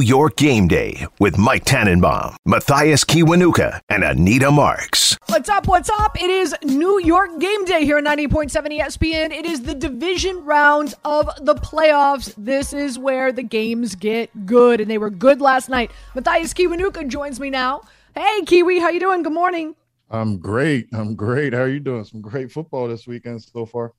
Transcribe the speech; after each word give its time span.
New 0.00 0.06
York 0.06 0.36
Game 0.36 0.66
Day 0.66 1.06
with 1.18 1.36
Mike 1.36 1.66
Tannenbaum, 1.66 2.34
Mathias 2.46 3.04
Kiwanuka, 3.04 3.80
and 3.90 4.02
Anita 4.02 4.50
Marks. 4.50 5.18
What's 5.26 5.50
up? 5.50 5.68
What's 5.68 5.90
up? 5.90 6.18
It 6.18 6.30
is 6.30 6.54
New 6.64 6.98
York 7.00 7.38
Game 7.38 7.66
Day 7.66 7.84
here 7.84 7.98
at 7.98 8.04
90.7 8.04 8.50
ESPN. 8.80 9.30
It 9.30 9.44
is 9.44 9.60
the 9.60 9.74
division 9.74 10.42
round 10.46 10.94
of 11.04 11.28
the 11.44 11.54
playoffs. 11.54 12.32
This 12.38 12.72
is 12.72 12.98
where 12.98 13.30
the 13.30 13.42
games 13.42 13.94
get 13.94 14.46
good, 14.46 14.80
and 14.80 14.90
they 14.90 14.96
were 14.96 15.10
good 15.10 15.42
last 15.42 15.68
night. 15.68 15.90
Mathias 16.14 16.54
Kiwanuka 16.54 17.06
joins 17.06 17.38
me 17.38 17.50
now. 17.50 17.82
Hey, 18.14 18.40
Kiwi, 18.46 18.78
how 18.78 18.88
you 18.88 19.00
doing? 19.00 19.22
Good 19.22 19.34
morning. 19.34 19.76
I'm 20.08 20.38
great. 20.38 20.88
I'm 20.94 21.14
great. 21.14 21.52
How 21.52 21.60
are 21.60 21.68
you 21.68 21.78
doing? 21.78 22.04
Some 22.04 22.22
great 22.22 22.50
football 22.50 22.88
this 22.88 23.06
weekend 23.06 23.42
so 23.42 23.66
far. 23.66 23.92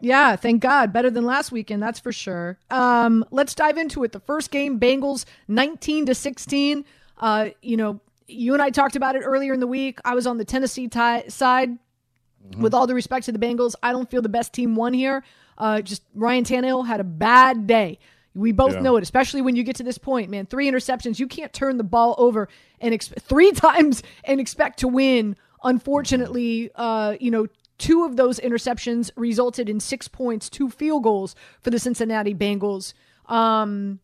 Yeah, 0.00 0.36
thank 0.36 0.62
God. 0.62 0.92
Better 0.92 1.10
than 1.10 1.24
last 1.24 1.52
weekend, 1.52 1.82
that's 1.82 2.00
for 2.00 2.12
sure. 2.12 2.58
Um, 2.70 3.24
let's 3.30 3.54
dive 3.54 3.78
into 3.78 4.04
it. 4.04 4.12
The 4.12 4.20
first 4.20 4.50
game, 4.50 4.80
Bengals 4.80 5.24
19 5.48 6.06
to 6.06 6.14
16. 6.14 6.84
Uh, 7.18 7.50
you 7.62 7.76
know, 7.76 8.00
you 8.26 8.54
and 8.54 8.62
I 8.62 8.70
talked 8.70 8.96
about 8.96 9.16
it 9.16 9.20
earlier 9.20 9.52
in 9.52 9.60
the 9.60 9.66
week. 9.66 9.98
I 10.04 10.14
was 10.14 10.26
on 10.26 10.38
the 10.38 10.44
Tennessee 10.44 10.88
tie- 10.88 11.24
side. 11.28 11.70
Mm-hmm. 11.70 12.62
With 12.62 12.72
all 12.72 12.86
the 12.86 12.94
respect 12.94 13.26
to 13.26 13.32
the 13.32 13.38
Bengals, 13.38 13.74
I 13.82 13.92
don't 13.92 14.10
feel 14.10 14.22
the 14.22 14.30
best 14.30 14.54
team 14.54 14.74
won 14.74 14.94
here. 14.94 15.22
Uh, 15.58 15.82
just 15.82 16.02
Ryan 16.14 16.44
Tannehill 16.44 16.86
had 16.86 17.00
a 17.00 17.04
bad 17.04 17.66
day. 17.66 17.98
We 18.34 18.52
both 18.52 18.74
yeah. 18.74 18.80
know 18.80 18.96
it, 18.96 19.02
especially 19.02 19.42
when 19.42 19.56
you 19.56 19.62
get 19.62 19.76
to 19.76 19.82
this 19.82 19.98
point, 19.98 20.30
man. 20.30 20.46
Three 20.46 20.70
interceptions. 20.70 21.18
You 21.18 21.26
can't 21.26 21.52
turn 21.52 21.76
the 21.76 21.84
ball 21.84 22.14
over 22.16 22.48
and 22.80 22.98
three 23.02 23.52
times 23.52 24.02
and 24.24 24.40
expect 24.40 24.78
to 24.80 24.88
win. 24.88 25.36
Unfortunately, 25.62 26.70
uh, 26.74 27.16
you 27.20 27.30
know, 27.30 27.46
Two 27.80 28.04
of 28.04 28.16
those 28.16 28.38
interceptions 28.38 29.10
resulted 29.16 29.70
in 29.70 29.80
six 29.80 30.06
points, 30.06 30.50
two 30.50 30.68
field 30.68 31.02
goals 31.02 31.34
for 31.62 31.70
the 31.70 31.78
Cincinnati 31.78 32.34
Bengals. 32.34 32.92
Um, 33.24 34.00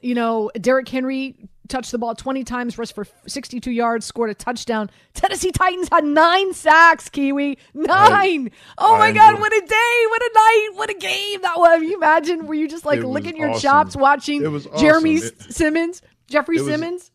you 0.00 0.14
know, 0.14 0.50
Derrick 0.58 0.88
Henry 0.88 1.36
touched 1.68 1.92
the 1.92 1.98
ball 1.98 2.14
20 2.14 2.44
times, 2.44 2.78
rushed 2.78 2.94
for 2.94 3.06
62 3.26 3.70
yards, 3.70 4.06
scored 4.06 4.30
a 4.30 4.34
touchdown. 4.34 4.90
Tennessee 5.12 5.52
Titans 5.52 5.90
had 5.92 6.02
nine 6.02 6.54
sacks, 6.54 7.10
Kiwi. 7.10 7.58
Nine. 7.74 7.90
I, 7.90 8.50
oh 8.78 8.96
my 8.96 9.08
I 9.08 9.12
God, 9.12 9.38
what 9.38 9.52
a 9.52 9.60
day, 9.66 10.06
what 10.08 10.22
a 10.22 10.30
night, 10.34 10.68
what 10.76 10.90
a 10.90 10.94
game 10.94 11.42
that 11.42 11.58
was. 11.58 11.82
You 11.82 11.96
imagine, 11.96 12.46
were 12.46 12.54
you 12.54 12.68
just 12.68 12.86
like 12.86 13.02
licking 13.02 13.36
your 13.36 13.50
awesome. 13.50 13.60
chops 13.60 13.96
watching 13.96 14.46
awesome. 14.46 14.78
Jeremy 14.78 15.16
it, 15.16 15.52
Simmons, 15.52 16.00
Jeffrey 16.26 16.56
Simmons? 16.56 17.10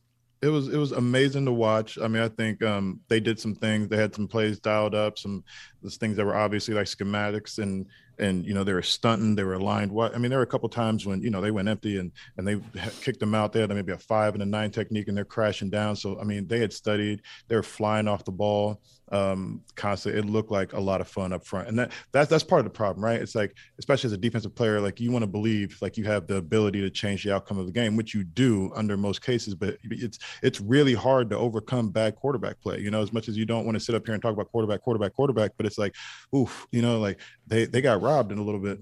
it 0.46 0.50
was 0.50 0.68
it 0.68 0.78
was 0.78 0.92
amazing 0.92 1.46
to 1.46 1.52
watch. 1.52 1.98
I 1.98 2.08
mean, 2.08 2.22
I 2.22 2.28
think 2.28 2.62
um, 2.62 3.00
they 3.08 3.20
did 3.20 3.40
some 3.40 3.56
things. 3.56 3.88
They 3.88 3.98
had 3.98 4.14
some 4.14 4.28
plays 4.28 4.60
dialed 4.60 4.94
up, 4.94 5.18
some 5.18 5.44
those 5.86 5.98
things 5.98 6.18
that 6.18 6.26
were 6.26 6.36
obviously 6.36 6.74
like 6.74 6.88
schematics, 6.88 7.60
and 7.60 7.86
and 8.18 8.46
you 8.46 8.54
know 8.54 8.64
they 8.64 8.74
were 8.74 8.82
stunting, 8.82 9.36
they 9.36 9.44
were 9.44 9.54
aligned. 9.54 9.92
What 9.92 10.16
I 10.16 10.18
mean, 10.18 10.30
there 10.30 10.40
were 10.40 10.44
a 10.44 10.48
couple 10.48 10.68
times 10.70 11.06
when 11.06 11.22
you 11.22 11.30
know 11.30 11.42
they 11.42 11.52
went 11.52 11.68
empty 11.68 11.98
and 11.98 12.12
and 12.38 12.48
they 12.48 12.60
kicked 13.02 13.20
them 13.20 13.36
out 13.36 13.54
there. 13.54 13.68
There 13.68 13.76
maybe 13.76 13.94
a 13.94 13.98
five 13.98 14.34
and 14.34 14.44
a 14.44 14.46
nine 14.46 14.72
technique, 14.72 15.08
and 15.08 15.16
they're 15.16 15.26
crashing 15.26 15.70
down. 15.70 15.96
So 15.96 16.20
I 16.20 16.24
mean, 16.24 16.48
they 16.48 16.60
had 16.60 16.74
studied. 16.74 17.22
They 17.48 17.56
were 17.56 17.64
flying 17.64 18.08
off 18.08 18.26
the 18.26 18.32
ball 18.32 18.82
um 19.12 19.62
constantly 19.76 20.20
it 20.20 20.26
looked 20.26 20.50
like 20.50 20.74
a 20.74 20.80
lot 20.80 21.00
of 21.00 21.08
fun 21.08 21.32
up 21.32 21.46
front 21.46 21.68
and 21.68 21.78
that 21.78 21.92
that's 22.12 22.28
that's 22.28 22.44
part 22.44 22.60
of 22.60 22.64
the 22.64 22.72
problem 22.72 23.06
right 23.06 23.22
it's 23.22 23.36
like 23.36 23.56
especially 23.78 24.08
as 24.08 24.14
a 24.14 24.18
defensive 24.18 24.56
player 24.56 24.82
like 24.82 25.00
you 25.00 25.12
want 25.12 25.22
to 25.22 25.28
believe 25.28 25.78
like 25.80 25.96
you 25.96 26.04
have 26.04 26.26
the 26.26 26.38
ability 26.38 26.82
to 26.82 26.90
change 26.90 27.24
the 27.24 27.34
outcome 27.34 27.60
of 27.60 27.68
the 27.68 27.72
game 27.72 27.96
which 27.96 28.16
you 28.16 28.24
do 28.24 28.72
under 28.76 28.98
most 28.98 29.22
cases 29.22 29.54
but 29.54 29.78
it's 29.84 30.18
it's 30.42 30.60
really 30.60 30.96
hard 30.96 31.30
to 31.30 31.38
overcome 31.38 31.92
bad 31.92 32.16
quarterback 32.16 32.60
play 32.60 32.80
you 32.80 32.90
know 32.90 33.02
as 33.02 33.14
much 33.14 33.30
as 33.30 33.38
you 33.38 33.46
don't 33.46 33.64
want 33.64 33.76
to 33.76 33.80
sit 33.84 33.94
up 33.94 34.04
here 34.06 34.16
and 34.16 34.24
talk 34.24 34.34
about 34.34 34.50
quarterback 34.52 34.82
quarterback 34.82 35.14
quarterback 35.14 35.52
but 35.56 35.68
it's 35.68 35.75
like 35.78 35.96
oof 36.36 36.68
you 36.72 36.82
know 36.82 37.00
like 37.00 37.20
they 37.48 37.66
they 37.66 37.82
got 37.82 38.02
robbed 38.02 38.32
in 38.32 38.38
a 38.38 38.44
little 38.44 38.62
bit 38.62 38.80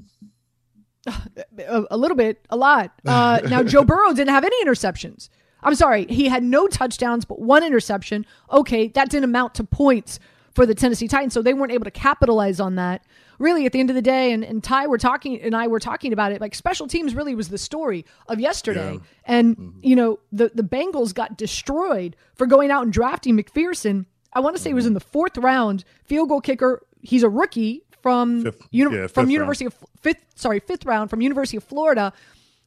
a, 1.08 1.84
a 1.92 1.98
little 1.98 2.18
bit 2.18 2.46
a 2.50 2.56
lot 2.56 2.92
uh 3.06 3.40
now 3.50 3.64
joe 3.74 3.84
burrow 3.84 4.14
didn't 4.14 4.30
have 4.30 4.44
any 4.44 4.66
interceptions 4.66 5.30
I'm 5.64 5.76
sorry, 5.76 6.06
he 6.06 6.28
had 6.28 6.44
no 6.44 6.68
touchdowns 6.68 7.26
but 7.26 7.40
one 7.40 7.64
interception. 7.64 8.26
Okay, 8.52 8.90
that 8.90 9.10
didn't 9.10 9.24
amount 9.24 9.56
to 9.56 9.64
points 9.64 10.20
for 10.54 10.66
the 10.66 10.76
Tennessee 10.76 11.08
Titans, 11.08 11.34
so 11.34 11.42
they 11.42 11.54
weren't 11.54 11.72
able 11.72 11.86
to 11.86 11.92
capitalize 11.92 12.60
on 12.60 12.76
that. 12.76 13.04
Really, 13.40 13.66
at 13.66 13.72
the 13.72 13.80
end 13.80 13.90
of 13.90 13.96
the 13.96 14.02
day, 14.02 14.32
and, 14.32 14.44
and 14.44 14.64
Ty 14.64 14.88
were 14.88 15.00
talking 15.00 15.42
and 15.42 15.56
I 15.56 15.68
were 15.68 15.80
talking 15.80 16.14
about 16.14 16.32
it, 16.32 16.40
like 16.40 16.54
special 16.54 16.88
teams 16.88 17.16
really 17.16 17.34
was 17.34 17.50
the 17.50 17.58
story 17.58 18.06
of 18.28 18.40
yesterday. 18.40 18.94
Yeah. 18.94 19.00
And, 19.26 19.58
mm-hmm. 19.58 19.80
you 19.82 19.96
know, 19.96 20.20
the, 20.32 20.52
the 20.54 20.64
Bengals 20.64 21.14
got 21.14 21.36
destroyed 21.36 22.16
for 22.36 22.46
going 22.46 22.70
out 22.70 22.84
and 22.84 22.94
drafting 22.94 23.36
McPherson. 23.36 24.06
I 24.36 24.40
want 24.40 24.56
to 24.56 24.62
say 24.62 24.70
mm-hmm. 24.70 24.76
was 24.76 24.86
in 24.86 24.94
the 24.94 25.00
fourth 25.00 25.38
round, 25.38 25.84
field 26.06 26.30
goal 26.30 26.42
kicker. 26.42 26.82
He's 27.02 27.24
a 27.24 27.30
rookie 27.30 27.84
from 28.02 28.44
fifth, 28.44 28.68
uni- 28.72 28.96
yeah, 28.96 29.08
from 29.08 29.30
University 29.30 29.66
round. 29.66 29.74
of 29.74 30.02
fifth 30.02 30.26
sorry 30.36 30.60
fifth 30.60 30.86
round 30.86 31.10
from 31.10 31.22
University 31.22 31.58
of 31.58 31.64
Florida, 31.64 32.14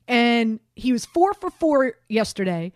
and 0.08 0.60
he 0.74 0.92
was 0.92 1.04
four 1.04 1.34
for 1.34 1.50
four 1.50 1.94
yesterday. 2.08 2.72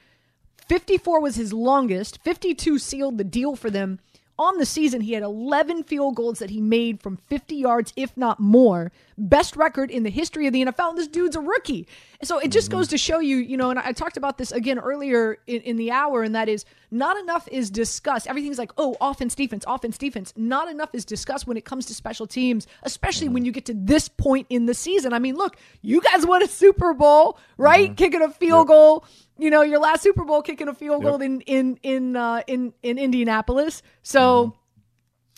54 0.70 1.20
was 1.20 1.34
his 1.34 1.52
longest. 1.52 2.22
52 2.22 2.78
sealed 2.78 3.18
the 3.18 3.24
deal 3.24 3.56
for 3.56 3.70
them. 3.70 3.98
On 4.38 4.56
the 4.56 4.64
season, 4.64 5.00
he 5.00 5.14
had 5.14 5.22
11 5.24 5.82
field 5.82 6.14
goals 6.14 6.38
that 6.38 6.50
he 6.50 6.60
made 6.60 7.02
from 7.02 7.16
50 7.16 7.56
yards, 7.56 7.92
if 7.96 8.16
not 8.16 8.38
more. 8.38 8.92
Best 9.18 9.56
record 9.56 9.90
in 9.90 10.04
the 10.04 10.10
history 10.10 10.46
of 10.46 10.52
the 10.52 10.64
NFL. 10.64 10.90
And 10.90 10.98
this 10.98 11.08
dude's 11.08 11.34
a 11.34 11.40
rookie. 11.40 11.88
So 12.22 12.38
it 12.38 12.50
just 12.50 12.68
mm-hmm. 12.68 12.78
goes 12.78 12.88
to 12.88 12.98
show 12.98 13.18
you, 13.18 13.38
you 13.38 13.56
know, 13.56 13.70
and 13.70 13.78
I 13.78 13.92
talked 13.92 14.18
about 14.18 14.36
this 14.36 14.52
again 14.52 14.78
earlier 14.78 15.38
in, 15.46 15.62
in 15.62 15.76
the 15.76 15.90
hour, 15.90 16.22
and 16.22 16.34
that 16.34 16.48
is 16.48 16.66
not 16.90 17.16
enough 17.16 17.48
is 17.50 17.70
discussed. 17.70 18.26
Everything's 18.26 18.58
like, 18.58 18.72
oh, 18.76 18.96
offense, 19.00 19.34
defense, 19.34 19.64
offense, 19.66 19.96
defense. 19.96 20.34
Not 20.36 20.68
enough 20.68 20.90
is 20.92 21.06
discussed 21.06 21.46
when 21.46 21.56
it 21.56 21.64
comes 21.64 21.86
to 21.86 21.94
special 21.94 22.26
teams, 22.26 22.66
especially 22.82 23.28
mm-hmm. 23.28 23.34
when 23.34 23.44
you 23.46 23.52
get 23.52 23.64
to 23.66 23.74
this 23.74 24.08
point 24.08 24.46
in 24.50 24.66
the 24.66 24.74
season. 24.74 25.14
I 25.14 25.18
mean, 25.18 25.36
look, 25.36 25.56
you 25.80 26.02
guys 26.02 26.26
won 26.26 26.42
a 26.42 26.48
Super 26.48 26.92
Bowl, 26.92 27.38
right? 27.56 27.86
Mm-hmm. 27.86 27.94
Kicking 27.94 28.22
a 28.22 28.30
field 28.30 28.68
yep. 28.68 28.76
goal 28.76 29.04
you 29.40 29.50
know, 29.50 29.62
your 29.62 29.80
last 29.80 30.02
Super 30.02 30.24
Bowl 30.24 30.42
kicking 30.42 30.68
a 30.68 30.74
field 30.74 31.02
goal 31.02 31.20
in 31.22 31.40
in 31.42 31.78
in 31.82 32.14
uh, 32.14 32.42
in 32.46 32.74
in 32.82 32.98
Indianapolis. 32.98 33.82
So 34.02 34.48
mm-hmm. 34.48 34.56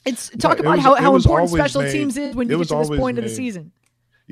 it's 0.06 0.28
talk 0.30 0.58
about 0.58 0.78
was, 0.78 0.84
how, 0.84 0.94
how 0.96 1.14
important 1.14 1.50
special 1.50 1.82
made, 1.82 1.92
teams 1.92 2.16
is 2.16 2.34
when 2.34 2.48
you 2.48 2.58
get 2.58 2.68
to 2.68 2.74
this 2.74 2.88
point 2.88 3.16
made, 3.16 3.24
of 3.24 3.30
the 3.30 3.34
season. 3.34 3.70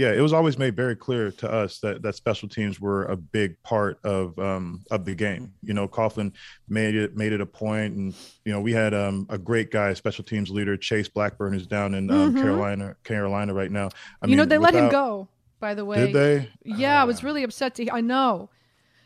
Yeah, 0.01 0.13
it 0.13 0.23
was 0.23 0.33
always 0.33 0.57
made 0.57 0.75
very 0.75 0.97
clear 0.97 1.31
to 1.31 1.53
us 1.53 1.79
that 1.81 2.01
that 2.01 2.15
special 2.15 2.49
teams 2.49 2.81
were 2.81 3.05
a 3.05 3.17
big 3.17 3.63
part 3.63 3.99
of 4.03 4.39
um, 4.39 4.83
of 4.91 5.05
the 5.05 5.15
game. 5.15 5.53
You 5.63 5.75
know, 5.75 5.87
Coughlin 5.87 6.33
made 6.71 6.95
it 6.95 7.19
made 7.19 7.35
it 7.35 7.43
a 7.43 7.47
point, 7.47 7.95
and 7.97 8.15
you 8.47 8.53
know 8.53 8.63
we 8.63 8.73
had 8.73 8.95
um, 8.95 9.27
a 9.29 9.37
great 9.37 9.71
guy, 9.71 9.93
special 9.93 10.25
teams 10.25 10.49
leader 10.49 10.75
Chase 10.79 11.09
Blackburn, 11.09 11.53
who's 11.53 11.67
down 11.67 11.93
in 11.93 12.11
um, 12.11 12.33
mm-hmm. 12.33 12.41
Carolina 12.41 12.97
Carolina 13.05 13.53
right 13.53 13.71
now. 13.71 13.91
I 14.23 14.27
you 14.27 14.29
mean, 14.31 14.37
know, 14.39 14.45
they 14.47 14.57
without, 14.57 14.75
let 14.75 14.85
him 14.85 14.91
go. 14.91 15.29
By 15.61 15.75
the 15.75 15.85
way, 15.85 16.07
did 16.07 16.15
they? 16.15 16.49
Yeah, 16.65 16.99
uh, 16.99 17.03
I 17.03 17.05
was 17.05 17.23
really 17.23 17.43
upset 17.43 17.75
to. 17.75 17.91
I 17.91 18.01
know 18.01 18.49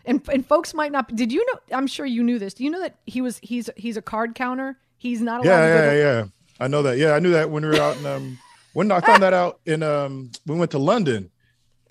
and 0.05 0.23
and 0.33 0.47
folks 0.47 0.75
might 0.75 0.93
not. 0.93 1.15
Did 1.15 1.33
you 1.33 1.45
know? 1.47 1.77
I'm 1.77 1.89
sure 1.89 2.07
you 2.07 2.23
knew 2.23 2.39
this. 2.39 2.55
Do 2.55 2.65
you 2.65 2.71
know 2.71 2.81
that 2.81 2.97
he 3.07 3.21
was 3.21 3.41
he's 3.43 3.71
he's 3.77 3.97
a 3.97 4.03
card 4.03 4.35
counter. 4.35 4.79
He's 4.97 5.21
not 5.21 5.45
allowed. 5.45 5.51
Yeah, 5.51 5.75
yeah, 5.75 5.91
to- 5.91 5.97
yeah. 5.97 6.25
I 6.61 6.69
know 6.69 6.83
that. 6.83 6.99
Yeah, 6.99 7.15
I 7.15 7.19
knew 7.19 7.33
that 7.33 7.51
when 7.51 7.65
we 7.65 7.71
were 7.71 7.83
out 7.83 7.97
in 7.97 8.07
um 8.07 8.39
when 8.75 8.93
I 8.93 9.01
found 9.01 9.23
that 9.23 9.33
out 9.33 9.61
in 9.65 9.83
um 9.83 10.31
we 10.47 10.57
went 10.57 10.71
to 10.73 10.79
London. 10.79 11.31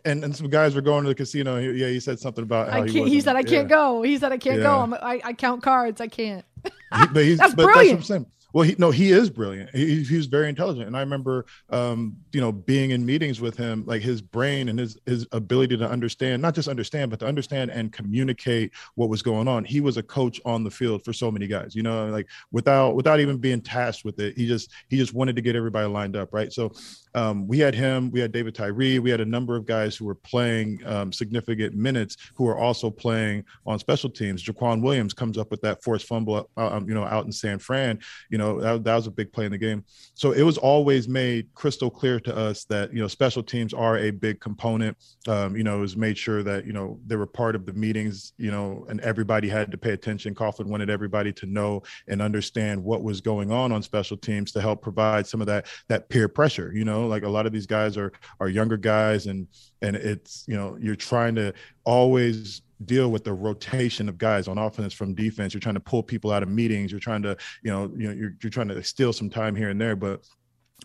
And, 0.05 0.21
and 0.25 0.35
some 0.35 0.49
guys 0.49 0.75
were 0.75 0.81
going 0.81 1.03
to 1.03 1.07
the 1.07 1.15
casino. 1.15 1.57
He, 1.61 1.79
yeah, 1.79 1.87
he 1.87 2.01
said 2.01 2.19
something 2.19 2.43
about 2.43 2.69
how 2.69 2.83
he, 2.83 3.07
he, 3.07 3.21
said 3.21 3.37
I 3.37 3.41
can't 3.41 3.69
yeah. 3.69 3.75
go. 3.75 4.01
He 4.01 4.17
said 4.17 4.33
I 4.33 4.37
can't 4.37 4.57
yeah. 4.57 4.63
go. 4.63 4.79
I'm, 4.79 4.93
I, 4.95 5.21
I 5.23 5.31
count 5.31 5.63
cards. 5.63 6.01
I 6.01 6.07
can't. 6.07 6.43
he, 6.65 6.71
but 7.13 7.23
he's, 7.23 7.37
that's 7.37 7.53
but 7.53 7.71
brilliant. 7.71 8.05
That's 8.05 8.25
well, 8.53 8.63
he 8.63 8.75
no, 8.77 8.91
he 8.91 9.11
is 9.11 9.31
brilliant. 9.31 9.71
He, 9.71 10.03
he's 10.03 10.27
very 10.27 10.47
intelligent, 10.47 10.85
and 10.85 10.95
I 10.95 10.99
remember, 10.99 11.45
um, 11.71 12.15
you 12.31 12.39
know, 12.39 12.51
being 12.51 12.91
in 12.91 13.03
meetings 13.03 13.41
with 13.41 13.57
him, 13.57 13.83
like 13.87 14.03
his 14.03 14.21
brain 14.21 14.69
and 14.69 14.77
his 14.77 14.95
his 15.07 15.25
ability 15.31 15.75
to 15.77 15.89
understand, 15.89 16.41
not 16.41 16.53
just 16.53 16.67
understand, 16.67 17.09
but 17.09 17.19
to 17.21 17.25
understand 17.25 17.71
and 17.71 17.91
communicate 17.91 18.71
what 18.93 19.09
was 19.09 19.23
going 19.23 19.47
on. 19.47 19.63
He 19.63 19.81
was 19.81 19.97
a 19.97 20.03
coach 20.03 20.39
on 20.45 20.63
the 20.63 20.69
field 20.69 21.03
for 21.03 21.13
so 21.13 21.31
many 21.31 21.47
guys, 21.47 21.73
you 21.73 21.81
know, 21.81 22.05
like 22.07 22.29
without 22.51 22.95
without 22.95 23.19
even 23.19 23.37
being 23.37 23.59
tasked 23.59 24.05
with 24.05 24.19
it. 24.19 24.37
He 24.37 24.47
just 24.47 24.69
he 24.87 24.97
just 24.97 25.15
wanted 25.15 25.35
to 25.35 25.41
get 25.41 25.55
everybody 25.55 25.87
lined 25.87 26.15
up, 26.15 26.31
right? 26.31 26.53
So 26.53 26.71
um, 27.15 27.47
we 27.47 27.57
had 27.59 27.73
him, 27.73 28.11
we 28.11 28.19
had 28.19 28.31
David 28.31 28.53
Tyree, 28.53 28.99
we 28.99 29.09
had 29.09 29.21
a 29.21 29.25
number 29.25 29.55
of 29.55 29.65
guys 29.65 29.95
who 29.95 30.05
were 30.05 30.15
playing 30.15 30.79
um, 30.85 31.11
significant 31.11 31.75
minutes 31.75 32.17
who 32.35 32.43
were 32.43 32.57
also 32.57 32.89
playing 32.89 33.45
on 33.65 33.79
special 33.79 34.09
teams. 34.09 34.43
Jacquian 34.43 34.81
Williams 34.81 35.13
comes 35.13 35.37
up 35.37 35.49
with 35.49 35.61
that 35.61 35.83
forced 35.83 36.07
fumble, 36.07 36.49
uh, 36.57 36.67
um, 36.67 36.87
you 36.87 36.93
know, 36.93 37.03
out 37.03 37.25
in 37.25 37.31
San 37.31 37.59
Fran. 37.59 37.99
You 38.29 38.37
know, 38.37 38.42
that, 38.59 38.83
that 38.83 38.95
was 38.95 39.07
a 39.07 39.11
big 39.11 39.31
play 39.31 39.45
in 39.45 39.51
the 39.51 39.57
game. 39.57 39.83
So 40.13 40.31
it 40.31 40.43
was 40.43 40.57
always 40.57 41.07
made 41.07 41.53
crystal 41.53 41.89
clear 41.89 42.19
to 42.21 42.35
us 42.35 42.65
that 42.65 42.93
you 42.93 42.99
know 42.99 43.07
special 43.07 43.43
teams 43.43 43.73
are 43.73 43.97
a 43.97 44.11
big 44.11 44.39
component. 44.39 44.97
Um, 45.27 45.55
you 45.55 45.63
know, 45.63 45.77
it 45.77 45.81
was 45.81 45.97
made 45.97 46.17
sure 46.17 46.43
that 46.43 46.65
you 46.65 46.73
know 46.73 46.99
they 47.05 47.15
were 47.15 47.25
part 47.25 47.55
of 47.55 47.65
the 47.65 47.73
meetings. 47.73 48.33
You 48.37 48.51
know, 48.51 48.85
and 48.89 48.99
everybody 49.01 49.49
had 49.49 49.71
to 49.71 49.77
pay 49.77 49.91
attention. 49.91 50.35
Coughlin 50.35 50.65
wanted 50.65 50.89
everybody 50.89 51.31
to 51.33 51.45
know 51.45 51.83
and 52.07 52.21
understand 52.21 52.83
what 52.83 53.03
was 53.03 53.21
going 53.21 53.51
on 53.51 53.71
on 53.71 53.81
special 53.81 54.17
teams 54.17 54.51
to 54.53 54.61
help 54.61 54.81
provide 54.81 55.27
some 55.27 55.41
of 55.41 55.47
that 55.47 55.67
that 55.87 56.09
peer 56.09 56.27
pressure. 56.27 56.71
You 56.73 56.85
know 56.85 57.07
like 57.07 57.23
a 57.23 57.29
lot 57.29 57.45
of 57.45 57.51
these 57.51 57.67
guys 57.67 57.97
are 57.97 58.11
are 58.39 58.49
younger 58.49 58.77
guys, 58.77 59.27
and 59.27 59.47
and 59.81 59.95
it's 59.95 60.45
you 60.47 60.55
know 60.55 60.77
you're 60.79 60.95
trying 60.95 61.35
to 61.35 61.53
always 61.85 62.61
deal 62.85 63.11
with 63.11 63.23
the 63.23 63.33
rotation 63.33 64.09
of 64.09 64.17
guys 64.17 64.47
on 64.47 64.57
offense 64.57 64.93
from 64.93 65.13
defense. 65.13 65.53
You're 65.53 65.61
trying 65.61 65.75
to 65.75 65.81
pull 65.81 66.03
people 66.03 66.31
out 66.31 66.43
of 66.43 66.49
meetings. 66.49 66.91
You're 66.91 66.99
trying 66.99 67.23
to 67.23 67.37
you 67.63 67.71
know 67.71 67.91
you 67.95 68.07
know 68.07 68.13
you're, 68.13 68.33
you're 68.41 68.49
trying 68.49 68.69
to 68.69 68.83
steal 68.83 69.13
some 69.13 69.29
time 69.29 69.55
here 69.55 69.69
and 69.69 69.79
there, 69.79 69.95
but 69.95 70.21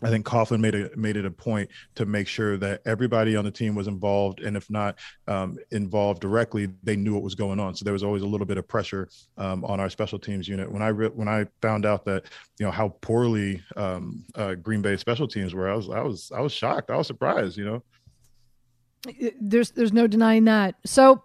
I 0.03 0.11
think 0.11 0.25
Coughlin 0.25 0.61
made 0.61 0.75
it 0.75 0.97
made 0.97 1.17
it 1.17 1.25
a 1.25 1.31
point 1.31 1.71
to 1.97 2.07
make 2.07 2.29
sure 2.29 2.57
that 2.59 2.83
everybody 2.87 3.35
on 3.35 3.45
the 3.45 3.51
team 3.51 3.75
was 3.75 3.89
involved, 3.89 4.41
and 4.41 4.57
if 4.57 4.71
not 4.71 4.99
um, 5.27 5.59
involved 5.73 6.21
directly, 6.21 6.69
they 6.83 6.95
knew 6.95 7.15
what 7.15 7.23
was 7.23 7.35
going 7.35 7.59
on. 7.59 7.75
So 7.75 7.85
there 7.85 7.93
was 7.93 8.05
always 8.05 8.23
a 8.23 8.27
little 8.27 8.47
bit 8.47 8.59
of 8.59 8.69
pressure 8.69 9.09
um, 9.37 9.65
on 9.65 9.81
our 9.81 9.91
special 9.91 10.19
teams 10.19 10.47
unit. 10.47 10.71
When 10.71 10.83
I 10.83 10.89
re- 10.89 11.09
when 11.09 11.29
I 11.29 11.47
found 11.63 11.85
out 11.85 12.05
that 12.05 12.25
you 12.59 12.67
know 12.67 12.73
how 12.73 12.91
poorly 13.01 13.63
um, 13.77 14.25
uh, 14.37 14.55
Green 14.55 14.83
Bay 14.83 14.97
special 14.97 15.27
teams 15.27 15.55
were, 15.55 15.69
I 15.69 15.75
was 15.75 15.91
I 15.91 16.01
was 16.01 16.31
I 16.35 16.41
was 16.41 16.53
shocked. 16.53 16.91
I 16.91 16.97
was 16.97 17.09
surprised. 17.09 17.57
You 17.57 17.65
know, 17.65 17.83
there's 19.41 19.73
there's 19.73 19.93
no 19.93 20.07
denying 20.07 20.45
that. 20.45 20.77
So 20.87 21.23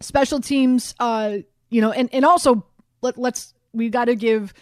special 0.00 0.40
teams, 0.40 0.94
uh, 1.00 1.38
you 1.70 1.80
know, 1.80 1.92
and 1.92 2.08
and 2.12 2.24
also 2.24 2.66
let, 3.02 3.18
let's 3.18 3.54
we 3.72 3.88
got 3.88 4.06
to 4.06 4.14
give 4.14 4.54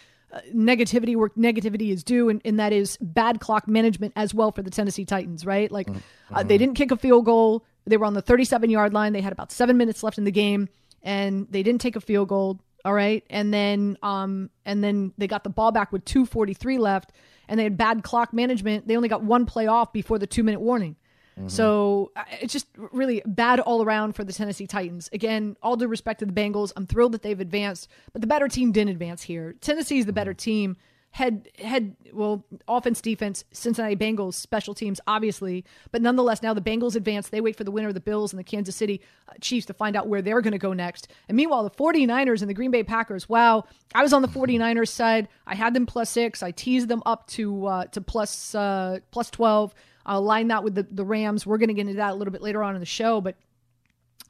negativity 0.53 1.15
where 1.15 1.29
negativity 1.29 1.91
is 1.91 2.03
due, 2.03 2.29
and, 2.29 2.41
and, 2.45 2.59
that 2.59 2.73
is 2.73 2.97
bad 2.99 3.39
clock 3.39 3.67
management 3.67 4.13
as 4.15 4.33
well 4.33 4.51
for 4.51 4.61
the 4.61 4.69
Tennessee 4.69 5.05
Titans, 5.05 5.45
right? 5.45 5.71
Like 5.71 5.87
mm-hmm. 5.87 6.35
uh, 6.35 6.43
they 6.43 6.57
didn't 6.57 6.75
kick 6.75 6.91
a 6.91 6.97
field 6.97 7.25
goal. 7.25 7.65
They 7.85 7.97
were 7.97 8.05
on 8.05 8.13
the 8.13 8.21
37 8.21 8.69
yard 8.69 8.93
line. 8.93 9.13
They 9.13 9.21
had 9.21 9.31
about 9.31 9.51
seven 9.51 9.77
minutes 9.77 10.03
left 10.03 10.17
in 10.17 10.23
the 10.23 10.31
game, 10.31 10.67
and 11.03 11.47
they 11.49 11.63
didn't 11.63 11.81
take 11.81 11.95
a 11.95 12.01
field 12.01 12.29
goal. 12.29 12.59
All 12.83 12.93
right, 12.93 13.23
and 13.29 13.53
then 13.53 13.97
um 14.03 14.49
and 14.65 14.83
then 14.83 15.13
they 15.17 15.27
got 15.27 15.43
the 15.43 15.49
ball 15.49 15.71
back 15.71 15.91
with 15.91 16.05
2:43 16.05 16.79
left, 16.79 17.11
and 17.47 17.59
they 17.59 17.63
had 17.63 17.77
bad 17.77 18.03
clock 18.03 18.33
management. 18.33 18.87
They 18.87 18.95
only 18.95 19.09
got 19.09 19.23
one 19.23 19.45
play 19.45 19.67
off 19.67 19.93
before 19.93 20.19
the 20.19 20.27
two 20.27 20.43
minute 20.43 20.61
warning. 20.61 20.95
Mm-hmm. 21.37 21.49
So 21.49 22.11
uh, 22.15 22.23
it's 22.41 22.53
just 22.53 22.67
really 22.77 23.21
bad 23.25 23.59
all 23.59 23.83
around 23.83 24.13
for 24.13 24.23
the 24.23 24.31
Tennessee 24.31 24.67
Titans. 24.67 25.09
Again, 25.11 25.57
all 25.61 25.75
due 25.75 25.87
respect 25.87 26.19
to 26.19 26.25
the 26.25 26.33
Bengals, 26.33 26.71
I'm 26.75 26.87
thrilled 26.87 27.11
that 27.11 27.23
they've 27.23 27.39
advanced, 27.39 27.89
but 28.13 28.21
the 28.21 28.27
better 28.27 28.47
team 28.47 28.71
didn't 28.71 28.91
advance 28.91 29.23
here. 29.23 29.55
Tennessee 29.59 29.99
is 29.99 30.05
the 30.05 30.13
better 30.13 30.33
team. 30.33 30.77
Head, 31.15 31.47
head, 31.59 31.95
well, 32.11 32.43
offense, 32.67 32.99
defense, 32.99 33.45
Cincinnati 33.53 33.95
Bengals, 33.95 34.33
special 34.33 34.73
teams, 34.73 34.99
obviously. 35.07 35.63
But 35.93 36.01
nonetheless, 36.01 36.43
now 36.43 36.53
the 36.53 36.59
Bengals 36.59 36.97
advance. 36.97 37.29
They 37.29 37.39
wait 37.39 37.55
for 37.55 37.63
the 37.63 37.71
winner 37.71 37.87
of 37.87 37.93
the 37.93 38.01
Bills 38.01 38.33
and 38.33 38.39
the 38.39 38.43
Kansas 38.43 38.75
City 38.75 38.99
uh, 39.29 39.31
Chiefs 39.39 39.65
to 39.67 39.73
find 39.73 39.95
out 39.95 40.09
where 40.09 40.21
they're 40.21 40.41
going 40.41 40.51
to 40.51 40.57
go 40.57 40.73
next. 40.73 41.07
And 41.29 41.37
meanwhile, 41.37 41.63
the 41.63 41.69
49ers 41.69 42.41
and 42.41 42.49
the 42.49 42.53
Green 42.53 42.69
Bay 42.69 42.83
Packers, 42.83 43.29
wow, 43.29 43.63
I 43.93 44.03
was 44.03 44.11
on 44.11 44.23
the 44.23 44.27
49ers 44.27 44.89
side. 44.89 45.29
I 45.47 45.55
had 45.55 45.73
them 45.73 45.85
plus 45.85 46.09
six. 46.09 46.43
I 46.43 46.51
teased 46.51 46.89
them 46.89 47.01
up 47.05 47.27
to, 47.27 47.65
uh, 47.65 47.85
to 47.85 48.01
plus, 48.01 48.53
uh, 48.53 48.99
plus 49.11 49.29
12. 49.29 49.73
I'll 50.05 50.21
line 50.21 50.49
that 50.49 50.65
with 50.65 50.75
the, 50.75 50.85
the 50.91 51.05
Rams. 51.05 51.45
We're 51.45 51.59
going 51.59 51.69
to 51.69 51.73
get 51.73 51.87
into 51.87 51.93
that 51.93 52.11
a 52.11 52.15
little 52.15 52.33
bit 52.33 52.41
later 52.41 52.61
on 52.61 52.75
in 52.75 52.81
the 52.81 52.85
show, 52.85 53.21
but 53.21 53.37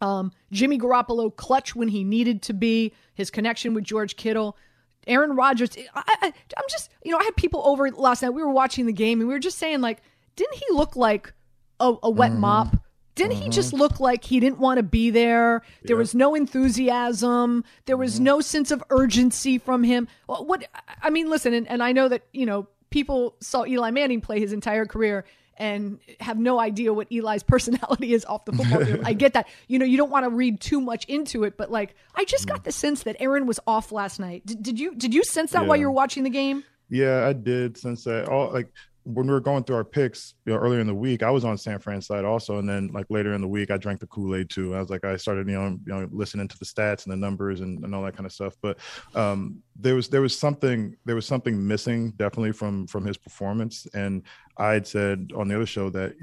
um, 0.01 0.31
Jimmy 0.51 0.77
Garoppolo 0.77 1.35
clutch 1.35 1.75
when 1.75 1.87
he 1.87 2.03
needed 2.03 2.43
to 2.43 2.53
be, 2.53 2.93
his 3.15 3.31
connection 3.31 3.73
with 3.73 3.83
George 3.83 4.15
Kittle. 4.15 4.55
Aaron 5.07 5.35
Rodgers, 5.35 5.69
I, 5.93 6.03
I, 6.21 6.33
I'm 6.57 6.63
just, 6.69 6.89
you 7.03 7.11
know, 7.11 7.17
I 7.17 7.23
had 7.23 7.35
people 7.35 7.61
over 7.65 7.89
last 7.91 8.21
night. 8.21 8.31
We 8.31 8.43
were 8.43 8.51
watching 8.51 8.85
the 8.85 8.93
game 8.93 9.19
and 9.19 9.27
we 9.27 9.33
were 9.33 9.39
just 9.39 9.57
saying, 9.57 9.81
like, 9.81 10.01
didn't 10.35 10.55
he 10.55 10.65
look 10.71 10.95
like 10.95 11.33
a, 11.79 11.93
a 12.03 12.09
wet 12.09 12.31
mm-hmm. 12.31 12.41
mop? 12.41 12.77
Didn't 13.15 13.37
he 13.37 13.47
just 13.49 13.69
mm-hmm. 13.69 13.79
look 13.79 13.99
like 14.01 14.25
he 14.25 14.41
didn't 14.41 14.59
want 14.59 14.77
to 14.77 14.83
be 14.83 15.09
there? 15.09 15.61
There 15.83 15.95
was 15.95 16.13
no 16.13 16.35
enthusiasm. 16.35 17.63
There 17.85 17.95
was 17.95 18.15
mm-hmm. 18.15 18.23
no 18.25 18.41
sense 18.41 18.71
of 18.71 18.83
urgency 18.89 19.57
from 19.57 19.83
him. 19.83 20.09
What 20.27 20.67
I 21.01 21.09
mean, 21.09 21.29
listen, 21.29 21.53
and, 21.53 21.65
and 21.69 21.81
I 21.81 21.93
know 21.93 22.09
that 22.09 22.23
you 22.33 22.45
know 22.45 22.67
people 22.89 23.35
saw 23.39 23.65
Eli 23.65 23.91
Manning 23.91 24.19
play 24.19 24.41
his 24.41 24.51
entire 24.51 24.85
career, 24.85 25.23
and 25.57 25.99
have 26.19 26.37
no 26.37 26.59
idea 26.59 26.93
what 26.93 27.07
Eli's 27.11 27.43
personality 27.43 28.13
is 28.13 28.25
off 28.25 28.45
the 28.45 28.53
football 28.53 28.85
field. 28.85 29.01
I 29.03 29.13
get 29.13 29.33
that. 29.33 29.47
You 29.67 29.79
know, 29.79 29.85
you 29.85 29.97
don't 29.97 30.11
want 30.11 30.25
to 30.25 30.29
read 30.29 30.59
too 30.59 30.81
much 30.81 31.05
into 31.05 31.43
it, 31.43 31.57
but 31.57 31.71
like 31.71 31.95
I 32.15 32.25
just 32.25 32.47
got 32.47 32.63
the 32.63 32.71
sense 32.71 33.03
that 33.03 33.15
Aaron 33.19 33.45
was 33.45 33.59
off 33.67 33.91
last 33.91 34.19
night. 34.19 34.45
Did, 34.45 34.63
did 34.63 34.79
you 34.79 34.95
did 34.95 35.13
you 35.13 35.23
sense 35.23 35.51
that 35.51 35.63
yeah. 35.63 35.67
while 35.67 35.77
you 35.77 35.85
were 35.85 35.91
watching 35.91 36.23
the 36.23 36.29
game? 36.29 36.63
Yeah, 36.89 37.25
I 37.25 37.33
did 37.33 37.77
sense 37.77 38.03
that. 38.03 38.27
All 38.27 38.51
like 38.51 38.69
when 39.05 39.27
we 39.27 39.33
were 39.33 39.39
going 39.39 39.63
through 39.63 39.75
our 39.75 39.83
picks 39.83 40.33
you 40.45 40.53
know, 40.53 40.59
earlier 40.59 40.79
in 40.79 40.87
the 40.87 40.95
week, 40.95 41.21
I 41.21 41.29
was 41.29 41.45
on 41.45 41.59
San 41.59 41.77
Fran 41.77 42.01
side 42.01 42.25
also, 42.25 42.57
and 42.57 42.67
then 42.67 42.89
like 42.91 43.05
later 43.09 43.33
in 43.33 43.41
the 43.41 43.47
week, 43.47 43.69
I 43.69 43.77
drank 43.77 43.99
the 43.99 44.07
Kool 44.07 44.35
Aid 44.35 44.49
too. 44.49 44.75
I 44.75 44.79
was 44.79 44.89
like, 44.89 45.05
I 45.05 45.15
started 45.15 45.47
you 45.47 45.53
know, 45.53 45.77
you 45.85 45.93
know 45.93 46.09
listening 46.11 46.47
to 46.47 46.57
the 46.57 46.65
stats 46.65 47.05
and 47.05 47.13
the 47.13 47.17
numbers 47.17 47.61
and, 47.61 47.83
and 47.83 47.93
all 47.93 48.01
that 48.03 48.15
kind 48.15 48.25
of 48.25 48.31
stuff. 48.31 48.55
But 48.61 48.79
um, 49.13 49.61
there 49.75 49.93
was 49.93 50.09
there 50.09 50.21
was 50.21 50.37
something 50.37 50.97
there 51.05 51.15
was 51.15 51.27
something 51.27 51.67
missing 51.67 52.11
definitely 52.11 52.51
from 52.51 52.87
from 52.87 53.05
his 53.05 53.15
performance, 53.15 53.87
and 53.93 54.23
I 54.57 54.73
had 54.73 54.87
said 54.87 55.31
on 55.35 55.47
the 55.47 55.55
other 55.55 55.65
show 55.65 55.89
that 55.89 56.13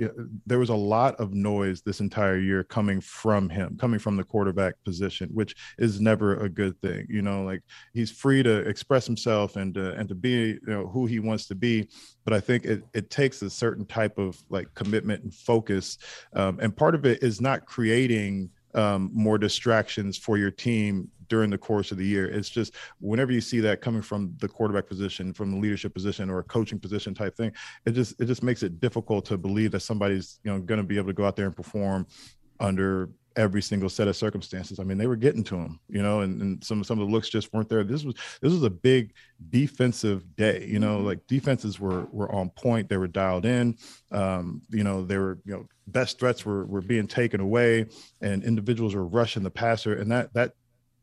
there 0.47 0.59
was 0.59 0.71
a 0.71 0.75
lot 0.75 1.17
of 1.17 1.35
noise 1.35 1.83
this 1.83 2.01
entire 2.01 2.39
year 2.39 2.65
coming 2.65 3.01
from 3.01 3.49
him, 3.49 3.77
coming 3.79 3.99
from 3.99 4.17
the 4.17 4.25
quarterback 4.25 4.75
position, 4.85 5.29
which 5.33 5.55
is 5.79 6.01
never 6.01 6.37
a 6.37 6.49
good 6.49 6.81
thing. 6.81 7.07
You 7.09 7.23
know, 7.23 7.45
like 7.45 7.63
he's 7.93 8.11
free 8.11 8.43
to 8.43 8.59
express 8.61 9.07
himself 9.07 9.57
and 9.57 9.77
uh, 9.77 9.93
and 9.93 10.09
to 10.09 10.15
be 10.15 10.31
you 10.31 10.61
know 10.67 10.87
who 10.87 11.07
he 11.07 11.19
wants 11.19 11.47
to 11.49 11.55
be, 11.55 11.89
but 12.25 12.33
I 12.33 12.41
think 12.41 12.65
it 12.65 12.83
it 12.95 13.11
takes 13.11 13.43
a 13.43 13.51
certain 13.51 13.85
type 13.85 14.19
of 14.19 14.43
like 14.49 14.73
commitment 14.75 15.25
and 15.25 15.35
focus, 15.35 15.99
um, 16.35 16.59
and 16.61 16.77
part 16.77 16.95
of 16.95 17.05
it 17.05 17.23
is 17.23 17.41
not 17.41 17.67
creating 17.67 18.51
um, 18.75 19.11
more 19.13 19.39
distractions 19.39 20.17
for 20.17 20.39
your 20.39 20.51
team 20.51 21.11
during 21.33 21.49
the 21.49 21.57
course 21.57 21.91
of 21.91 21.97
the 21.97 22.05
year. 22.05 22.27
It's 22.29 22.51
just 22.51 22.75
whenever 23.01 23.33
you 23.33 23.41
see 23.41 23.59
that 23.61 23.81
coming 23.81 24.03
from 24.03 24.35
the 24.39 24.47
quarterback 24.47 24.87
position, 24.87 25.33
from 25.33 25.51
the 25.51 25.57
leadership 25.57 25.95
position 25.95 26.29
or 26.29 26.41
a 26.41 26.45
coaching 26.45 26.79
position 26.79 27.15
type 27.15 27.35
thing, 27.35 27.53
it 27.87 27.93
just 27.93 28.21
it 28.21 28.27
just 28.27 28.43
makes 28.43 28.63
it 28.63 28.81
difficult 28.81 29.25
to 29.25 29.39
believe 29.39 29.71
that 29.71 29.81
somebody's 29.81 30.41
you 30.45 30.53
know 30.53 30.61
going 30.61 30.77
to 30.77 30.85
be 30.85 30.99
able 30.99 31.07
to 31.07 31.15
go 31.15 31.25
out 31.25 31.35
there 31.35 31.47
and 31.47 31.57
perform 31.57 32.07
under 32.61 33.09
every 33.35 33.63
single 33.63 33.89
set 33.89 34.09
of 34.09 34.15
circumstances. 34.15 34.79
I 34.79 34.85
mean, 34.85 34.99
they 34.99 35.07
were 35.07 35.17
getting 35.17 35.43
to 35.45 35.57
him, 35.57 35.81
you 35.89 36.03
know, 36.03 36.21
and, 36.21 36.43
and 36.43 36.63
some 36.63 36.85
some 36.85 37.01
of 37.01 37.07
the 37.07 37.11
looks 37.11 37.31
just 37.31 37.51
weren't 37.51 37.71
there. 37.71 37.83
This 37.83 38.05
was 38.05 38.15
this 38.43 38.53
was 38.53 38.63
a 38.63 38.69
big 38.69 39.15
defensive 39.49 40.37
day, 40.37 40.67
you 40.69 40.81
know, 40.81 40.99
mm-hmm. 40.99 41.07
like 41.07 41.27
defenses 41.29 41.81
were 41.81 42.05
were 42.13 42.31
on 42.31 42.51
point, 42.51 42.91
they 42.91 42.99
were 42.99 43.09
dialed 43.09 43.47
in. 43.47 43.79
Um, 44.11 44.61
you 44.69 44.85
know, 44.85 45.03
they 45.03 45.17
were, 45.17 45.39
you 45.47 45.55
know, 45.55 45.67
best 45.87 46.19
threats 46.19 46.45
were 46.45 46.67
were 46.67 46.83
being 46.83 47.07
taken 47.07 47.41
away 47.41 47.87
and 48.21 48.45
individuals 48.45 48.95
were 48.95 49.07
rushing 49.07 49.43
the 49.43 49.51
passer 49.51 49.95
and 49.95 50.13
that 50.13 50.33
that 50.35 50.53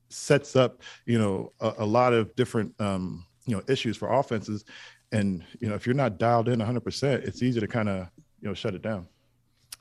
sets 0.09 0.55
up, 0.55 0.81
you 1.05 1.17
know, 1.17 1.53
a, 1.59 1.73
a 1.79 1.85
lot 1.85 2.13
of 2.13 2.35
different 2.35 2.73
um, 2.79 3.25
you 3.45 3.55
know, 3.55 3.63
issues 3.67 3.97
for 3.97 4.11
offenses 4.11 4.65
and 5.11 5.43
you 5.59 5.69
know, 5.69 5.75
if 5.75 5.85
you're 5.85 5.95
not 5.95 6.17
dialed 6.17 6.49
in 6.49 6.59
100%, 6.59 7.27
it's 7.27 7.41
easy 7.41 7.59
to 7.59 7.67
kind 7.67 7.89
of, 7.89 8.07
you 8.41 8.47
know, 8.47 8.53
shut 8.53 8.75
it 8.75 8.81
down. 8.81 9.07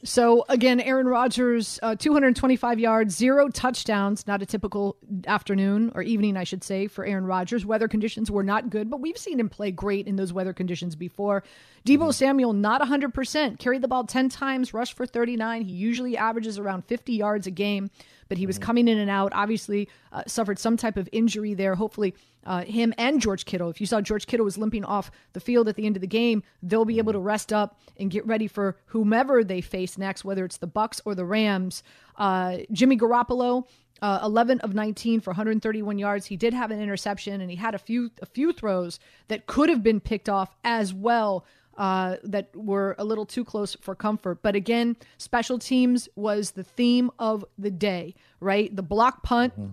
So 0.04 0.44
again, 0.48 0.80
Aaron 0.80 1.08
Rodgers, 1.08 1.80
uh, 1.82 1.96
225 1.96 2.78
yards, 2.78 3.16
zero 3.16 3.48
touchdowns. 3.48 4.28
Not 4.28 4.40
a 4.42 4.46
typical 4.46 4.96
afternoon 5.26 5.90
or 5.92 6.02
evening, 6.02 6.36
I 6.36 6.44
should 6.44 6.62
say, 6.62 6.86
for 6.86 7.04
Aaron 7.04 7.24
Rodgers. 7.24 7.66
Weather 7.66 7.88
conditions 7.88 8.30
were 8.30 8.44
not 8.44 8.70
good, 8.70 8.90
but 8.90 9.00
we've 9.00 9.18
seen 9.18 9.40
him 9.40 9.48
play 9.48 9.72
great 9.72 10.06
in 10.06 10.14
those 10.14 10.32
weather 10.32 10.52
conditions 10.52 10.94
before. 10.94 11.42
Deebo 11.84 11.98
mm-hmm. 11.98 12.10
Samuel, 12.12 12.52
not 12.52 12.80
100%, 12.80 13.58
carried 13.58 13.82
the 13.82 13.88
ball 13.88 14.04
10 14.04 14.28
times, 14.28 14.72
rushed 14.72 14.94
for 14.94 15.04
39. 15.04 15.62
He 15.62 15.72
usually 15.72 16.16
averages 16.16 16.60
around 16.60 16.84
50 16.84 17.14
yards 17.14 17.48
a 17.48 17.50
game 17.50 17.90
but 18.28 18.38
he 18.38 18.46
was 18.46 18.56
mm-hmm. 18.56 18.64
coming 18.64 18.88
in 18.88 18.98
and 18.98 19.10
out. 19.10 19.32
Obviously, 19.34 19.88
uh, 20.12 20.22
suffered 20.26 20.58
some 20.58 20.76
type 20.76 20.96
of 20.96 21.08
injury 21.12 21.54
there. 21.54 21.74
Hopefully, 21.74 22.14
uh, 22.44 22.64
him 22.64 22.94
and 22.98 23.20
George 23.20 23.44
Kittle. 23.44 23.70
If 23.70 23.80
you 23.80 23.86
saw 23.86 24.00
George 24.00 24.26
Kittle 24.26 24.44
was 24.44 24.58
limping 24.58 24.84
off 24.84 25.10
the 25.32 25.40
field 25.40 25.68
at 25.68 25.76
the 25.76 25.86
end 25.86 25.96
of 25.96 26.00
the 26.00 26.06
game, 26.06 26.42
they'll 26.62 26.84
be 26.84 26.98
able 26.98 27.12
to 27.12 27.18
rest 27.18 27.52
up 27.52 27.78
and 27.96 28.10
get 28.10 28.26
ready 28.26 28.46
for 28.46 28.76
whomever 28.86 29.44
they 29.44 29.60
face 29.60 29.98
next, 29.98 30.24
whether 30.24 30.44
it's 30.44 30.58
the 30.58 30.66
Bucks 30.66 31.00
or 31.04 31.14
the 31.14 31.24
Rams. 31.24 31.82
Uh, 32.16 32.58
Jimmy 32.72 32.96
Garoppolo. 32.96 33.66
Uh, 34.00 34.20
11 34.22 34.60
of 34.60 34.76
19 34.76 35.18
for 35.18 35.30
131 35.30 35.98
yards. 35.98 36.26
He 36.26 36.36
did 36.36 36.54
have 36.54 36.70
an 36.70 36.80
interception, 36.80 37.40
and 37.40 37.50
he 37.50 37.56
had 37.56 37.74
a 37.74 37.80
few 37.80 38.12
a 38.22 38.26
few 38.26 38.52
throws 38.52 39.00
that 39.26 39.46
could 39.46 39.68
have 39.68 39.82
been 39.82 39.98
picked 39.98 40.28
off 40.28 40.54
as 40.62 40.94
well 40.94 41.44
uh, 41.78 42.16
that 42.24 42.54
were 42.54 42.96
a 42.98 43.04
little 43.04 43.24
too 43.24 43.44
close 43.44 43.76
for 43.80 43.94
comfort. 43.94 44.42
But 44.42 44.54
again, 44.54 44.96
special 45.16 45.58
teams 45.58 46.08
was 46.16 46.50
the 46.50 46.64
theme 46.64 47.10
of 47.18 47.44
the 47.56 47.70
day, 47.70 48.16
right? 48.40 48.74
The 48.74 48.82
block 48.82 49.22
punt. 49.22 49.54
Mm-hmm. 49.54 49.72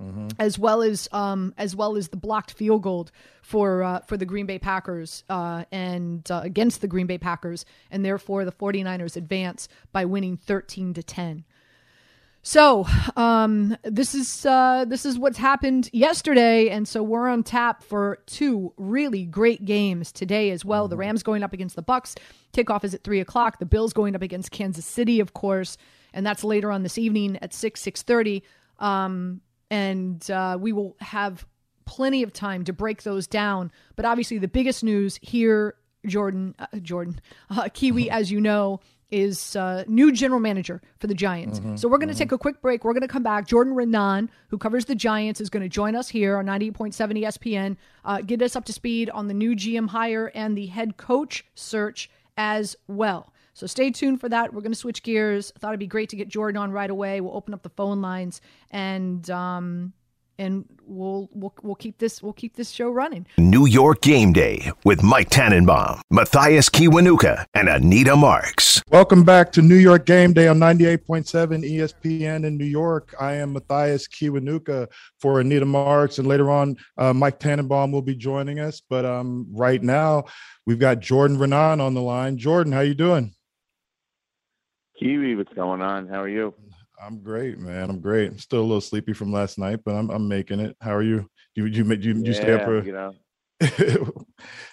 Mm-hmm. 0.00 0.28
As 0.38 0.58
well 0.58 0.80
as 0.82 1.06
um, 1.12 1.52
as 1.58 1.76
well 1.76 1.96
as 1.96 2.08
the 2.08 2.16
blocked 2.16 2.52
field 2.54 2.82
goal 2.82 3.08
for 3.42 3.82
uh, 3.82 4.00
for 4.00 4.16
the 4.16 4.24
Green 4.24 4.46
Bay 4.46 4.58
Packers 4.58 5.22
uh, 5.28 5.64
and 5.70 6.28
uh, 6.30 6.40
against 6.42 6.80
the 6.80 6.88
Green 6.88 7.06
Bay 7.06 7.18
Packers 7.18 7.66
and 7.90 8.02
therefore 8.02 8.46
the 8.46 8.52
49ers 8.52 9.16
advance 9.16 9.68
by 9.92 10.06
winning 10.06 10.38
13 10.38 10.94
to 10.94 11.02
10. 11.02 11.44
So 12.44 12.86
um, 13.14 13.76
this 13.84 14.16
is 14.16 14.44
uh, 14.44 14.84
this 14.88 15.06
is 15.06 15.16
what's 15.16 15.38
happened 15.38 15.88
yesterday, 15.92 16.70
and 16.70 16.88
so 16.88 17.00
we're 17.00 17.28
on 17.28 17.44
tap 17.44 17.84
for 17.84 18.18
two 18.26 18.72
really 18.76 19.24
great 19.24 19.64
games 19.64 20.10
today 20.10 20.50
as 20.50 20.64
well. 20.64 20.88
The 20.88 20.94
mm-hmm. 20.94 21.00
Rams 21.00 21.22
going 21.22 21.44
up 21.44 21.52
against 21.52 21.76
the 21.76 21.84
Bucs. 21.84 22.18
Kickoff 22.52 22.82
is 22.82 22.94
at 22.94 23.04
three 23.04 23.20
o'clock. 23.20 23.60
The 23.60 23.64
Bills 23.64 23.92
going 23.92 24.16
up 24.16 24.22
against 24.22 24.50
Kansas 24.50 24.84
City, 24.84 25.20
of 25.20 25.34
course, 25.34 25.78
and 26.12 26.26
that's 26.26 26.42
later 26.42 26.72
on 26.72 26.82
this 26.82 26.98
evening 26.98 27.38
at 27.42 27.54
six 27.54 27.80
six 27.80 28.02
thirty. 28.02 28.42
Um, 28.80 29.40
and 29.70 30.28
uh, 30.28 30.58
we 30.60 30.72
will 30.72 30.96
have 31.00 31.46
plenty 31.84 32.24
of 32.24 32.32
time 32.32 32.64
to 32.64 32.72
break 32.72 33.04
those 33.04 33.28
down. 33.28 33.70
But 33.94 34.04
obviously, 34.04 34.38
the 34.38 34.48
biggest 34.48 34.82
news 34.82 35.16
here, 35.22 35.76
Jordan, 36.06 36.56
uh, 36.58 36.66
Jordan, 36.80 37.20
uh, 37.50 37.68
Kiwi, 37.72 38.10
as 38.10 38.32
you 38.32 38.40
know, 38.40 38.80
is 39.12 39.54
uh, 39.54 39.84
new 39.86 40.10
general 40.10 40.40
manager 40.40 40.80
for 40.98 41.06
the 41.06 41.14
Giants. 41.14 41.60
Mm-hmm, 41.60 41.76
so 41.76 41.86
we're 41.86 41.98
going 41.98 42.08
to 42.08 42.14
mm-hmm. 42.14 42.20
take 42.20 42.32
a 42.32 42.38
quick 42.38 42.60
break. 42.62 42.82
We're 42.82 42.94
going 42.94 43.02
to 43.02 43.08
come 43.08 43.22
back. 43.22 43.46
Jordan 43.46 43.74
Raanan, 43.74 44.28
who 44.48 44.58
covers 44.58 44.86
the 44.86 44.94
Giants, 44.94 45.40
is 45.40 45.50
going 45.50 45.62
to 45.62 45.68
join 45.68 45.94
us 45.94 46.08
here 46.08 46.38
on 46.38 46.46
98.7 46.46 47.22
ESPN, 47.22 47.76
uh, 48.04 48.22
get 48.22 48.42
us 48.42 48.56
up 48.56 48.64
to 48.64 48.72
speed 48.72 49.10
on 49.10 49.28
the 49.28 49.34
new 49.34 49.54
GM 49.54 49.88
hire 49.90 50.32
and 50.34 50.56
the 50.56 50.66
head 50.66 50.96
coach 50.96 51.44
search 51.54 52.10
as 52.36 52.74
well. 52.88 53.32
So 53.54 53.66
stay 53.66 53.90
tuned 53.90 54.20
for 54.20 54.30
that. 54.30 54.54
We're 54.54 54.62
going 54.62 54.72
to 54.72 54.78
switch 54.78 55.02
gears. 55.02 55.52
I 55.54 55.58
thought 55.58 55.68
it'd 55.68 55.80
be 55.80 55.86
great 55.86 56.08
to 56.08 56.16
get 56.16 56.28
Jordan 56.28 56.60
on 56.60 56.72
right 56.72 56.88
away. 56.88 57.20
We'll 57.20 57.36
open 57.36 57.52
up 57.52 57.62
the 57.62 57.68
phone 57.68 58.00
lines 58.00 58.40
and 58.70 59.28
um, 59.30 59.92
and 60.38 60.64
we'll 60.84 61.28
we'll 61.32 61.54
we'll 61.62 61.74
keep 61.74 61.98
this 61.98 62.22
we'll 62.22 62.32
keep 62.32 62.56
this 62.56 62.70
show 62.70 62.90
running. 62.90 63.26
New 63.38 63.66
York 63.66 64.00
Game 64.00 64.32
Day 64.32 64.70
with 64.84 65.02
Mike 65.02 65.30
Tannenbaum, 65.30 66.00
Mathias 66.10 66.68
Kiwanuka, 66.68 67.46
and 67.54 67.68
Anita 67.68 68.16
Marks. 68.16 68.82
Welcome 68.90 69.24
back 69.24 69.52
to 69.52 69.62
New 69.62 69.76
York 69.76 70.06
Game 70.06 70.32
Day 70.32 70.48
on 70.48 70.58
98.7 70.58 71.24
ESPN 71.64 72.44
in 72.44 72.56
New 72.56 72.64
York. 72.64 73.14
I 73.20 73.34
am 73.34 73.52
Mathias 73.52 74.08
Kiwanuka 74.08 74.88
for 75.18 75.40
Anita 75.40 75.66
Marks, 75.66 76.18
and 76.18 76.26
later 76.26 76.50
on, 76.50 76.76
uh, 76.98 77.12
Mike 77.12 77.38
Tannenbaum 77.38 77.92
will 77.92 78.02
be 78.02 78.14
joining 78.14 78.60
us. 78.60 78.82
But 78.88 79.04
um, 79.04 79.46
right 79.50 79.82
now, 79.82 80.24
we've 80.66 80.78
got 80.78 81.00
Jordan 81.00 81.38
Raanan 81.38 81.80
on 81.80 81.94
the 81.94 82.02
line. 82.02 82.38
Jordan, 82.38 82.72
how 82.72 82.80
you 82.80 82.94
doing? 82.94 83.34
Kiwi, 84.98 85.34
what's 85.34 85.52
going 85.54 85.82
on? 85.82 86.06
How 86.06 86.22
are 86.22 86.28
you? 86.28 86.54
I'm 87.04 87.18
great, 87.20 87.58
man. 87.58 87.90
I'm 87.90 88.00
great. 88.00 88.30
I'm 88.30 88.38
still 88.38 88.60
a 88.60 88.62
little 88.62 88.80
sleepy 88.80 89.12
from 89.12 89.32
last 89.32 89.58
night, 89.58 89.80
but 89.84 89.94
I'm 89.94 90.10
I'm 90.10 90.28
making 90.28 90.60
it. 90.60 90.76
How 90.80 90.94
are 90.94 91.02
you? 91.02 91.28
You 91.54 91.66
you 91.66 91.84
you, 91.84 91.94
you, 91.94 92.22
you 92.24 92.32
stay 92.32 92.52
up 92.52 92.64
for 92.64 92.84
you 92.84 92.92
know. 92.92 93.14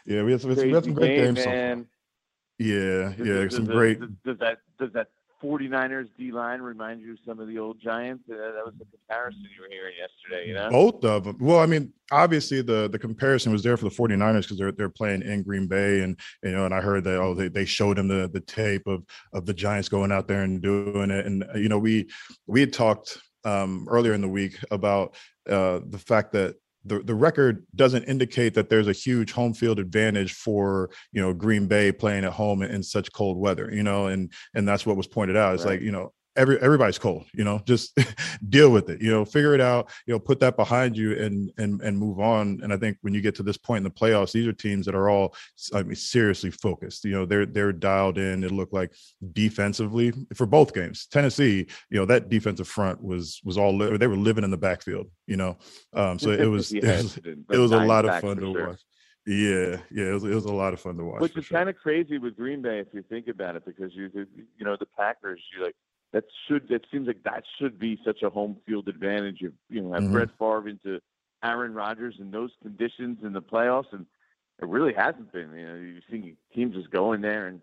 yeah, 0.06 0.24
we 0.24 0.32
had 0.32 0.42
some, 0.42 0.56
we 0.56 0.72
had 0.72 0.84
some 0.84 0.94
great 0.94 1.16
game, 1.16 1.34
games. 1.34 1.46
Man. 1.46 1.84
So 1.84 2.66
yeah, 2.66 3.14
yeah, 3.18 3.44
does, 3.44 3.56
some 3.56 3.66
does, 3.66 3.74
great. 3.76 4.00
Does 4.24 4.38
that 4.40 4.60
does 4.80 4.92
that 4.94 5.08
49ers 5.44 6.10
D 6.18 6.32
line 6.32 6.62
remind 6.62 7.02
you 7.02 7.14
of 7.14 7.20
some 7.26 7.40
of 7.40 7.48
the 7.48 7.58
old 7.58 7.80
Giants? 7.82 8.24
Uh, 8.30 8.36
that 8.36 8.66
was 8.66 8.74
the 8.78 8.86
comparison 8.86 9.42
you 9.56 9.62
were 9.62 9.70
hearing 9.70 9.94
yesterday, 9.98 10.48
you 10.48 10.54
know? 10.54 10.70
Both 10.70 11.04
of 11.04 11.24
them. 11.24 11.38
Well, 11.40 11.60
I 11.60 11.66
mean, 11.66 11.94
obviously 12.12 12.62
the 12.62 12.90
the 12.90 13.00
comparison 13.00 13.52
was 13.52 13.64
there 13.64 13.78
for 13.78 13.86
the 13.86 13.96
49ers 13.96 14.42
because 14.42 14.58
they're 14.58 14.72
they're 14.72 14.90
playing 14.90 15.22
in 15.22 15.44
Green 15.44 15.68
Bay 15.68 16.02
and 16.02 16.20
you 16.44 16.52
know, 16.52 16.66
and 16.66 16.74
I 16.74 16.82
heard 16.82 17.04
that 17.06 17.20
oh 17.20 17.34
they, 17.34 17.48
they 17.48 17.66
showed 17.66 17.98
him 17.98 18.08
the 18.08 18.30
the 18.32 18.42
tape 18.42 18.88
of 18.88 19.04
of 19.34 19.46
the 19.46 19.54
Giants 19.54 19.90
going 19.90 20.12
out 20.12 20.28
there 20.28 20.44
and 20.44 20.62
doing 20.62 21.12
it. 21.12 21.26
And 21.26 21.46
you 21.56 21.70
know, 21.70 21.80
we 21.80 22.10
we 22.48 22.60
had 22.60 22.74
talked 22.74 23.18
um 23.46 23.88
earlier 23.90 24.14
in 24.14 24.22
the 24.22 24.28
week 24.28 24.58
about 24.72 25.16
uh 25.50 25.80
the 25.88 26.00
fact 26.00 26.34
that 26.34 26.56
the, 26.86 27.00
the 27.00 27.16
record 27.16 27.66
doesn't 27.76 28.04
indicate 28.04 28.54
that 28.54 28.70
there's 28.70 28.88
a 28.88 28.94
huge 28.94 29.32
home 29.32 29.54
field 29.54 29.80
advantage 29.80 30.34
for 30.34 30.90
you 31.12 31.22
know 31.22 31.34
Green 31.34 31.68
Bay 31.68 31.92
playing 31.92 32.26
at 32.26 32.34
home 32.34 32.62
in, 32.62 32.72
in 32.72 32.84
such 32.84 33.12
cold 33.12 33.38
weather, 33.38 33.70
you 33.72 33.84
know, 33.84 34.08
and 34.08 34.32
and 34.54 34.68
that's 34.68 34.86
what 34.86 34.98
was 34.98 35.08
pointed 35.08 35.36
out. 35.36 35.56
It's 35.56 35.66
right. 35.66 35.72
like 35.72 35.82
you 35.82 35.92
know 35.92 36.14
every 36.36 36.60
everybody's 36.62 36.98
cold 36.98 37.26
you 37.34 37.44
know 37.44 37.60
just 37.66 37.98
deal 38.50 38.70
with 38.70 38.90
it 38.90 39.02
you 39.02 39.10
know 39.12 39.26
figure 39.26 39.54
it 39.54 39.62
out 39.62 39.90
you 40.06 40.14
know 40.14 40.20
put 40.20 40.40
that 40.40 40.56
behind 40.56 40.98
you 40.98 41.18
and 41.18 41.52
and 41.58 41.82
and 41.82 41.98
move 41.98 42.20
on 42.20 42.60
and 42.64 42.72
i 42.72 42.78
think 42.78 42.98
when 43.02 43.14
you 43.14 43.22
get 43.22 43.36
to 43.36 43.44
this 43.44 43.58
point 43.58 43.80
in 43.80 43.84
the 43.84 43.90
playoffs 43.90 44.32
these 44.32 44.48
are 44.48 44.54
teams 44.54 44.86
that 44.86 44.96
are 44.96 45.10
all 45.10 45.34
i 45.74 45.84
mean 45.84 45.96
seriously 45.96 46.52
focused 46.52 47.04
you 47.04 47.12
know 47.12 47.26
they're 47.26 47.46
they're 47.46 47.74
dialed 47.74 48.18
in 48.18 48.44
it 48.44 48.52
looked 48.52 48.74
like 48.74 48.94
defensively 49.34 50.14
for 50.34 50.46
both 50.46 50.74
games 50.74 51.08
tennessee 51.12 51.66
you 51.90 52.00
know 52.00 52.06
that 52.06 52.30
defensive 52.30 52.68
front 52.68 53.04
was 53.04 53.42
was 53.44 53.58
all 53.58 53.78
they 53.78 54.08
were 54.08 54.16
living 54.16 54.44
in 54.44 54.52
the 54.52 54.58
backfield 54.58 55.10
you 55.28 55.38
know 55.38 55.58
um 55.94 56.18
so 56.20 56.32
it 56.32 56.46
was 56.46 56.72
it 56.74 56.84
was, 56.84 57.18
it 57.18 57.58
was 57.58 57.72
a 57.72 57.78
lot 57.78 58.06
of 58.06 58.20
fun 58.22 58.38
to 58.38 58.54
sure. 58.54 58.68
watch 58.70 58.80
yeah, 59.26 59.78
yeah, 59.92 60.06
it 60.06 60.14
was, 60.14 60.24
it 60.24 60.34
was 60.34 60.46
a 60.46 60.54
lot 60.54 60.74
of 60.74 60.82
fun 60.82 60.98
to 60.98 61.04
watch. 61.04 61.22
Which 61.22 61.38
is 61.38 61.46
sure. 61.46 61.58
kind 61.58 61.70
of 61.70 61.76
crazy 61.76 62.18
with 62.18 62.36
Green 62.36 62.64
Bay 62.64 62.80
if 62.80 62.88
you 62.94 63.04
think 63.04 63.28
about 63.28 63.56
it, 63.56 63.64
because 63.64 63.94
you 63.94 64.10
you 64.58 64.66
know 64.66 64.76
the 64.80 64.88
Packers, 64.98 65.40
you 65.56 65.64
like 65.64 65.76
that 66.14 66.26
should 66.48 66.68
that 66.70 66.86
seems 66.92 67.08
like 67.08 67.24
that 67.24 67.44
should 67.60 67.80
be 67.80 68.00
such 68.06 68.24
a 68.24 68.30
home 68.30 68.58
field 68.66 68.88
advantage. 68.88 69.38
If 69.42 69.54
you 69.70 69.82
know 69.82 69.94
have 69.94 70.04
mm-hmm. 70.04 70.14
Brett 70.14 70.30
Favre 70.40 70.68
into 70.68 71.00
Aaron 71.44 71.74
Rodgers 71.74 72.16
in 72.20 72.32
those 72.32 72.52
conditions 72.62 73.20
in 73.24 73.34
the 73.34 73.42
playoffs, 73.42 73.92
and 73.92 74.06
it 74.62 74.68
really 74.68 74.94
hasn't 74.94 75.32
been. 75.32 75.52
You 75.54 75.68
know, 75.68 75.76
you 75.76 76.02
see 76.10 76.36
teams 76.54 76.76
just 76.76 76.90
go 76.92 77.14
in 77.14 77.22
there 77.22 77.48
and 77.48 77.62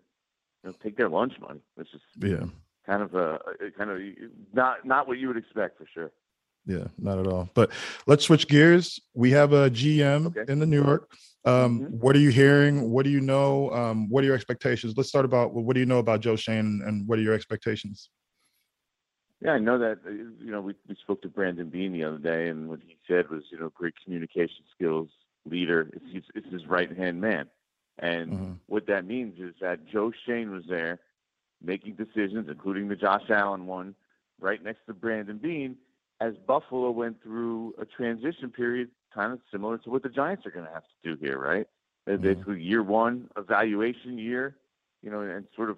you 0.63 0.69
know, 0.69 0.75
take 0.83 0.97
their 0.97 1.09
lunch 1.09 1.33
money, 1.39 1.61
which 1.75 1.93
is 1.93 2.01
yeah 2.17 2.45
kind 2.87 3.03
of 3.03 3.13
a, 3.13 3.39
kind 3.77 3.89
of 3.89 3.99
not 4.53 4.85
not 4.85 5.07
what 5.07 5.17
you 5.17 5.27
would 5.27 5.37
expect 5.37 5.77
for 5.77 5.85
sure. 5.93 6.11
Yeah, 6.65 6.87
not 6.97 7.19
at 7.19 7.27
all. 7.27 7.49
But 7.53 7.71
let's 8.07 8.25
switch 8.25 8.47
gears. 8.47 8.99
We 9.13 9.31
have 9.31 9.53
a 9.53 9.69
GM 9.69 10.27
okay. 10.27 10.51
in 10.51 10.59
the 10.59 10.65
New 10.65 10.83
York. 10.83 11.09
Um, 11.45 11.79
mm-hmm. 11.79 11.85
What 11.95 12.15
are 12.15 12.19
you 12.19 12.29
hearing? 12.29 12.89
What 12.89 13.05
do 13.05 13.09
you 13.09 13.21
know? 13.21 13.71
Um, 13.71 14.09
what 14.09 14.23
are 14.23 14.27
your 14.27 14.35
expectations? 14.35 14.93
Let's 14.97 15.07
start 15.07 15.23
about 15.23 15.53
what 15.53 15.73
do 15.73 15.79
you 15.79 15.85
know 15.85 15.99
about 15.99 16.21
Joe 16.21 16.35
Schoen 16.35 16.81
and 16.85 17.07
what 17.07 17.19
are 17.19 17.21
your 17.21 17.33
expectations? 17.33 18.09
Yeah, 19.41 19.51
I 19.51 19.59
know 19.59 19.77
that. 19.77 19.99
Uh, 20.05 20.09
you 20.09 20.51
know, 20.51 20.61
we 20.61 20.73
we 20.87 20.95
spoke 20.95 21.21
to 21.21 21.29
Brandon 21.29 21.69
Beane 21.69 21.93
the 21.93 22.03
other 22.03 22.17
day, 22.17 22.49
and 22.49 22.67
what 22.69 22.79
he 22.85 22.97
said 23.07 23.29
was, 23.29 23.43
you 23.51 23.59
know, 23.59 23.69
great 23.69 23.93
communication 24.03 24.63
skills, 24.75 25.09
leader. 25.45 25.89
It's 25.93 26.27
it's 26.33 26.51
his 26.51 26.65
right 26.65 26.95
hand 26.95 27.21
man, 27.21 27.47
and 27.99 28.31
mm-hmm. 28.31 28.51
what 28.65 28.87
that 28.87 29.05
means 29.05 29.39
is 29.39 29.53
that 29.61 29.87
Joe 29.87 30.11
Schoen 30.25 30.51
was 30.51 30.63
there, 30.67 30.99
making 31.63 31.95
decisions, 31.95 32.47
including 32.49 32.87
the 32.87 32.95
Josh 32.95 33.29
Allen 33.29 33.67
one, 33.67 33.93
right 34.39 34.63
next 34.63 34.85
to 34.87 34.93
Brandon 34.93 35.37
Beane, 35.37 35.77
as 36.19 36.33
Buffalo 36.47 36.89
went 36.89 37.21
through 37.21 37.75
a 37.79 37.85
transition 37.85 38.49
period, 38.49 38.89
kind 39.13 39.33
of 39.33 39.39
similar 39.51 39.77
to 39.79 39.89
what 39.91 40.01
the 40.01 40.09
Giants 40.09 40.47
are 40.47 40.51
going 40.51 40.65
to 40.65 40.73
have 40.73 40.83
to 40.83 41.15
do 41.15 41.23
here, 41.23 41.37
right? 41.37 41.67
Mm-hmm. 42.09 42.23
Basically, 42.23 42.63
year 42.63 42.81
one 42.81 43.29
evaluation 43.37 44.17
year, 44.17 44.55
you 45.03 45.11
know, 45.11 45.21
and 45.21 45.45
sort 45.55 45.69
of 45.69 45.77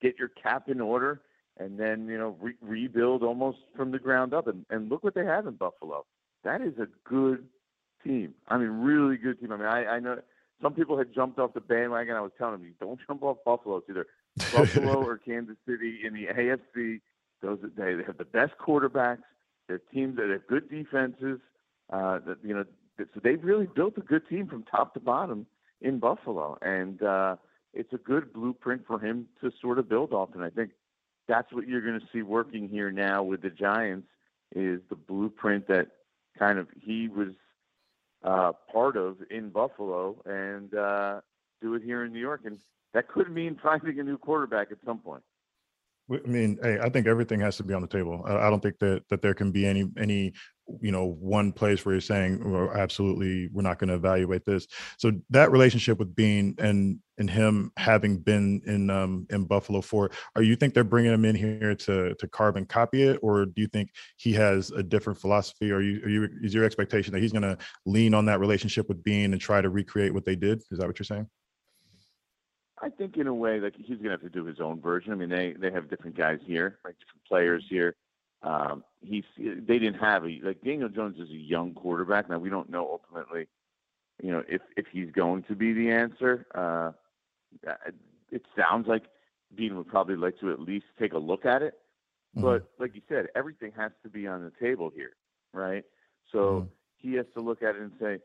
get 0.00 0.18
your 0.18 0.28
cap 0.28 0.70
in 0.70 0.80
order 0.80 1.20
and 1.58 1.78
then 1.78 2.08
you 2.08 2.18
know 2.18 2.36
re- 2.40 2.56
rebuild 2.60 3.22
almost 3.22 3.58
from 3.76 3.90
the 3.90 3.98
ground 3.98 4.34
up. 4.34 4.46
And, 4.46 4.64
and 4.70 4.88
look 4.88 5.04
what 5.04 5.14
they 5.14 5.24
have 5.24 5.46
in 5.46 5.54
Buffalo. 5.54 6.04
That 6.44 6.60
is 6.60 6.74
a 6.78 6.88
good 7.08 7.44
team. 8.02 8.34
I 8.48 8.58
mean, 8.58 8.68
really 8.68 9.16
good 9.16 9.40
team. 9.40 9.52
I 9.52 9.56
mean, 9.56 9.66
I, 9.66 9.86
I 9.86 10.00
know 10.00 10.18
some 10.62 10.74
people 10.74 10.96
had 10.98 11.14
jumped 11.14 11.38
off 11.38 11.54
the 11.54 11.60
bandwagon. 11.60 12.16
I 12.16 12.20
was 12.20 12.32
telling 12.38 12.54
them, 12.54 12.64
you 12.64 12.72
don't 12.80 12.98
jump 13.06 13.22
off 13.22 13.38
Buffalo. 13.44 13.76
It's 13.78 13.90
either 13.90 14.06
Buffalo 14.52 15.04
or 15.06 15.18
Kansas 15.18 15.56
City 15.66 16.00
in 16.04 16.14
the 16.14 16.26
AFC. 16.26 17.00
Those 17.42 17.58
they 17.76 17.96
have 18.06 18.18
the 18.18 18.24
best 18.24 18.52
quarterbacks. 18.58 19.22
They're 19.68 19.80
teams 19.92 20.16
that 20.16 20.28
have 20.30 20.46
good 20.46 20.70
defenses. 20.70 21.40
Uh, 21.90 22.18
that 22.26 22.38
you 22.42 22.54
know, 22.54 22.64
so 22.98 23.20
they've 23.22 23.42
really 23.42 23.66
built 23.66 23.98
a 23.98 24.00
good 24.00 24.26
team 24.28 24.46
from 24.46 24.62
top 24.64 24.94
to 24.94 25.00
bottom 25.00 25.46
in 25.80 25.98
Buffalo, 25.98 26.56
and 26.62 27.02
uh, 27.02 27.36
it's 27.74 27.92
a 27.92 27.98
good 27.98 28.32
blueprint 28.32 28.86
for 28.86 28.98
him 28.98 29.26
to 29.42 29.50
sort 29.60 29.78
of 29.78 29.88
build 29.88 30.12
off. 30.12 30.30
And 30.34 30.42
I 30.42 30.50
think 30.50 30.70
that's 31.28 31.52
what 31.52 31.66
you're 31.66 31.80
going 31.80 32.00
to 32.00 32.06
see 32.12 32.22
working 32.22 32.68
here 32.68 32.90
now 32.90 33.22
with 33.22 33.42
the 33.42 33.50
Giants 33.50 34.08
is 34.54 34.80
the 34.88 34.96
blueprint 34.96 35.66
that 35.68 35.88
kind 36.38 36.58
of 36.58 36.68
he 36.80 37.08
was 37.08 37.34
uh, 38.22 38.52
part 38.72 38.96
of 38.96 39.16
in 39.30 39.50
Buffalo 39.50 40.16
and 40.24 40.74
uh, 40.74 41.20
do 41.60 41.74
it 41.74 41.82
here 41.82 42.04
in 42.04 42.12
New 42.12 42.20
York. 42.20 42.42
And 42.44 42.58
that 42.92 43.08
could 43.08 43.30
mean 43.30 43.58
finding 43.62 43.98
a 43.98 44.02
new 44.02 44.18
quarterback 44.18 44.70
at 44.70 44.78
some 44.84 44.98
point. 44.98 45.22
I 46.10 46.28
mean, 46.28 46.58
hey, 46.62 46.78
I 46.82 46.90
think 46.90 47.06
everything 47.06 47.40
has 47.40 47.56
to 47.56 47.64
be 47.64 47.72
on 47.72 47.80
the 47.80 47.88
table. 47.88 48.22
I 48.26 48.50
don't 48.50 48.62
think 48.62 48.78
that 48.80 49.04
that 49.08 49.22
there 49.22 49.32
can 49.32 49.52
be 49.52 49.66
any 49.66 49.88
any 49.98 50.34
you 50.80 50.92
know 50.92 51.16
one 51.18 51.50
place 51.52 51.84
where 51.84 51.94
you're 51.94 52.00
saying 52.00 52.70
absolutely 52.74 53.48
we're 53.52 53.62
not 53.62 53.78
going 53.78 53.88
to 53.88 53.94
evaluate 53.94 54.44
this. 54.44 54.66
So 54.98 55.12
that 55.30 55.50
relationship 55.50 55.98
with 55.98 56.14
beane 56.14 56.56
and 56.58 56.98
and 57.16 57.30
him 57.30 57.70
having 57.78 58.18
been 58.18 58.60
in 58.66 58.90
um 58.90 59.26
in 59.30 59.44
buffalo 59.44 59.80
for 59.80 60.10
are 60.36 60.42
you 60.42 60.56
think 60.56 60.74
they're 60.74 60.84
bringing 60.84 61.12
him 61.12 61.24
in 61.24 61.34
here 61.34 61.74
to 61.74 62.14
to 62.14 62.28
carbon 62.28 62.66
copy 62.66 63.02
it? 63.04 63.18
Or 63.22 63.46
do 63.46 63.62
you 63.62 63.68
think 63.68 63.90
he 64.16 64.34
has 64.34 64.70
a 64.72 64.82
different 64.82 65.18
philosophy? 65.18 65.72
Or 65.72 65.80
you, 65.80 66.02
are 66.04 66.08
you 66.08 66.28
is 66.42 66.52
your 66.52 66.64
expectation 66.64 67.14
that 67.14 67.22
he's 67.22 67.32
going 67.32 67.42
to 67.42 67.56
lean 67.86 68.12
on 68.12 68.26
that 68.26 68.40
relationship 68.40 68.88
with 68.88 69.02
beane 69.02 69.32
and 69.32 69.40
try 69.40 69.62
to 69.62 69.70
recreate 69.70 70.12
what 70.12 70.26
they 70.26 70.36
did? 70.36 70.62
Is 70.70 70.78
that 70.78 70.86
what 70.86 70.98
you're 70.98 71.04
saying 71.04 71.28
I 72.84 72.90
think 72.90 73.16
in 73.16 73.26
a 73.26 73.34
way, 73.34 73.60
like 73.60 73.74
he's 73.76 73.96
gonna 73.96 74.10
have 74.10 74.20
to 74.20 74.28
do 74.28 74.44
his 74.44 74.60
own 74.60 74.80
version. 74.80 75.12
I 75.12 75.16
mean, 75.16 75.30
they 75.30 75.54
they 75.58 75.70
have 75.70 75.88
different 75.88 76.16
guys 76.16 76.38
here, 76.44 76.78
like 76.84 76.96
different 76.98 77.24
players 77.26 77.64
here. 77.68 77.94
Um, 78.42 78.84
he's 79.00 79.24
they 79.38 79.78
didn't 79.78 80.00
have 80.00 80.24
a 80.24 80.40
like 80.42 80.62
Daniel 80.62 80.90
Jones 80.90 81.18
is 81.18 81.30
a 81.30 81.34
young 81.34 81.72
quarterback. 81.72 82.28
Now 82.28 82.38
we 82.38 82.50
don't 82.50 82.68
know 82.68 82.86
ultimately, 82.86 83.46
you 84.22 84.30
know, 84.30 84.44
if 84.48 84.60
if 84.76 84.86
he's 84.92 85.10
going 85.10 85.44
to 85.44 85.54
be 85.54 85.72
the 85.72 85.90
answer. 85.90 86.46
Uh, 86.54 86.92
it 88.30 88.42
sounds 88.56 88.86
like 88.86 89.04
Dean 89.56 89.76
would 89.76 89.88
probably 89.88 90.16
like 90.16 90.38
to 90.40 90.50
at 90.50 90.60
least 90.60 90.86
take 90.98 91.12
a 91.12 91.18
look 91.18 91.46
at 91.46 91.62
it. 91.62 91.74
Mm-hmm. 92.36 92.42
But 92.42 92.68
like 92.78 92.94
you 92.94 93.02
said, 93.08 93.28
everything 93.34 93.72
has 93.76 93.92
to 94.02 94.10
be 94.10 94.26
on 94.26 94.42
the 94.42 94.52
table 94.60 94.90
here, 94.94 95.12
right? 95.52 95.84
So 96.32 96.38
mm-hmm. 96.38 96.66
he 96.98 97.14
has 97.14 97.26
to 97.34 97.40
look 97.40 97.62
at 97.62 97.76
it 97.76 97.80
and 97.80 97.92
say, 98.00 98.18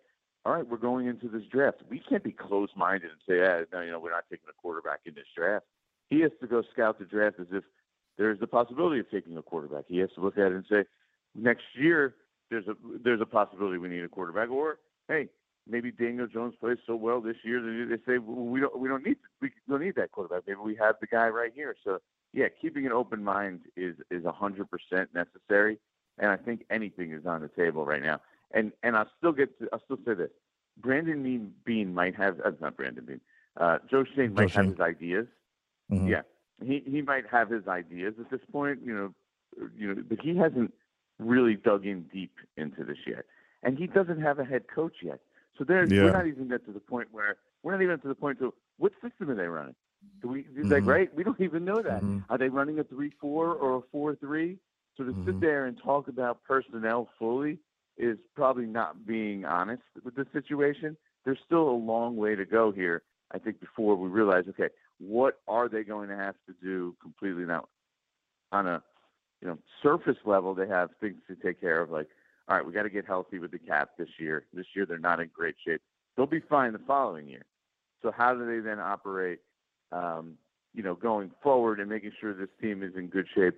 all 0.45 0.53
right, 0.53 0.67
we're 0.67 0.77
going 0.77 1.07
into 1.07 1.27
this 1.27 1.43
draft. 1.51 1.77
We 1.89 1.99
can't 1.99 2.23
be 2.23 2.31
closed 2.31 2.75
minded 2.75 3.11
and 3.11 3.19
say, 3.27 3.45
ah, 3.45 3.65
no, 3.73 3.81
you 3.81 3.91
know, 3.91 3.99
we're 3.99 4.11
not 4.11 4.25
taking 4.29 4.47
a 4.49 4.61
quarterback 4.61 5.01
in 5.05 5.13
this 5.13 5.25
draft. 5.35 5.65
He 6.09 6.21
has 6.21 6.31
to 6.41 6.47
go 6.47 6.63
scout 6.73 6.97
the 6.97 7.05
draft 7.05 7.39
as 7.39 7.47
if 7.51 7.63
there's 8.17 8.39
the 8.39 8.47
possibility 8.47 8.99
of 8.99 9.09
taking 9.11 9.37
a 9.37 9.41
quarterback. 9.41 9.85
He 9.87 9.97
has 9.99 10.09
to 10.15 10.21
look 10.21 10.37
at 10.37 10.47
it 10.47 10.53
and 10.53 10.65
say, 10.69 10.85
next 11.35 11.63
year 11.75 12.15
there's 12.49 12.67
a 12.67 12.75
there's 13.03 13.21
a 13.21 13.25
possibility 13.25 13.77
we 13.77 13.89
need 13.89 14.03
a 14.03 14.09
quarterback, 14.09 14.49
or 14.49 14.79
hey, 15.07 15.29
maybe 15.67 15.91
Daniel 15.91 16.27
Jones 16.27 16.55
plays 16.59 16.77
so 16.87 16.95
well 16.95 17.21
this 17.21 17.37
year 17.43 17.61
that 17.61 17.87
they 17.89 18.11
say 18.11 18.17
well, 18.17 18.45
we 18.45 18.59
don't 18.59 18.77
we 18.79 18.89
don't 18.89 19.05
need 19.05 19.17
we 19.41 19.51
don't 19.67 19.81
need 19.81 19.95
that 19.95 20.11
quarterback. 20.11 20.43
Maybe 20.47 20.59
we 20.59 20.75
have 20.75 20.95
the 20.99 21.07
guy 21.07 21.27
right 21.27 21.51
here. 21.53 21.75
So 21.83 21.99
yeah, 22.33 22.47
keeping 22.61 22.85
an 22.85 22.91
open 22.91 23.23
mind 23.23 23.61
is 23.75 23.95
is 24.09 24.23
hundred 24.25 24.67
percent 24.69 25.09
necessary, 25.13 25.79
and 26.17 26.31
I 26.31 26.37
think 26.37 26.65
anything 26.69 27.11
is 27.11 27.25
on 27.25 27.41
the 27.41 27.49
table 27.49 27.85
right 27.85 28.01
now. 28.01 28.19
And 28.51 28.71
and 28.83 28.95
I'll 28.95 29.09
still 29.17 29.31
get 29.31 29.57
to, 29.59 29.69
I'll 29.71 29.81
still 29.85 29.99
say 30.05 30.13
this: 30.15 30.31
Brandon 30.77 31.53
Beane 31.65 31.93
might 31.93 32.15
have 32.15 32.39
uh, 32.43 32.51
not 32.59 32.77
Brandon 32.77 33.05
Beane, 33.05 33.21
uh, 33.57 33.77
Joe 33.89 34.03
Schoen 34.13 34.33
might 34.33 34.51
have 34.51 34.65
his 34.65 34.79
ideas. 34.79 35.27
Mm-hmm. 35.91 36.07
Yeah, 36.07 36.21
he 36.63 36.83
he 36.85 37.01
might 37.01 37.25
have 37.31 37.49
his 37.49 37.67
ideas 37.67 38.15
at 38.19 38.29
this 38.31 38.41
point. 38.51 38.79
You 38.83 38.95
know, 38.95 39.67
you 39.77 39.93
know, 39.93 40.03
but 40.07 40.19
he 40.21 40.35
hasn't 40.35 40.73
really 41.19 41.55
dug 41.55 41.85
in 41.85 42.03
deep 42.13 42.33
into 42.57 42.83
this 42.83 42.97
yet, 43.05 43.25
and 43.63 43.77
he 43.77 43.87
doesn't 43.87 44.21
have 44.21 44.39
a 44.39 44.45
head 44.45 44.63
coach 44.73 44.95
yet. 45.03 45.19
So 45.57 45.63
there, 45.63 45.85
yeah. 45.85 46.03
we're 46.03 46.11
not 46.11 46.27
even 46.27 46.47
get 46.47 46.65
to 46.65 46.71
the 46.71 46.79
point 46.79 47.09
where 47.11 47.37
we're 47.63 47.73
not 47.73 47.81
even 47.81 47.99
to 47.99 48.07
the 48.07 48.15
point 48.15 48.41
of 48.41 48.53
what 48.77 48.93
system 49.01 49.29
are 49.29 49.35
they 49.35 49.47
running? 49.47 49.75
Do 50.21 50.29
we 50.29 50.43
mm-hmm. 50.43 50.71
like 50.71 50.85
right? 50.85 51.13
We 51.13 51.23
don't 51.23 51.41
even 51.41 51.65
know 51.65 51.81
that. 51.81 52.01
Mm-hmm. 52.01 52.19
Are 52.29 52.37
they 52.37 52.49
running 52.49 52.79
a 52.79 52.83
three 52.83 53.11
four 53.19 53.53
or 53.53 53.77
a 53.77 53.81
four 53.91 54.15
three? 54.15 54.57
So 54.95 55.03
to 55.03 55.11
mm-hmm. 55.11 55.25
sit 55.25 55.39
there 55.41 55.65
and 55.65 55.77
talk 55.81 56.07
about 56.07 56.43
personnel 56.43 57.09
fully 57.19 57.59
is 57.99 58.17
probably 58.35 58.65
not 58.65 59.05
being 59.05 59.45
honest 59.45 59.83
with 60.03 60.15
the 60.15 60.25
situation. 60.33 60.97
There's 61.25 61.37
still 61.45 61.69
a 61.69 61.71
long 61.71 62.15
way 62.15 62.35
to 62.35 62.45
go 62.45 62.71
here. 62.71 63.03
I 63.31 63.37
think 63.37 63.59
before 63.59 63.95
we 63.95 64.09
realize, 64.09 64.45
okay, 64.49 64.69
what 64.99 65.39
are 65.47 65.69
they 65.69 65.83
going 65.83 66.09
to 66.09 66.15
have 66.15 66.35
to 66.47 66.55
do 66.63 66.95
completely 67.01 67.45
now 67.45 67.67
on 68.51 68.67
a 68.67 68.81
you 69.41 69.47
know 69.47 69.57
surface 69.83 70.17
level? 70.25 70.55
They 70.55 70.67
have 70.67 70.89
things 70.99 71.17
to 71.27 71.35
take 71.35 71.61
care 71.61 71.81
of, 71.81 71.91
like 71.91 72.07
all 72.47 72.55
right, 72.55 72.65
we 72.65 72.73
got 72.73 72.83
to 72.83 72.89
get 72.89 73.05
healthy 73.05 73.37
with 73.37 73.51
the 73.51 73.59
cap 73.59 73.91
this 73.97 74.09
year. 74.17 74.45
This 74.53 74.65
year 74.75 74.85
they're 74.85 74.97
not 74.97 75.19
in 75.19 75.29
great 75.33 75.55
shape. 75.65 75.81
They'll 76.17 76.25
be 76.25 76.41
fine 76.49 76.73
the 76.73 76.79
following 76.79 77.27
year. 77.27 77.45
So 78.01 78.11
how 78.15 78.33
do 78.33 78.45
they 78.45 78.59
then 78.59 78.79
operate, 78.79 79.39
um, 79.91 80.33
you 80.73 80.81
know, 80.81 80.95
going 80.95 81.31
forward 81.43 81.79
and 81.79 81.89
making 81.89 82.11
sure 82.19 82.33
this 82.33 82.49
team 82.59 82.81
is 82.81 82.93
in 82.95 83.07
good 83.07 83.27
shape 83.35 83.55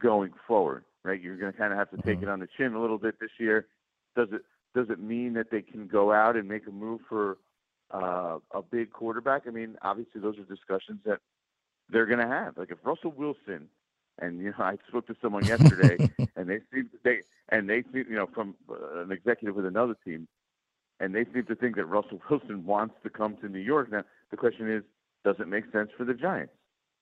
going 0.00 0.32
forward, 0.48 0.84
right? 1.04 1.20
You're 1.20 1.36
going 1.36 1.52
to 1.52 1.58
kind 1.58 1.72
of 1.72 1.78
have 1.78 1.90
to 1.90 1.96
take 1.98 2.16
mm-hmm. 2.16 2.24
it 2.24 2.30
on 2.30 2.40
the 2.40 2.48
chin 2.56 2.74
a 2.74 2.80
little 2.80 2.98
bit 2.98 3.20
this 3.20 3.30
year. 3.38 3.66
Does 4.16 4.28
it 4.32 4.42
does 4.74 4.88
it 4.90 5.00
mean 5.00 5.34
that 5.34 5.50
they 5.50 5.62
can 5.62 5.86
go 5.86 6.12
out 6.12 6.36
and 6.36 6.48
make 6.48 6.66
a 6.66 6.70
move 6.70 7.00
for 7.08 7.38
uh, 7.92 8.38
a 8.52 8.62
big 8.62 8.90
quarterback? 8.90 9.42
I 9.46 9.50
mean, 9.50 9.76
obviously 9.82 10.20
those 10.20 10.38
are 10.38 10.44
discussions 10.44 11.00
that 11.04 11.18
they're 11.90 12.06
going 12.06 12.20
to 12.20 12.26
have. 12.26 12.56
Like 12.56 12.70
if 12.70 12.78
Russell 12.84 13.12
Wilson 13.12 13.68
and 14.18 14.40
you 14.40 14.46
know, 14.46 14.54
I 14.58 14.76
spoke 14.88 15.06
to 15.08 15.16
someone 15.20 15.44
yesterday, 15.44 16.10
and 16.36 16.48
they 16.48 16.60
seem 16.72 16.90
they 17.04 17.20
and 17.48 17.68
they 17.68 17.82
seem 17.92 18.06
you 18.08 18.16
know 18.16 18.28
from 18.32 18.54
uh, 18.70 19.00
an 19.00 19.12
executive 19.12 19.54
with 19.54 19.66
another 19.66 19.96
team, 20.04 20.28
and 21.00 21.14
they 21.14 21.24
seem 21.32 21.44
to 21.46 21.54
think 21.54 21.76
that 21.76 21.86
Russell 21.86 22.20
Wilson 22.30 22.64
wants 22.64 22.94
to 23.02 23.10
come 23.10 23.36
to 23.38 23.48
New 23.48 23.58
York. 23.58 23.90
Now 23.90 24.04
the 24.30 24.36
question 24.36 24.70
is, 24.70 24.82
does 25.24 25.36
it 25.38 25.48
make 25.48 25.70
sense 25.72 25.90
for 25.96 26.04
the 26.04 26.14
Giants, 26.14 26.54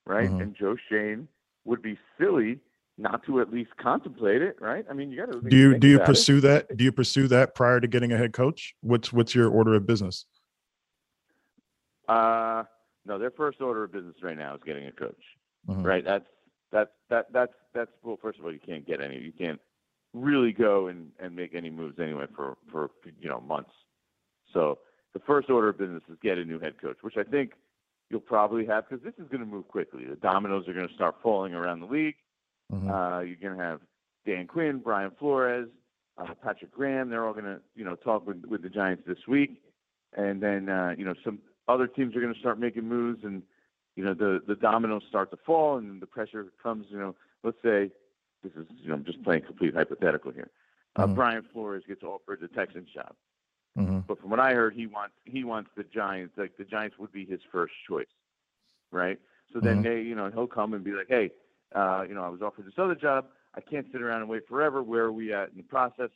right? 0.07 0.29
Mm-hmm. 0.29 0.40
And 0.40 0.57
Joe 0.57 0.76
Schoen 0.88 1.29
would 1.64 1.83
be 1.83 1.99
silly 2.19 2.59
not 3.00 3.25
to 3.26 3.40
at 3.40 3.52
least 3.52 3.71
contemplate 3.80 4.42
it, 4.42 4.57
right? 4.61 4.85
I 4.88 4.92
mean, 4.92 5.11
you 5.11 5.19
got 5.19 5.33
to. 5.33 5.40
Do 5.40 5.57
you 5.57 5.78
do 5.78 5.88
you 5.88 5.99
pursue 6.00 6.38
it. 6.38 6.40
that? 6.42 6.76
Do 6.76 6.85
you 6.85 6.92
pursue 6.92 7.28
that 7.28 7.54
prior 7.54 7.80
to 7.80 7.88
getting 7.88 8.12
a 8.12 8.16
head 8.16 8.33
coach? 8.33 8.75
What's 8.83 9.12
what's 9.12 9.35
your 9.35 9.49
order 9.49 9.75
of 9.75 9.87
business? 9.87 10.26
Uh, 12.09 12.64
no, 13.07 13.19
their 13.19 13.30
first 13.30 13.61
order 13.61 13.85
of 13.85 13.92
business 13.92 14.16
right 14.23 14.37
now 14.37 14.54
is 14.54 14.61
getting 14.66 14.87
a 14.87 14.92
coach, 14.92 15.23
mm-hmm. 15.69 15.83
right? 15.83 16.04
That's 16.04 16.26
that 16.73 16.92
that 17.09 17.33
that's 17.33 17.52
that's 17.75 17.90
well. 18.02 18.19
First 18.21 18.38
of 18.38 18.45
all, 18.45 18.52
you 18.52 18.61
can't 18.64 18.87
get 18.87 19.00
any. 19.00 19.19
You 19.19 19.33
can't 19.33 19.61
really 20.12 20.52
go 20.52 20.88
and 20.88 21.11
and 21.19 21.35
make 21.35 21.54
any 21.54 21.71
moves 21.71 21.99
anyway 21.99 22.26
for 22.37 22.59
for 22.71 22.90
you 23.21 23.28
know 23.28 23.40
months. 23.40 23.73
So 24.52 24.78
the 25.14 25.21
first 25.21 25.49
order 25.49 25.71
of 25.71 25.78
business 25.78 26.02
is 26.11 26.16
get 26.23 26.38
a 26.38 26.45
new 26.45 26.59
head 26.59 26.75
coach, 26.80 26.99
which 27.00 27.16
I 27.16 27.23
think 27.23 27.52
you'll 28.11 28.21
probably 28.21 28.66
have 28.66 28.88
because 28.88 29.02
this 29.04 29.14
is 29.19 29.28
going 29.30 29.40
to 29.40 29.47
move 29.47 29.69
quickly. 29.69 30.04
The 30.04 30.16
dominoes 30.16 30.69
are 30.69 30.73
going 30.73 30.88
to 30.88 30.95
start 30.95 31.16
falling 31.23 31.54
around 31.54 31.80
the 31.80 31.87
league. 31.87 32.16
Mm-hmm. 32.73 32.91
Uh, 32.91 33.21
you're 33.21 33.37
going 33.37 33.57
to 33.57 33.62
have 33.62 33.81
Dan 34.27 34.47
Quinn, 34.47 34.81
Brian 34.83 35.11
Flores, 35.19 35.69
uh, 36.19 36.35
Patrick 36.43 36.73
Graham. 36.73 37.11
They're 37.11 37.27
all 37.27 37.33
going 37.33 37.45
to 37.45 37.61
you 37.75 37.85
know 37.85 37.97
talk 37.97 38.27
with 38.27 38.45
with 38.47 38.62
the 38.62 38.69
Giants 38.69 39.03
this 39.07 39.27
week, 39.27 39.62
and 40.17 40.43
then 40.43 40.69
uh, 40.69 40.95
you 40.97 41.05
know 41.05 41.15
some 41.25 41.41
other 41.69 41.87
teams 41.87 42.17
are 42.17 42.21
going 42.21 42.35
to 42.35 42.41
start 42.41 42.59
making 42.59 42.89
moves 42.89 43.25
and 43.25 43.43
you 43.97 44.05
know 44.05 44.15
the 44.15 44.43
the 44.47 44.57
dominoes 44.57 45.03
start 45.09 45.31
to 45.31 45.37
fall 45.47 45.79
and 45.79 46.00
the 46.03 46.07
pressure 46.07 46.47
comes 46.62 46.87
you 46.91 46.99
know 46.99 47.15
let's 47.45 47.57
say 47.62 47.91
this 48.43 48.53
is 48.53 48.67
you 48.83 48.89
know 48.89 48.95
I'm 48.95 49.05
just 49.05 49.23
playing 49.23 49.43
complete 49.43 49.75
hypothetical 49.75 50.33
here 50.33 50.50
uh, 50.97 51.05
mm-hmm. 51.05 51.15
Brian 51.15 51.45
Flores 51.53 51.85
gets 51.87 52.03
offered 52.03 52.41
the 52.41 52.49
Texans 52.49 52.89
job 52.93 53.15
mm-hmm. 53.79 54.00
but 54.00 54.21
from 54.21 54.31
what 54.31 54.41
I 54.41 54.55
heard 54.55 54.75
he 54.75 54.87
wants 54.87 55.14
he 55.25 55.44
wants 55.44 55.71
the 55.77 55.85
Giants 55.85 56.35
like 56.37 56.57
the 56.57 56.64
Giants 56.64 56.99
would 56.99 57.12
be 57.12 57.25
his 57.25 57.40
first 57.53 57.75
choice 57.88 58.07
right 58.90 59.18
so 59.53 59.61
then 59.61 59.83
mm-hmm. 59.83 59.94
they 59.94 60.03
you 60.03 60.14
know 60.14 60.31
he'll 60.31 60.47
come 60.47 60.75
and 60.75 60.83
be 60.85 60.92
like 60.92 61.09
hey 61.09 61.31
uh, 61.74 62.04
you 62.09 62.14
know 62.14 62.22
I 62.22 62.28
was 62.28 62.42
offered 62.42 62.66
this 62.66 62.74
other 62.78 62.94
job 62.94 63.26
I 63.54 63.61
can't 63.61 63.87
sit 63.92 64.02
around 64.02 64.20
and 64.20 64.30
wait 64.30 64.46
forever 64.48 64.83
where 64.83 65.04
are 65.04 65.12
we 65.12 65.33
at 65.33 65.50
in 65.50 65.56
the 65.56 65.62
process 65.62 66.11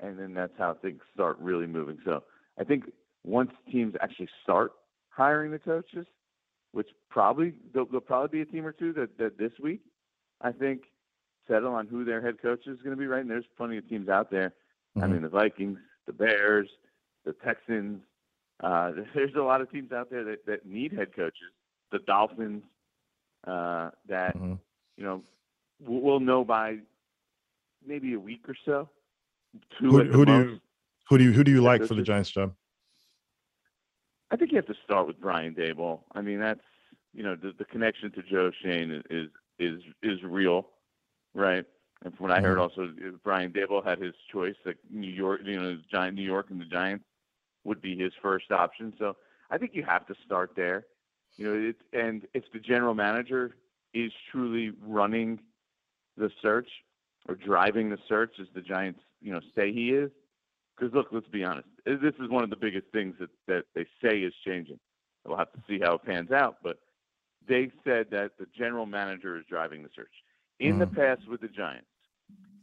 and 0.00 0.18
then 0.18 0.34
that's 0.34 0.52
how 0.58 0.74
things 0.74 1.00
start 1.14 1.38
really 1.40 1.66
moving 1.66 1.98
so 2.04 2.22
I 2.58 2.64
think 2.64 2.84
once 3.24 3.50
teams 3.70 3.94
actually 4.00 4.28
start 4.42 4.72
hiring 5.10 5.50
the 5.50 5.58
coaches 5.58 6.06
which 6.72 6.88
probably 7.08 7.54
there'll, 7.72 7.86
there'll, 7.86 8.00
probably 8.02 8.44
be 8.44 8.48
a 8.48 8.52
team 8.52 8.66
or 8.66 8.72
two 8.72 8.92
that, 8.92 9.16
that 9.18 9.38
this 9.38 9.52
week 9.62 9.80
I 10.42 10.52
think 10.52 10.82
settle 11.48 11.72
on 11.74 11.86
who 11.86 12.04
their 12.04 12.20
head 12.20 12.40
coach 12.40 12.66
is 12.66 12.78
going 12.82 12.94
to 12.94 13.00
be. 13.00 13.06
Right, 13.06 13.20
and 13.20 13.30
there's 13.30 13.46
plenty 13.56 13.78
of 13.78 13.88
teams 13.88 14.08
out 14.08 14.30
there. 14.30 14.52
Mm-hmm. 14.96 15.04
I 15.04 15.06
mean, 15.06 15.22
the 15.22 15.28
Vikings, 15.28 15.78
the 16.06 16.12
Bears, 16.12 16.68
the 17.24 17.32
Texans. 17.44 18.02
Uh, 18.62 18.92
there's 19.14 19.34
a 19.36 19.42
lot 19.42 19.60
of 19.60 19.70
teams 19.70 19.92
out 19.92 20.10
there 20.10 20.24
that, 20.24 20.46
that 20.46 20.66
need 20.66 20.92
head 20.92 21.14
coaches. 21.14 21.52
The 21.92 22.00
Dolphins 22.00 22.62
uh, 23.46 23.90
that 24.08 24.36
mm-hmm. 24.36 24.54
You 24.96 25.04
know 25.04 25.22
we'll 25.80 26.20
know 26.20 26.44
by 26.44 26.78
maybe 27.86 28.14
a 28.14 28.20
week 28.20 28.48
or 28.48 28.56
so. 28.64 28.88
Who, 29.78 30.02
who 30.04 30.24
do 30.24 30.32
you 30.32 30.60
who 31.08 31.18
do 31.18 31.24
you 31.24 31.32
who 31.32 31.44
do 31.44 31.50
you 31.50 31.62
like 31.62 31.84
for 31.84 31.94
the 31.94 32.02
Giants 32.02 32.30
job? 32.30 32.52
I 34.30 34.36
think 34.36 34.50
you 34.50 34.56
have 34.56 34.66
to 34.66 34.74
start 34.84 35.06
with 35.06 35.20
Brian 35.20 35.54
Daboll. 35.54 36.00
I 36.12 36.20
mean, 36.20 36.40
that's 36.40 36.60
you 37.14 37.22
know 37.22 37.36
the, 37.36 37.52
the 37.56 37.64
connection 37.64 38.10
to 38.12 38.22
Joe 38.22 38.50
Schoen 38.62 39.02
is 39.10 39.28
is 39.58 39.80
is 40.02 40.22
real, 40.22 40.68
right? 41.34 41.64
And 42.04 42.14
from 42.14 42.28
what 42.28 42.36
I 42.36 42.42
heard, 42.42 42.58
mm-hmm. 42.58 42.80
also 42.80 43.18
Brian 43.24 43.52
Daboll 43.52 43.84
had 43.84 43.98
his 43.98 44.14
choice. 44.30 44.56
Like 44.64 44.76
New 44.90 45.10
York, 45.10 45.40
you 45.44 45.58
know, 45.58 45.78
Giant 45.90 46.16
New 46.16 46.22
York 46.22 46.50
and 46.50 46.60
the 46.60 46.66
Giants 46.66 47.04
would 47.64 47.80
be 47.80 47.96
his 47.96 48.12
first 48.20 48.52
option. 48.52 48.92
So 48.98 49.16
I 49.50 49.58
think 49.58 49.72
you 49.74 49.82
have 49.84 50.06
to 50.06 50.14
start 50.24 50.52
there. 50.56 50.84
You 51.36 51.46
know, 51.46 51.68
it, 51.70 51.76
and 51.98 52.26
if 52.34 52.44
the 52.52 52.58
general 52.58 52.94
manager 52.94 53.56
is 53.96 54.12
truly 54.30 54.72
running 54.86 55.40
the 56.16 56.30
search 56.42 56.68
or 57.28 57.34
driving 57.34 57.90
the 57.90 57.98
search, 58.08 58.32
as 58.40 58.46
the 58.54 58.60
Giants, 58.60 59.00
you 59.20 59.32
know, 59.32 59.40
say 59.56 59.72
he 59.72 59.90
is, 59.90 60.10
because 60.76 60.94
look, 60.94 61.08
let's 61.10 61.28
be 61.28 61.44
honest. 61.44 61.68
This 61.84 62.14
is 62.20 62.28
one 62.28 62.44
of 62.44 62.50
the 62.50 62.56
biggest 62.56 62.86
things 62.92 63.14
that, 63.18 63.30
that 63.48 63.64
they 63.74 63.86
say 64.02 64.18
is 64.18 64.34
changing. 64.44 64.78
We'll 65.24 65.38
have 65.38 65.52
to 65.52 65.62
see 65.68 65.80
how 65.82 65.94
it 65.94 66.04
pans 66.04 66.30
out, 66.30 66.58
but 66.62 66.78
they 67.48 67.70
said 67.84 68.06
that 68.10 68.32
the 68.38 68.46
general 68.56 68.86
manager 68.86 69.36
is 69.36 69.44
driving 69.48 69.82
the 69.82 69.88
search. 69.96 70.12
In 70.60 70.76
mm. 70.76 70.80
the 70.80 70.86
past 70.86 71.22
with 71.28 71.40
the 71.40 71.48
Giants, 71.48 71.86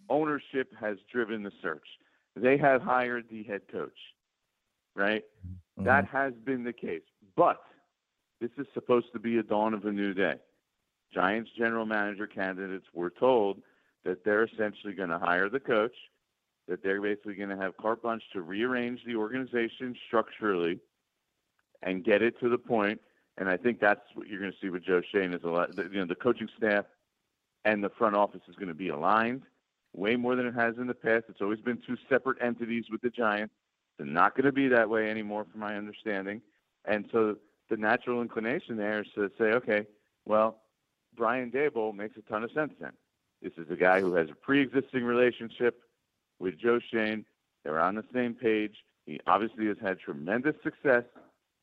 ownership 0.09 0.71
has 0.79 0.97
driven 1.11 1.43
the 1.43 1.51
search. 1.61 1.87
They 2.35 2.57
have 2.57 2.81
hired 2.81 3.25
the 3.29 3.43
head 3.43 3.61
coach, 3.71 3.97
right? 4.95 5.23
Mm. 5.79 5.85
That 5.85 6.05
has 6.07 6.33
been 6.45 6.63
the 6.63 6.73
case. 6.73 7.01
But 7.35 7.61
this 8.39 8.51
is 8.57 8.67
supposed 8.73 9.07
to 9.13 9.19
be 9.19 9.37
a 9.37 9.43
dawn 9.43 9.73
of 9.73 9.85
a 9.85 9.91
new 9.91 10.13
day. 10.13 10.35
Giants 11.13 11.51
general 11.57 11.85
manager 11.85 12.27
candidates 12.27 12.85
were 12.93 13.09
told 13.09 13.61
that 14.03 14.23
they're 14.23 14.43
essentially 14.43 14.93
going 14.93 15.09
to 15.09 15.19
hire 15.19 15.49
the 15.49 15.59
coach– 15.59 15.95
that 16.67 16.83
they're 16.83 17.01
basically 17.01 17.35
going 17.35 17.49
to 17.49 17.57
have 17.57 17.75
carte 17.77 18.01
blanche 18.01 18.23
to 18.33 18.41
rearrange 18.41 19.01
the 19.05 19.15
organization 19.15 19.95
structurally 20.07 20.79
and 21.81 22.03
get 22.03 22.21
it 22.21 22.39
to 22.39 22.49
the 22.49 22.57
point. 22.57 23.01
And 23.37 23.49
I 23.49 23.57
think 23.57 23.79
that's 23.79 24.01
what 24.13 24.27
you're 24.27 24.39
going 24.39 24.51
to 24.51 24.57
see 24.61 24.69
with 24.69 24.85
Joe 24.85 25.01
Schoen 25.11 25.33
is 25.33 25.43
a 25.43 25.47
lot. 25.47 25.77
You 25.77 25.99
know, 25.99 26.05
the 26.05 26.15
coaching 26.15 26.47
staff 26.57 26.85
and 27.65 27.83
the 27.83 27.89
front 27.89 28.15
office 28.15 28.41
is 28.47 28.55
going 28.55 28.67
to 28.67 28.73
be 28.73 28.89
aligned 28.89 29.41
way 29.95 30.15
more 30.15 30.35
than 30.35 30.47
it 30.47 30.55
has 30.55 30.75
in 30.77 30.87
the 30.87 30.93
past. 30.93 31.25
It's 31.29 31.41
always 31.41 31.59
been 31.59 31.79
two 31.85 31.97
separate 32.09 32.37
entities 32.41 32.85
with 32.89 33.01
the 33.01 33.09
Giants. 33.09 33.53
They're 33.97 34.07
not 34.07 34.35
going 34.35 34.45
to 34.45 34.51
be 34.51 34.67
that 34.69 34.89
way 34.89 35.09
anymore, 35.09 35.45
from 35.51 35.59
my 35.59 35.75
understanding. 35.75 36.41
And 36.85 37.05
so 37.11 37.37
the 37.69 37.77
natural 37.77 38.21
inclination 38.21 38.77
there 38.77 39.01
is 39.01 39.07
to 39.15 39.29
say, 39.37 39.45
okay, 39.45 39.85
well, 40.25 40.61
Brian 41.15 41.51
Daboll 41.51 41.95
makes 41.95 42.17
a 42.17 42.21
ton 42.21 42.43
of 42.43 42.51
sense 42.51 42.73
then. 42.79 42.93
This 43.41 43.53
is 43.57 43.69
a 43.69 43.75
guy 43.75 43.99
who 43.99 44.13
has 44.15 44.29
a 44.29 44.35
pre-existing 44.35 45.03
relationship 45.03 45.81
with 46.39 46.57
Joe 46.57 46.79
Schoen. 46.89 47.25
They're 47.63 47.79
on 47.79 47.95
the 47.95 48.05
same 48.13 48.33
page. 48.33 48.75
He 49.05 49.19
obviously 49.27 49.67
has 49.67 49.77
had 49.81 49.99
tremendous 49.99 50.55
success, 50.63 51.03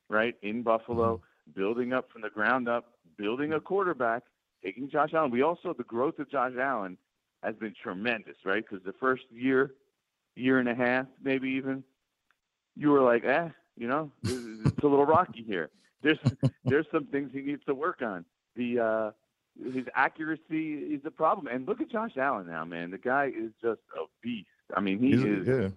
right, 0.08 0.34
in 0.42 0.62
Buffalo, 0.62 1.16
mm-hmm. 1.16 1.60
building 1.60 1.92
up 1.92 2.10
from 2.12 2.22
the 2.22 2.30
ground 2.30 2.68
up, 2.68 2.92
building 3.16 3.52
a 3.54 3.60
quarterback, 3.60 4.24
taking 4.62 4.90
Josh 4.90 5.14
Allen. 5.14 5.30
We 5.30 5.42
also, 5.42 5.72
the 5.72 5.84
growth 5.84 6.18
of 6.18 6.30
Josh 6.30 6.52
Allen 6.60 6.98
has 7.42 7.54
been 7.56 7.74
tremendous, 7.82 8.36
right? 8.44 8.62
Because 8.68 8.84
the 8.84 8.92
first 8.92 9.24
year, 9.30 9.72
year 10.36 10.58
and 10.58 10.68
a 10.68 10.74
half, 10.74 11.06
maybe 11.22 11.48
even, 11.50 11.82
you 12.76 12.90
were 12.90 13.02
like, 13.02 13.24
eh, 13.24 13.48
You 13.76 13.88
know, 13.88 14.10
it's 14.22 14.78
a 14.82 14.86
little 14.86 15.06
rocky 15.06 15.42
here. 15.42 15.70
There's 16.02 16.18
there's 16.64 16.86
some 16.92 17.06
things 17.06 17.30
he 17.32 17.40
needs 17.40 17.64
to 17.66 17.74
work 17.74 18.02
on. 18.02 18.24
The 18.56 18.78
uh, 18.78 19.10
his 19.72 19.84
accuracy 19.94 20.74
is 20.94 21.00
a 21.04 21.10
problem. 21.10 21.46
And 21.46 21.66
look 21.66 21.80
at 21.80 21.90
Josh 21.90 22.12
Allen 22.16 22.46
now, 22.46 22.64
man. 22.64 22.90
The 22.90 22.98
guy 22.98 23.26
is 23.26 23.52
just 23.62 23.80
a 23.96 24.04
beast. 24.22 24.48
I 24.74 24.80
mean, 24.80 24.98
he 24.98 25.10
he's, 25.10 25.22
is. 25.22 25.46
Yeah. 25.46 25.68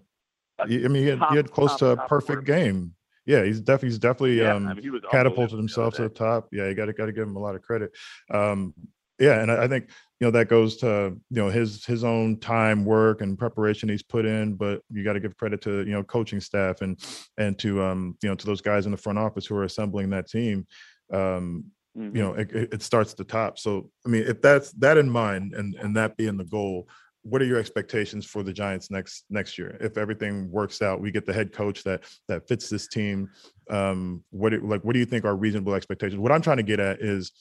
I 0.59 0.65
mean, 0.67 0.95
he 0.95 1.07
had, 1.07 1.19
top, 1.19 1.31
he 1.31 1.37
had 1.37 1.51
close 1.51 1.71
top, 1.71 1.79
to 1.79 1.89
a 1.91 2.07
perfect 2.07 2.45
game. 2.45 2.93
Yeah, 3.25 3.43
he's 3.43 3.59
definitely 3.59 3.89
he's 3.89 3.99
definitely 3.99 4.39
yeah, 4.41 4.53
um, 4.53 4.67
I 4.67 4.73
mean, 4.73 5.01
catapulted 5.09 5.57
himself 5.57 5.93
to 5.95 6.03
the 6.03 6.09
top. 6.09 6.49
Yeah, 6.51 6.67
you 6.67 6.75
got 6.75 6.85
to 6.85 6.93
got 6.93 7.05
to 7.05 7.13
give 7.13 7.27
him 7.27 7.37
a 7.37 7.39
lot 7.39 7.55
of 7.55 7.61
credit. 7.61 7.91
Um, 8.29 8.73
yeah, 9.19 9.41
and 9.41 9.49
I, 9.51 9.63
I 9.63 9.67
think 9.67 9.89
you 10.19 10.27
know 10.27 10.31
that 10.31 10.49
goes 10.49 10.75
to 10.77 11.17
you 11.29 11.41
know 11.41 11.49
his 11.49 11.85
his 11.85 12.03
own 12.03 12.37
time, 12.39 12.83
work, 12.83 13.21
and 13.21 13.37
preparation 13.37 13.87
he's 13.87 14.03
put 14.03 14.25
in. 14.25 14.55
But 14.55 14.81
you 14.91 15.03
got 15.05 15.13
to 15.13 15.21
give 15.21 15.37
credit 15.37 15.61
to 15.61 15.79
you 15.79 15.93
know 15.93 16.03
coaching 16.03 16.41
staff 16.41 16.81
and 16.81 16.99
and 17.37 17.57
to 17.59 17.81
um 17.81 18.17
you 18.21 18.27
know 18.27 18.35
to 18.35 18.45
those 18.45 18.61
guys 18.61 18.85
in 18.85 18.91
the 18.91 18.97
front 18.97 19.19
office 19.19 19.45
who 19.45 19.55
are 19.55 19.63
assembling 19.63 20.09
that 20.09 20.29
team. 20.29 20.67
Um, 21.13 21.65
mm-hmm. 21.97 22.15
You 22.15 22.23
know, 22.23 22.33
it, 22.33 22.51
it 22.51 22.81
starts 22.81 23.11
at 23.11 23.17
the 23.17 23.23
top. 23.23 23.59
So 23.59 23.89
I 24.05 24.09
mean, 24.09 24.23
if 24.23 24.41
that's 24.41 24.71
that 24.73 24.97
in 24.97 25.09
mind, 25.09 25.53
and 25.53 25.75
and 25.75 25.95
that 25.95 26.17
being 26.17 26.37
the 26.37 26.45
goal, 26.45 26.87
what 27.23 27.41
are 27.41 27.45
your 27.45 27.57
expectations 27.57 28.25
for 28.25 28.43
the 28.43 28.53
Giants 28.53 28.91
next 28.91 29.25
next 29.29 29.57
year? 29.57 29.77
If 29.79 29.97
everything 29.97 30.51
works 30.51 30.81
out, 30.81 31.01
we 31.01 31.11
get 31.11 31.25
the 31.25 31.33
head 31.33 31.53
coach 31.53 31.83
that 31.83 32.03
that 32.27 32.47
fits 32.47 32.69
this 32.69 32.87
team. 32.87 33.29
Um, 33.69 34.23
what 34.29 34.53
it, 34.53 34.63
like 34.63 34.83
what 34.83 34.93
do 34.93 34.99
you 34.99 35.05
think 35.05 35.25
are 35.25 35.35
reasonable 35.35 35.73
expectations? 35.73 36.19
What 36.19 36.31
I'm 36.31 36.41
trying 36.41 36.57
to 36.57 36.63
get 36.63 36.79
at 36.79 36.99
is, 36.99 37.31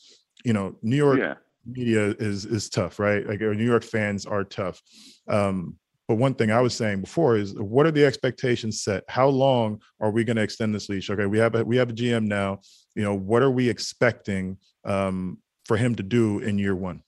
you 0.44 0.52
know, 0.52 0.76
New 0.82 0.96
York 0.96 1.18
yeah. 1.18 1.34
media 1.66 2.14
is 2.18 2.44
is 2.46 2.68
tough, 2.68 2.98
right? 2.98 3.26
Like 3.26 3.40
New 3.40 3.64
York 3.64 3.82
fans 3.84 4.24
are 4.24 4.44
tough. 4.44 4.80
Um, 5.28 5.76
but 6.12 6.18
one 6.18 6.34
thing 6.34 6.50
I 6.50 6.60
was 6.60 6.74
saying 6.74 7.00
before 7.00 7.38
is, 7.38 7.54
what 7.54 7.86
are 7.86 7.90
the 7.90 8.04
expectations 8.04 8.82
set? 8.82 9.02
How 9.08 9.28
long 9.28 9.80
are 9.98 10.10
we 10.10 10.24
going 10.24 10.36
to 10.36 10.42
extend 10.42 10.74
this 10.74 10.90
leash? 10.90 11.08
Okay, 11.08 11.24
we 11.24 11.38
have 11.38 11.54
a, 11.54 11.64
we 11.64 11.78
have 11.78 11.88
a 11.88 11.94
GM 11.94 12.26
now. 12.26 12.60
You 12.94 13.02
know, 13.02 13.14
what 13.14 13.40
are 13.40 13.50
we 13.50 13.66
expecting 13.66 14.58
um, 14.84 15.38
for 15.64 15.78
him 15.78 15.94
to 15.94 16.02
do 16.02 16.40
in 16.40 16.58
year 16.58 16.76
one? 16.76 17.02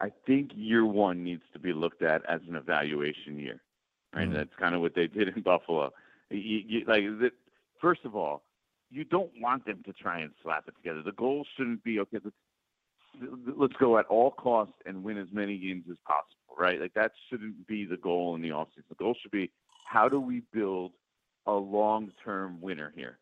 I 0.00 0.10
think 0.26 0.52
year 0.54 0.86
one 0.86 1.22
needs 1.22 1.42
to 1.52 1.58
be 1.58 1.74
looked 1.74 2.00
at 2.02 2.24
as 2.24 2.40
an 2.48 2.56
evaluation 2.56 3.38
year, 3.38 3.60
right? 4.14 4.26
Mm-hmm. 4.26 4.38
That's 4.38 4.54
kind 4.58 4.74
of 4.74 4.80
what 4.80 4.94
they 4.94 5.06
did 5.06 5.28
in 5.28 5.42
Buffalo. 5.44 5.90
You, 6.30 6.62
you, 6.66 6.84
like, 6.88 7.02
the, 7.02 7.30
first 7.78 8.06
of 8.06 8.16
all, 8.16 8.42
you 8.90 9.04
don't 9.04 9.32
want 9.38 9.66
them 9.66 9.82
to 9.84 9.92
try 9.92 10.20
and 10.20 10.30
slap 10.42 10.64
it 10.66 10.76
together. 10.76 11.02
The 11.02 11.12
goal 11.12 11.44
shouldn't 11.58 11.84
be 11.84 12.00
okay. 12.00 12.20
Let's 12.24 12.36
let's 13.58 13.74
go 13.78 13.98
at 13.98 14.06
all 14.06 14.30
costs 14.30 14.76
and 14.86 15.02
win 15.02 15.18
as 15.18 15.28
many 15.30 15.58
games 15.58 15.84
as 15.90 15.98
possible, 16.06 16.39
right? 16.58 16.80
Like 16.80 16.94
that 16.94 17.12
shouldn't 17.28 17.66
be 17.66 17.84
the 17.84 17.96
goal 17.96 18.34
in 18.34 18.42
the 18.42 18.50
offseason. 18.50 18.88
The 18.88 18.94
goal 18.96 19.14
should 19.20 19.30
be 19.30 19.50
how 19.84 20.08
do 20.08 20.20
we 20.20 20.42
build 20.52 20.92
a 21.46 21.52
long-term 21.52 22.60
winner 22.60 22.92
here? 22.94 23.18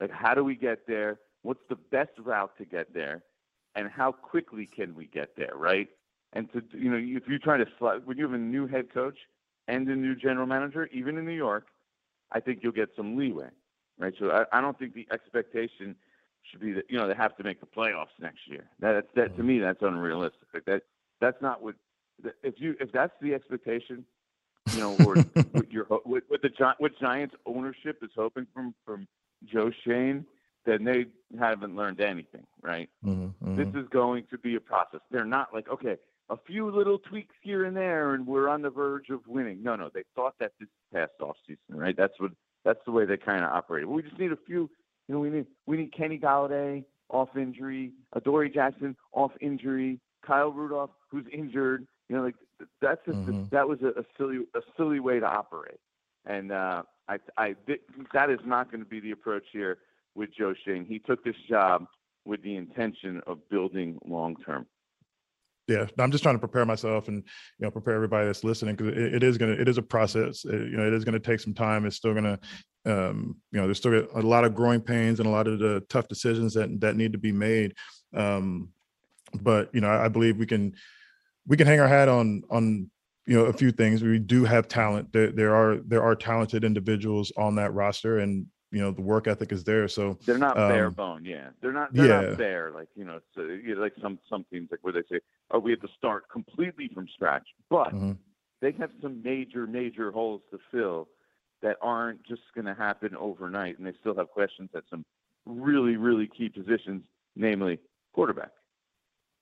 Like 0.00 0.10
how 0.10 0.34
do 0.34 0.44
we 0.44 0.54
get 0.54 0.86
there? 0.86 1.18
What's 1.42 1.60
the 1.68 1.76
best 1.76 2.10
route 2.18 2.56
to 2.58 2.64
get 2.64 2.92
there? 2.94 3.22
And 3.74 3.88
how 3.90 4.12
quickly 4.12 4.68
can 4.74 4.94
we 4.94 5.06
get 5.06 5.36
there, 5.36 5.52
right? 5.54 5.88
And 6.32 6.50
to 6.52 6.62
you 6.72 6.90
know, 6.90 6.96
if 6.96 7.28
you're 7.28 7.38
trying 7.38 7.64
to 7.64 7.70
slide, 7.78 8.06
when 8.06 8.16
you 8.16 8.24
have 8.24 8.32
a 8.32 8.38
new 8.38 8.66
head 8.66 8.92
coach 8.92 9.18
and 9.68 9.86
a 9.88 9.94
new 9.94 10.14
general 10.14 10.46
manager, 10.46 10.88
even 10.92 11.18
in 11.18 11.24
New 11.24 11.32
York, 11.32 11.66
I 12.32 12.40
think 12.40 12.60
you'll 12.62 12.72
get 12.72 12.90
some 12.96 13.16
leeway, 13.16 13.48
right? 13.98 14.14
So 14.18 14.30
I, 14.30 14.58
I 14.58 14.60
don't 14.60 14.78
think 14.78 14.94
the 14.94 15.06
expectation 15.12 15.94
should 16.50 16.60
be 16.60 16.72
that 16.72 16.84
you 16.88 16.98
know 16.98 17.08
they 17.08 17.14
have 17.14 17.36
to 17.36 17.44
make 17.44 17.60
the 17.60 17.66
playoffs 17.66 18.16
next 18.20 18.40
year. 18.46 18.64
That 18.80 19.06
that 19.14 19.36
to 19.36 19.42
me 19.42 19.58
that's 19.58 19.82
unrealistic. 19.82 20.48
Like 20.52 20.64
that 20.66 20.82
that's 21.20 21.40
not 21.40 21.62
what 21.62 21.74
if 22.42 22.54
you 22.58 22.76
if 22.80 22.92
that's 22.92 23.12
the 23.20 23.34
expectation, 23.34 24.04
you 24.72 24.80
know, 24.80 24.96
or 25.06 25.16
what 25.52 25.70
your 25.70 25.84
what, 25.84 26.22
what 26.28 26.42
the 26.42 26.50
what 26.78 26.92
Giants 27.00 27.34
ownership 27.46 27.98
is 28.02 28.10
hoping 28.14 28.46
from 28.52 28.74
from 28.84 29.06
Joe 29.44 29.70
Schoen, 29.84 30.26
then 30.64 30.84
they 30.84 31.06
haven't 31.38 31.76
learned 31.76 32.00
anything, 32.00 32.46
right? 32.62 32.88
Mm-hmm, 33.04 33.24
mm-hmm. 33.24 33.56
This 33.56 33.68
is 33.82 33.88
going 33.90 34.24
to 34.30 34.38
be 34.38 34.56
a 34.56 34.60
process. 34.60 35.00
They're 35.10 35.24
not 35.24 35.52
like 35.54 35.68
okay, 35.68 35.96
a 36.28 36.36
few 36.46 36.70
little 36.70 36.98
tweaks 36.98 37.34
here 37.42 37.64
and 37.64 37.76
there, 37.76 38.14
and 38.14 38.26
we're 38.26 38.48
on 38.48 38.62
the 38.62 38.70
verge 38.70 39.10
of 39.10 39.20
winning. 39.26 39.62
No, 39.62 39.76
no, 39.76 39.90
they 39.92 40.04
thought 40.14 40.34
that 40.40 40.52
this 40.58 40.68
past 40.92 41.12
off 41.20 41.36
season, 41.46 41.58
right? 41.68 41.96
That's 41.96 42.18
what 42.18 42.32
that's 42.64 42.80
the 42.84 42.92
way 42.92 43.04
they 43.04 43.16
kind 43.16 43.44
of 43.44 43.50
operated. 43.50 43.88
We 43.88 44.02
just 44.02 44.18
need 44.18 44.32
a 44.32 44.38
few. 44.46 44.70
You 45.08 45.14
know, 45.14 45.20
we 45.20 45.30
need 45.30 45.46
we 45.66 45.76
need 45.76 45.94
Kenny 45.96 46.18
Golladay 46.18 46.84
off 47.08 47.28
injury, 47.36 47.92
Adoree 48.14 48.50
Jackson 48.50 48.96
off 49.12 49.30
injury, 49.40 50.00
Kyle 50.26 50.50
Rudolph 50.50 50.90
who's 51.10 51.26
injured. 51.32 51.86
You 52.08 52.16
know, 52.16 52.22
like 52.22 52.34
that's 52.80 53.00
just 53.04 53.18
mm-hmm. 53.18 53.44
that 53.50 53.68
was 53.68 53.78
a, 53.82 54.00
a, 54.00 54.04
silly 54.16 54.38
a 54.54 54.60
silly 54.76 55.00
way 55.00 55.20
to 55.20 55.26
operate, 55.26 55.80
and 56.24 56.52
uh, 56.52 56.82
I 57.08 57.18
I 57.36 57.56
that 58.14 58.30
is 58.30 58.40
not 58.44 58.70
going 58.70 58.82
to 58.82 58.88
be 58.88 59.00
the 59.00 59.10
approach 59.10 59.44
here 59.52 59.78
with 60.14 60.30
Joe 60.36 60.54
Schoen. 60.64 60.86
He 60.88 60.98
took 60.98 61.24
this 61.24 61.36
job 61.48 61.86
with 62.24 62.42
the 62.42 62.56
intention 62.56 63.20
of 63.26 63.48
building 63.48 63.98
long 64.06 64.36
term 64.44 64.66
yeah 65.68 65.86
i'm 65.98 66.10
just 66.10 66.22
trying 66.22 66.34
to 66.34 66.40
prepare 66.40 66.64
myself 66.64 67.08
and 67.08 67.16
you 67.16 67.64
know 67.64 67.70
prepare 67.70 67.94
everybody 67.94 68.26
that's 68.26 68.44
listening 68.44 68.74
because 68.74 68.92
it, 68.96 69.14
it 69.14 69.22
is 69.22 69.38
going 69.38 69.54
to 69.54 69.60
it 69.60 69.68
is 69.68 69.78
a 69.78 69.82
process. 69.82 70.44
It, 70.44 70.70
you 70.70 70.76
know 70.76 70.86
it 70.86 70.92
is 70.92 71.04
going 71.04 71.14
to 71.14 71.20
take 71.20 71.40
some 71.40 71.54
time. 71.54 71.86
It's 71.86 71.96
still 71.96 72.12
going 72.12 72.24
to 72.24 72.38
um, 72.84 73.36
you 73.50 73.58
know 73.58 73.66
there's 73.66 73.78
still 73.78 74.06
a 74.14 74.20
lot 74.20 74.44
of 74.44 74.54
growing 74.54 74.80
pains 74.80 75.18
and 75.18 75.26
a 75.28 75.32
lot 75.32 75.48
of 75.48 75.58
the 75.58 75.84
tough 75.88 76.08
decisions 76.08 76.54
that 76.54 76.80
that 76.80 76.96
need 76.96 77.12
to 77.12 77.18
be 77.18 77.32
made. 77.32 77.74
Um, 78.14 78.70
but 79.40 79.74
you 79.74 79.80
know 79.80 79.88
I, 79.88 80.04
I 80.04 80.08
believe 80.08 80.36
we 80.36 80.46
can 80.46 80.74
we 81.46 81.56
can 81.56 81.66
hang 81.66 81.80
our 81.80 81.88
hat 81.88 82.08
on 82.08 82.42
on 82.50 82.90
you 83.26 83.36
know 83.36 83.46
a 83.46 83.52
few 83.52 83.72
things 83.72 84.02
we 84.02 84.18
do 84.18 84.44
have 84.44 84.68
talent 84.68 85.12
there, 85.12 85.30
there 85.30 85.54
are 85.54 85.76
there 85.78 86.02
are 86.02 86.14
talented 86.14 86.64
individuals 86.64 87.32
on 87.36 87.56
that 87.56 87.72
roster 87.74 88.18
and 88.18 88.46
you 88.76 88.80
know 88.80 88.90
the 88.90 89.02
work 89.02 89.26
ethic 89.26 89.52
is 89.52 89.64
there. 89.64 89.88
So 89.88 90.18
they're 90.26 90.38
not 90.38 90.58
um, 90.58 90.68
bare 90.68 90.90
bone. 90.90 91.24
Yeah, 91.24 91.48
they're 91.60 91.72
not. 91.72 91.92
They're 91.92 92.06
yeah. 92.06 92.28
not 92.28 92.38
bare 92.38 92.70
like 92.72 92.88
you 92.94 93.04
know, 93.04 93.20
so, 93.34 93.42
you 93.42 93.74
know, 93.74 93.80
like 93.80 93.94
some 94.02 94.18
some 94.28 94.44
teams 94.52 94.68
like 94.70 94.80
where 94.82 94.92
they 94.92 95.02
say, 95.10 95.20
"Oh, 95.50 95.58
we 95.58 95.70
have 95.70 95.80
to 95.80 95.88
start 95.96 96.28
completely 96.30 96.90
from 96.92 97.06
scratch," 97.08 97.46
but 97.70 97.88
mm-hmm. 97.88 98.12
they 98.60 98.72
have 98.72 98.90
some 99.00 99.22
major 99.22 99.66
major 99.66 100.10
holes 100.10 100.42
to 100.50 100.58
fill 100.70 101.08
that 101.62 101.76
aren't 101.80 102.22
just 102.26 102.42
going 102.54 102.66
to 102.66 102.74
happen 102.74 103.16
overnight, 103.16 103.78
and 103.78 103.86
they 103.86 103.94
still 104.00 104.14
have 104.14 104.28
questions 104.28 104.68
at 104.74 104.82
some 104.90 105.04
really 105.46 105.96
really 105.96 106.26
key 106.26 106.48
positions, 106.48 107.04
namely 107.34 107.78
quarterback. 108.12 108.50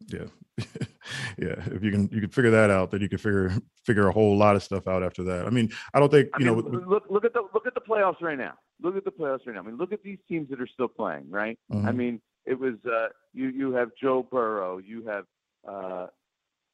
Yeah, 0.06 0.26
yeah. 1.38 1.54
If 1.66 1.82
you 1.82 1.90
can 1.90 2.08
you 2.12 2.20
can 2.20 2.30
figure 2.30 2.50
that 2.50 2.70
out, 2.70 2.90
then 2.90 3.00
you 3.00 3.08
can 3.08 3.18
figure 3.18 3.52
figure 3.84 4.08
a 4.08 4.12
whole 4.12 4.36
lot 4.36 4.56
of 4.56 4.62
stuff 4.62 4.86
out 4.88 5.02
after 5.02 5.22
that. 5.24 5.46
I 5.46 5.50
mean, 5.50 5.70
I 5.92 6.00
don't 6.00 6.10
think 6.10 6.28
you 6.38 6.50
I 6.50 6.54
mean, 6.54 6.72
know. 6.72 6.78
Look 6.86 7.04
look 7.08 7.24
at 7.24 7.32
the 7.32 7.42
look 7.52 7.66
at 7.66 7.74
the 7.74 7.80
playoffs 7.80 8.20
right 8.20 8.38
now 8.38 8.54
look 8.84 8.96
at 8.96 9.04
the 9.04 9.10
playoffs 9.10 9.46
right 9.46 9.54
now. 9.54 9.60
I 9.60 9.64
mean, 9.64 9.76
look 9.76 9.92
at 9.92 10.02
these 10.02 10.18
teams 10.28 10.50
that 10.50 10.60
are 10.60 10.66
still 10.66 10.88
playing, 10.88 11.30
right? 11.30 11.58
Mm-hmm. 11.72 11.88
I 11.88 11.92
mean, 11.92 12.20
it 12.44 12.58
was 12.58 12.74
uh, 12.86 13.08
you 13.32 13.48
you 13.48 13.72
have 13.72 13.90
Joe 14.00 14.26
Burrow, 14.30 14.78
you 14.78 15.06
have 15.06 15.24
uh, 15.66 16.06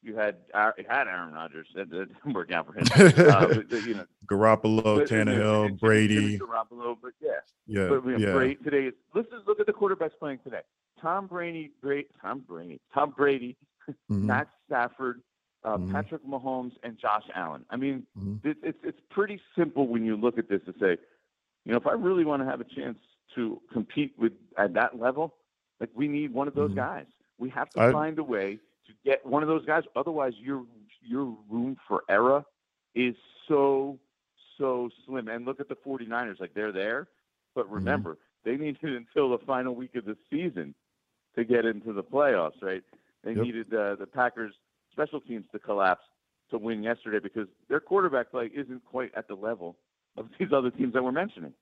you 0.01 0.15
had 0.15 0.37
it 0.77 0.85
had 0.89 1.07
Aaron 1.07 1.33
Rodgers. 1.33 1.67
That, 1.75 1.89
didn't 1.91 2.33
work 2.33 2.51
out 2.51 2.67
for 2.67 2.73
him. 2.73 2.87
Uh, 2.93 3.47
but, 3.69 3.83
you 3.83 3.95
know, 3.95 4.05
Garoppolo, 4.29 4.99
but, 4.99 5.07
Tannehill, 5.07 5.65
you 5.65 5.69
know, 5.69 5.77
Brady. 5.79 6.39
Garoppolo, 6.39 6.97
but 7.01 7.13
yeah, 7.21 7.29
yeah, 7.67 7.87
but, 7.87 8.05
you 8.05 8.17
know, 8.17 8.27
yeah. 8.27 8.33
Brady, 8.33 8.55
today. 8.55 8.91
Let's 9.15 9.29
just 9.29 9.47
look 9.47 9.59
at 9.59 9.65
the 9.65 9.73
quarterbacks 9.73 10.17
playing 10.19 10.39
today. 10.43 10.61
Tom 11.01 11.27
Brady, 11.27 11.71
Brady 11.81 12.07
Tom 12.21 12.43
Brady, 12.47 12.79
Tom 12.93 13.13
Brady, 13.15 13.57
mm-hmm. 13.89 14.27
Matt 14.27 14.47
Stafford, 14.65 15.21
uh, 15.63 15.77
mm-hmm. 15.77 15.91
Patrick 15.91 16.25
Mahomes, 16.25 16.73
and 16.83 16.97
Josh 16.97 17.25
Allen. 17.35 17.65
I 17.69 17.77
mean, 17.77 18.05
mm-hmm. 18.17 18.47
it, 18.47 18.57
it's 18.63 18.79
it's 18.83 19.01
pretty 19.09 19.39
simple 19.57 19.87
when 19.87 20.05
you 20.05 20.15
look 20.17 20.37
at 20.37 20.49
this 20.49 20.61
to 20.65 20.73
say 20.79 20.97
you 21.65 21.71
know, 21.71 21.77
if 21.77 21.87
I 21.87 21.93
really 21.93 22.25
want 22.25 22.41
to 22.41 22.45
have 22.47 22.61
a 22.61 22.65
chance 22.65 22.97
to 23.35 23.61
compete 23.71 24.13
with 24.17 24.33
at 24.57 24.73
that 24.73 24.99
level, 24.99 25.35
like 25.79 25.89
we 25.93 26.07
need 26.07 26.33
one 26.33 26.47
of 26.47 26.55
those 26.55 26.71
mm-hmm. 26.71 26.79
guys. 26.79 27.05
We 27.37 27.49
have 27.49 27.69
to 27.71 27.81
I, 27.81 27.91
find 27.91 28.17
a 28.19 28.23
way 28.23 28.59
to 28.87 28.93
get 29.05 29.25
one 29.25 29.43
of 29.43 29.49
those 29.49 29.65
guys. 29.65 29.83
Otherwise, 29.95 30.33
your 30.39 30.63
your 31.01 31.35
room 31.49 31.77
for 31.87 32.03
error 32.09 32.43
is 32.95 33.15
so 33.47 33.99
so 34.57 34.89
slim. 35.05 35.27
And 35.27 35.45
look 35.45 35.59
at 35.59 35.69
the 35.69 35.75
49ers, 35.75 36.39
like 36.39 36.53
they're 36.53 36.71
there, 36.71 37.07
but 37.55 37.65
mm-hmm. 37.65 37.75
remember, 37.75 38.17
they 38.43 38.57
needed 38.57 38.77
until 38.83 39.29
the 39.29 39.43
final 39.45 39.75
week 39.75 39.95
of 39.95 40.05
the 40.05 40.17
season 40.29 40.73
to 41.35 41.43
get 41.43 41.65
into 41.65 41.93
the 41.93 42.03
playoffs, 42.03 42.61
right? 42.61 42.83
They 43.23 43.33
yep. 43.33 43.43
needed 43.43 43.73
uh, 43.73 43.95
the 43.95 44.07
Packers 44.07 44.53
special 44.91 45.21
teams 45.21 45.45
to 45.51 45.59
collapse 45.59 46.03
to 46.49 46.57
win 46.57 46.83
yesterday 46.83 47.19
because 47.19 47.47
their 47.69 47.79
quarterback 47.79 48.31
play 48.31 48.49
isn't 48.53 48.83
quite 48.85 49.11
at 49.15 49.27
the 49.27 49.35
level 49.35 49.77
of 50.17 50.27
these 50.39 50.49
other 50.53 50.71
teams 50.71 50.93
that 50.93 51.03
we're 51.03 51.11
mentioning. 51.11 51.53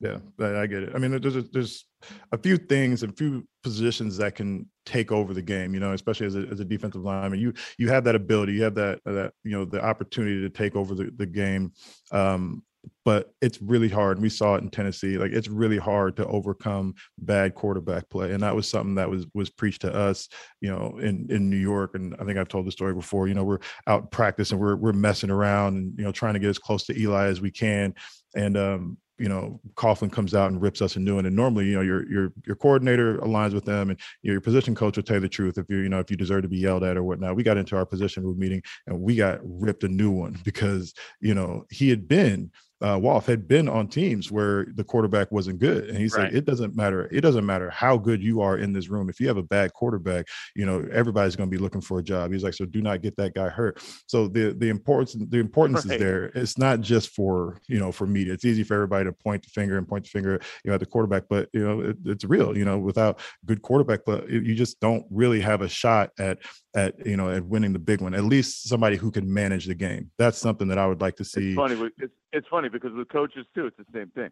Yeah, 0.00 0.18
I 0.38 0.66
get 0.68 0.84
it. 0.84 0.92
I 0.94 0.98
mean, 0.98 1.20
there's 1.20 1.34
a, 1.34 1.42
there's 1.42 1.84
a 2.30 2.38
few 2.38 2.56
things, 2.56 3.02
a 3.02 3.08
few 3.08 3.44
positions 3.64 4.16
that 4.18 4.36
can 4.36 4.68
take 4.86 5.10
over 5.10 5.34
the 5.34 5.42
game. 5.42 5.74
You 5.74 5.80
know, 5.80 5.92
especially 5.92 6.26
as 6.26 6.36
a, 6.36 6.46
as 6.52 6.60
a 6.60 6.64
defensive 6.64 7.02
lineman, 7.02 7.40
you 7.40 7.52
you 7.78 7.88
have 7.88 8.04
that 8.04 8.14
ability, 8.14 8.52
you 8.52 8.62
have 8.62 8.76
that 8.76 9.00
that 9.04 9.32
you 9.42 9.50
know 9.50 9.64
the 9.64 9.84
opportunity 9.84 10.40
to 10.40 10.50
take 10.50 10.76
over 10.76 10.94
the 10.94 11.10
the 11.16 11.26
game. 11.26 11.72
Um, 12.12 12.62
but 13.04 13.32
it's 13.40 13.60
really 13.62 13.88
hard. 13.88 14.20
We 14.20 14.28
saw 14.28 14.54
it 14.56 14.62
in 14.62 14.70
Tennessee. 14.70 15.18
Like 15.18 15.32
it's 15.32 15.48
really 15.48 15.78
hard 15.78 16.16
to 16.16 16.26
overcome 16.26 16.94
bad 17.18 17.54
quarterback 17.54 18.08
play, 18.10 18.32
and 18.32 18.42
that 18.42 18.54
was 18.54 18.68
something 18.68 18.94
that 18.96 19.10
was 19.10 19.26
was 19.34 19.50
preached 19.50 19.82
to 19.82 19.94
us, 19.94 20.28
you 20.60 20.70
know, 20.70 20.98
in 20.98 21.26
in 21.30 21.50
New 21.50 21.56
York. 21.56 21.94
And 21.94 22.14
I 22.20 22.24
think 22.24 22.38
I've 22.38 22.48
told 22.48 22.66
the 22.66 22.72
story 22.72 22.94
before. 22.94 23.28
You 23.28 23.34
know, 23.34 23.44
we're 23.44 23.60
out 23.86 24.10
practice 24.10 24.52
and 24.52 24.60
we're 24.60 24.76
we're 24.76 24.92
messing 24.92 25.30
around 25.30 25.76
and 25.76 25.98
you 25.98 26.04
know 26.04 26.12
trying 26.12 26.34
to 26.34 26.40
get 26.40 26.50
as 26.50 26.58
close 26.58 26.84
to 26.86 27.00
Eli 27.00 27.26
as 27.26 27.40
we 27.40 27.50
can, 27.50 27.94
and 28.36 28.56
um, 28.56 28.98
you 29.18 29.28
know 29.28 29.60
Coughlin 29.74 30.12
comes 30.12 30.34
out 30.34 30.50
and 30.50 30.60
rips 30.60 30.82
us 30.82 30.96
a 30.96 31.00
new 31.00 31.16
one. 31.16 31.26
And 31.26 31.34
normally, 31.34 31.66
you 31.66 31.76
know, 31.76 31.82
your 31.82 32.08
your 32.10 32.32
your 32.46 32.56
coordinator 32.56 33.18
aligns 33.18 33.54
with 33.54 33.64
them, 33.64 33.90
and 33.90 33.98
your 34.22 34.40
position 34.40 34.74
coach 34.74 34.96
will 34.96 35.02
tell 35.02 35.16
you 35.16 35.20
the 35.20 35.28
truth 35.28 35.58
if 35.58 35.66
you 35.68 35.78
you 35.78 35.88
know 35.88 35.98
if 35.98 36.10
you 36.10 36.16
deserve 36.16 36.42
to 36.42 36.48
be 36.48 36.58
yelled 36.58 36.84
at 36.84 36.96
or 36.96 37.02
whatnot. 37.02 37.36
We 37.36 37.42
got 37.42 37.56
into 37.56 37.76
our 37.76 37.86
position 37.86 38.24
room 38.24 38.38
meeting 38.38 38.62
and 38.86 39.00
we 39.00 39.16
got 39.16 39.40
ripped 39.42 39.84
a 39.84 39.88
new 39.88 40.10
one 40.10 40.38
because 40.44 40.94
you 41.20 41.34
know 41.34 41.64
he 41.70 41.90
had 41.90 42.06
been 42.06 42.50
uh, 42.80 42.98
Wolf 43.00 43.26
had 43.26 43.48
been 43.48 43.68
on 43.68 43.88
teams 43.88 44.30
where 44.30 44.66
the 44.74 44.84
quarterback 44.84 45.32
wasn't 45.32 45.58
good, 45.58 45.88
and 45.88 45.98
he's 45.98 46.14
right. 46.14 46.24
like, 46.24 46.32
it 46.32 46.44
doesn't 46.44 46.76
matter. 46.76 47.08
It 47.10 47.22
doesn't 47.22 47.44
matter 47.44 47.70
how 47.70 47.98
good 47.98 48.22
you 48.22 48.40
are 48.40 48.58
in 48.58 48.72
this 48.72 48.88
room. 48.88 49.08
If 49.08 49.18
you 49.18 49.26
have 49.26 49.36
a 49.36 49.42
bad 49.42 49.72
quarterback, 49.72 50.26
you 50.54 50.64
know 50.64 50.86
everybody's 50.92 51.34
going 51.34 51.50
to 51.50 51.56
be 51.56 51.60
looking 51.60 51.80
for 51.80 51.98
a 51.98 52.02
job. 52.02 52.32
He's 52.32 52.44
like, 52.44 52.54
so 52.54 52.66
do 52.66 52.80
not 52.80 53.02
get 53.02 53.16
that 53.16 53.34
guy 53.34 53.48
hurt. 53.48 53.82
So 54.06 54.28
the 54.28 54.54
the 54.56 54.68
importance 54.68 55.16
the 55.28 55.38
importance 55.38 55.84
right. 55.86 55.94
is 55.94 56.00
there. 56.00 56.26
It's 56.26 56.56
not 56.56 56.80
just 56.80 57.10
for 57.10 57.60
you 57.68 57.80
know 57.80 57.90
for 57.90 58.06
media. 58.06 58.32
It's 58.32 58.44
easy 58.44 58.62
for 58.62 58.74
everybody 58.74 59.06
to 59.06 59.12
point 59.12 59.42
the 59.42 59.50
finger 59.50 59.76
and 59.76 59.88
point 59.88 60.04
the 60.04 60.10
finger 60.10 60.40
you 60.64 60.70
know 60.70 60.74
at 60.74 60.80
the 60.80 60.86
quarterback, 60.86 61.24
but 61.28 61.48
you 61.52 61.66
know 61.66 61.80
it, 61.80 61.96
it's 62.04 62.24
real. 62.24 62.56
You 62.56 62.64
know 62.64 62.78
without 62.78 63.18
good 63.44 63.62
quarterback, 63.62 64.00
but 64.06 64.28
you 64.30 64.54
just 64.54 64.78
don't 64.80 65.04
really 65.10 65.40
have 65.40 65.62
a 65.62 65.68
shot 65.68 66.10
at 66.18 66.38
at 66.76 67.04
you 67.04 67.16
know 67.16 67.30
at 67.30 67.44
winning 67.44 67.72
the 67.72 67.78
big 67.78 68.00
one. 68.00 68.14
At 68.14 68.24
least 68.24 68.68
somebody 68.68 68.96
who 68.96 69.10
can 69.10 69.32
manage 69.32 69.66
the 69.66 69.74
game. 69.74 70.10
That's 70.16 70.38
something 70.38 70.68
that 70.68 70.78
I 70.78 70.86
would 70.86 71.00
like 71.00 71.16
to 71.16 71.24
see. 71.24 71.48
It's 71.48 71.56
funny. 71.56 71.90
It's, 71.98 72.14
it's 72.32 72.46
funny 72.48 72.68
because 72.68 72.92
with 72.92 73.08
coaches 73.08 73.46
too, 73.54 73.66
it's 73.66 73.76
the 73.76 73.84
same 73.92 74.10
thing. 74.10 74.30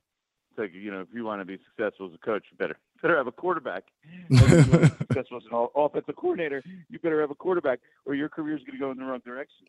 It's 0.50 0.58
like 0.58 0.72
you 0.74 0.90
know, 0.90 1.00
if 1.00 1.08
you 1.12 1.24
want 1.24 1.40
to 1.40 1.44
be 1.44 1.58
successful 1.68 2.06
as 2.06 2.14
a 2.14 2.24
coach, 2.24 2.44
you 2.50 2.56
better 2.56 2.76
better 3.02 3.16
have 3.16 3.26
a 3.26 3.32
quarterback. 3.32 3.84
successful 4.32 5.38
as 5.38 5.44
an 5.50 5.68
offensive 5.74 6.16
coordinator, 6.16 6.62
you 6.88 6.98
better 6.98 7.20
have 7.20 7.30
a 7.30 7.34
quarterback, 7.34 7.80
or 8.04 8.14
your 8.14 8.28
career 8.28 8.56
is 8.56 8.62
going 8.64 8.78
to 8.78 8.84
go 8.84 8.90
in 8.90 8.98
the 8.98 9.04
wrong 9.04 9.20
direction. 9.24 9.66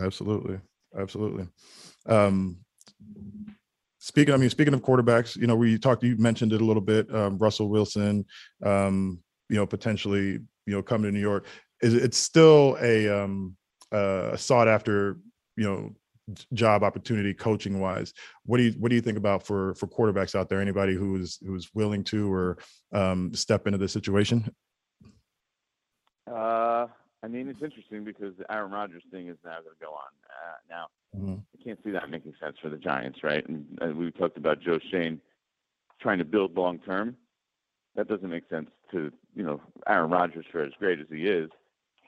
Absolutely, 0.00 0.58
absolutely. 0.98 1.46
Um, 2.06 2.58
speaking, 3.98 4.34
I 4.34 4.36
mean, 4.36 4.50
speaking 4.50 4.74
of 4.74 4.82
quarterbacks, 4.82 5.36
you 5.36 5.46
know, 5.46 5.56
we 5.56 5.78
talked, 5.78 6.02
you 6.02 6.16
mentioned 6.16 6.52
it 6.52 6.60
a 6.60 6.64
little 6.64 6.82
bit. 6.82 7.12
Um, 7.14 7.38
Russell 7.38 7.68
Wilson, 7.68 8.24
um, 8.62 9.22
you 9.48 9.56
know, 9.56 9.66
potentially, 9.66 10.40
you 10.66 10.74
know, 10.74 10.82
coming 10.82 11.10
to 11.10 11.12
New 11.12 11.20
York. 11.20 11.46
Is 11.80 11.94
it's 11.94 12.18
still 12.18 12.76
a 12.80 13.08
um, 13.08 13.56
uh, 13.92 14.36
sought 14.36 14.68
after, 14.68 15.18
you 15.56 15.64
know, 15.64 15.94
job 16.52 16.82
opportunity 16.82 17.34
coaching 17.34 17.80
wise 17.80 18.14
what 18.46 18.58
do 18.58 18.64
you 18.64 18.72
what 18.72 18.88
do 18.88 18.94
you 18.94 19.02
think 19.02 19.18
about 19.18 19.42
for 19.42 19.74
for 19.74 19.86
quarterbacks 19.86 20.34
out 20.34 20.48
there? 20.48 20.60
Anybody 20.60 20.94
who's 20.94 21.38
who's 21.46 21.70
willing 21.74 22.04
to 22.04 22.32
or 22.32 22.58
um, 22.92 23.34
step 23.34 23.66
into 23.66 23.78
the 23.78 23.88
situation? 23.88 24.50
Uh 26.30 26.86
i 27.22 27.28
mean 27.28 27.48
it's 27.48 27.62
interesting 27.62 28.04
because 28.04 28.34
the 28.38 28.50
aaron 28.52 28.70
rodgers 28.70 29.02
thing 29.10 29.28
is 29.28 29.36
now 29.44 29.60
going 29.60 29.74
to 29.78 29.84
go 29.84 29.92
on. 29.92 30.10
Uh, 30.28 30.56
now 30.70 30.86
mm-hmm. 31.16 31.34
i 31.34 31.64
can't 31.64 31.78
see 31.84 31.90
that 31.90 32.10
making 32.10 32.34
sense 32.40 32.56
for 32.62 32.68
the 32.68 32.76
giants 32.76 33.22
right? 33.22 33.46
And, 33.48 33.66
and 33.80 33.96
we 33.96 34.10
talked 34.10 34.36
about 34.36 34.60
joe 34.60 34.78
schoen 34.88 35.20
trying 36.00 36.18
to 36.18 36.24
build 36.24 36.56
long 36.56 36.78
term. 36.80 37.16
That 37.96 38.08
doesn't 38.08 38.28
make 38.28 38.48
sense 38.50 38.70
to 38.92 39.12
you 39.34 39.42
know 39.42 39.60
aaron 39.86 40.10
rodgers 40.10 40.46
for 40.50 40.62
as 40.62 40.72
great 40.78 41.00
as 41.00 41.06
he 41.10 41.28
is 41.28 41.50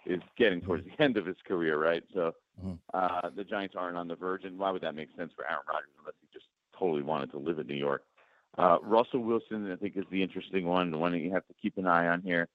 is 0.07 0.23
getting 0.39 0.61
towards 0.61 0.85
the 0.85 1.03
end 1.03 1.17
of 1.17 1.27
his 1.27 1.37
career, 1.47 1.79
right? 1.79 2.03
So 2.15 2.33
mm-hmm. 2.61 2.75
uh, 2.95 3.31
the 3.35 3.45
Giants 3.45 3.75
aren't 3.77 3.97
on 3.97 4.09
the 4.09 4.17
verge, 4.17 4.45
and 4.45 4.59
why 4.59 4.71
would 4.71 4.83
that 4.83 4.95
make 4.95 5.09
sense 5.17 5.33
for 5.35 5.45
Aaron 5.45 5.63
Rodgers 5.69 5.91
unless 5.99 6.15
he 6.21 6.29
just 6.33 6.47
totally 6.79 7.03
wanted 7.03 7.31
to 7.33 7.39
live 7.39 7.59
in 7.59 7.67
New 7.67 7.75
York? 7.75 8.03
Uh, 8.59 8.79
Russell 8.83 9.21
Wilson, 9.21 9.71
I 9.71 9.77
think, 9.77 9.97
is 9.97 10.05
the 10.11 10.23
interesting 10.23 10.67
one, 10.67 10.91
the 10.91 10.99
one 10.99 11.13
that 11.13 11.19
you 11.19 11.33
have 11.33 11.47
to 11.47 11.55
keep 11.61 11.77
an 11.77 11.87
eye 11.87 12.09
on 12.09 12.23
here, 12.23 12.49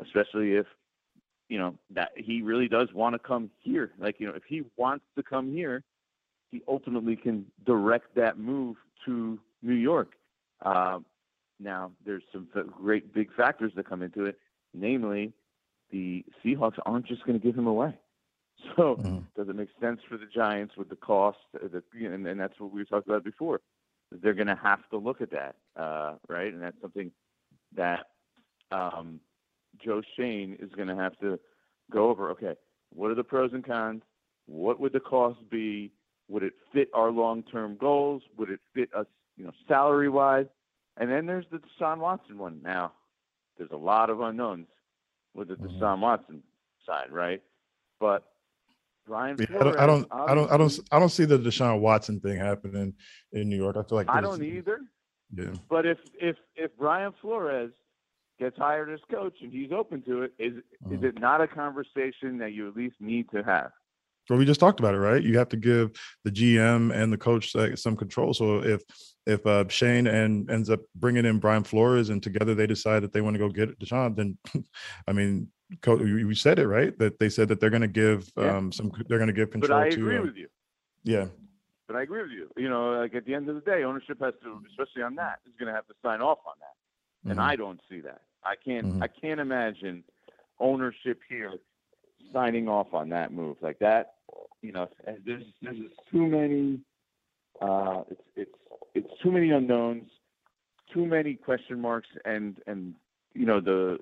especially 0.00 0.54
if 0.54 0.66
you 1.48 1.58
know 1.58 1.74
that 1.90 2.12
he 2.16 2.40
really 2.40 2.68
does 2.68 2.88
want 2.94 3.14
to 3.14 3.18
come 3.18 3.50
here. 3.60 3.92
Like 3.98 4.18
you 4.18 4.26
know, 4.26 4.34
if 4.34 4.44
he 4.46 4.62
wants 4.76 5.04
to 5.16 5.22
come 5.22 5.52
here, 5.52 5.82
he 6.50 6.62
ultimately 6.66 7.16
can 7.16 7.46
direct 7.66 8.14
that 8.14 8.38
move 8.38 8.76
to 9.04 9.38
New 9.62 9.74
York. 9.74 10.12
Uh, 10.62 11.00
now, 11.60 11.92
there's 12.04 12.22
some 12.32 12.48
great 12.80 13.12
big 13.14 13.32
factors 13.34 13.72
that 13.76 13.88
come 13.88 14.02
into 14.02 14.24
it, 14.24 14.38
namely 14.74 15.32
the 15.90 16.24
Seahawks 16.44 16.78
aren't 16.84 17.06
just 17.06 17.24
going 17.24 17.38
to 17.38 17.44
give 17.44 17.56
him 17.56 17.66
away. 17.66 17.94
So 18.76 18.96
mm-hmm. 18.96 19.18
does 19.36 19.48
it 19.48 19.56
make 19.56 19.68
sense 19.80 20.00
for 20.08 20.16
the 20.16 20.24
Giants 20.24 20.76
with 20.76 20.88
the 20.88 20.96
cost? 20.96 21.38
The, 21.52 21.82
and, 21.94 22.26
and 22.26 22.40
that's 22.40 22.58
what 22.58 22.72
we 22.72 22.84
talked 22.84 23.06
about 23.06 23.24
before. 23.24 23.60
They're 24.10 24.34
going 24.34 24.46
to 24.46 24.58
have 24.62 24.88
to 24.90 24.98
look 24.98 25.20
at 25.20 25.30
that, 25.30 25.56
uh, 25.76 26.14
right? 26.28 26.52
And 26.52 26.62
that's 26.62 26.80
something 26.80 27.10
that 27.76 28.06
um, 28.70 29.20
Joe 29.84 30.00
Schoen 30.14 30.56
is 30.60 30.70
going 30.74 30.88
to 30.88 30.96
have 30.96 31.18
to 31.18 31.38
go 31.90 32.08
over. 32.08 32.30
Okay, 32.30 32.54
what 32.94 33.10
are 33.10 33.14
the 33.14 33.24
pros 33.24 33.52
and 33.52 33.64
cons? 33.64 34.02
What 34.46 34.80
would 34.80 34.92
the 34.92 35.00
cost 35.00 35.38
be? 35.50 35.92
Would 36.28 36.42
it 36.42 36.54
fit 36.72 36.88
our 36.94 37.10
long-term 37.10 37.76
goals? 37.78 38.22
Would 38.38 38.50
it 38.50 38.60
fit 38.74 38.88
us, 38.94 39.06
you 39.36 39.44
know, 39.44 39.52
salary-wise? 39.68 40.46
And 40.96 41.10
then 41.10 41.26
there's 41.26 41.46
the 41.50 41.58
Deshaun 41.58 41.98
Watson 41.98 42.38
one. 42.38 42.60
Now, 42.62 42.92
there's 43.58 43.70
a 43.70 43.76
lot 43.76 44.10
of 44.10 44.20
unknowns 44.20 44.68
with 45.34 45.48
the 45.48 45.54
mm-hmm. 45.54 45.78
Deshaun 45.78 46.00
Watson 46.00 46.42
side, 46.86 47.10
right? 47.10 47.42
But 48.00 48.24
Brian, 49.06 49.36
yeah, 49.38 49.46
Flores, 49.46 49.76
I, 49.78 49.86
don't, 49.86 50.06
I 50.10 50.34
don't, 50.34 50.50
I 50.50 50.56
don't, 50.56 50.80
I 50.92 50.98
don't, 50.98 51.08
see 51.08 51.24
the 51.24 51.38
Deshaun 51.38 51.80
Watson 51.80 52.20
thing 52.20 52.38
happening 52.38 52.94
in 53.32 53.48
New 53.48 53.56
York. 53.56 53.76
I 53.76 53.82
feel 53.82 53.96
like 53.96 54.08
I 54.08 54.20
don't 54.20 54.42
either. 54.42 54.80
Yeah. 55.34 55.54
But 55.68 55.86
if 55.86 55.98
if 56.20 56.36
if 56.54 56.70
Brian 56.78 57.12
Flores 57.20 57.72
gets 58.38 58.56
hired 58.56 58.90
as 58.90 59.00
coach 59.10 59.36
and 59.40 59.52
he's 59.52 59.72
open 59.72 60.02
to 60.02 60.22
it, 60.22 60.32
is 60.38 60.52
mm-hmm. 60.52 60.94
is 60.94 61.02
it 61.02 61.20
not 61.20 61.40
a 61.40 61.48
conversation 61.48 62.38
that 62.38 62.52
you 62.52 62.68
at 62.68 62.76
least 62.76 62.96
need 63.00 63.28
to 63.30 63.42
have? 63.42 63.70
Well, 64.30 64.38
we 64.38 64.44
just 64.44 64.60
talked 64.60 64.78
about 64.78 64.94
it, 64.94 64.98
right? 64.98 65.22
You 65.22 65.36
have 65.38 65.48
to 65.48 65.56
give 65.56 65.90
the 66.24 66.30
GM 66.30 66.94
and 66.94 67.12
the 67.12 67.18
coach 67.18 67.54
some 67.74 67.96
control. 67.96 68.32
So 68.32 68.62
if 68.62 68.82
if 69.26 69.44
uh, 69.46 69.64
Schoen 69.68 70.06
and 70.06 70.50
ends 70.50 70.70
up 70.70 70.80
bringing 70.94 71.24
in 71.24 71.38
Brian 71.38 71.64
Flores 71.64 72.08
and 72.08 72.22
together 72.22 72.54
they 72.54 72.66
decide 72.66 73.02
that 73.02 73.12
they 73.12 73.20
want 73.20 73.34
to 73.34 73.38
go 73.38 73.48
get 73.48 73.78
Deshaun, 73.78 74.16
then 74.16 74.38
I 75.08 75.12
mean, 75.12 75.48
you 75.86 76.34
said 76.34 76.58
it 76.58 76.66
right 76.66 76.98
that 76.98 77.18
they 77.18 77.28
said 77.28 77.48
that 77.48 77.60
they're 77.60 77.70
going 77.70 77.82
to 77.82 77.88
give 77.88 78.30
yeah. 78.36 78.56
um, 78.56 78.72
some 78.72 78.92
they're 79.08 79.18
going 79.18 79.28
to 79.28 79.32
give 79.32 79.50
control. 79.50 79.80
But 79.80 79.86
I 79.86 79.90
to, 79.90 79.96
agree 79.96 80.18
uh, 80.18 80.22
with 80.22 80.36
you. 80.36 80.48
Yeah. 81.04 81.26
But 81.86 81.96
I 81.96 82.02
agree 82.02 82.22
with 82.22 82.30
you. 82.30 82.50
You 82.56 82.70
know, 82.70 83.00
like 83.00 83.14
at 83.14 83.26
the 83.26 83.34
end 83.34 83.48
of 83.48 83.54
the 83.54 83.60
day, 83.60 83.82
ownership 83.84 84.20
has 84.20 84.34
to, 84.42 84.62
especially 84.70 85.02
on 85.02 85.14
that, 85.16 85.40
is 85.46 85.52
going 85.58 85.68
to 85.68 85.74
have 85.74 85.86
to 85.88 85.94
sign 86.02 86.20
off 86.20 86.38
on 86.46 86.54
that, 86.60 87.30
and 87.30 87.38
mm-hmm. 87.38 87.50
I 87.50 87.56
don't 87.56 87.80
see 87.90 88.00
that. 88.00 88.22
I 88.44 88.54
can't. 88.56 88.86
Mm-hmm. 88.86 89.02
I 89.02 89.08
can't 89.08 89.40
imagine 89.40 90.04
ownership 90.58 91.20
here 91.28 91.52
signing 92.32 92.68
off 92.68 92.94
on 92.94 93.10
that 93.10 93.32
move 93.32 93.56
like 93.60 93.78
that. 93.80 94.14
You 94.62 94.72
know, 94.72 94.88
there's 95.26 95.44
there's 95.60 95.76
too 96.10 96.26
many. 96.26 96.80
Uh, 97.60 98.04
it's 98.10 98.22
it's 98.36 98.58
it's 98.94 99.22
too 99.22 99.30
many 99.30 99.50
unknowns, 99.50 100.08
too 100.92 101.04
many 101.04 101.34
question 101.34 101.80
marks, 101.80 102.08
and 102.24 102.58
and 102.66 102.94
you 103.34 103.46
know 103.46 103.60
the 103.60 103.98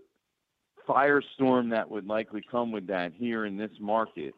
firestorm 0.93 1.71
that 1.71 1.91
would 1.91 2.07
likely 2.07 2.43
come 2.51 2.73
with 2.73 2.87
that 2.89 3.13
here 3.15 3.47
in 3.47 3.57
this 3.57 3.71
market. 3.81 4.35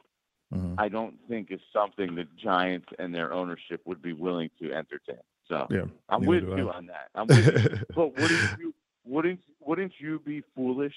Mm-hmm. 0.55 0.75
I 0.79 0.89
don't 0.89 1.15
think 1.29 1.51
is 1.51 1.61
something 1.73 2.15
that 2.17 2.27
Giants 2.37 2.89
and 2.99 3.15
their 3.15 3.33
ownership 3.33 3.81
would 3.87 4.03
be 4.03 4.13
willing 4.13 4.51
to 4.61 4.73
entertain. 4.73 5.23
So 5.49 5.67
yeah, 5.71 5.85
I'm 6.09 6.25
with 6.25 6.45
you 6.45 6.71
on 6.71 6.87
that. 6.87 7.09
I'm 7.15 7.27
with 7.27 7.47
you. 7.47 7.79
but 7.95 8.19
wouldn't 8.19 8.59
you 8.59 8.75
wouldn't 9.05 9.41
wouldn't 9.61 9.93
you 9.99 10.19
be 10.21 10.43
foolish 10.55 10.95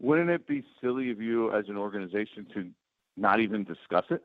wouldn't 0.00 0.30
it 0.30 0.46
be 0.46 0.64
silly 0.80 1.10
of 1.10 1.20
you 1.20 1.52
as 1.54 1.68
an 1.68 1.76
organization 1.76 2.46
to 2.54 2.68
not 3.16 3.40
even 3.40 3.64
discuss 3.64 4.04
it? 4.10 4.22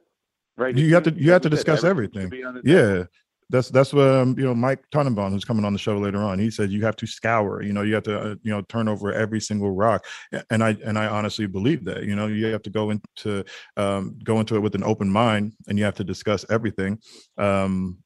Right? 0.57 0.75
You, 0.75 0.93
have 0.93 1.03
to 1.03 1.13
you 1.13 1.31
have 1.31 1.41
to 1.43 1.49
discuss 1.49 1.83
everything. 1.83 2.25
everything. 2.25 2.61
Yeah. 2.63 3.03
That's 3.51 3.69
that's 3.69 3.93
what 3.93 4.07
um, 4.07 4.39
you 4.39 4.45
know 4.45 4.55
Mike 4.55 4.83
Tannenbaum, 4.91 5.31
who's 5.31 5.43
coming 5.43 5.65
on 5.65 5.73
the 5.73 5.79
show 5.79 5.97
later 5.97 6.19
on. 6.19 6.39
He 6.39 6.49
said 6.49 6.71
you 6.71 6.83
have 6.85 6.95
to 6.95 7.05
scour. 7.05 7.61
You 7.61 7.73
know, 7.73 7.81
you 7.81 7.93
have 7.95 8.03
to 8.03 8.19
uh, 8.19 8.35
you 8.43 8.51
know 8.51 8.61
turn 8.63 8.87
over 8.87 9.11
every 9.11 9.41
single 9.41 9.71
rock. 9.71 10.05
And 10.49 10.63
I 10.63 10.77
and 10.85 10.97
I 10.97 11.07
honestly 11.07 11.47
believe 11.47 11.83
that. 11.85 12.03
You 12.03 12.15
know, 12.15 12.27
you 12.27 12.45
have 12.47 12.63
to 12.63 12.69
go 12.69 12.91
into 12.91 13.43
um, 13.75 14.17
go 14.23 14.39
into 14.39 14.55
it 14.55 14.59
with 14.59 14.73
an 14.75 14.83
open 14.83 15.09
mind, 15.09 15.53
and 15.67 15.77
you 15.77 15.83
have 15.83 15.95
to 15.95 16.03
discuss 16.05 16.45
everything. 16.49 16.99
Um, 17.37 17.97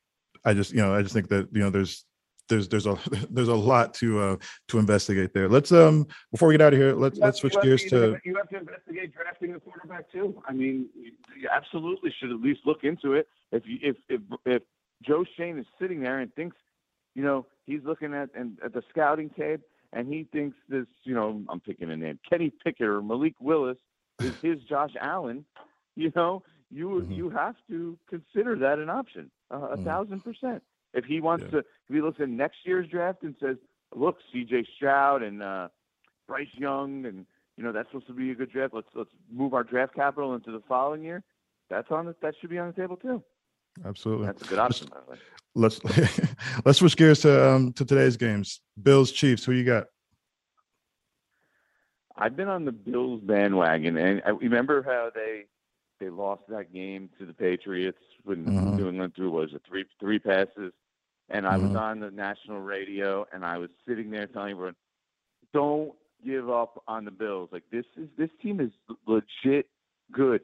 I 0.43 0.53
just 0.55 0.71
you 0.71 0.81
know 0.81 0.95
I 0.95 1.03
just 1.03 1.13
think 1.13 1.29
that 1.29 1.47
you 1.51 1.60
know 1.60 1.69
there's 1.69 2.05
there's 2.49 2.67
there's 2.67 2.88
a 2.88 2.97
there's 3.29 3.47
a 3.47 3.55
lot 3.55 3.93
to 3.95 4.19
uh 4.19 4.36
to 4.69 4.79
investigate 4.79 5.34
there. 5.34 5.47
Let's 5.47 5.71
um 5.71 6.08
before 6.31 6.47
we 6.47 6.55
get 6.55 6.62
out 6.62 6.73
of 6.73 6.79
here, 6.79 6.93
let's 6.93 7.19
let's 7.19 7.39
switch 7.39 7.55
gears 7.62 7.84
to 7.86 8.19
you 8.23 8.36
have 8.36 8.49
to 8.49 8.58
investigate 8.58 9.13
drafting 9.13 9.53
a 9.53 9.60
quarterback 9.60 10.12
too. 10.12 10.41
I 10.47 10.53
mean, 10.53 10.89
you 10.95 11.49
absolutely 11.53 12.13
should 12.19 12.31
at 12.31 12.41
least 12.41 12.62
look 12.65 12.84
into 12.84 13.13
it. 13.13 13.27
If 13.51 13.63
you 13.65 13.77
if 13.81 13.97
if 14.10 14.21
if 14.45 14.62
Joe 15.03 15.25
Schoen 15.36 15.58
is 15.60 15.65
sitting 15.79 16.01
there 16.01 16.19
and 16.19 16.34
thinks, 16.36 16.58
you 17.15 17.23
know, 17.23 17.45
he's 17.65 17.81
looking 17.84 18.13
at 18.13 18.29
and 18.36 18.58
at 18.63 18.73
the 18.73 18.84
scouting 18.89 19.29
tape 19.29 19.62
and 19.93 20.08
he 20.08 20.27
thinks 20.31 20.58
this, 20.67 20.86
you 21.03 21.13
know, 21.13 21.41
I'm 21.49 21.60
picking 21.60 21.91
a 21.91 21.97
name, 21.97 22.19
Kenny 22.29 22.51
Pickett 22.63 22.88
or 22.88 23.01
Malik 23.01 23.36
Willis 23.39 23.77
is 24.19 24.34
his 24.41 24.60
Josh 24.69 24.93
Allen, 24.99 25.45
you 25.95 26.12
know, 26.15 26.43
you 26.71 26.88
mm-hmm. 26.88 27.12
you 27.12 27.29
have 27.29 27.55
to 27.69 27.97
consider 28.10 28.55
that 28.58 28.79
an 28.79 28.89
option, 28.89 29.31
uh, 29.51 29.55
a 29.55 29.60
mm-hmm. 29.60 29.84
thousand 29.84 30.23
percent. 30.23 30.63
If 30.93 31.05
he 31.05 31.21
wants 31.21 31.45
yeah. 31.45 31.51
to, 31.51 31.58
if 31.60 31.65
he 31.89 32.01
looks 32.01 32.19
at 32.19 32.29
next 32.29 32.58
year's 32.65 32.89
draft 32.89 33.23
and 33.23 33.36
says, 33.41 33.58
"Look, 33.93 34.17
C.J. 34.31 34.65
Stroud 34.75 35.23
and 35.23 35.43
uh, 35.43 35.67
Bryce 36.27 36.47
Young, 36.53 37.05
and 37.05 37.25
you 37.58 37.63
know 37.63 37.71
that's 37.71 37.88
supposed 37.89 38.08
to 38.08 38.13
be 38.13 38.31
a 38.31 38.36
good 38.36 38.51
draft. 38.51 38.73
Let's 38.73 38.88
let's 38.95 39.10
move 39.31 39.53
our 39.53 39.63
draft 39.63 39.95
capital 39.95 40.34
into 40.34 40.51
the 40.51 40.62
following 40.67 41.03
year." 41.03 41.23
That's 41.69 41.89
on 41.89 42.05
the, 42.05 42.15
that 42.21 42.36
should 42.39 42.49
be 42.49 42.60
on 42.60 42.67
the 42.67 42.73
table 42.73 42.97
too. 42.97 43.23
Absolutely, 43.84 44.28
that's 44.28 44.42
a 44.44 44.46
good 44.46 44.60
option. 44.60 44.88
Let's, 45.54 45.84
let's 45.84 46.22
let's 46.66 46.80
switch 46.80 46.96
gears 46.96 47.22
to 47.22 47.52
um, 47.52 47.74
to 47.74 47.86
today's 47.86 48.18
games. 48.18 48.62
Bills 48.82 49.12
Chiefs. 49.12 49.44
Who 49.46 49.54
you 49.54 49.64
got? 49.64 49.88
I've 52.18 52.36
been 52.36 52.48
on 52.48 52.66
the 52.66 52.72
Bills 52.72 53.22
bandwagon, 53.24 53.98
and 53.98 54.22
I 54.26 54.30
remember 54.30 54.84
how 54.84 55.10
they 55.14 55.46
they 56.00 56.10
lost 56.10 56.44
that 56.50 56.74
game 56.74 57.10
to 57.20 57.26
the 57.26 57.34
Patriots 57.34 57.98
when 58.24 58.46
mm-hmm. 58.46 58.78
New 58.78 58.90
England 58.90 59.14
threw 59.16 59.32
was 59.32 59.50
it 59.54 59.62
three 59.68 59.86
three 60.00 60.20
passes, 60.20 60.74
and 61.30 61.46
I 61.48 61.56
mm-hmm. 61.56 61.68
was 61.70 61.76
on 61.76 62.00
the 62.00 62.12
national 62.12 62.62
radio, 62.62 63.26
and 63.34 63.46
I 63.46 63.58
was 63.58 63.70
sitting 63.88 64.12
there 64.12 64.28
telling 64.28 64.52
everyone, 64.52 64.76
"Don't 65.54 65.94
give 66.26 66.50
up 66.50 66.82
on 66.88 67.06
the 67.06 67.12
Bills. 67.12 67.50
Like 67.52 67.64
this 67.72 67.86
is 67.98 68.08
this 68.18 68.30
team 68.42 68.60
is 68.60 68.72
legit 69.08 69.68
good." 70.12 70.42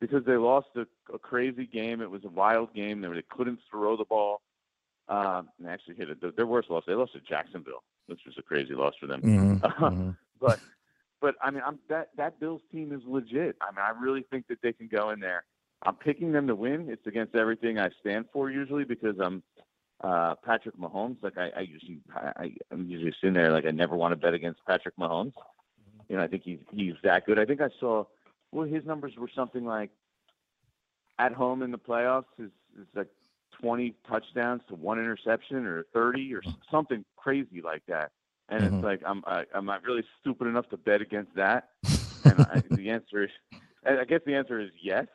Because 0.00 0.24
they 0.24 0.36
lost 0.36 0.68
a, 0.76 0.86
a 1.12 1.18
crazy 1.18 1.66
game. 1.66 2.00
It 2.00 2.10
was 2.10 2.24
a 2.24 2.28
wild 2.28 2.74
game. 2.74 3.00
They, 3.00 3.08
they 3.08 3.24
couldn't 3.28 3.60
throw 3.70 3.96
the 3.96 4.04
ball. 4.04 4.40
Um, 5.08 5.48
and 5.58 5.68
actually 5.68 5.96
hit 5.96 6.08
it. 6.08 6.36
Their 6.36 6.46
worst 6.46 6.70
loss. 6.70 6.84
They 6.86 6.94
lost 6.94 7.12
to 7.14 7.20
Jacksonville, 7.20 7.82
which 8.06 8.20
was 8.24 8.36
a 8.38 8.42
crazy 8.42 8.74
loss 8.74 8.94
for 9.00 9.06
them. 9.06 9.20
Mm-hmm. 9.20 9.66
mm-hmm. 9.84 10.10
but 10.40 10.60
but 11.20 11.34
I 11.42 11.50
mean, 11.50 11.62
I'm, 11.66 11.78
that 11.88 12.10
that 12.16 12.38
Bills 12.38 12.62
team 12.70 12.92
is 12.92 13.00
legit. 13.06 13.56
I 13.60 13.72
mean, 13.72 13.84
I 13.84 13.90
really 14.00 14.24
think 14.30 14.46
that 14.48 14.62
they 14.62 14.72
can 14.72 14.88
go 14.88 15.10
in 15.10 15.20
there. 15.20 15.44
I'm 15.84 15.96
picking 15.96 16.32
them 16.32 16.46
to 16.46 16.54
win. 16.54 16.88
It's 16.88 17.06
against 17.06 17.34
everything 17.34 17.78
I 17.78 17.90
stand 18.00 18.26
for 18.32 18.50
usually 18.50 18.84
because 18.84 19.16
I'm 19.18 19.42
uh, 20.02 20.34
Patrick 20.44 20.76
Mahomes. 20.76 21.16
Like 21.22 21.38
I, 21.38 21.50
I 21.56 21.60
usually, 21.60 22.00
I, 22.14 22.54
I'm 22.70 22.88
usually 22.88 23.14
sitting 23.20 23.34
there 23.34 23.52
like 23.52 23.66
I 23.66 23.70
never 23.70 23.96
want 23.96 24.12
to 24.12 24.16
bet 24.16 24.34
against 24.34 24.60
Patrick 24.66 24.96
Mahomes. 24.96 25.32
You 26.08 26.16
know, 26.16 26.22
I 26.22 26.26
think 26.26 26.42
he's 26.44 26.58
he's 26.72 26.94
that 27.02 27.26
good. 27.26 27.38
I 27.38 27.44
think 27.44 27.60
I 27.60 27.68
saw, 27.78 28.04
well, 28.52 28.66
his 28.66 28.84
numbers 28.84 29.12
were 29.16 29.30
something 29.34 29.64
like 29.64 29.90
at 31.18 31.32
home 31.32 31.62
in 31.62 31.70
the 31.70 31.78
playoffs 31.78 32.24
is 32.38 32.50
is 32.80 32.86
like 32.94 33.08
20 33.60 33.94
touchdowns 34.08 34.62
to 34.68 34.74
one 34.74 34.98
interception 34.98 35.66
or 35.66 35.84
30 35.92 36.34
or 36.34 36.42
something 36.70 37.04
crazy 37.16 37.60
like 37.62 37.82
that. 37.88 38.10
And 38.48 38.62
mm-hmm. 38.62 38.76
it's 38.76 38.84
like 38.84 39.02
I'm 39.06 39.22
I, 39.26 39.44
I'm 39.54 39.66
not 39.66 39.82
really 39.84 40.04
stupid 40.20 40.48
enough 40.48 40.68
to 40.70 40.76
bet 40.76 41.00
against 41.00 41.34
that. 41.36 41.68
and 42.24 42.40
I, 42.40 42.62
the 42.70 42.90
answer 42.90 43.24
is, 43.24 43.30
I 43.84 44.04
guess 44.04 44.20
the 44.26 44.34
answer 44.34 44.60
is 44.60 44.70
yes. 44.82 45.06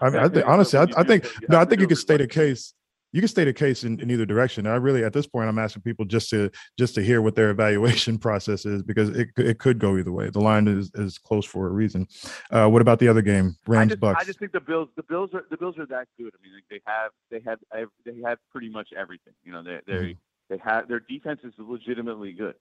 I 0.00 0.10
mean, 0.10 0.20
I 0.20 0.28
think 0.28 0.46
honestly, 0.46 0.78
I, 0.78 0.86
I 0.96 1.04
think 1.04 1.26
no, 1.48 1.58
I 1.58 1.64
think 1.64 1.80
you 1.80 1.86
could 1.86 1.98
state 1.98 2.20
a 2.20 2.26
case. 2.26 2.74
You 3.14 3.20
can 3.20 3.28
state 3.28 3.46
a 3.46 3.52
case 3.52 3.84
in, 3.84 4.00
in 4.00 4.10
either 4.10 4.26
direction. 4.26 4.66
I 4.66 4.74
really, 4.74 5.04
at 5.04 5.12
this 5.12 5.24
point, 5.24 5.48
I'm 5.48 5.56
asking 5.56 5.82
people 5.82 6.04
just 6.04 6.30
to 6.30 6.50
just 6.76 6.96
to 6.96 7.00
hear 7.00 7.22
what 7.22 7.36
their 7.36 7.50
evaluation 7.56 8.18
process 8.18 8.66
is 8.66 8.82
because 8.82 9.08
it 9.10 9.28
it 9.36 9.60
could 9.60 9.78
go 9.78 9.96
either 9.96 10.10
way. 10.10 10.30
The 10.30 10.40
line 10.40 10.66
is 10.66 10.90
is 10.94 11.16
close 11.16 11.46
for 11.46 11.68
a 11.68 11.70
reason. 11.70 12.08
Uh, 12.50 12.66
what 12.66 12.82
about 12.82 12.98
the 12.98 13.06
other 13.06 13.22
game, 13.22 13.54
Rams 13.68 13.92
I 13.92 13.94
just, 13.94 14.00
Bucs? 14.00 14.16
I 14.16 14.24
just 14.24 14.40
think 14.40 14.50
the 14.50 14.60
Bills 14.60 14.88
the 14.96 15.04
Bills 15.04 15.30
are 15.32 15.44
the 15.48 15.56
Bills 15.56 15.78
are 15.78 15.86
that 15.86 16.08
good. 16.18 16.32
I 16.34 16.42
mean, 16.42 16.54
like 16.54 16.64
they 16.68 16.80
have 16.86 17.12
they 17.30 17.40
have 17.46 17.60
they 18.04 18.20
have 18.28 18.38
pretty 18.50 18.68
much 18.68 18.88
everything. 18.96 19.34
You 19.44 19.52
know, 19.52 19.62
they 19.62 19.78
they 19.86 19.92
mm-hmm. 19.92 20.12
they 20.50 20.58
have 20.58 20.88
their 20.88 20.98
defense 20.98 21.38
is 21.44 21.52
legitimately 21.56 22.32
good. 22.32 22.56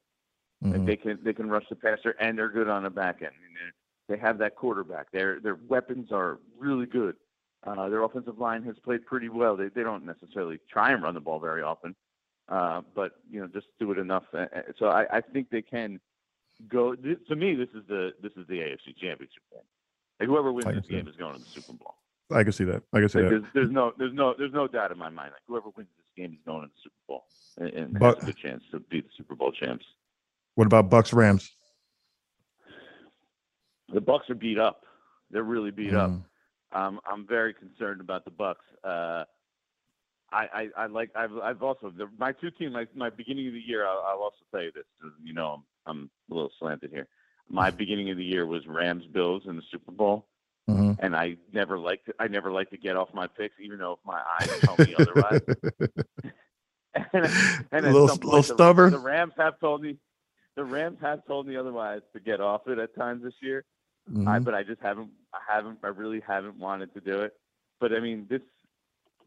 Mm-hmm. 0.63 0.71
Like 0.73 0.85
they 0.85 0.95
can 0.97 1.19
they 1.23 1.33
can 1.33 1.49
rush 1.49 1.65
the 1.67 1.75
passer 1.75 2.11
and 2.19 2.37
they're 2.37 2.49
good 2.49 2.69
on 2.69 2.83
the 2.83 2.91
back 2.91 3.23
end. 3.23 3.31
I 3.35 3.41
mean, 3.41 3.73
they 4.07 4.17
have 4.17 4.37
that 4.37 4.55
quarterback. 4.55 5.11
Their 5.11 5.39
their 5.39 5.57
weapons 5.67 6.11
are 6.11 6.37
really 6.59 6.85
good. 6.85 7.15
Uh, 7.65 7.87
their 7.89 8.03
offensive 8.03 8.39
line 8.39 8.63
has 8.63 8.75
played 8.83 9.05
pretty 9.05 9.29
well. 9.29 9.55
They 9.55 9.69
they 9.69 9.83
don't 9.83 10.05
necessarily 10.05 10.59
try 10.69 10.91
and 10.91 11.01
run 11.01 11.13
the 11.13 11.21
ball 11.21 11.39
very 11.39 11.61
often, 11.61 11.95
uh, 12.49 12.81
but 12.93 13.13
you 13.31 13.39
know 13.39 13.47
just 13.47 13.67
do 13.79 13.91
it 13.91 13.97
enough. 13.97 14.23
Uh, 14.33 14.45
uh, 14.53 14.61
so 14.77 14.87
I, 14.87 15.17
I 15.17 15.21
think 15.21 15.49
they 15.49 15.61
can 15.61 15.99
go. 16.67 16.93
To 16.95 17.35
me, 17.35 17.55
this 17.55 17.69
is 17.69 17.83
the 17.87 18.11
this 18.21 18.33
is 18.33 18.45
the 18.47 18.55
AFC 18.55 18.97
Championship 18.99 19.43
game. 19.51 19.61
Like 20.19 20.27
whoever 20.27 20.51
wins 20.51 20.75
this 20.75 20.87
game 20.87 21.07
is 21.07 21.15
going 21.15 21.35
to 21.35 21.39
the 21.39 21.45
Super 21.45 21.73
Bowl. 21.73 21.95
I 22.31 22.43
can 22.43 22.51
see 22.51 22.63
that. 22.65 22.83
I 22.93 22.99
can 22.99 23.09
see 23.09 23.19
like 23.19 23.29
that. 23.29 23.41
There's, 23.41 23.53
there's, 23.53 23.71
no 23.71 23.93
there's 23.97 24.13
no 24.13 24.35
there's 24.37 24.53
no 24.53 24.67
doubt 24.67 24.91
in 24.91 24.97
my 24.97 25.09
mind. 25.09 25.31
Like 25.33 25.41
whoever 25.47 25.69
wins 25.75 25.89
this 25.97 26.05
game 26.17 26.33
is 26.33 26.39
going 26.45 26.63
to 26.63 26.67
the 26.67 26.81
Super 26.83 26.95
Bowl 27.07 27.23
and, 27.57 27.69
and 27.69 27.99
but, 27.99 28.15
has 28.15 28.23
a 28.23 28.25
good 28.27 28.37
chance 28.37 28.63
to 28.71 28.79
beat 28.79 29.05
the 29.05 29.11
Super 29.17 29.35
Bowl 29.35 29.51
champs. 29.51 29.85
What 30.55 30.67
about 30.67 30.89
Bucs 30.89 31.13
Rams? 31.13 31.49
The 33.93 34.01
Bucs 34.01 34.29
are 34.29 34.35
beat 34.35 34.59
up. 34.59 34.85
They're 35.31 35.43
really 35.43 35.71
beat 35.71 35.91
mm. 35.91 35.97
up. 35.97 36.11
Um, 36.73 36.99
I'm 37.05 37.27
very 37.27 37.53
concerned 37.53 38.01
about 38.01 38.25
the 38.25 38.31
Bucs. 38.31 38.55
Uh, 38.83 39.25
I, 40.31 40.47
I, 40.53 40.69
I, 40.77 40.85
like. 40.87 41.11
I've, 41.15 41.37
I've 41.37 41.61
also 41.61 41.91
the, 41.95 42.09
my 42.17 42.31
two 42.31 42.49
teams. 42.51 42.73
My, 42.73 42.87
my 42.95 43.09
beginning 43.09 43.47
of 43.47 43.53
the 43.53 43.59
year. 43.59 43.85
I'll, 43.85 44.03
I'll 44.07 44.23
also 44.23 44.37
tell 44.51 44.63
you 44.63 44.71
this. 44.73 44.85
You 45.23 45.33
know, 45.33 45.47
I'm, 45.47 45.63
I'm 45.85 46.09
a 46.31 46.33
little 46.33 46.51
slanted 46.59 46.91
here. 46.91 47.07
My 47.49 47.69
beginning 47.69 48.09
of 48.09 48.17
the 48.17 48.23
year 48.23 48.45
was 48.45 48.65
Rams 48.65 49.05
Bills 49.05 49.43
in 49.45 49.55
the 49.55 49.61
Super 49.71 49.91
Bowl, 49.91 50.25
mm-hmm. 50.69 50.93
and 50.99 51.15
I 51.15 51.37
never 51.53 51.77
liked. 51.77 52.09
I 52.19 52.27
never 52.27 52.51
like 52.51 52.71
to 52.71 52.77
get 52.77 52.95
off 52.95 53.09
my 53.13 53.27
picks, 53.27 53.55
even 53.61 53.77
though 53.77 53.99
my 54.05 54.21
eyes 54.39 54.59
tell 54.61 54.75
me 54.79 54.95
otherwise. 54.97 55.41
and, 57.13 57.29
and 57.71 57.85
a 57.85 57.91
little, 57.91 58.07
little 58.07 58.43
stubborn. 58.43 58.91
The 58.91 58.99
Rams 58.99 59.33
have 59.37 59.59
told 59.59 59.83
me 59.83 59.97
the 60.55 60.63
Rams 60.63 60.97
have 61.01 61.25
told 61.25 61.47
me 61.47 61.55
otherwise 61.55 62.01
to 62.13 62.19
get 62.19 62.39
off 62.39 62.61
it 62.67 62.79
at 62.79 62.95
times 62.95 63.23
this 63.23 63.33
year. 63.41 63.65
Mm-hmm. 64.11 64.27
I, 64.27 64.39
but 64.39 64.53
I 64.53 64.63
just 64.63 64.81
haven't. 64.81 65.09
I 65.33 65.39
haven't. 65.47 65.79
I 65.83 65.87
really 65.87 66.21
haven't 66.25 66.57
wanted 66.57 66.93
to 66.93 67.01
do 67.01 67.21
it. 67.21 67.33
But 67.79 67.93
I 67.93 67.99
mean, 67.99 68.27
this 68.29 68.41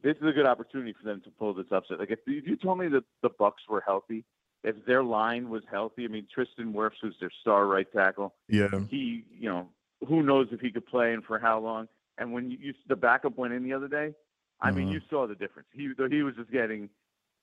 this 0.02 0.16
is 0.16 0.28
a 0.28 0.32
good 0.32 0.46
opportunity 0.46 0.92
for 0.92 1.06
them 1.08 1.20
to 1.24 1.30
pull 1.30 1.54
this 1.54 1.66
upset. 1.70 1.98
Like 1.98 2.10
if, 2.10 2.20
if 2.26 2.46
you 2.46 2.56
told 2.56 2.78
me 2.78 2.88
that 2.88 3.04
the 3.22 3.30
Bucs 3.30 3.66
were 3.68 3.82
healthy, 3.84 4.24
if 4.64 4.76
their 4.86 5.02
line 5.02 5.48
was 5.48 5.62
healthy, 5.70 6.04
I 6.04 6.08
mean 6.08 6.26
Tristan 6.32 6.72
Wirfs, 6.72 6.96
who's 7.00 7.16
their 7.20 7.30
star 7.40 7.66
right 7.66 7.86
tackle, 7.94 8.34
yeah, 8.48 8.68
he, 8.90 9.24
you 9.32 9.48
know, 9.48 9.68
who 10.06 10.22
knows 10.22 10.48
if 10.52 10.60
he 10.60 10.70
could 10.70 10.86
play 10.86 11.14
and 11.14 11.24
for 11.24 11.38
how 11.38 11.58
long. 11.58 11.88
And 12.18 12.32
when 12.32 12.50
you, 12.50 12.58
you 12.60 12.74
the 12.88 12.96
backup 12.96 13.36
went 13.38 13.54
in 13.54 13.64
the 13.64 13.72
other 13.72 13.88
day, 13.88 14.14
I 14.60 14.68
mm-hmm. 14.68 14.78
mean, 14.78 14.88
you 14.88 15.00
saw 15.08 15.26
the 15.26 15.34
difference. 15.34 15.68
He 15.72 15.90
he 16.10 16.22
was 16.22 16.34
just 16.36 16.50
getting 16.50 16.90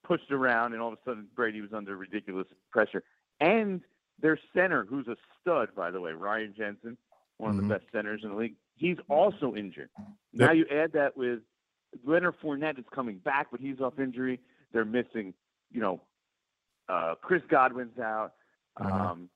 pushed 0.03 0.31
around, 0.31 0.73
and 0.73 0.81
all 0.81 0.89
of 0.89 0.99
a 0.99 1.09
sudden 1.09 1.27
Brady 1.35 1.61
was 1.61 1.73
under 1.73 1.97
ridiculous 1.97 2.47
pressure 2.71 3.03
and 3.39 3.81
their 4.21 4.39
center, 4.55 4.85
who's 4.85 5.07
a 5.07 5.15
stud, 5.41 5.69
by 5.75 5.91
the 5.91 5.99
way, 5.99 6.11
Ryan 6.11 6.53
Jensen, 6.57 6.97
one 7.37 7.51
of 7.51 7.57
mm-hmm. 7.57 7.67
the 7.67 7.75
best 7.75 7.85
centers 7.91 8.21
in 8.23 8.29
the 8.29 8.35
league, 8.35 8.55
he's 8.75 8.97
also 9.09 9.55
injured. 9.55 9.89
Yep. 10.33 10.47
Now 10.47 10.51
you 10.51 10.65
add 10.71 10.93
that 10.93 11.17
with 11.17 11.39
Leonard 12.05 12.35
Fournette 12.41 12.79
is 12.79 12.85
coming 12.93 13.17
back, 13.17 13.47
but 13.51 13.59
he's 13.59 13.79
off 13.79 13.99
injury. 13.99 14.39
They're 14.71 14.85
missing, 14.85 15.33
you 15.71 15.81
know, 15.81 16.01
uh, 16.89 17.15
Chris 17.21 17.41
Godwin's 17.49 17.99
out. 17.99 18.33
Uh-huh. 18.77 19.11
Um, 19.11 19.29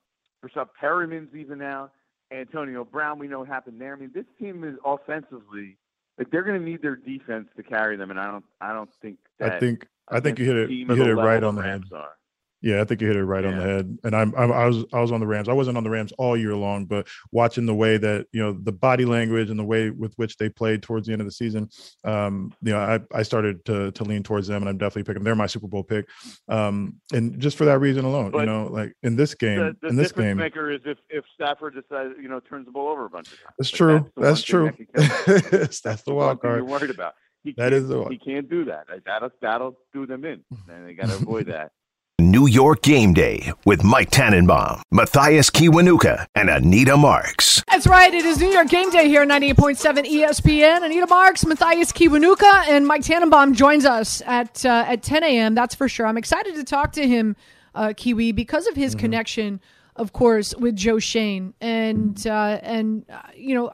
Breshad 0.44 0.68
Perriman's 0.78 1.34
even 1.34 1.62
out. 1.62 1.92
Antonio 2.30 2.84
Brown, 2.84 3.18
we 3.18 3.26
know 3.26 3.40
what 3.40 3.48
happened 3.48 3.80
there. 3.80 3.94
I 3.94 3.96
mean, 3.96 4.10
this 4.14 4.26
team 4.38 4.62
is 4.64 4.74
offensively 4.84 5.78
like 6.18 6.30
they're 6.30 6.42
going 6.42 6.58
to 6.58 6.64
need 6.64 6.82
their 6.82 6.96
defense 6.96 7.48
to 7.56 7.62
carry 7.62 7.96
them, 7.96 8.10
and 8.10 8.18
I 8.18 8.30
don't, 8.30 8.44
I 8.60 8.72
don't 8.72 8.90
think. 9.00 9.18
I 9.40 9.58
think 9.58 9.86
I 10.08 10.20
think 10.20 10.38
you 10.38 10.46
hit 10.46 10.56
it. 10.56 10.70
You 10.70 10.86
hit 10.86 11.06
it 11.06 11.14
right 11.14 11.42
on 11.42 11.54
the 11.54 11.62
head. 11.62 11.84
Are. 11.92 12.16
Yeah, 12.60 12.80
I 12.80 12.84
think 12.84 13.00
you 13.00 13.06
hit 13.06 13.16
it 13.16 13.24
right 13.24 13.44
yeah. 13.44 13.50
on 13.50 13.56
the 13.56 13.62
head. 13.62 13.98
And 14.04 14.16
I'm, 14.16 14.34
I'm, 14.36 14.52
i 14.52 14.66
was 14.66 14.84
I 14.92 15.00
was 15.00 15.12
on 15.12 15.20
the 15.20 15.26
Rams. 15.26 15.48
I 15.48 15.52
wasn't 15.52 15.76
on 15.76 15.84
the 15.84 15.90
Rams 15.90 16.12
all 16.18 16.36
year 16.36 16.54
long, 16.54 16.86
but 16.86 17.06
watching 17.30 17.66
the 17.66 17.74
way 17.74 17.98
that 17.98 18.26
you 18.32 18.42
know 18.42 18.52
the 18.52 18.72
body 18.72 19.04
language 19.04 19.50
and 19.50 19.58
the 19.58 19.64
way 19.64 19.90
with 19.90 20.12
which 20.16 20.36
they 20.38 20.48
played 20.48 20.82
towards 20.82 21.06
the 21.06 21.12
end 21.12 21.22
of 21.22 21.26
the 21.26 21.32
season, 21.32 21.68
um, 22.04 22.52
you 22.62 22.72
know, 22.72 22.80
I, 22.80 23.00
I 23.16 23.22
started 23.22 23.64
to 23.66 23.92
to 23.92 24.04
lean 24.04 24.22
towards 24.22 24.48
them, 24.48 24.62
and 24.62 24.68
I'm 24.68 24.78
definitely 24.78 25.04
picking. 25.04 25.14
Them. 25.14 25.24
They're 25.24 25.36
my 25.36 25.46
Super 25.46 25.68
Bowl 25.68 25.84
pick, 25.84 26.08
um, 26.48 26.96
and 27.12 27.38
just 27.38 27.56
for 27.56 27.64
that 27.66 27.78
reason 27.78 28.04
alone, 28.04 28.32
but 28.32 28.40
you 28.40 28.46
know, 28.46 28.66
like 28.66 28.92
in 29.02 29.14
this 29.14 29.34
game, 29.34 29.58
the, 29.58 29.76
the 29.82 29.88
in 29.88 29.96
this 29.96 30.12
game, 30.12 30.36
maker 30.36 30.70
is 30.70 30.80
if 30.84 30.98
if 31.08 31.24
Stafford 31.34 31.74
decides 31.74 32.14
you 32.20 32.28
know 32.28 32.40
turns 32.40 32.66
the 32.66 32.72
ball 32.72 32.88
over 32.88 33.04
a 33.04 33.10
bunch 33.10 33.28
of 33.28 33.38
times. 33.38 33.54
That's 33.58 33.72
like 33.72 33.78
true. 33.78 34.12
That's, 34.16 34.40
that's 34.40 34.42
true. 34.42 34.72
That 34.94 35.78
that's 35.84 36.02
the 36.02 36.14
wild 36.14 36.40
card. 36.40 36.56
You're 36.56 36.64
worried 36.64 36.90
about. 36.90 37.14
He 37.44 37.54
that 37.56 37.72
is 37.72 37.88
the 37.88 38.00
one. 38.00 38.10
He 38.10 38.18
can't 38.18 38.48
do 38.50 38.64
that. 38.64 38.86
That'll 39.06 39.30
that'll 39.40 39.78
do 39.92 40.06
them 40.06 40.24
in, 40.24 40.44
and 40.68 40.88
they 40.88 40.94
got 40.94 41.08
to 41.08 41.14
avoid 41.14 41.46
that. 41.46 41.70
New 42.20 42.48
York 42.48 42.82
Game 42.82 43.14
Day 43.14 43.52
with 43.64 43.84
Mike 43.84 44.10
Tannenbaum, 44.10 44.82
Mathias 44.90 45.50
Kiwanuka, 45.50 46.26
and 46.34 46.50
Anita 46.50 46.96
Marks. 46.96 47.62
That's 47.70 47.86
right. 47.86 48.12
It 48.12 48.24
is 48.24 48.40
New 48.40 48.48
York 48.48 48.66
Game 48.68 48.90
Day 48.90 49.06
here, 49.06 49.24
98.7 49.24 50.04
ESPN. 50.04 50.84
Anita 50.84 51.06
Marks, 51.06 51.46
Mathias 51.46 51.92
Kiwanuka, 51.92 52.66
and 52.66 52.88
Mike 52.88 53.02
Tannenbaum 53.02 53.54
joins 53.54 53.84
us 53.84 54.20
at 54.26 54.66
uh, 54.66 54.84
at 54.88 55.04
10 55.04 55.22
a.m. 55.22 55.54
That's 55.54 55.76
for 55.76 55.88
sure. 55.88 56.06
I'm 56.06 56.18
excited 56.18 56.56
to 56.56 56.64
talk 56.64 56.90
to 56.94 57.06
him, 57.06 57.36
uh, 57.76 57.92
Kiwi, 57.96 58.32
because 58.32 58.66
of 58.66 58.74
his 58.74 58.96
mm-hmm. 58.96 59.00
connection, 59.00 59.60
of 59.98 60.12
course, 60.12 60.54
with 60.56 60.76
Joe 60.76 60.98
Schoen. 60.98 61.54
And, 61.60 62.26
uh, 62.26 62.58
and 62.62 63.04
uh, 63.10 63.20
you 63.34 63.54
know, 63.54 63.72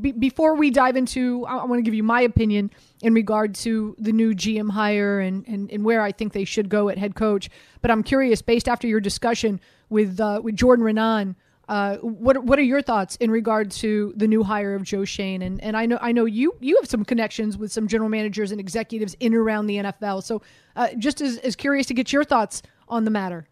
be- 0.00 0.12
before 0.12 0.54
we 0.54 0.70
dive 0.70 0.96
into, 0.96 1.44
I, 1.46 1.58
I 1.58 1.64
want 1.64 1.78
to 1.78 1.82
give 1.82 1.94
you 1.94 2.02
my 2.02 2.20
opinion 2.22 2.70
in 3.02 3.14
regard 3.14 3.54
to 3.56 3.94
the 3.98 4.12
new 4.12 4.34
GM 4.34 4.70
hire 4.70 5.20
and, 5.20 5.46
and, 5.46 5.70
and 5.70 5.84
where 5.84 6.02
I 6.02 6.12
think 6.12 6.32
they 6.32 6.44
should 6.44 6.68
go 6.68 6.88
at 6.88 6.98
head 6.98 7.14
coach. 7.14 7.48
But 7.82 7.90
I'm 7.90 8.02
curious, 8.02 8.42
based 8.42 8.68
after 8.68 8.86
your 8.86 9.00
discussion 9.00 9.60
with 9.88 10.18
uh, 10.18 10.40
with 10.42 10.56
Jordan 10.56 10.84
Raanan, 10.84 11.36
uh, 11.68 11.96
what 11.96 12.42
what 12.44 12.58
are 12.58 12.62
your 12.62 12.82
thoughts 12.82 13.16
in 13.16 13.30
regard 13.30 13.70
to 13.70 14.12
the 14.16 14.26
new 14.26 14.42
hire 14.42 14.74
of 14.74 14.82
Joe 14.82 15.04
Schoen? 15.04 15.42
And 15.42 15.62
and 15.62 15.76
I 15.76 15.86
know 15.86 15.98
I 16.00 16.12
know 16.12 16.24
you 16.24 16.54
you 16.60 16.76
have 16.80 16.88
some 16.88 17.04
connections 17.04 17.56
with 17.56 17.72
some 17.72 17.88
general 17.88 18.08
managers 18.08 18.52
and 18.52 18.60
executives 18.60 19.14
in 19.20 19.32
and 19.32 19.36
around 19.36 19.66
the 19.66 19.76
NFL. 19.76 20.22
So 20.22 20.42
uh, 20.74 20.88
just 20.98 21.20
as, 21.20 21.38
as 21.38 21.56
curious 21.56 21.86
to 21.86 21.94
get 21.94 22.12
your 22.12 22.24
thoughts 22.24 22.62
on 22.88 23.04
the 23.04 23.10
matter. 23.10 23.48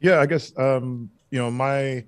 Yeah, 0.00 0.20
I 0.20 0.26
guess 0.26 0.52
um, 0.58 1.10
you 1.30 1.38
know 1.38 1.50
my 1.50 2.04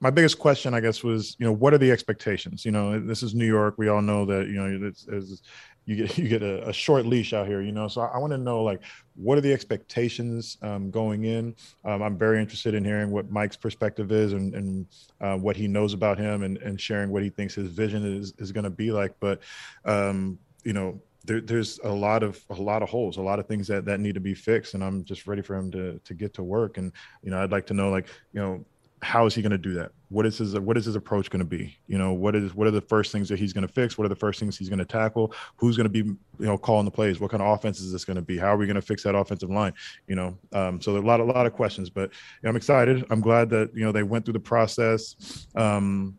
my 0.00 0.10
biggest 0.10 0.38
question, 0.38 0.74
I 0.74 0.80
guess, 0.80 1.02
was 1.02 1.36
you 1.38 1.46
know 1.46 1.52
what 1.52 1.72
are 1.72 1.78
the 1.78 1.90
expectations? 1.90 2.64
You 2.64 2.70
know, 2.70 3.00
this 3.00 3.22
is 3.22 3.34
New 3.34 3.46
York. 3.46 3.76
We 3.78 3.88
all 3.88 4.02
know 4.02 4.24
that 4.26 4.48
you 4.48 4.54
know 4.54 4.86
it's, 4.88 5.06
it's 5.08 5.42
you 5.86 5.96
get 5.96 6.18
you 6.18 6.28
get 6.28 6.42
a, 6.42 6.68
a 6.68 6.72
short 6.72 7.06
leash 7.06 7.32
out 7.32 7.46
here, 7.46 7.62
you 7.62 7.72
know. 7.72 7.88
So 7.88 8.02
I, 8.02 8.08
I 8.08 8.18
want 8.18 8.32
to 8.32 8.38
know 8.38 8.62
like 8.62 8.82
what 9.14 9.38
are 9.38 9.40
the 9.40 9.52
expectations 9.52 10.58
um, 10.60 10.90
going 10.90 11.24
in? 11.24 11.54
Um, 11.84 12.02
I'm 12.02 12.18
very 12.18 12.40
interested 12.40 12.74
in 12.74 12.84
hearing 12.84 13.10
what 13.10 13.30
Mike's 13.30 13.56
perspective 13.56 14.12
is 14.12 14.34
and, 14.34 14.54
and 14.54 14.86
uh, 15.22 15.36
what 15.36 15.56
he 15.56 15.66
knows 15.66 15.94
about 15.94 16.18
him 16.18 16.42
and, 16.42 16.58
and 16.58 16.78
sharing 16.78 17.10
what 17.10 17.22
he 17.22 17.30
thinks 17.30 17.54
his 17.54 17.68
vision 17.68 18.04
is 18.04 18.34
is 18.38 18.52
going 18.52 18.64
to 18.64 18.70
be 18.70 18.92
like. 18.92 19.14
But 19.18 19.40
um, 19.86 20.38
you 20.64 20.74
know, 20.74 21.00
there, 21.26 21.40
there's 21.40 21.78
a 21.84 21.90
lot 21.90 22.22
of 22.22 22.42
a 22.50 22.54
lot 22.54 22.82
of 22.82 22.88
holes, 22.88 23.16
a 23.16 23.22
lot 23.22 23.38
of 23.38 23.46
things 23.46 23.66
that 23.68 23.84
that 23.84 24.00
need 24.00 24.14
to 24.14 24.20
be 24.20 24.34
fixed, 24.34 24.74
and 24.74 24.82
I'm 24.82 25.04
just 25.04 25.26
ready 25.26 25.42
for 25.42 25.56
him 25.56 25.70
to 25.72 25.98
to 26.04 26.14
get 26.14 26.32
to 26.34 26.42
work. 26.42 26.78
And 26.78 26.92
you 27.22 27.30
know, 27.30 27.42
I'd 27.42 27.52
like 27.52 27.66
to 27.66 27.74
know 27.74 27.90
like 27.90 28.06
you 28.32 28.40
know 28.40 28.64
how 29.02 29.26
is 29.26 29.34
he 29.34 29.42
going 29.42 29.52
to 29.52 29.58
do 29.58 29.74
that? 29.74 29.92
What 30.08 30.24
is 30.24 30.38
his 30.38 30.58
what 30.58 30.76
is 30.76 30.84
his 30.84 30.96
approach 30.96 31.28
going 31.30 31.40
to 31.40 31.44
be? 31.44 31.76
You 31.86 31.98
know, 31.98 32.12
what 32.12 32.34
is 32.34 32.54
what 32.54 32.66
are 32.66 32.70
the 32.70 32.80
first 32.80 33.12
things 33.12 33.28
that 33.28 33.38
he's 33.38 33.52
going 33.52 33.66
to 33.66 33.72
fix? 33.72 33.98
What 33.98 34.04
are 34.04 34.08
the 34.08 34.16
first 34.16 34.40
things 34.40 34.56
he's 34.56 34.68
going 34.68 34.78
to 34.78 34.84
tackle? 34.84 35.34
Who's 35.56 35.76
going 35.76 35.90
to 35.90 35.90
be 35.90 36.08
you 36.08 36.18
know 36.38 36.56
calling 36.56 36.84
the 36.84 36.90
plays? 36.90 37.20
What 37.20 37.30
kind 37.30 37.42
of 37.42 37.48
offense 37.48 37.80
is 37.80 37.92
this 37.92 38.04
going 38.04 38.16
to 38.16 38.22
be? 38.22 38.38
How 38.38 38.54
are 38.54 38.56
we 38.56 38.66
going 38.66 38.76
to 38.76 38.82
fix 38.82 39.02
that 39.02 39.14
offensive 39.14 39.50
line? 39.50 39.74
You 40.06 40.16
know, 40.16 40.38
um, 40.52 40.80
so 40.80 40.92
there 40.92 41.00
are 41.00 41.04
a 41.04 41.06
lot 41.06 41.20
a 41.20 41.24
lot 41.24 41.46
of 41.46 41.52
questions, 41.52 41.90
but 41.90 42.10
you 42.10 42.44
know, 42.44 42.50
I'm 42.50 42.56
excited. 42.56 43.04
I'm 43.10 43.20
glad 43.20 43.50
that 43.50 43.74
you 43.74 43.84
know 43.84 43.92
they 43.92 44.02
went 44.02 44.24
through 44.24 44.34
the 44.34 44.40
process, 44.40 45.46
um, 45.56 46.18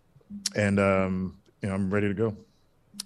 and 0.55 0.79
um, 0.79 1.37
you 1.61 1.69
know 1.69 1.75
I'm 1.75 1.91
ready 1.91 2.07
to 2.07 2.13
go. 2.13 2.35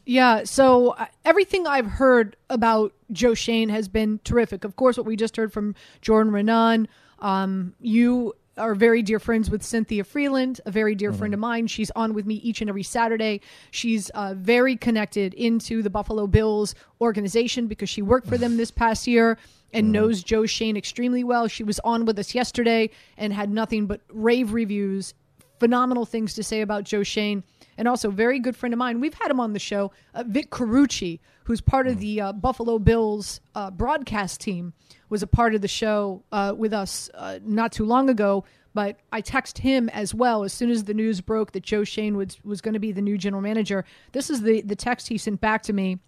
Yeah, 0.06 0.44
so 0.46 0.90
uh, 0.90 1.06
everything 1.26 1.68
I've 1.68 1.86
heard 1.86 2.36
about 2.50 2.94
Joe 3.12 3.34
Schoen 3.34 3.70
has 3.70 3.88
been 3.88 4.20
terrific. 4.24 4.64
Of 4.64 4.76
course, 4.76 4.98
what 4.98 5.06
we 5.06 5.16
just 5.16 5.38
heard 5.38 5.54
from 5.54 5.76
Jordan 6.02 6.34
Raanan, 6.34 6.88
um, 7.20 7.76
you 7.80 8.34
are 8.58 8.76
very 8.76 9.02
dear 9.02 9.20
friends 9.20 9.50
with 9.50 9.64
Cynthia 9.64 10.04
Frelund, 10.04 10.60
a 10.66 10.72
very 10.72 10.96
dear 10.96 11.10
mm-hmm. 11.12 11.20
friend 11.20 11.34
of 11.34 11.40
mine. 11.40 11.68
She's 11.68 11.92
on 11.92 12.14
with 12.14 12.26
me 12.26 12.36
each 12.36 12.62
and 12.62 12.70
every 12.70 12.84
Saturday. 12.84 13.42
She's 13.70 14.10
uh, 14.12 14.34
very 14.36 14.76
connected 14.76 15.34
into 15.36 15.82
the 15.82 15.90
Buffalo 15.90 16.28
Bills 16.28 16.76
organization 17.00 17.68
because 17.68 17.90
she 17.90 18.02
worked 18.02 18.28
for 18.28 18.38
them 18.38 18.58
this 18.58 18.72
past 18.72 19.08
year 19.08 19.38
and 19.74 19.86
mm-hmm. 19.86 19.94
knows 19.94 20.24
Joe 20.24 20.46
Schoen 20.46 20.76
extremely 20.76 21.24
well. 21.24 21.48
She 21.48 21.64
was 21.64 21.80
on 21.80 22.06
with 22.06 22.18
us 22.20 22.36
yesterday 22.36 22.90
and 23.18 23.32
had 23.34 23.50
nothing 23.50 23.86
but 23.86 24.02
rave 24.10 24.52
reviews, 24.52 25.14
phenomenal 25.60 26.06
things 26.06 26.34
to 26.34 26.44
say 26.44 26.62
about 26.62 26.84
Joe 26.84 27.04
Schoen 27.04 27.44
and 27.78 27.88
also 27.88 28.10
very 28.10 28.40
good 28.40 28.56
friend 28.56 28.74
of 28.74 28.78
mine. 28.78 29.00
We've 29.00 29.14
had 29.14 29.32
him 29.32 29.40
on 29.40 29.54
the 29.54 29.60
show, 29.60 29.92
uh, 30.14 30.24
Vic 30.28 30.50
Carucci, 30.52 31.20
who's 31.46 31.62
part 31.62 31.88
of 31.88 32.00
the 32.00 32.22
uh, 32.22 32.34
Buffalo 32.34 32.80
Bills 32.80 33.42
uh, 33.56 33.72
broadcast 33.72 34.42
team, 34.42 34.74
was 35.10 35.24
a 35.24 35.28
part 35.28 35.56
of 35.56 35.62
the 35.62 35.68
show 35.68 36.24
uh, 36.32 36.54
with 36.56 36.74
us 36.74 37.10
uh, 37.14 37.40
not 37.44 37.72
too 37.72 37.86
long 37.86 38.10
ago. 38.10 38.44
But 38.74 39.00
I 39.12 39.20
text 39.20 39.58
him 39.58 39.90
as 39.90 40.14
well 40.14 40.46
as 40.46 40.54
soon 40.54 40.70
as 40.70 40.86
the 40.86 40.94
news 40.94 41.20
broke 41.20 41.52
that 41.52 41.64
Joe 41.64 41.84
Schoen 41.84 42.16
was 42.16 42.42
was 42.44 42.62
going 42.62 42.74
to 42.74 42.80
be 42.80 42.94
the 42.94 43.02
new 43.02 43.18
general 43.18 43.42
manager. 43.42 43.84
This 44.14 44.30
is 44.30 44.42
the 44.42 44.62
the 44.62 44.78
text 44.78 45.10
he 45.10 45.18
sent 45.18 45.42
back 45.42 45.64
to 45.64 45.74
me. 45.74 46.00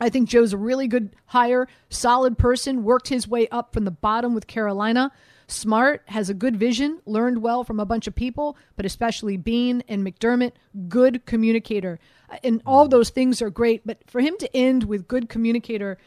I 0.00 0.10
think 0.10 0.28
Joe's 0.28 0.52
a 0.52 0.58
really 0.58 0.88
good 0.88 1.14
hire, 1.26 1.68
solid 1.88 2.36
person, 2.36 2.82
worked 2.84 3.08
his 3.08 3.26
way 3.26 3.48
up 3.48 3.72
from 3.72 3.84
the 3.84 3.90
bottom 3.90 4.34
with 4.34 4.46
Carolina. 4.46 5.10
Smart, 5.48 6.02
has 6.06 6.28
a 6.28 6.34
good 6.34 6.56
vision, 6.56 7.00
learned 7.06 7.40
well 7.40 7.62
from 7.62 7.78
a 7.78 7.86
bunch 7.86 8.06
of 8.06 8.14
people, 8.14 8.56
but 8.76 8.84
especially 8.84 9.36
Beane 9.36 9.82
and 9.88 10.04
McDermott, 10.04 10.52
good 10.88 11.24
communicator. 11.24 12.00
Uh, 12.28 12.38
and 12.42 12.62
all 12.66 12.88
those 12.88 13.10
things 13.10 13.40
are 13.40 13.50
great, 13.50 13.82
but 13.86 13.98
for 14.08 14.20
him 14.20 14.36
to 14.38 14.56
end 14.56 14.84
with 14.84 15.06
good 15.06 15.28
communicator, 15.28 15.98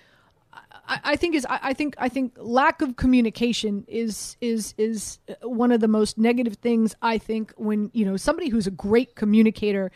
I, 0.89 0.99
I 1.03 1.15
think 1.15 1.35
is 1.35 1.45
I, 1.45 1.59
I 1.63 1.73
think 1.73 1.95
I 1.97 2.09
think 2.09 2.33
lack 2.37 2.81
of 2.81 2.97
communication 2.97 3.85
is 3.87 4.35
is 4.41 4.73
is 4.77 5.19
uh, 5.29 5.47
one 5.47 5.71
of 5.71 5.79
the 5.79 5.87
most 5.87 6.17
negative 6.17 6.55
things 6.55 6.95
I 7.01 7.17
think 7.17 7.53
when 7.55 7.91
you 7.93 8.05
know 8.05 8.17
somebody 8.17 8.49
who's 8.49 8.67
a 8.67 8.71
great 8.71 9.15
communicator 9.15 9.91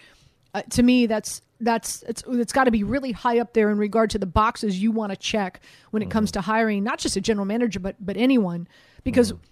uh, 0.53 0.61
to 0.69 0.83
me 0.83 1.05
that's 1.07 1.41
that's 1.59 2.03
it's 2.03 2.23
it's 2.27 2.53
got 2.53 2.65
to 2.65 2.71
be 2.71 2.83
really 2.83 3.11
high 3.11 3.39
up 3.39 3.53
there 3.53 3.69
in 3.69 3.77
regard 3.77 4.09
to 4.11 4.19
the 4.19 4.25
boxes 4.25 4.81
you 4.81 4.91
want 4.91 5.11
to 5.11 5.17
check 5.17 5.61
when 5.91 6.01
it 6.01 6.05
mm-hmm. 6.05 6.11
comes 6.11 6.31
to 6.31 6.41
hiring 6.41 6.83
not 6.83 6.99
just 6.99 7.15
a 7.15 7.21
general 7.21 7.45
manager 7.45 7.79
but 7.79 7.95
but 7.99 8.17
anyone 8.17 8.67
because 9.03 9.31
mm-hmm. 9.31 9.43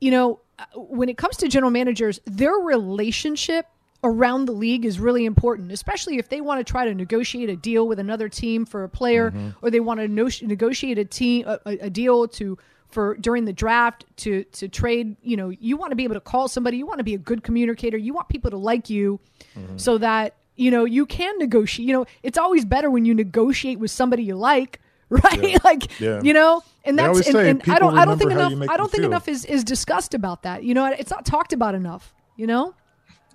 you 0.00 0.10
know 0.10 0.40
when 0.74 1.08
it 1.08 1.18
comes 1.18 1.36
to 1.36 1.48
general 1.48 1.70
managers 1.70 2.20
their 2.24 2.52
relationship 2.52 3.66
around 4.04 4.44
the 4.44 4.52
league 4.52 4.84
is 4.84 5.00
really 5.00 5.24
important 5.24 5.72
especially 5.72 6.18
if 6.18 6.28
they 6.28 6.40
want 6.40 6.64
to 6.64 6.70
try 6.70 6.84
to 6.84 6.94
negotiate 6.94 7.48
a 7.48 7.56
deal 7.56 7.88
with 7.88 7.98
another 7.98 8.28
team 8.28 8.64
for 8.64 8.84
a 8.84 8.88
player 8.88 9.30
mm-hmm. 9.30 9.50
or 9.62 9.70
they 9.70 9.80
want 9.80 9.98
to 9.98 10.06
no- 10.06 10.28
negotiate 10.42 10.98
a 10.98 11.04
team 11.04 11.44
a, 11.46 11.58
a 11.64 11.90
deal 11.90 12.28
to 12.28 12.56
for 12.88 13.16
during 13.16 13.44
the 13.44 13.52
draft 13.52 14.04
to 14.16 14.44
to 14.44 14.68
trade 14.68 15.16
you 15.22 15.36
know 15.36 15.48
you 15.48 15.76
want 15.76 15.90
to 15.90 15.96
be 15.96 16.04
able 16.04 16.14
to 16.14 16.20
call 16.20 16.46
somebody 16.46 16.76
you 16.76 16.86
want 16.86 16.98
to 16.98 17.04
be 17.04 17.14
a 17.14 17.18
good 17.18 17.42
communicator 17.42 17.96
you 17.96 18.14
want 18.14 18.28
people 18.28 18.50
to 18.50 18.56
like 18.56 18.88
you 18.88 19.18
mm-hmm. 19.56 19.76
so 19.76 19.98
that 19.98 20.36
you 20.56 20.70
know 20.70 20.84
you 20.84 21.06
can 21.06 21.38
negotiate 21.38 21.86
you 21.86 21.92
know 21.92 22.06
it's 22.22 22.38
always 22.38 22.64
better 22.64 22.90
when 22.90 23.04
you 23.04 23.14
negotiate 23.14 23.78
with 23.78 23.90
somebody 23.90 24.24
you 24.24 24.34
like 24.34 24.80
right 25.08 25.50
yeah. 25.50 25.58
like 25.62 26.00
yeah. 26.00 26.20
you 26.22 26.32
know 26.32 26.62
and 26.84 26.98
that's 26.98 27.28
and, 27.28 27.36
and 27.36 27.70
i 27.70 27.78
don't 27.78 27.96
i 27.96 28.04
don't 28.04 28.18
think 28.18 28.32
enough 28.32 28.52
i 28.68 28.76
don't 28.76 28.90
think 28.90 29.02
feel. 29.02 29.10
enough 29.10 29.28
is 29.28 29.44
is 29.44 29.62
discussed 29.62 30.14
about 30.14 30.42
that 30.42 30.64
you 30.64 30.74
know 30.74 30.86
it's 30.86 31.10
not 31.10 31.24
talked 31.24 31.52
about 31.52 31.76
enough 31.76 32.12
you 32.36 32.46
know 32.46 32.74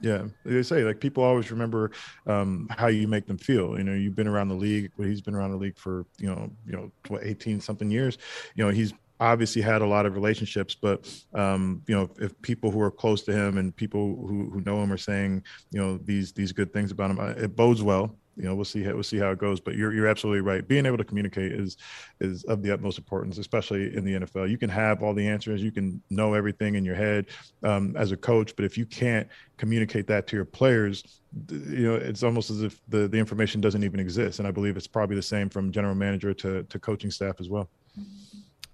yeah, 0.02 0.24
they 0.44 0.64
say 0.64 0.84
like 0.84 1.00
people 1.00 1.24
always 1.24 1.52
remember 1.52 1.92
um, 2.26 2.68
how 2.72 2.88
you 2.88 3.08
make 3.08 3.28
them 3.28 3.38
feel. 3.38 3.78
You 3.78 3.84
know, 3.84 3.94
you've 3.94 4.16
been 4.16 4.28
around 4.28 4.48
the 4.48 4.56
league. 4.56 4.92
Well, 4.98 5.08
he's 5.08 5.22
been 5.22 5.36
around 5.36 5.52
the 5.52 5.58
league 5.58 5.78
for 5.78 6.06
you 6.18 6.28
know, 6.28 6.50
you 6.66 6.74
know, 6.74 7.20
eighteen 7.22 7.62
something 7.62 7.92
years. 7.92 8.18
You 8.56 8.66
know, 8.66 8.72
he's 8.72 8.94
obviously 9.22 9.62
had 9.62 9.82
a 9.82 9.86
lot 9.86 10.06
of 10.06 10.16
relationships, 10.16 10.76
but 10.76 11.08
um, 11.34 11.82
you 11.88 11.96
know, 11.96 12.10
if 12.20 12.40
people 12.42 12.72
who 12.72 12.82
are 12.82 12.92
close 12.92 13.22
to 13.24 13.32
him 13.32 13.58
and 13.58 13.74
people 13.76 14.26
who, 14.28 14.50
who 14.50 14.62
know 14.62 14.82
him 14.82 14.92
are 14.92 14.98
saying, 14.98 15.44
you 15.70 15.80
know, 15.80 15.98
these 15.98 16.34
these 16.34 16.52
good 16.52 16.74
things 16.74 16.92
about 16.92 17.12
him, 17.12 17.20
uh, 17.20 17.30
it 17.30 17.56
bodes 17.56 17.84
well. 17.84 18.16
You 18.38 18.46
know, 18.46 18.56
we'll 18.56 18.66
see 18.66 18.82
how, 18.82 18.94
we'll 18.94 19.04
see 19.04 19.18
how 19.18 19.30
it 19.30 19.38
goes. 19.38 19.60
But 19.60 19.76
you're 19.76 19.94
you're 19.94 20.08
absolutely 20.08 20.42
right. 20.42 20.68
Being 20.68 20.88
able 20.88 20.98
to 20.98 21.04
communicate 21.04 21.52
is 21.52 21.78
is 22.20 22.44
of 22.46 22.64
the 22.64 22.74
utmost 22.74 22.98
importance, 22.98 23.38
especially 23.38 23.96
in 23.96 24.04
the 24.04 24.14
NFL. 24.14 24.50
You 24.50 24.58
can 24.58 24.70
have 24.70 25.04
all 25.04 25.14
the 25.14 25.28
answers, 25.28 25.62
you 25.62 25.72
can 25.72 26.02
know 26.10 26.34
everything 26.34 26.74
in 26.74 26.84
your 26.84 26.96
head 26.96 27.28
um, 27.62 27.96
as 27.96 28.12
a 28.12 28.18
coach, 28.18 28.56
but 28.56 28.66
if 28.66 28.78
you 28.78 28.88
can't 28.88 29.28
communicate 29.58 30.08
that 30.08 30.26
to 30.28 30.36
your 30.36 30.46
players, 30.46 31.22
you 31.50 31.88
know, 31.88 31.96
it's 31.96 32.24
almost 32.24 32.50
as 32.50 32.64
if 32.64 32.82
the 32.88 33.08
the 33.08 33.18
information 33.18 33.62
doesn't 33.62 33.84
even 33.84 34.00
exist. 34.00 34.40
And 34.40 34.48
I 34.48 34.52
believe 34.52 34.78
it's 34.78 34.88
probably 34.88 35.16
the 35.16 35.22
same 35.22 35.48
from 35.48 35.72
general 35.72 35.96
manager 35.96 36.34
to 36.34 36.64
to 36.64 36.80
coaching 36.80 37.12
staff 37.12 37.36
as 37.40 37.50
well. 37.50 37.70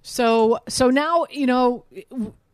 So 0.08 0.60
so 0.70 0.89
now 0.89 1.26
you 1.30 1.45
know 1.45 1.84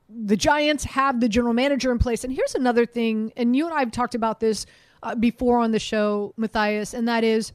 the 0.09 0.35
Giants 0.35 0.85
have 0.85 1.19
the 1.19 1.29
general 1.29 1.53
manager 1.53 1.91
in 1.91 1.99
place, 1.99 2.23
and 2.23 2.33
here's 2.33 2.55
another 2.55 2.87
thing. 2.87 3.31
And 3.37 3.55
you 3.55 3.65
and 3.67 3.75
I 3.75 3.79
have 3.79 3.91
talked 3.91 4.15
about 4.15 4.39
this 4.39 4.65
uh, 5.03 5.13
before 5.13 5.59
on 5.59 5.71
the 5.71 5.77
show, 5.77 6.33
Mathias, 6.35 6.95
and 6.95 7.07
that 7.07 7.23
is 7.23 7.53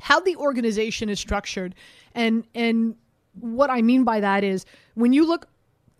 how 0.00 0.20
the 0.20 0.36
organization 0.36 1.08
is 1.08 1.18
structured. 1.18 1.74
And 2.14 2.44
and 2.54 2.96
what 3.40 3.70
I 3.70 3.80
mean 3.80 4.04
by 4.04 4.20
that 4.20 4.44
is 4.44 4.66
when 4.92 5.14
you 5.14 5.26
look 5.26 5.48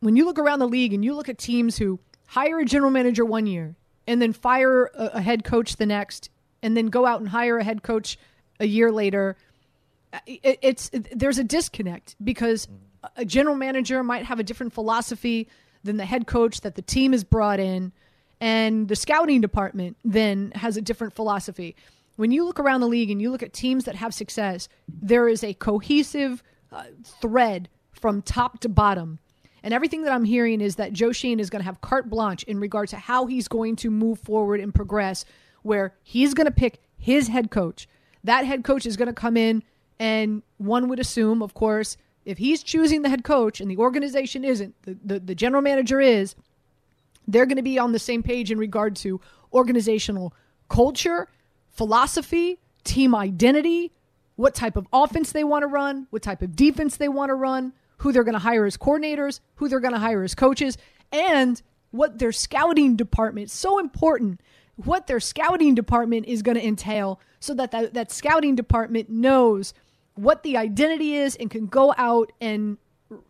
when 0.01 0.15
you 0.15 0.27
look 0.27 0.39
around 0.39 0.59
the 0.59 0.69
league 0.69 0.93
and 0.93 1.03
you 1.03 1.15
look 1.15 1.31
at 1.31 1.39
teams 1.39 1.79
who 1.79 1.99
hire 2.27 2.59
a 2.59 2.67
general 2.67 2.91
manager 2.91 3.25
one 3.25 3.47
year 3.47 3.77
and 4.07 4.21
then 4.21 4.35
fire 4.35 4.91
a, 4.95 5.07
a 5.15 5.21
head 5.23 5.43
coach 5.43 5.77
the 5.77 5.87
next, 5.87 6.29
and 6.63 6.77
then 6.77 6.89
go 6.89 7.07
out 7.07 7.21
and 7.21 7.31
hire 7.31 7.57
a 7.57 7.65
head 7.65 7.83
coach 7.83 8.19
a 8.61 8.67
year 8.67 8.93
later 8.93 9.39
it, 10.27 10.59
it's 10.63 10.91
it, 10.93 11.19
there's 11.19 11.39
a 11.39 11.45
disconnect 11.45 12.17
because 12.23 12.69
a 13.17 13.25
general 13.25 13.57
manager 13.57 14.03
might 14.03 14.25
have 14.25 14.41
a 14.41 14.43
different 14.43 14.73
philosophy 14.73 15.49
than 15.83 15.97
the 15.97 16.05
head 16.05 16.27
coach 16.27 16.63
that 16.63 16.75
the 16.75 16.83
team 16.83 17.13
has 17.13 17.25
brought 17.25 17.61
in, 17.61 17.93
and 18.41 18.89
the 18.89 18.97
scouting 18.97 19.41
department 19.41 19.97
then 20.05 20.53
has 20.55 20.77
a 20.77 20.83
different 20.83 21.15
philosophy. 21.15 21.77
When 22.17 22.31
you 22.31 22.45
look 22.45 22.61
around 22.61 22.81
the 22.81 22.89
league 22.89 23.11
and 23.11 23.21
you 23.21 23.31
look 23.31 23.43
at 23.43 23.53
teams 23.53 23.85
that 23.85 23.97
have 23.97 24.15
success, 24.15 24.69
there 24.89 25.29
is 25.29 25.43
a 25.43 25.55
cohesive 25.55 26.43
uh, 26.71 26.85
thread 27.21 27.69
from 27.93 28.23
top 28.23 28.61
to 28.61 28.69
bottom. 28.69 29.19
And 29.65 29.73
everything 29.75 30.03
that 30.03 30.13
I'm 30.13 30.25
hearing 30.25 30.61
is 30.61 30.77
that 30.77 30.93
Joe 30.93 31.11
Schoen 31.11 31.41
is 31.41 31.51
going 31.51 31.61
to 31.61 31.65
have 31.65 31.81
carte 31.81 32.11
blanche 32.11 32.43
in 32.45 32.61
regard 32.61 32.89
to 32.91 32.97
how 32.97 33.27
he's 33.27 33.49
going 33.49 33.77
to 33.77 33.91
move 33.91 34.19
forward 34.21 34.61
and 34.61 34.75
progress, 34.75 35.25
where 35.63 35.95
he's 36.03 36.35
going 36.35 36.47
to 36.47 36.53
pick 36.53 36.83
his 36.99 37.29
head 37.29 37.51
coach. 37.51 37.89
That 38.25 38.45
head 38.45 38.63
coach 38.63 38.87
is 38.87 38.97
going 38.97 39.09
to 39.09 39.15
come 39.15 39.37
in 39.37 39.63
and 40.05 40.43
one 40.59 40.89
would 40.89 41.01
assume, 41.01 41.41
of 41.43 41.55
course, 41.55 41.97
if 42.27 42.37
he's 42.37 42.63
choosing 42.63 43.01
the 43.01 43.09
head 43.09 43.25
coach 43.25 43.59
and 43.59 43.71
the 43.71 43.79
organization 43.79 44.45
isn't, 44.45 44.75
the, 44.83 44.99
the, 45.03 45.19
the 45.19 45.35
general 45.35 45.63
manager 45.63 45.99
is, 45.99 46.35
they're 47.27 47.47
going 47.47 47.57
to 47.57 47.63
be 47.63 47.79
on 47.79 47.93
the 47.93 47.99
same 47.99 48.23
page 48.23 48.51
in 48.51 48.59
regard 48.59 48.97
to 48.97 49.19
organizational 49.51 50.35
culture, 50.69 51.29
philosophy, 51.71 52.59
team 52.85 53.15
identity, 53.15 53.93
what 54.37 54.55
type 54.55 54.77
of 54.77 54.87
offense 54.93 55.33
they 55.33 55.43
want 55.43 55.63
to 55.63 55.69
run, 55.69 56.07
what 56.11 56.21
type 56.21 56.43
of 56.43 56.55
defense 56.55 56.99
they 56.99 57.09
want 57.09 57.31
to 57.31 57.35
run, 57.35 57.73
who 57.99 58.13
they're 58.13 58.25
going 58.25 58.35
to 58.35 58.39
hire 58.39 58.67
as 58.67 58.77
coordinators, 58.77 59.41
who 59.55 59.71
they're 59.71 59.81
going 59.81 59.95
to 59.95 59.99
hire 60.01 60.23
as 60.23 60.35
coaches, 60.35 60.77
and 61.13 61.63
what 61.93 62.19
their 62.19 62.33
scouting 62.33 62.95
department, 62.95 63.51
so 63.51 63.79
important, 63.79 64.43
what 64.77 65.07
their 65.07 65.21
scouting 65.21 65.75
department 65.75 66.27
is 66.27 66.43
going 66.43 66.59
to 66.59 66.67
entail 66.67 67.21
so 67.41 67.55
that, 67.55 67.71
that 67.71 67.95
that 67.95 68.11
scouting 68.11 68.55
department 68.55 69.09
knows 69.09 69.73
what 70.15 70.43
the 70.43 70.57
identity 70.57 71.17
is 71.17 71.37
and 71.37 71.51
can 71.51 71.67
go 71.67 71.95
out 71.97 72.33
and 72.41 72.79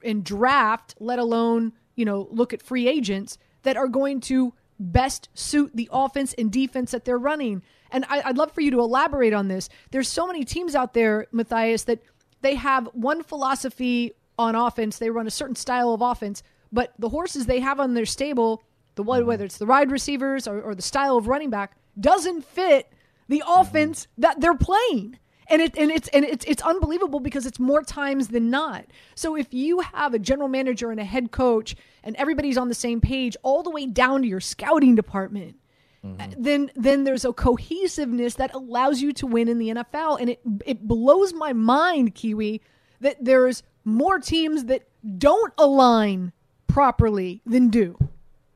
and 0.03 0.25
draft, 0.25 0.95
let 1.01 1.19
alone 1.19 1.73
you 1.97 2.05
know 2.05 2.29
look 2.31 2.53
at 2.53 2.63
free 2.63 2.89
agents 2.89 3.39
that 3.63 3.77
are 3.77 3.89
going 3.89 4.21
to 4.21 4.55
best 4.79 5.29
suit 5.35 5.71
the 5.75 5.89
offense 5.93 6.35
and 6.35 6.51
defense 6.51 6.91
that 6.93 7.05
they're 7.05 7.19
running. 7.19 7.63
And 7.91 8.05
I, 8.09 8.27
would 8.27 8.39
love 8.39 8.53
for 8.53 8.61
you 8.61 8.71
to 8.73 8.81
elaborate 8.81 9.33
on 9.33 9.49
this. 9.49 9.69
There's 9.91 10.09
so 10.09 10.27
many 10.27 10.45
teams 10.45 10.75
out 10.75 10.95
there, 10.95 11.27
Mathias, 11.33 11.85
that 11.85 12.03
they 12.43 12.57
have 12.57 12.89
one 12.93 13.23
philosophy 13.23 14.13
on 14.39 14.55
offense. 14.55 14.99
They 14.99 15.11
run 15.11 15.27
a 15.27 15.31
certain 15.31 15.55
style 15.55 15.95
of 15.95 16.03
offense, 16.03 16.43
but 16.73 16.93
the 16.99 17.09
horses 17.09 17.47
they 17.47 17.61
have 17.61 17.79
on 17.79 17.95
their 17.95 18.07
stable, 18.07 18.63
the 18.97 19.03
one, 19.03 19.21
mm-hmm. 19.21 19.29
whether 19.29 19.45
it's 19.45 19.59
the 19.59 19.67
ride 19.67 19.91
receivers 19.91 20.49
or, 20.49 20.61
or 20.61 20.75
the 20.75 20.83
style 20.83 21.17
of 21.17 21.29
running 21.29 21.51
back, 21.51 21.77
doesn't 21.99 22.45
fit 22.45 22.93
the 23.29 23.41
mm-hmm. 23.47 23.61
offense 23.61 24.09
that 24.19 24.41
they're 24.41 24.57
playing 24.57 25.19
and 25.49 25.63
it 25.63 25.77
and 25.77 25.91
it's 25.91 26.09
and 26.09 26.25
it's 26.25 26.45
it's 26.47 26.63
unbelievable 26.63 27.21
because 27.21 27.47
it's 27.47 27.59
more 27.59 27.83
times 27.83 28.29
than 28.29 28.51
not. 28.51 28.87
So 29.15 29.37
if 29.37 29.53
you 29.53 29.81
have 29.81 30.15
a 30.15 30.19
general 30.19 30.49
manager 30.49 30.91
and 30.91 31.01
a 31.01 31.05
head 31.05 31.31
coach 31.31 31.77
and 32.03 32.17
everybody's 32.17 32.57
on 32.57 32.69
the 32.69 32.75
same 32.75 33.01
page 33.01 33.37
all 33.43 33.63
the 33.63 33.71
way 33.71 33.87
down 33.87 34.23
to 34.23 34.29
your 34.29 34.41
scouting 34.41 34.95
department, 34.95 35.57
mm-hmm. 36.05 36.43
then 36.43 36.71
then 36.75 37.05
there's 37.05 37.25
a 37.25 37.33
cohesiveness 37.33 38.35
that 38.35 38.55
allows 38.55 39.03
you 39.03 39.13
to 39.13 39.27
win 39.27 39.49
in 39.49 39.59
the 39.59 39.69
NFL 39.71 40.21
and 40.21 40.31
it 40.31 40.41
it 40.65 40.87
blows 40.87 41.33
my 41.33 41.53
mind 41.53 42.15
Kiwi 42.15 42.61
that 43.01 43.17
there's 43.21 43.63
more 43.85 44.19
teams 44.19 44.65
that 44.65 44.89
don't 45.19 45.53
align 45.59 46.33
properly 46.67 47.43
than 47.45 47.69
do. 47.69 47.97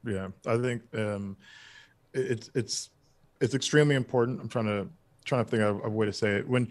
Yeah, 0.04 0.28
I 0.46 0.56
think 0.56 0.82
um, 0.96 1.36
it's 2.14 2.50
it's 2.54 2.90
it's 3.40 3.54
extremely 3.54 3.94
important. 3.94 4.40
I'm 4.40 4.48
trying 4.48 4.66
to 4.66 4.88
trying 5.28 5.44
to 5.44 5.50
think 5.50 5.62
of 5.62 5.84
a 5.84 5.90
way 5.90 6.06
to 6.06 6.12
say 6.12 6.36
it. 6.36 6.48
When 6.48 6.68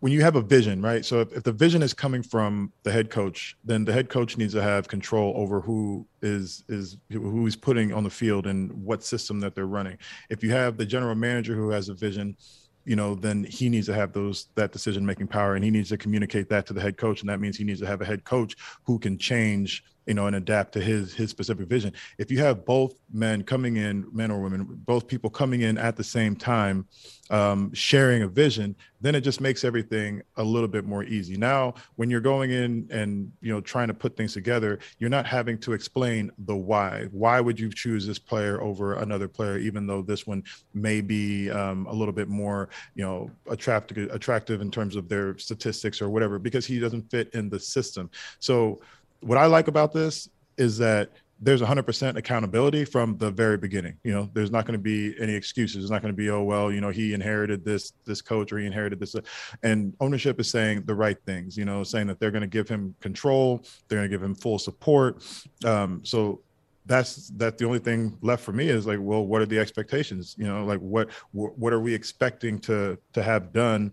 when 0.00 0.12
you 0.12 0.22
have 0.22 0.34
a 0.34 0.40
vision, 0.40 0.80
right? 0.80 1.04
So 1.04 1.20
if, 1.20 1.32
if 1.34 1.42
the 1.42 1.52
vision 1.52 1.82
is 1.82 1.92
coming 1.92 2.22
from 2.22 2.72
the 2.84 2.90
head 2.90 3.10
coach, 3.10 3.56
then 3.64 3.84
the 3.84 3.92
head 3.92 4.08
coach 4.08 4.38
needs 4.38 4.54
to 4.54 4.62
have 4.62 4.88
control 4.88 5.34
over 5.36 5.60
who 5.60 6.06
is 6.22 6.64
is 6.68 6.96
who 7.10 7.46
is 7.46 7.54
putting 7.54 7.92
on 7.92 8.02
the 8.02 8.10
field 8.10 8.46
and 8.46 8.72
what 8.72 9.04
system 9.04 9.40
that 9.40 9.54
they're 9.54 9.66
running. 9.66 9.98
If 10.30 10.42
you 10.42 10.50
have 10.52 10.76
the 10.76 10.86
general 10.86 11.14
manager 11.14 11.54
who 11.54 11.70
has 11.70 11.90
a 11.90 11.94
vision, 11.94 12.36
you 12.84 12.96
know, 12.96 13.14
then 13.14 13.44
he 13.44 13.68
needs 13.68 13.86
to 13.86 13.94
have 13.94 14.12
those 14.12 14.48
that 14.54 14.72
decision 14.72 15.04
making 15.04 15.28
power 15.28 15.54
and 15.54 15.62
he 15.62 15.70
needs 15.70 15.90
to 15.90 15.98
communicate 15.98 16.48
that 16.48 16.66
to 16.66 16.72
the 16.72 16.80
head 16.80 16.96
coach. 16.96 17.20
And 17.20 17.28
that 17.28 17.40
means 17.40 17.58
he 17.58 17.64
needs 17.64 17.80
to 17.80 17.86
have 17.86 18.00
a 18.00 18.06
head 18.06 18.24
coach 18.24 18.56
who 18.84 18.98
can 18.98 19.18
change 19.18 19.84
you 20.10 20.14
know, 20.14 20.26
and 20.26 20.34
adapt 20.34 20.72
to 20.72 20.80
his 20.80 21.14
his 21.14 21.30
specific 21.30 21.68
vision. 21.68 21.92
If 22.18 22.32
you 22.32 22.40
have 22.40 22.64
both 22.64 22.94
men 23.12 23.44
coming 23.44 23.76
in, 23.76 24.04
men 24.12 24.32
or 24.32 24.40
women, 24.40 24.66
both 24.84 25.06
people 25.06 25.30
coming 25.30 25.60
in 25.60 25.78
at 25.78 25.94
the 25.94 26.02
same 26.02 26.34
time, 26.34 26.84
um, 27.30 27.72
sharing 27.72 28.24
a 28.24 28.26
vision, 28.26 28.74
then 29.00 29.14
it 29.14 29.20
just 29.20 29.40
makes 29.40 29.62
everything 29.62 30.20
a 30.36 30.42
little 30.42 30.66
bit 30.66 30.84
more 30.84 31.04
easy. 31.04 31.36
Now, 31.36 31.74
when 31.94 32.10
you're 32.10 32.20
going 32.20 32.50
in 32.50 32.88
and 32.90 33.30
you 33.40 33.52
know 33.52 33.60
trying 33.60 33.86
to 33.86 33.94
put 33.94 34.16
things 34.16 34.32
together, 34.32 34.80
you're 34.98 35.10
not 35.10 35.26
having 35.26 35.56
to 35.58 35.74
explain 35.74 36.32
the 36.38 36.56
why. 36.56 37.06
Why 37.12 37.40
would 37.40 37.60
you 37.60 37.70
choose 37.70 38.04
this 38.04 38.18
player 38.18 38.60
over 38.60 38.94
another 38.94 39.28
player, 39.28 39.58
even 39.58 39.86
though 39.86 40.02
this 40.02 40.26
one 40.26 40.42
may 40.74 41.00
be 41.00 41.52
um, 41.52 41.86
a 41.86 41.92
little 41.94 42.12
bit 42.12 42.26
more, 42.26 42.68
you 42.96 43.04
know, 43.04 43.30
attractive 43.48 44.10
attractive 44.10 44.60
in 44.60 44.72
terms 44.72 44.96
of 44.96 45.08
their 45.08 45.38
statistics 45.38 46.02
or 46.02 46.10
whatever, 46.10 46.40
because 46.40 46.66
he 46.66 46.80
doesn't 46.80 47.08
fit 47.12 47.32
in 47.32 47.48
the 47.48 47.60
system. 47.60 48.10
So 48.40 48.80
what 49.20 49.38
I 49.38 49.46
like 49.46 49.68
about 49.68 49.92
this 49.92 50.28
is 50.56 50.78
that 50.78 51.10
there's 51.42 51.62
100% 51.62 52.16
accountability 52.16 52.84
from 52.84 53.16
the 53.16 53.30
very 53.30 53.56
beginning. 53.56 53.96
You 54.04 54.12
know, 54.12 54.30
there's 54.34 54.50
not 54.50 54.66
going 54.66 54.78
to 54.78 54.82
be 54.82 55.14
any 55.18 55.34
excuses. 55.34 55.82
It's 55.82 55.90
not 55.90 56.02
going 56.02 56.12
to 56.12 56.16
be, 56.16 56.28
oh 56.28 56.42
well, 56.42 56.70
you 56.70 56.82
know, 56.82 56.90
he 56.90 57.14
inherited 57.14 57.64
this 57.64 57.94
this 58.04 58.20
coach 58.20 58.52
or 58.52 58.58
he 58.58 58.66
inherited 58.66 59.00
this, 59.00 59.16
and 59.62 59.94
ownership 60.00 60.38
is 60.38 60.50
saying 60.50 60.82
the 60.84 60.94
right 60.94 61.16
things. 61.24 61.56
You 61.56 61.64
know, 61.64 61.82
saying 61.82 62.08
that 62.08 62.20
they're 62.20 62.30
going 62.30 62.42
to 62.42 62.46
give 62.46 62.68
him 62.68 62.94
control, 63.00 63.64
they're 63.88 63.98
going 63.98 64.10
to 64.10 64.14
give 64.14 64.22
him 64.22 64.34
full 64.34 64.58
support. 64.58 65.24
Um, 65.64 66.04
so 66.04 66.42
that's 66.86 67.28
that 67.36 67.58
the 67.58 67.64
only 67.64 67.78
thing 67.78 68.16
left 68.20 68.42
for 68.42 68.52
me 68.52 68.68
is 68.68 68.86
like 68.86 68.98
well 69.00 69.24
what 69.24 69.40
are 69.40 69.46
the 69.46 69.58
expectations 69.58 70.34
you 70.38 70.46
know 70.46 70.64
like 70.64 70.80
what 70.80 71.10
what 71.32 71.72
are 71.72 71.78
we 71.80 71.94
expecting 71.94 72.58
to 72.58 72.98
to 73.12 73.22
have 73.22 73.52
done 73.52 73.92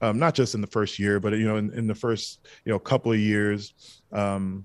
um, 0.00 0.18
not 0.18 0.34
just 0.34 0.54
in 0.54 0.60
the 0.60 0.66
first 0.66 0.98
year 0.98 1.18
but 1.18 1.32
you 1.32 1.44
know 1.44 1.56
in, 1.56 1.70
in 1.74 1.86
the 1.86 1.94
first 1.94 2.46
you 2.64 2.72
know 2.72 2.78
couple 2.78 3.12
of 3.12 3.18
years 3.18 3.97
um, 4.12 4.64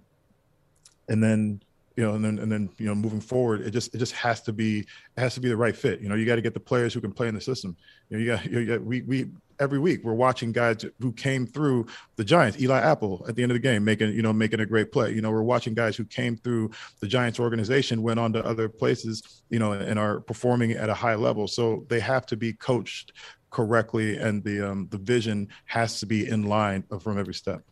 and 1.09 1.21
then 1.21 1.61
you 1.95 2.03
know 2.03 2.15
and 2.15 2.25
then 2.25 2.39
and 2.39 2.51
then 2.51 2.69
you 2.77 2.87
know 2.87 2.95
moving 2.95 3.21
forward 3.21 3.61
it 3.61 3.71
just 3.71 3.93
it 3.93 3.99
just 3.99 4.13
has 4.13 4.41
to 4.41 4.51
be 4.51 4.79
it 4.79 4.87
has 5.17 5.35
to 5.35 5.39
be 5.39 5.49
the 5.49 5.57
right 5.57 5.75
fit 5.75 5.99
you 6.01 6.09
know 6.09 6.15
you 6.15 6.25
got 6.25 6.35
to 6.35 6.41
get 6.41 6.53
the 6.53 6.59
players 6.59 6.93
who 6.93 6.99
can 6.99 7.11
play 7.11 7.27
in 7.27 7.35
the 7.35 7.41
system 7.41 7.75
you 8.09 8.17
know 8.17 8.23
you 8.23 8.31
got, 8.31 8.45
you 8.45 8.65
got 8.65 8.81
we 8.83 9.01
we 9.03 9.27
every 9.59 9.79
week 9.79 10.03
we're 10.03 10.13
watching 10.13 10.51
guys 10.51 10.85
who 10.99 11.11
came 11.13 11.45
through 11.45 11.85
the 12.15 12.23
Giants. 12.23 12.59
Eli 12.59 12.79
Apple 12.79 13.25
at 13.27 13.35
the 13.35 13.43
end 13.43 13.51
of 13.51 13.55
the 13.55 13.59
game 13.59 13.83
making 13.83 14.13
you 14.13 14.21
know 14.21 14.33
making 14.33 14.59
a 14.59 14.65
great 14.65 14.91
play. 14.91 15.11
You 15.11 15.21
know 15.21 15.31
we're 15.31 15.41
watching 15.43 15.73
guys 15.73 15.95
who 15.95 16.05
came 16.05 16.37
through 16.37 16.71
the 16.99 17.07
Giants 17.07 17.39
organization, 17.39 18.01
went 18.01 18.19
on 18.19 18.33
to 18.33 18.45
other 18.45 18.69
places, 18.69 19.41
you 19.49 19.59
know, 19.59 19.73
and 19.73 19.97
are 19.97 20.19
performing 20.19 20.71
at 20.71 20.89
a 20.89 20.93
high 20.93 21.15
level. 21.15 21.47
So 21.47 21.85
they 21.89 21.99
have 21.99 22.25
to 22.27 22.37
be 22.37 22.53
coached 22.53 23.13
correctly, 23.49 24.17
and 24.17 24.43
the 24.43 24.69
um, 24.69 24.87
the 24.91 24.97
vision 24.97 25.47
has 25.65 25.99
to 25.99 26.05
be 26.05 26.27
in 26.27 26.43
line 26.43 26.83
from 26.99 27.17
every 27.17 27.33
step 27.33 27.63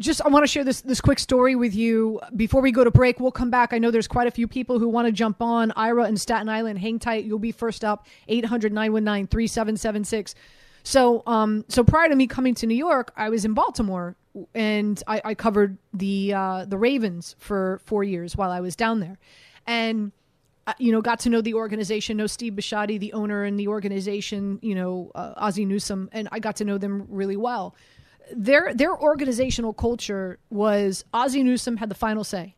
just 0.00 0.22
I 0.22 0.28
want 0.28 0.42
to 0.42 0.48
share 0.48 0.64
this 0.64 0.80
this 0.80 1.00
quick 1.00 1.18
story 1.18 1.54
with 1.54 1.74
you 1.74 2.20
before 2.34 2.62
we 2.62 2.72
go 2.72 2.82
to 2.82 2.90
break. 2.90 3.20
We'll 3.20 3.30
come 3.30 3.50
back. 3.50 3.72
I 3.72 3.78
know 3.78 3.90
there's 3.90 4.08
quite 4.08 4.26
a 4.26 4.30
few 4.30 4.48
people 4.48 4.78
who 4.78 4.88
want 4.88 5.06
to 5.06 5.12
jump 5.12 5.40
on. 5.40 5.72
Ira 5.76 6.04
and 6.04 6.20
Staten 6.20 6.48
Island, 6.48 6.78
hang 6.78 6.98
tight. 6.98 7.24
You'll 7.24 7.38
be 7.38 7.52
first 7.52 7.84
up. 7.84 8.06
800-919-3776. 8.28 10.34
So, 10.82 11.22
um, 11.26 11.64
so 11.68 11.84
prior 11.84 12.08
to 12.08 12.16
me 12.16 12.26
coming 12.26 12.54
to 12.56 12.66
New 12.66 12.74
York, 12.74 13.12
I 13.16 13.28
was 13.28 13.44
in 13.44 13.52
Baltimore 13.52 14.16
and 14.54 15.02
I, 15.06 15.20
I 15.24 15.34
covered 15.34 15.78
the 15.92 16.34
uh, 16.34 16.64
the 16.64 16.78
Ravens 16.78 17.36
for 17.38 17.80
four 17.84 18.04
years 18.04 18.36
while 18.36 18.50
I 18.50 18.60
was 18.60 18.76
down 18.76 19.00
there, 19.00 19.18
and 19.66 20.12
uh, 20.66 20.74
you 20.78 20.92
know 20.92 21.02
got 21.02 21.20
to 21.20 21.30
know 21.30 21.40
the 21.40 21.54
organization, 21.54 22.16
know 22.16 22.26
Steve 22.26 22.54
Bisciotti, 22.54 22.98
the 22.98 23.12
owner, 23.12 23.44
and 23.44 23.58
the 23.58 23.68
organization, 23.68 24.58
you 24.62 24.74
know 24.74 25.10
uh, 25.14 25.34
Ozzie 25.36 25.64
Newsome, 25.64 26.08
and 26.12 26.28
I 26.32 26.38
got 26.38 26.56
to 26.56 26.64
know 26.64 26.78
them 26.78 27.06
really 27.08 27.36
well. 27.36 27.74
Their 28.32 28.74
their 28.74 28.96
organizational 28.96 29.72
culture 29.72 30.38
was 30.50 31.04
Ozzie 31.12 31.42
Newsome 31.42 31.76
had 31.76 31.88
the 31.88 31.94
final 31.94 32.24
say. 32.24 32.54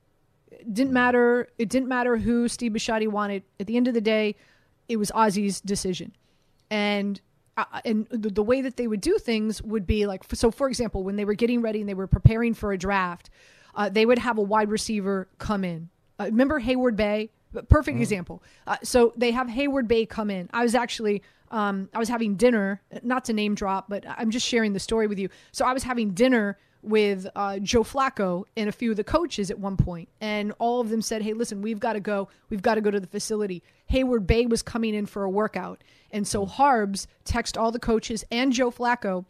It 0.50 0.74
didn't 0.74 0.92
matter. 0.92 1.48
It 1.58 1.68
didn't 1.68 1.88
matter 1.88 2.16
who 2.16 2.48
Steve 2.48 2.72
Bisciotti 2.72 3.08
wanted. 3.08 3.42
At 3.58 3.66
the 3.66 3.76
end 3.76 3.88
of 3.88 3.94
the 3.94 4.00
day, 4.00 4.36
it 4.88 4.96
was 4.96 5.10
Ozzie's 5.12 5.60
decision, 5.60 6.14
and 6.70 7.20
uh, 7.56 7.64
and 7.84 8.06
the, 8.10 8.30
the, 8.30 8.42
way 8.42 8.62
that 8.62 8.76
they 8.76 8.86
would 8.86 9.00
do 9.00 9.18
things 9.18 9.62
would 9.62 9.86
be 9.86 10.06
like 10.06 10.22
so 10.32 10.50
for 10.50 10.68
example 10.68 11.02
when 11.02 11.16
they 11.16 11.24
were 11.24 11.34
getting 11.34 11.60
ready 11.60 11.80
and 11.80 11.88
they 11.88 11.94
were 11.94 12.06
preparing 12.06 12.54
for 12.54 12.72
a 12.72 12.78
draft 12.78 13.28
uh, 13.74 13.88
they 13.88 14.06
would 14.06 14.18
have 14.18 14.38
a 14.38 14.42
wide 14.42 14.70
receiver 14.70 15.28
come 15.38 15.64
in 15.64 15.90
uh, 16.18 16.24
remember 16.24 16.60
Heyward-Bey 16.60 17.30
perfect 17.68 17.96
mm-hmm. 17.96 18.02
example 18.02 18.42
uh, 18.66 18.76
so 18.82 19.12
they 19.16 19.30
have 19.30 19.46
Heyward-Bey 19.48 20.06
come 20.06 20.30
in 20.30 20.48
i 20.52 20.62
was 20.62 20.74
actually 20.74 21.22
um, 21.50 21.88
i 21.94 21.98
was 21.98 22.08
having 22.08 22.36
dinner 22.36 22.80
not 23.02 23.24
to 23.26 23.32
name 23.32 23.54
drop 23.54 23.88
but 23.88 24.04
i'm 24.08 24.30
just 24.30 24.46
sharing 24.46 24.72
the 24.72 24.80
story 24.80 25.06
with 25.06 25.18
you 25.18 25.28
so 25.52 25.64
i 25.64 25.72
was 25.72 25.82
having 25.82 26.10
dinner 26.10 26.58
with 26.82 27.28
uh, 27.36 27.58
Joe 27.60 27.84
Flacco 27.84 28.44
and 28.56 28.68
a 28.68 28.72
few 28.72 28.90
of 28.90 28.96
the 28.96 29.04
coaches 29.04 29.50
at 29.50 29.58
one 29.58 29.76
point, 29.76 30.08
and 30.20 30.52
all 30.58 30.80
of 30.80 30.90
them 30.90 31.00
said, 31.00 31.22
"Hey, 31.22 31.32
listen, 31.32 31.62
we've 31.62 31.80
got 31.80 31.92
to 31.94 32.00
go. 32.00 32.28
We've 32.50 32.62
got 32.62 32.74
to 32.74 32.80
go 32.80 32.90
to 32.90 33.00
the 33.00 33.06
facility." 33.06 33.62
Heyward-Bey 33.90 34.46
was 34.46 34.62
coming 34.62 34.94
in 34.94 35.06
for 35.06 35.22
a 35.22 35.30
workout, 35.30 35.82
and 36.10 36.26
so 36.26 36.44
Harbs 36.44 37.06
text 37.24 37.56
all 37.56 37.70
the 37.70 37.78
coaches 37.78 38.24
and 38.30 38.52
Joe 38.52 38.70
Flacco, 38.70 39.24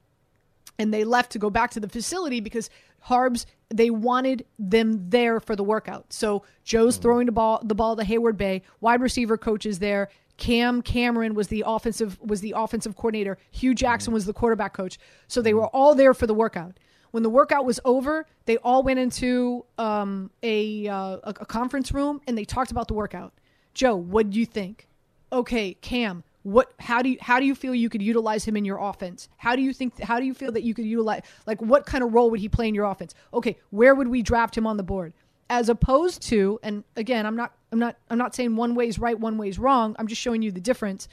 and 0.79 0.93
they 0.93 1.05
left 1.05 1.33
to 1.33 1.39
go 1.39 1.51
back 1.51 1.70
to 1.73 1.81
the 1.81 1.89
facility 1.89 2.41
because 2.41 2.70
Harbs 3.03 3.46
they 3.74 3.90
wanted 3.90 4.44
them 4.59 5.09
there 5.09 5.40
for 5.40 5.57
the 5.57 5.64
workout. 5.64 6.12
So 6.12 6.44
Joe's 6.62 6.94
mm-hmm. 6.94 7.03
throwing 7.03 7.26
the 7.26 7.32
ball 7.32 7.61
the 7.64 7.74
ball 7.74 7.96
to 7.96 8.05
Heyward-Bey. 8.05 8.62
wide 8.80 9.00
receiver 9.00 9.36
coach 9.36 9.66
is 9.66 9.78
there. 9.78 10.09
Cam 10.36 10.82
Cameron 10.82 11.34
was 11.34 11.48
the 11.48 11.64
offensive 11.66 12.18
was 12.20 12.40
the 12.40 12.55
offensive 12.57 12.96
coordinator. 12.96 13.38
Hue 13.50 13.74
Jackson 13.74 14.11
mm-hmm. 14.11 14.14
was 14.14 14.26
the 14.26 14.32
quarterback 14.32 14.74
coach. 14.74 14.98
So 15.28 15.42
they 15.42 15.55
were 15.55 15.68
all 15.68 15.94
there 15.94 16.14
for 16.14 16.26
the 16.26 16.34
workout. 16.34 16.78
When 17.12 17.22
the 17.22 17.30
workout 17.30 17.66
was 17.66 17.78
over, 17.84 18.26
they 18.46 18.57
all 18.59 18.82
went 18.82 18.98
into 18.98 19.66
um, 19.76 20.30
a, 20.42 20.88
uh, 20.88 21.18
a, 21.22 21.34
a 21.40 21.46
conference 21.46 21.92
room 21.92 22.22
and 22.26 22.36
they 22.38 22.44
talked 22.44 22.70
about 22.70 22.88
the 22.88 22.94
workout. 22.94 23.34
Joe, 23.74 23.96
what 23.96 24.30
do 24.30 24.40
you 24.40 24.46
think? 24.46 24.88
Okay, 25.30 25.74
Cam, 25.74 26.24
what 26.43 26.72
how 26.80 27.03
do 27.03 27.11
you 27.11 27.18
how 27.20 27.38
do 27.38 27.47
you 27.47 27.55
feel 27.55 27.74
you 27.74 27.88
could 27.88 28.03
utilize 28.03 28.45
him 28.45 28.57
in 28.57 28.64
your 28.64 28.78
offense? 28.78 29.28
How 29.36 29.57
do 29.57 29.62
you 29.62 29.72
think 29.72 30.01
how 30.01 30.18
do 30.18 30.26
you 30.26 30.34
feel 30.34 30.53
that 30.53 30.62
you 30.62 30.74
could 30.74 30.84
utilize 30.84 31.22
like 31.47 31.61
what 31.61 31.86
kind 31.86 32.03
of 32.03 32.12
role 32.12 32.30
would 32.30 32.40
he 32.40 32.49
play 32.49 32.68
in 32.68 32.74
your 32.74 32.86
offense? 32.86 33.14
Okay 33.32 33.57
where 33.70 33.95
would 33.95 34.09
we 34.09 34.22
draft 34.22 34.57
him 34.57 34.66
on 34.66 34.76
the 34.76 34.82
board? 34.82 35.12
As 35.51 35.68
opposed 35.68 36.22
to 36.28 36.59
and 36.62 36.84
again 36.97 37.26
i'm 37.26 37.36
not 37.36 37.53
i'm 37.72 37.78
not 37.78 37.97
i'm 38.11 38.18
not 38.18 38.34
saying 38.34 38.57
one 38.57 38.74
way 38.74 38.88
is 38.88 38.99
right 38.99 39.18
one 39.18 39.38
way 39.38 39.49
is 39.49 39.59
wrong. 39.59 39.95
I'm 39.99 40.07
just 40.07 40.20
showing 40.20 40.43
you 40.43 40.51
the 40.51 40.61
difference 40.61 41.09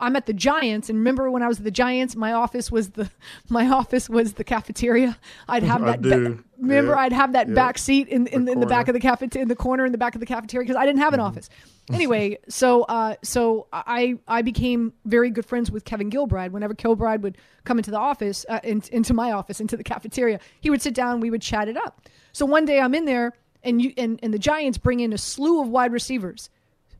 I'm 0.00 0.16
at 0.16 0.26
the 0.26 0.32
Giants, 0.32 0.90
and 0.90 0.98
remember 0.98 1.30
when 1.30 1.42
I 1.42 1.48
was 1.48 1.58
at 1.58 1.64
the 1.64 1.70
Giants, 1.70 2.16
my 2.16 2.32
office 2.32 2.70
was 2.70 2.90
the 2.90 3.10
my 3.48 3.68
office 3.68 4.08
was 4.08 4.34
the 4.34 4.44
cafeteria. 4.44 5.16
I'd 5.48 5.62
have 5.62 5.82
that. 5.82 6.02
Ba- 6.02 6.38
remember, 6.58 6.92
yeah. 6.92 6.98
I'd 6.98 7.12
have 7.12 7.32
that 7.32 7.48
yeah. 7.48 7.54
back 7.54 7.78
seat 7.78 8.08
in 8.08 8.26
in 8.26 8.44
the, 8.44 8.52
in 8.52 8.60
the 8.60 8.66
back 8.66 8.88
of 8.88 8.94
the 8.94 9.00
cafeteria, 9.00 9.42
in 9.42 9.48
the 9.48 9.56
corner 9.56 9.86
in 9.86 9.92
the 9.92 9.98
back 9.98 10.14
of 10.14 10.20
the 10.20 10.26
cafeteria 10.26 10.64
because 10.66 10.80
I 10.80 10.84
didn't 10.84 11.00
have 11.00 11.14
an 11.14 11.20
mm-hmm. 11.20 11.28
office. 11.28 11.48
Anyway, 11.92 12.38
so 12.48 12.82
uh, 12.82 13.14
so 13.22 13.66
I 13.72 14.18
I 14.26 14.42
became 14.42 14.92
very 15.04 15.30
good 15.30 15.46
friends 15.46 15.70
with 15.70 15.84
Kevin 15.84 16.10
Gilbride. 16.10 16.50
Whenever 16.50 16.74
Gilbride 16.74 17.20
would 17.20 17.38
come 17.64 17.78
into 17.78 17.90
the 17.90 17.98
office, 17.98 18.44
uh, 18.48 18.60
in, 18.64 18.82
into 18.90 19.14
my 19.14 19.32
office, 19.32 19.60
into 19.60 19.76
the 19.76 19.84
cafeteria, 19.84 20.40
he 20.60 20.70
would 20.70 20.82
sit 20.82 20.94
down. 20.94 21.20
We 21.20 21.30
would 21.30 21.42
chat 21.42 21.68
it 21.68 21.76
up. 21.76 22.08
So 22.32 22.46
one 22.46 22.64
day 22.64 22.80
I'm 22.80 22.94
in 22.94 23.04
there, 23.04 23.34
and 23.62 23.80
you 23.80 23.92
and, 23.96 24.18
and 24.22 24.34
the 24.34 24.38
Giants 24.38 24.76
bring 24.76 25.00
in 25.00 25.12
a 25.12 25.18
slew 25.18 25.60
of 25.60 25.68
wide 25.68 25.92
receivers 25.92 26.50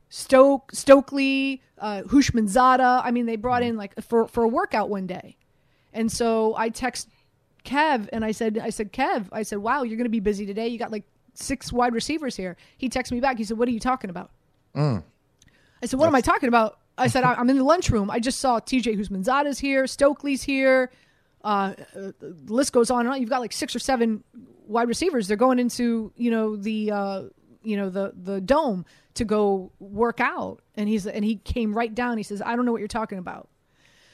Stoke, 0.09 0.71
Stokley, 0.71 1.61
uh, 1.79 2.03
Houshmandzadeh. 2.07 3.01
I 3.03 3.11
mean, 3.11 3.25
they 3.25 3.35
brought 3.35 3.63
in 3.63 3.75
like 3.77 3.99
for 4.03 4.27
for 4.27 4.43
a 4.43 4.47
workout 4.47 4.89
one 4.89 5.07
day, 5.07 5.37
and 5.93 6.11
so 6.11 6.55
I 6.55 6.69
text 6.69 7.09
Kev 7.65 8.07
and 8.13 8.23
I 8.23 8.31
said, 8.31 8.57
I 8.61 8.69
said, 8.69 8.93
Kev, 8.93 9.27
I 9.31 9.43
said, 9.43 9.57
wow, 9.57 9.83
you're 9.83 9.97
going 9.97 10.05
to 10.05 10.09
be 10.09 10.21
busy 10.21 10.45
today. 10.45 10.67
You 10.67 10.77
got 10.77 10.91
like 10.91 11.03
six 11.33 11.73
wide 11.73 11.93
receivers 11.93 12.35
here. 12.37 12.55
He 12.77 12.87
texted 12.89 13.11
me 13.11 13.19
back. 13.19 13.37
He 13.37 13.43
said, 13.43 13.57
what 13.57 13.67
are 13.67 13.71
you 13.71 13.79
talking 13.79 14.09
about? 14.09 14.31
Mm. 14.75 15.03
I 15.81 15.85
said, 15.85 15.99
what 15.99 16.05
That's- 16.05 16.11
am 16.11 16.15
I 16.15 16.21
talking 16.21 16.47
about? 16.47 16.79
I 16.97 17.07
said, 17.07 17.25
I'm 17.25 17.49
in 17.49 17.57
the 17.57 17.63
lunchroom. 17.63 18.09
I 18.09 18.19
just 18.19 18.39
saw 18.39 18.61
TJ 18.61 18.97
Houshmandzadeh's 18.97 19.59
here, 19.59 19.83
Stokley's 19.83 20.43
here. 20.43 20.91
Uh, 21.43 21.73
uh, 21.93 22.11
the 22.21 22.35
list 22.47 22.71
goes 22.71 22.89
on 22.89 23.01
and 23.01 23.09
on. 23.09 23.19
You've 23.19 23.29
got 23.29 23.41
like 23.41 23.51
six 23.51 23.75
or 23.75 23.79
seven 23.79 24.23
wide 24.65 24.87
receivers. 24.87 25.27
They're 25.27 25.35
going 25.35 25.59
into 25.59 26.13
you 26.15 26.31
know 26.31 26.55
the 26.55 26.91
uh, 26.91 27.23
you 27.63 27.75
know 27.75 27.89
the 27.89 28.13
the 28.15 28.39
dome 28.39 28.85
to 29.15 29.25
go 29.25 29.71
work 29.79 30.19
out, 30.19 30.61
and 30.75 30.87
he's 30.87 31.07
and 31.07 31.25
he 31.25 31.37
came 31.37 31.73
right 31.75 31.93
down. 31.93 32.17
He 32.17 32.23
says, 32.23 32.41
"I 32.45 32.55
don't 32.55 32.65
know 32.65 32.71
what 32.71 32.79
you're 32.79 32.87
talking 32.87 33.17
about." 33.17 33.49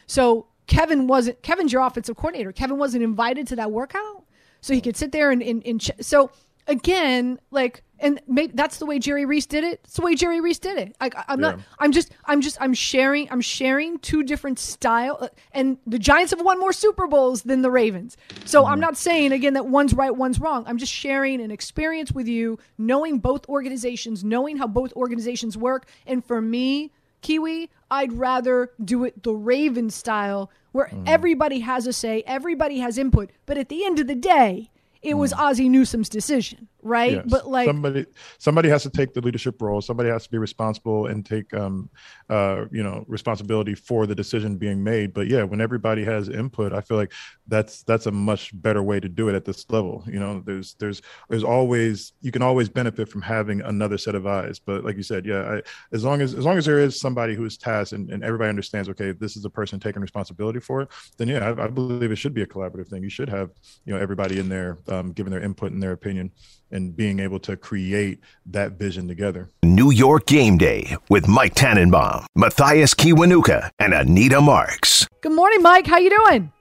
So 0.07 0.47
Kevin 0.67 1.07
wasn't 1.07 1.41
Kevin's 1.41 1.73
your 1.73 1.81
offensive 1.81 2.15
coordinator. 2.15 2.51
Kevin 2.51 2.77
wasn't 2.77 3.03
invited 3.03 3.47
to 3.47 3.55
that 3.57 3.71
workout, 3.71 4.25
so 4.61 4.73
he 4.73 4.81
could 4.81 4.95
sit 4.95 5.11
there 5.11 5.31
and 5.31 5.43
and, 5.43 5.65
and 5.65 5.81
ch- 5.81 5.91
so 5.99 6.31
again, 6.67 7.39
like, 7.51 7.83
and 8.01 8.19
maybe 8.27 8.51
that's 8.55 8.77
the 8.77 8.85
way 8.85 8.99
Jerry 8.99 9.25
Reese 9.25 9.45
did 9.45 9.63
it. 9.63 9.81
It's 9.83 9.93
the 9.93 10.01
way 10.01 10.15
Jerry 10.15 10.41
Reese 10.41 10.59
did 10.59 10.77
it. 10.77 10.95
Like, 10.99 11.13
I'm 11.27 11.39
yeah. 11.39 11.51
not. 11.51 11.59
I'm 11.79 11.91
just. 11.91 12.11
I'm 12.25 12.41
just. 12.41 12.57
I'm 12.59 12.73
sharing. 12.73 13.31
I'm 13.31 13.41
sharing 13.41 13.99
two 13.99 14.23
different 14.23 14.59
style. 14.59 15.17
Uh, 15.21 15.27
and 15.53 15.77
the 15.85 15.99
Giants 15.99 16.31
have 16.31 16.41
won 16.41 16.59
more 16.59 16.73
Super 16.73 17.07
Bowls 17.07 17.43
than 17.43 17.61
the 17.61 17.71
Ravens. 17.71 18.17
So 18.45 18.63
mm-hmm. 18.63 18.73
I'm 18.73 18.79
not 18.79 18.97
saying 18.97 19.31
again 19.31 19.53
that 19.53 19.67
one's 19.67 19.93
right, 19.93 20.15
one's 20.15 20.39
wrong. 20.39 20.63
I'm 20.67 20.77
just 20.77 20.91
sharing 20.91 21.39
an 21.41 21.51
experience 21.51 22.11
with 22.11 22.27
you, 22.27 22.57
knowing 22.77 23.19
both 23.19 23.47
organizations, 23.47 24.23
knowing 24.23 24.57
how 24.57 24.67
both 24.67 24.91
organizations 24.93 25.55
work. 25.55 25.87
And 26.07 26.25
for 26.25 26.41
me, 26.41 26.91
Kiwi, 27.21 27.69
I'd 27.89 28.13
rather 28.13 28.71
do 28.83 29.03
it 29.03 29.21
the 29.23 29.33
Raven 29.33 29.89
style, 29.89 30.49
where 30.71 30.87
mm. 30.87 31.03
everybody 31.07 31.59
has 31.59 31.85
a 31.85 31.93
say, 31.93 32.23
everybody 32.25 32.79
has 32.79 32.97
input. 32.97 33.29
But 33.45 33.57
at 33.57 33.69
the 33.69 33.85
end 33.85 33.99
of 33.99 34.07
the 34.07 34.15
day, 34.15 34.71
it 35.01 35.15
was 35.15 35.31
hmm. 35.31 35.39
Ozzie 35.39 35.69
Newsome's 35.69 36.09
decision, 36.09 36.67
right? 36.83 37.13
Yes. 37.13 37.25
But 37.27 37.47
like 37.47 37.67
somebody, 37.67 38.05
somebody 38.37 38.69
has 38.69 38.83
to 38.83 38.89
take 38.89 39.13
the 39.13 39.21
leadership 39.21 39.61
role. 39.61 39.81
Somebody 39.81 40.09
has 40.09 40.23
to 40.23 40.31
be 40.31 40.37
responsible 40.37 41.07
and 41.07 41.25
take, 41.25 41.53
um, 41.53 41.89
uh, 42.29 42.65
you 42.71 42.83
know, 42.83 43.05
responsibility 43.07 43.75
for 43.75 44.05
the 44.05 44.15
decision 44.15 44.57
being 44.57 44.83
made. 44.83 45.13
But 45.13 45.27
yeah, 45.27 45.43
when 45.43 45.61
everybody 45.61 46.03
has 46.05 46.29
input, 46.29 46.73
I 46.73 46.81
feel 46.81 46.97
like 46.97 47.11
that's 47.47 47.83
that's 47.83 48.05
a 48.05 48.11
much 48.11 48.51
better 48.61 48.81
way 48.81 48.99
to 48.99 49.09
do 49.09 49.29
it 49.29 49.35
at 49.35 49.45
this 49.45 49.69
level. 49.69 50.03
You 50.07 50.19
know, 50.19 50.41
there's 50.45 50.75
there's 50.75 51.01
there's 51.29 51.43
always 51.43 52.13
you 52.21 52.31
can 52.31 52.41
always 52.41 52.69
benefit 52.69 53.09
from 53.09 53.21
having 53.21 53.61
another 53.61 53.97
set 53.97 54.15
of 54.15 54.25
eyes. 54.25 54.59
But 54.59 54.83
like 54.83 54.97
you 54.97 55.03
said, 55.03 55.25
yeah, 55.25 55.41
I, 55.41 55.61
as 55.91 56.03
long 56.03 56.21
as 56.21 56.33
as 56.33 56.45
long 56.45 56.57
as 56.57 56.65
there 56.65 56.79
is 56.79 56.99
somebody 56.99 57.35
who 57.35 57.45
is 57.45 57.57
tasked 57.57 57.93
and, 57.93 58.09
and 58.09 58.23
everybody 58.23 58.49
understands, 58.49 58.89
okay, 58.89 59.11
this 59.11 59.35
is 59.35 59.43
the 59.43 59.49
person 59.49 59.79
taking 59.79 60.01
responsibility 60.01 60.59
for 60.59 60.81
it, 60.81 60.89
then 61.17 61.27
yeah, 61.27 61.49
I, 61.49 61.65
I 61.65 61.67
believe 61.67 62.11
it 62.11 62.17
should 62.17 62.33
be 62.33 62.41
a 62.41 62.47
collaborative 62.47 62.87
thing. 62.87 63.03
You 63.03 63.09
should 63.09 63.29
have 63.29 63.51
you 63.85 63.93
know 63.93 63.99
everybody 63.99 64.39
in 64.39 64.49
there 64.49 64.77
um, 64.87 65.11
giving 65.11 65.31
their 65.31 65.41
input 65.41 65.71
and 65.71 65.81
their 65.81 65.91
opinion 65.91 66.31
and 66.71 66.95
being 66.95 67.19
able 67.19 67.39
to 67.39 67.55
create 67.57 68.19
that 68.45 68.73
vision 68.73 69.07
together. 69.07 69.49
New 69.63 69.91
York 69.91 70.25
Game 70.25 70.57
Day 70.57 70.95
with 71.09 71.27
Mike 71.27 71.55
Tannenbaum, 71.55 72.25
Mathias 72.35 72.93
Kiwanuka, 72.93 73.69
and 73.79 73.93
Anita 73.93 74.41
Marks. 74.41 75.07
Good 75.21 75.33
morning, 75.33 75.61
Mike. 75.61 75.87
How 75.87 75.97
you 75.97 76.09
doing? 76.09 76.51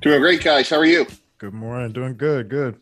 Doing 0.00 0.20
great, 0.20 0.42
guys. 0.42 0.70
How 0.70 0.76
are 0.76 0.84
you? 0.84 1.06
Good 1.38 1.54
morning. 1.54 1.92
Doing 1.92 2.16
good. 2.16 2.48
Good. 2.48 2.80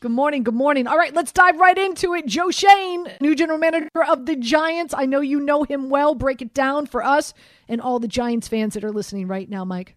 Good 0.00 0.10
morning. 0.10 0.42
Good 0.42 0.54
morning. 0.54 0.86
All 0.86 0.98
right, 0.98 1.14
let's 1.14 1.32
dive 1.32 1.58
right 1.58 1.78
into 1.78 2.14
it. 2.14 2.26
Joe 2.26 2.50
Schoen, 2.50 3.08
new 3.22 3.34
general 3.34 3.58
manager 3.58 3.88
of 4.06 4.26
the 4.26 4.36
Giants. 4.36 4.92
I 4.94 5.06
know 5.06 5.20
you 5.20 5.40
know 5.40 5.62
him 5.62 5.88
well. 5.88 6.14
Break 6.14 6.42
it 6.42 6.52
down 6.52 6.84
for 6.84 7.02
us 7.02 7.32
and 7.68 7.80
all 7.80 7.98
the 7.98 8.06
Giants 8.08 8.46
fans 8.46 8.74
that 8.74 8.84
are 8.84 8.92
listening 8.92 9.28
right 9.28 9.48
now, 9.48 9.64
Mike. 9.64 9.96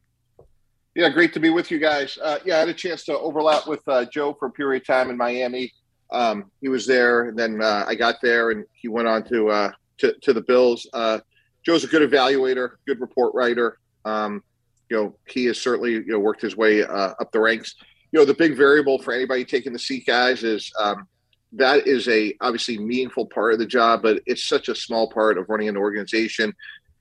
Yeah, 0.95 1.09
great 1.09 1.33
to 1.33 1.41
be 1.41 1.49
with 1.49 1.69
you 1.69 1.77
guys. 1.77 2.17
Uh, 2.23 2.39
yeah, 2.45 2.55
I 2.55 2.59
had 2.59 2.69
a 2.69 2.73
chance 2.73 3.03
to 3.05 3.19
overlap 3.19 3.67
with 3.67 3.85
uh, 3.87 4.05
Joe 4.05 4.33
for 4.33 4.47
a 4.47 4.51
period 4.51 4.83
of 4.83 4.87
time 4.87 5.09
in 5.09 5.17
Miami. 5.17 5.73
Um, 6.11 6.51
he 6.61 6.69
was 6.69 6.85
there, 6.85 7.29
and 7.29 7.37
then 7.37 7.61
uh, 7.61 7.85
I 7.87 7.95
got 7.95 8.15
there, 8.21 8.51
and 8.51 8.65
he 8.73 8.87
went 8.87 9.07
on 9.07 9.23
to 9.25 9.49
uh, 9.49 9.71
to, 9.99 10.13
to, 10.21 10.33
the 10.33 10.41
Bills. 10.41 10.87
Uh, 10.93 11.19
Joe's 11.65 11.83
a 11.83 11.87
good 11.87 12.09
evaluator, 12.09 12.71
good 12.85 13.01
report 13.01 13.33
writer. 13.33 13.79
Um, 14.05 14.43
you 14.89 14.95
know, 14.95 15.17
he 15.27 15.45
has 15.45 15.59
certainly 15.59 15.93
you 15.93 16.07
know 16.07 16.19
worked 16.19 16.41
his 16.41 16.55
way 16.55 16.83
uh, 16.83 17.13
up 17.19 17.31
the 17.31 17.39
ranks. 17.39 17.75
You 18.11 18.19
know, 18.19 18.25
the 18.25 18.33
big 18.33 18.55
variable 18.55 19.01
for 19.01 19.13
anybody 19.13 19.43
taking 19.43 19.73
the 19.73 19.79
seat, 19.79 20.05
guys, 20.05 20.43
is 20.43 20.71
um, 20.79 21.07
that 21.53 21.87
is 21.87 22.07
a 22.07 22.33
obviously 22.41 22.77
meaningful 22.77 23.25
part 23.25 23.53
of 23.53 23.59
the 23.59 23.65
job, 23.65 24.01
but 24.01 24.21
it's 24.25 24.43
such 24.43 24.69
a 24.69 24.75
small 24.75 25.09
part 25.09 25.37
of 25.37 25.49
running 25.49 25.69
an 25.69 25.77
organization. 25.77 26.53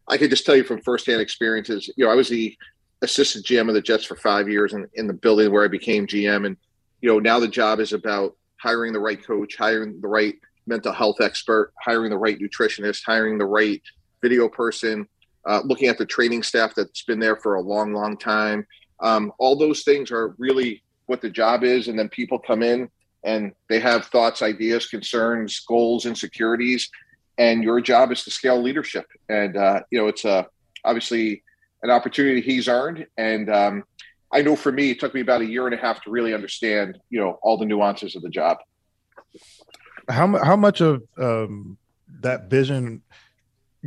I 0.09 0.17
could 0.17 0.31
just 0.31 0.47
tell 0.47 0.57
you 0.57 0.65
from 0.65 0.83
firsthand 0.83 1.21
experiences. 1.21 1.91
You 1.97 2.07
know, 2.07 2.13
I 2.13 2.15
was 2.15 2.29
the 2.29 2.57
assistant 3.03 3.45
GM 3.45 3.69
of 3.69 3.75
the 3.75 3.83
Jets 3.83 4.05
for 4.05 4.17
five 4.17 4.49
years 4.49 4.73
in, 4.73 4.87
in 4.95 5.07
the 5.07 5.13
building 5.13 5.51
where 5.53 5.65
I 5.65 5.69
became 5.69 6.07
GM. 6.07 6.47
And, 6.47 6.57
you 7.01 7.09
know, 7.09 7.19
now 7.19 7.41
the 7.41 7.49
job 7.49 7.81
is 7.81 7.93
about 7.93 8.37
hiring 8.67 8.93
the 8.93 8.99
right 8.99 9.25
coach, 9.25 9.57
hiring 9.57 10.01
the 10.01 10.09
right 10.09 10.35
mental 10.67 10.93
health 10.93 11.21
expert, 11.21 11.73
hiring 11.81 12.11
the 12.11 12.19
right 12.19 12.39
nutritionist, 12.41 13.03
hiring 13.07 13.39
the 13.39 13.45
right 13.45 13.83
video 14.21 14.49
person, 14.49 15.07
uh, 15.47 15.61
looking 15.65 15.89
at 15.89 15.99
the 15.99 16.07
training 16.07 16.43
staff 16.43 16.75
that's 16.75 17.05
been 17.05 17.21
there 17.21 17.37
for 17.37 17.55
a 17.55 17.61
long, 17.61 17.93
long 17.93 18.17
time. 18.17 18.67
Um, 19.01 19.33
all 19.39 19.57
those 19.57 19.85
things 19.85 20.11
are 20.11 20.35
really 20.39 20.83
what 21.07 21.21
the 21.21 21.31
job 21.31 21.63
is. 21.63 21.87
And 21.87 21.97
then 21.97 22.09
people 22.09 22.41
come 22.41 22.65
in 22.65 22.89
and 23.23 23.53
they 23.69 23.79
have 23.79 24.07
thoughts, 24.07 24.43
ideas, 24.43 24.89
concerns, 24.89 25.61
goals, 25.61 26.05
insecurities. 26.05 26.91
And 27.39 27.63
your 27.63 27.81
job 27.81 28.11
is 28.11 28.25
to 28.25 28.31
scale 28.33 28.61
leadership. 28.61 29.07
And, 29.29 29.57
uh, 29.57 29.83
you 29.93 29.99
know, 30.01 30.09
it's 30.09 30.25
uh, 30.25 30.45
obviously 30.85 31.45
an 31.85 31.91
opportunity 31.91 32.41
he's 32.41 32.67
earned. 32.67 33.07
And 33.17 33.49
um, 33.49 33.85
I 34.37 34.43
know 34.43 34.55
for 34.55 34.71
me, 34.71 34.91
it 34.91 35.01
took 35.01 35.15
me 35.15 35.23
about 35.23 35.41
a 35.41 35.47
year 35.47 35.65
and 35.65 35.75
a 35.75 35.79
half 35.79 36.03
to 36.03 36.11
really 36.11 36.35
understand, 36.35 36.99
you 37.09 37.19
know, 37.19 37.39
all 37.43 37.57
the 37.57 37.65
nuances 37.65 38.17
of 38.17 38.23
the 38.23 38.29
job. 38.29 38.59
How 40.11 40.27
how 40.45 40.57
much 40.57 40.83
of 40.83 41.03
um, 41.17 41.79
that 42.21 42.51
vision 42.51 43.01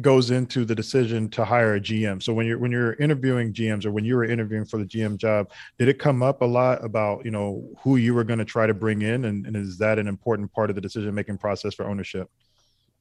goes 0.02 0.32
into 0.32 0.66
the 0.66 0.74
decision 0.74 1.30
to 1.30 1.45
hire 1.45 1.76
a 1.76 1.80
GM? 1.80 2.24
So 2.24 2.34
when 2.34 2.47
you're 2.47 2.58
when 2.58 2.72
you're 2.72 2.93
interviewing 2.93 3.54
GMs 3.54 3.86
or 3.86 3.91
when 3.91 4.06
you 4.06 4.16
were 4.16 4.26
interviewing 4.26 4.66
for 4.66 4.80
the 4.80 4.86
GM 4.86 5.18
job, 5.18 5.52
did 5.78 5.88
it 5.88 6.00
come 6.00 6.24
up 6.24 6.41
a 6.41 6.45
lot 6.45 6.84
about 6.84 7.26
you 7.26 7.32
know 7.32 7.70
who 7.84 7.97
you 7.97 8.16
were 8.16 8.24
going 8.24 8.39
to 8.39 8.45
try 8.45 8.66
to 8.66 8.74
bring 8.74 9.04
in, 9.04 9.26
and, 9.26 9.45
and 9.45 9.56
is 9.56 9.78
that 9.78 10.00
an 10.00 10.08
important 10.08 10.52
part 10.52 10.72
of 10.72 10.76
the 10.76 10.82
decision 10.82 11.14
making 11.14 11.38
process 11.38 11.76
for 11.76 11.86
ownership? 11.86 12.28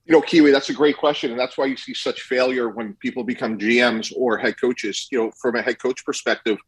You 0.04 0.12
know, 0.12 0.20
Kiwi, 0.20 0.50
that's 0.52 0.68
a 0.68 0.74
great 0.74 0.98
question. 0.98 1.30
And 1.30 1.40
that's 1.40 1.56
why 1.56 1.66
you 1.66 1.76
see 1.78 1.94
such 1.94 2.22
failure 2.22 2.68
when 2.68 2.94
people 2.94 3.24
become 3.24 3.58
GMs 3.58 4.12
or 4.14 4.36
head 4.36 4.60
coaches. 4.60 5.08
You 5.10 5.18
know, 5.18 5.30
from 5.40 5.56
a 5.56 5.62
head 5.62 5.78
coach 5.78 6.04
perspective, 6.04 6.58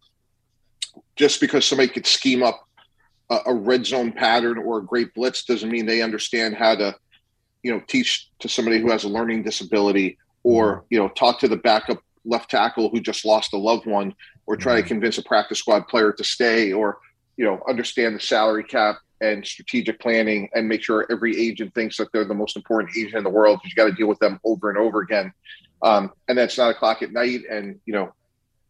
just 1.21 1.39
because 1.39 1.67
somebody 1.67 1.87
could 1.87 2.07
scheme 2.07 2.43
up 2.43 2.67
a, 3.29 3.41
a 3.45 3.55
red 3.55 3.85
zone 3.85 4.11
pattern 4.11 4.57
or 4.57 4.79
a 4.79 4.83
great 4.83 5.13
blitz 5.13 5.45
doesn't 5.45 5.71
mean 5.71 5.85
they 5.85 6.01
understand 6.01 6.57
how 6.57 6.75
to, 6.75 6.97
you 7.63 7.71
know, 7.71 7.83
teach 7.87 8.31
to 8.39 8.49
somebody 8.49 8.81
who 8.81 8.91
has 8.91 9.05
a 9.05 9.09
learning 9.09 9.43
disability 9.43 10.17
or, 10.45 10.77
mm-hmm. 10.77 10.87
you 10.89 10.99
know, 10.99 11.11
talk 11.11 11.39
to 11.39 11.47
the 11.47 11.59
backup 11.59 11.99
left 12.25 12.51
tackle 12.51 12.89
who 12.89 13.01
just 13.01 13.27
lost 13.27 13.53
a 13.53 13.59
loved 13.59 13.85
one 13.85 14.15
or 14.47 14.57
try 14.57 14.77
to 14.77 14.81
mm-hmm. 14.81 14.89
convince 14.89 15.19
a 15.19 15.23
practice 15.23 15.59
squad 15.59 15.87
player 15.89 16.11
to 16.11 16.25
stay 16.25 16.73
or, 16.73 16.97
you 17.37 17.45
know, 17.45 17.61
understand 17.69 18.17
the 18.17 18.21
salary 18.21 18.65
cap 18.65 18.97
and 19.21 19.47
strategic 19.47 20.01
planning 20.01 20.49
and 20.55 20.67
make 20.67 20.83
sure 20.83 21.07
every 21.11 21.39
agent 21.39 21.75
thinks 21.75 21.99
that 21.99 22.09
they're 22.15 22.25
the 22.25 22.33
most 22.33 22.57
important 22.57 22.97
agent 22.97 23.17
in 23.17 23.25
the 23.25 23.29
world 23.29 23.59
because 23.59 23.73
you 23.73 23.77
got 23.77 23.91
to 23.91 23.95
deal 23.95 24.09
with 24.09 24.19
them 24.21 24.41
over 24.43 24.71
and 24.71 24.79
over 24.79 25.01
again. 25.01 25.31
Um, 25.83 26.13
and 26.29 26.39
that's 26.39 26.57
nine 26.57 26.71
o'clock 26.71 27.03
at 27.03 27.13
night, 27.13 27.41
and 27.51 27.79
you 27.85 27.93
know 27.93 28.15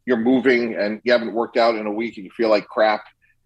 you're 0.07 0.16
moving 0.16 0.74
and 0.74 1.01
you 1.05 1.12
haven't 1.12 1.32
worked 1.32 1.57
out 1.57 1.74
in 1.74 1.86
a 1.86 1.92
week 1.92 2.16
and 2.16 2.24
you 2.24 2.30
feel 2.32 2.48
like 2.48 2.66
crap, 2.66 3.05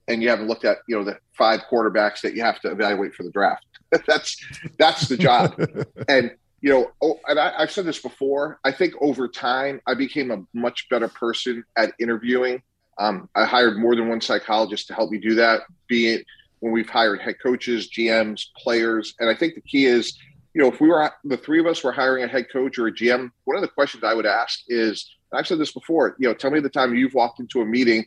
and 0.08 0.22
you 0.22 0.28
haven't 0.28 0.48
looked 0.48 0.64
at 0.64 0.78
you 0.88 0.96
know 0.96 1.04
the 1.04 1.18
five 1.32 1.60
quarterbacks 1.70 2.20
that 2.22 2.34
you 2.34 2.42
have 2.42 2.60
to 2.60 2.70
evaluate 2.70 3.14
for 3.14 3.22
the 3.22 3.30
draft. 3.30 3.66
that's 4.06 4.36
that's 4.78 5.08
the 5.08 5.16
job, 5.16 5.54
and 6.08 6.32
you 6.60 6.70
know, 6.70 6.90
oh, 7.02 7.20
and 7.28 7.38
I, 7.38 7.52
I've 7.58 7.70
said 7.70 7.84
this 7.84 8.00
before. 8.00 8.58
I 8.64 8.72
think 8.72 8.94
over 9.00 9.28
time 9.28 9.80
I 9.86 9.92
became 9.94 10.30
a 10.30 10.42
much 10.54 10.88
better 10.88 11.08
person 11.08 11.62
at 11.76 11.92
interviewing. 12.00 12.62
Um, 12.96 13.28
I 13.34 13.44
hired 13.44 13.78
more 13.78 13.94
than 13.94 14.08
one 14.08 14.20
psychologist 14.20 14.86
to 14.88 14.94
help 14.94 15.10
me 15.10 15.18
do 15.18 15.34
that. 15.34 15.62
Be 15.88 16.14
it 16.14 16.26
when 16.60 16.72
we've 16.72 16.88
hired 16.88 17.20
head 17.20 17.36
coaches, 17.42 17.90
GMs, 17.90 18.46
players. 18.56 19.14
And 19.20 19.28
I 19.28 19.34
think 19.34 19.54
the 19.54 19.60
key 19.60 19.84
is, 19.84 20.18
you 20.54 20.62
know, 20.62 20.68
if 20.68 20.80
we 20.80 20.88
were 20.88 21.10
the 21.24 21.36
three 21.36 21.60
of 21.60 21.66
us 21.66 21.84
were 21.84 21.92
hiring 21.92 22.24
a 22.24 22.28
head 22.28 22.46
coach 22.50 22.78
or 22.78 22.86
a 22.86 22.92
GM, 22.92 23.30
one 23.44 23.56
of 23.56 23.60
the 23.60 23.68
questions 23.68 24.02
I 24.02 24.14
would 24.14 24.24
ask 24.24 24.60
is, 24.68 25.14
I've 25.34 25.46
said 25.46 25.58
this 25.58 25.72
before, 25.72 26.16
you 26.18 26.28
know, 26.28 26.34
tell 26.34 26.50
me 26.50 26.60
the 26.60 26.68
time 26.68 26.94
you've 26.94 27.14
walked 27.14 27.40
into 27.40 27.60
a 27.60 27.64
meeting 27.64 28.06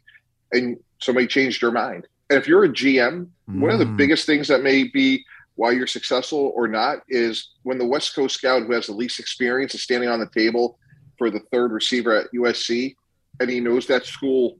and 0.51 0.77
somebody 0.99 1.27
changed 1.27 1.61
your 1.61 1.71
mind. 1.71 2.07
And 2.29 2.37
if 2.37 2.47
you're 2.47 2.65
a 2.65 2.69
GM, 2.69 3.27
mm. 3.49 3.59
one 3.59 3.71
of 3.71 3.79
the 3.79 3.85
mm. 3.85 3.97
biggest 3.97 4.25
things 4.25 4.47
that 4.47 4.63
may 4.63 4.83
be 4.83 5.25
why 5.55 5.71
you're 5.71 5.87
successful 5.87 6.51
or 6.55 6.67
not 6.67 6.99
is 7.09 7.51
when 7.63 7.77
the 7.77 7.85
West 7.85 8.15
Coast 8.15 8.35
scout 8.35 8.63
who 8.63 8.73
has 8.73 8.87
the 8.87 8.93
least 8.93 9.19
experience 9.19 9.73
is 9.73 9.81
standing 9.81 10.09
on 10.09 10.19
the 10.19 10.29
table 10.29 10.77
for 11.17 11.31
the 11.31 11.39
third 11.51 11.71
receiver 11.71 12.15
at 12.15 12.31
USC 12.33 12.95
and 13.39 13.49
he 13.49 13.59
knows 13.59 13.87
that 13.87 14.05
school 14.05 14.59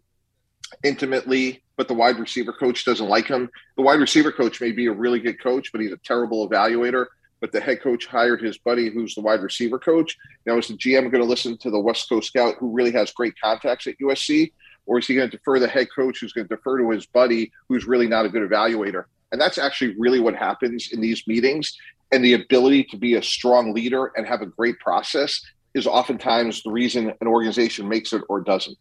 intimately 0.83 1.61
but 1.77 1.87
the 1.87 1.93
wide 1.93 2.19
receiver 2.19 2.51
coach 2.51 2.83
doesn't 2.83 3.07
like 3.07 3.27
him. 3.27 3.49
The 3.77 3.83
wide 3.83 3.99
receiver 3.99 4.31
coach 4.31 4.59
may 4.59 4.71
be 4.71 4.87
a 4.87 4.91
really 4.91 5.19
good 5.19 5.41
coach, 5.41 5.71
but 5.71 5.79
he's 5.79 5.91
a 5.91 5.97
terrible 5.97 6.49
evaluator. 6.49 7.05
But 7.39 7.51
the 7.51 7.61
head 7.61 7.81
coach 7.81 8.07
hired 8.07 8.41
his 8.41 8.57
buddy, 8.57 8.89
who's 8.89 9.15
the 9.15 9.21
wide 9.21 9.41
receiver 9.41 9.77
coach. 9.77 10.17
Now, 10.45 10.57
is 10.57 10.67
the 10.67 10.73
GM 10.73 11.11
going 11.11 11.23
to 11.23 11.25
listen 11.25 11.57
to 11.59 11.69
the 11.69 11.79
West 11.79 12.09
Coast 12.09 12.29
scout, 12.29 12.55
who 12.59 12.71
really 12.71 12.91
has 12.91 13.11
great 13.11 13.33
contacts 13.41 13.85
at 13.87 13.99
USC, 13.99 14.51
or 14.85 14.97
is 14.99 15.07
he 15.07 15.15
going 15.15 15.29
to 15.29 15.37
defer 15.37 15.59
the 15.59 15.67
head 15.67 15.87
coach, 15.95 16.19
who's 16.19 16.33
going 16.33 16.47
to 16.47 16.55
defer 16.55 16.79
to 16.79 16.89
his 16.89 17.05
buddy, 17.05 17.51
who's 17.67 17.85
really 17.85 18.07
not 18.07 18.25
a 18.25 18.29
good 18.29 18.49
evaluator? 18.49 19.05
And 19.31 19.39
that's 19.39 19.57
actually 19.57 19.95
really 19.97 20.19
what 20.19 20.35
happens 20.35 20.91
in 20.91 21.01
these 21.01 21.27
meetings. 21.27 21.77
And 22.11 22.23
the 22.23 22.33
ability 22.33 22.85
to 22.85 22.97
be 22.97 23.15
a 23.15 23.21
strong 23.21 23.73
leader 23.73 24.11
and 24.15 24.25
have 24.25 24.41
a 24.41 24.45
great 24.45 24.79
process 24.79 25.41
is 25.73 25.85
oftentimes 25.85 26.63
the 26.63 26.71
reason 26.71 27.13
an 27.21 27.27
organization 27.27 27.87
makes 27.87 28.13
it 28.13 28.21
or 28.29 28.41
doesn't. 28.41 28.77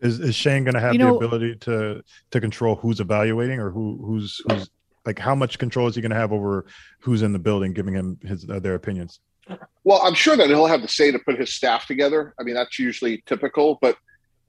Is, 0.00 0.20
is 0.20 0.34
Schoen 0.34 0.64
going 0.64 0.74
to 0.74 0.80
have 0.80 0.94
you 0.94 0.98
know, 0.98 1.18
the 1.18 1.26
ability 1.26 1.56
to 1.56 2.02
to 2.30 2.40
control 2.40 2.76
who's 2.76 3.00
evaluating 3.00 3.58
or 3.58 3.70
who 3.70 4.00
who's 4.02 4.40
who's 4.48 4.70
like 5.06 5.18
how 5.18 5.34
much 5.34 5.58
control 5.58 5.88
is 5.88 5.94
he 5.94 6.00
going 6.00 6.10
to 6.10 6.16
have 6.16 6.32
over 6.32 6.66
who's 7.00 7.22
in 7.22 7.32
the 7.32 7.38
building 7.38 7.72
giving 7.72 7.94
him 7.94 8.18
his 8.22 8.48
uh, 8.48 8.60
their 8.60 8.74
opinions? 8.74 9.20
Well 9.84 10.00
i'm 10.04 10.14
sure 10.14 10.36
that 10.36 10.48
he'll 10.48 10.66
have 10.66 10.82
the 10.82 10.88
say 10.88 11.10
to 11.10 11.18
put 11.18 11.38
his 11.38 11.52
staff 11.52 11.86
together. 11.86 12.34
I 12.38 12.42
mean 12.42 12.54
that's 12.54 12.78
usually 12.78 13.22
typical 13.26 13.78
but 13.80 13.96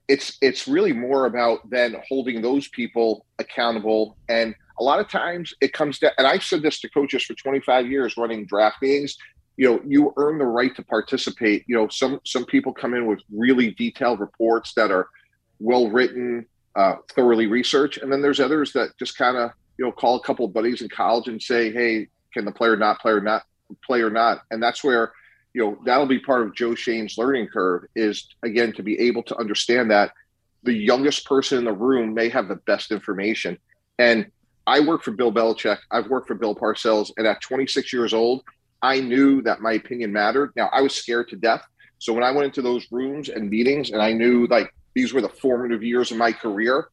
it's 0.08 0.38
it's 0.42 0.68
really 0.68 0.94
more 0.94 1.26
about 1.26 1.70
then 1.70 1.96
holding 2.08 2.42
those 2.42 2.68
people 2.68 3.26
accountable. 3.40 4.18
And 4.30 4.54
a 4.80 4.84
lot 4.84 5.00
of 5.00 5.10
times 5.10 5.54
it 5.62 5.74
comes 5.74 6.00
down 6.00 6.12
and 6.18 6.26
i've 6.26 6.44
said 6.44 6.64
this 6.64 6.80
to 6.82 6.90
coaches 6.90 7.24
for 7.24 7.36
25 7.36 7.88
years 7.88 8.18
running 8.18 8.46
draft 8.48 8.82
meetings 8.82 9.16
you 9.58 9.70
know 9.70 9.80
you 9.86 10.14
earn 10.18 10.38
the 10.38 10.46
right 10.46 10.76
to 10.76 10.84
participate. 10.84 11.64
You 11.68 11.76
know 11.76 11.88
some 11.88 12.20
some 12.26 12.46
people 12.46 12.74
come 12.74 12.94
in 12.94 13.06
with 13.06 13.20
really 13.32 13.72
detailed 13.72 14.20
reports 14.20 14.74
that 14.74 14.92
are 14.92 15.08
well 15.60 15.90
written 15.90 16.46
uh, 16.76 16.96
thoroughly 17.12 17.48
researched 17.48 17.98
and 17.98 18.12
then 18.12 18.22
there's 18.22 18.40
others 18.40 18.74
that 18.74 18.98
just 18.98 19.18
kind 19.18 19.38
of 19.38 19.52
you 19.82 19.88
know, 19.88 19.92
call 19.92 20.16
a 20.16 20.22
couple 20.22 20.46
of 20.46 20.54
buddies 20.54 20.84
in 20.84 20.90
college 20.90 21.28
and 21.28 21.42
say, 21.42 21.72
hey, 21.72 22.08
can 22.36 22.46
the 22.46 22.52
player 22.52 22.78
not 22.78 23.00
play 23.00 23.14
or 23.14 23.20
not 23.20 23.42
play 23.84 24.02
or 24.02 24.12
not? 24.12 24.44
And 24.52 24.62
that's 24.62 24.84
where, 24.84 25.12
you 25.56 25.64
know, 25.64 25.80
that'll 25.84 26.06
be 26.06 26.20
part 26.20 26.44
of 26.44 26.54
Joe 26.54 26.76
Schoen's 26.76 27.18
learning 27.18 27.48
curve 27.48 27.86
is 27.96 28.28
again 28.44 28.74
to 28.74 28.84
be 28.84 29.00
able 29.00 29.24
to 29.24 29.36
understand 29.38 29.90
that 29.90 30.12
the 30.62 30.72
youngest 30.72 31.26
person 31.26 31.58
in 31.58 31.66
the 31.66 31.74
room 31.74 32.14
may 32.14 32.30
have 32.30 32.48
the 32.48 32.58
best 32.58 32.92
information. 32.92 33.58
And 33.98 34.28
I 34.68 34.82
work 34.82 35.02
for 35.02 35.10
Bill 35.10 35.32
Belichick. 35.32 35.80
I've 35.90 36.10
worked 36.10 36.28
for 36.28 36.36
Bill 36.36 36.54
Parcells, 36.54 37.10
and 37.18 37.26
at 37.26 37.42
26 37.42 37.92
years 37.92 38.14
old, 38.14 38.44
I 38.84 39.00
knew 39.00 39.42
that 39.42 39.62
my 39.62 39.74
opinion 39.74 40.14
mattered. 40.14 40.52
Now 40.56 40.70
I 40.72 40.82
was 40.82 40.94
scared 40.94 41.30
to 41.30 41.38
death. 41.38 41.64
So 41.98 42.14
when 42.14 42.24
I 42.24 42.30
went 42.30 42.46
into 42.46 42.62
those 42.62 42.86
rooms 42.92 43.30
and 43.30 43.50
meetings, 43.50 43.90
and 43.90 44.00
I 44.00 44.14
knew 44.14 44.46
like 44.46 44.72
these 44.94 45.12
were 45.12 45.22
the 45.22 45.30
formative 45.30 45.82
years 45.82 46.12
of 46.12 46.18
my 46.18 46.32
career, 46.32 46.90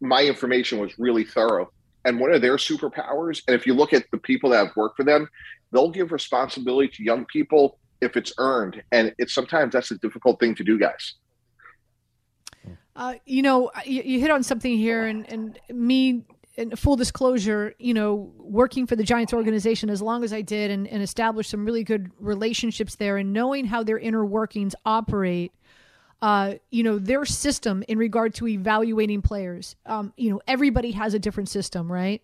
my 0.00 0.22
information 0.22 0.78
was 0.78 0.98
really 0.98 1.24
thorough 1.24 1.70
and 2.06 2.18
one 2.20 2.32
of 2.32 2.40
their 2.40 2.56
superpowers. 2.56 3.42
And 3.46 3.54
if 3.54 3.66
you 3.66 3.74
look 3.74 3.92
at 3.92 4.04
the 4.10 4.18
people 4.18 4.50
that 4.50 4.66
have 4.66 4.76
worked 4.76 4.96
for 4.96 5.04
them, 5.04 5.28
they'll 5.72 5.90
give 5.90 6.12
responsibility 6.12 6.88
to 6.88 7.02
young 7.02 7.26
people 7.26 7.78
if 8.00 8.16
it's 8.16 8.32
earned. 8.38 8.82
And 8.92 9.14
it's 9.18 9.34
sometimes 9.34 9.72
that's 9.72 9.90
a 9.90 9.98
difficult 9.98 10.40
thing 10.40 10.54
to 10.54 10.64
do, 10.64 10.78
guys. 10.78 11.14
Uh, 12.94 13.14
you 13.26 13.42
know, 13.42 13.70
you, 13.84 14.02
you, 14.02 14.20
hit 14.20 14.30
on 14.30 14.42
something 14.42 14.78
here, 14.78 15.04
and, 15.04 15.30
and 15.30 15.58
me, 15.70 16.24
in 16.54 16.74
full 16.74 16.96
disclosure, 16.96 17.74
you 17.78 17.92
know, 17.92 18.32
working 18.38 18.86
for 18.86 18.96
the 18.96 19.04
Giants 19.04 19.34
organization 19.34 19.90
as 19.90 20.00
long 20.00 20.24
as 20.24 20.32
I 20.32 20.40
did 20.40 20.70
and, 20.70 20.88
and 20.88 21.02
established 21.02 21.50
some 21.50 21.66
really 21.66 21.84
good 21.84 22.10
relationships 22.18 22.94
there 22.94 23.18
and 23.18 23.34
knowing 23.34 23.66
how 23.66 23.82
their 23.82 23.98
inner 23.98 24.24
workings 24.24 24.74
operate– 24.86 25.52
uh, 26.22 26.54
you 26.70 26.82
know, 26.82 26.98
their 26.98 27.24
system 27.24 27.84
in 27.88 27.98
regard 27.98 28.34
to 28.34 28.48
evaluating 28.48 29.22
players. 29.22 29.76
Um, 29.84 30.12
you 30.16 30.30
know, 30.30 30.40
everybody 30.48 30.92
has 30.92 31.14
a 31.14 31.18
different 31.18 31.48
system, 31.48 31.90
right? 31.90 32.22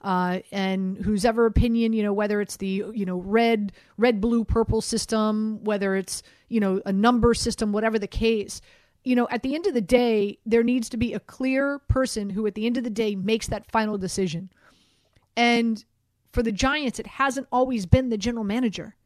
Uh, 0.00 0.40
and 0.52 0.96
whose 0.98 1.24
ever 1.24 1.46
opinion, 1.46 1.92
you 1.92 2.02
know, 2.02 2.12
whether 2.12 2.40
it's 2.40 2.56
the 2.56 2.84
you 2.94 3.04
know 3.04 3.18
red, 3.18 3.72
red, 3.96 4.20
blue, 4.20 4.44
purple 4.44 4.80
system, 4.80 5.62
whether 5.64 5.96
it's 5.96 6.22
you 6.48 6.60
know 6.60 6.80
a 6.86 6.92
number 6.92 7.34
system, 7.34 7.72
whatever 7.72 7.98
the 7.98 8.06
case, 8.06 8.60
you 9.04 9.16
know, 9.16 9.26
at 9.30 9.42
the 9.42 9.54
end 9.54 9.66
of 9.66 9.74
the 9.74 9.80
day, 9.80 10.38
there 10.46 10.62
needs 10.62 10.88
to 10.90 10.96
be 10.96 11.14
a 11.14 11.20
clear 11.20 11.80
person 11.80 12.30
who, 12.30 12.46
at 12.46 12.54
the 12.54 12.66
end 12.66 12.76
of 12.76 12.84
the 12.84 12.90
day, 12.90 13.14
makes 13.14 13.48
that 13.48 13.70
final 13.70 13.98
decision. 13.98 14.50
And 15.36 15.84
for 16.32 16.42
the 16.42 16.52
Giants, 16.52 16.98
it 16.98 17.06
hasn't 17.06 17.48
always 17.50 17.86
been 17.86 18.08
the 18.08 18.18
general 18.18 18.44
manager 18.44 18.96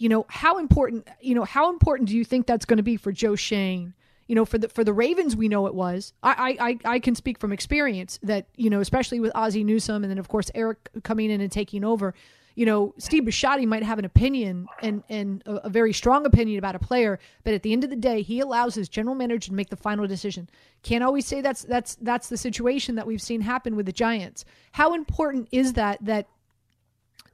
you 0.00 0.08
know 0.08 0.24
how 0.30 0.58
important 0.58 1.06
you 1.20 1.34
know 1.34 1.44
how 1.44 1.68
important 1.68 2.08
do 2.08 2.16
you 2.16 2.24
think 2.24 2.46
that's 2.46 2.64
going 2.64 2.78
to 2.78 2.82
be 2.82 2.96
for 2.96 3.12
Joe 3.12 3.36
Schoen? 3.36 3.92
You 4.26 4.34
know, 4.34 4.46
for 4.46 4.56
the 4.56 4.68
for 4.68 4.82
the 4.82 4.94
Ravens, 4.94 5.36
we 5.36 5.46
know 5.46 5.66
it 5.66 5.74
was. 5.74 6.14
I, 6.22 6.56
I 6.58 6.92
I 6.94 6.98
can 7.00 7.14
speak 7.14 7.38
from 7.38 7.52
experience 7.52 8.18
that 8.22 8.46
you 8.56 8.70
know, 8.70 8.80
especially 8.80 9.20
with 9.20 9.30
Ozzie 9.34 9.62
Newsome, 9.62 10.02
and 10.02 10.10
then 10.10 10.18
of 10.18 10.28
course 10.28 10.50
Eric 10.54 10.88
coming 11.02 11.30
in 11.30 11.42
and 11.42 11.52
taking 11.52 11.84
over. 11.84 12.14
You 12.54 12.66
know, 12.66 12.94
Steve 12.98 13.24
Bisciotti 13.24 13.66
might 13.66 13.82
have 13.82 13.98
an 13.98 14.06
opinion 14.06 14.68
and 14.80 15.02
and 15.10 15.42
a, 15.44 15.66
a 15.66 15.68
very 15.68 15.92
strong 15.92 16.24
opinion 16.24 16.58
about 16.58 16.74
a 16.74 16.78
player, 16.78 17.18
but 17.44 17.52
at 17.52 17.62
the 17.62 17.72
end 17.72 17.84
of 17.84 17.90
the 17.90 17.96
day, 17.96 18.22
he 18.22 18.40
allows 18.40 18.74
his 18.74 18.88
general 18.88 19.14
manager 19.14 19.48
to 19.48 19.54
make 19.54 19.68
the 19.68 19.76
final 19.76 20.06
decision. 20.06 20.48
Can't 20.82 21.04
always 21.04 21.26
say 21.26 21.42
that's 21.42 21.62
that's 21.62 21.96
that's 21.96 22.30
the 22.30 22.38
situation 22.38 22.94
that 22.94 23.06
we've 23.06 23.20
seen 23.20 23.42
happen 23.42 23.76
with 23.76 23.84
the 23.84 23.92
Giants. 23.92 24.46
How 24.72 24.94
important 24.94 25.48
is 25.52 25.74
that 25.74 26.02
that 26.06 26.28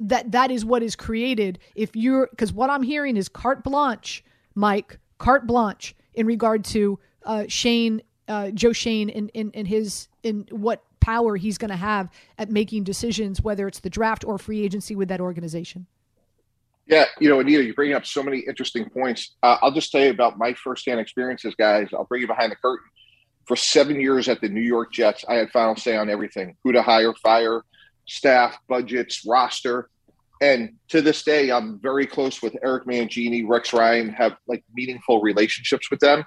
that 0.00 0.32
that 0.32 0.50
is 0.50 0.64
what 0.64 0.82
is 0.82 0.96
created. 0.96 1.58
If 1.74 1.96
you're 1.96 2.28
because 2.28 2.52
what 2.52 2.70
i'm 2.70 2.82
hearing 2.82 3.16
is 3.16 3.28
carte 3.28 3.64
blanche 3.64 4.24
mike 4.54 4.98
carte 5.18 5.46
blanche 5.46 5.94
in 6.14 6.26
regard 6.26 6.64
to 6.64 6.98
uh, 7.24 7.44
schoen 7.48 8.02
uh, 8.28 8.50
joe 8.50 8.72
schoen 8.72 9.10
and 9.10 9.30
in, 9.34 9.48
in, 9.48 9.50
in 9.52 9.66
his 9.66 10.08
in 10.22 10.46
what 10.50 10.82
power 11.00 11.36
he's 11.36 11.56
going 11.56 11.70
to 11.70 11.76
have 11.76 12.10
at 12.38 12.50
making 12.50 12.82
decisions 12.84 13.40
whether 13.40 13.68
it's 13.68 13.80
the 13.80 13.90
draft 13.90 14.24
or 14.24 14.38
free 14.38 14.62
agency 14.62 14.96
with 14.96 15.08
that 15.08 15.20
organization. 15.20 15.86
Yeah 16.86 17.06
you 17.20 17.28
know 17.28 17.40
anita 17.40 17.64
you 17.64 17.74
bring 17.74 17.92
up 17.92 18.04
so 18.04 18.22
many 18.22 18.40
interesting 18.40 18.88
points. 18.90 19.36
Uh, 19.42 19.56
i'll 19.62 19.72
just 19.72 19.90
tell 19.90 20.02
you 20.02 20.10
about 20.10 20.38
my 20.38 20.52
firsthand 20.54 21.00
experiences 21.00 21.54
guys. 21.54 21.88
I'll 21.92 22.04
bring 22.04 22.22
you 22.22 22.28
behind 22.28 22.52
the 22.52 22.56
curtain. 22.56 22.86
For 23.46 23.54
seven 23.54 24.00
years 24.00 24.28
at 24.28 24.40
the 24.40 24.48
new 24.48 24.60
york 24.60 24.92
jets 24.92 25.24
i 25.28 25.34
had 25.34 25.50
final 25.50 25.76
say 25.76 25.96
on 25.96 26.10
everything. 26.10 26.56
Who 26.64 26.72
to 26.72 26.82
hire 26.82 27.14
fire 27.14 27.62
staff, 28.06 28.56
budgets, 28.68 29.26
roster. 29.26 29.88
And 30.40 30.74
to 30.88 31.00
this 31.00 31.22
day, 31.22 31.50
I'm 31.50 31.78
very 31.78 32.06
close 32.06 32.42
with 32.42 32.56
Eric 32.62 32.84
Mangini, 32.84 33.46
Rex 33.46 33.72
Ryan, 33.72 34.10
have 34.10 34.36
like 34.46 34.64
meaningful 34.74 35.20
relationships 35.20 35.90
with 35.90 36.00
them. 36.00 36.24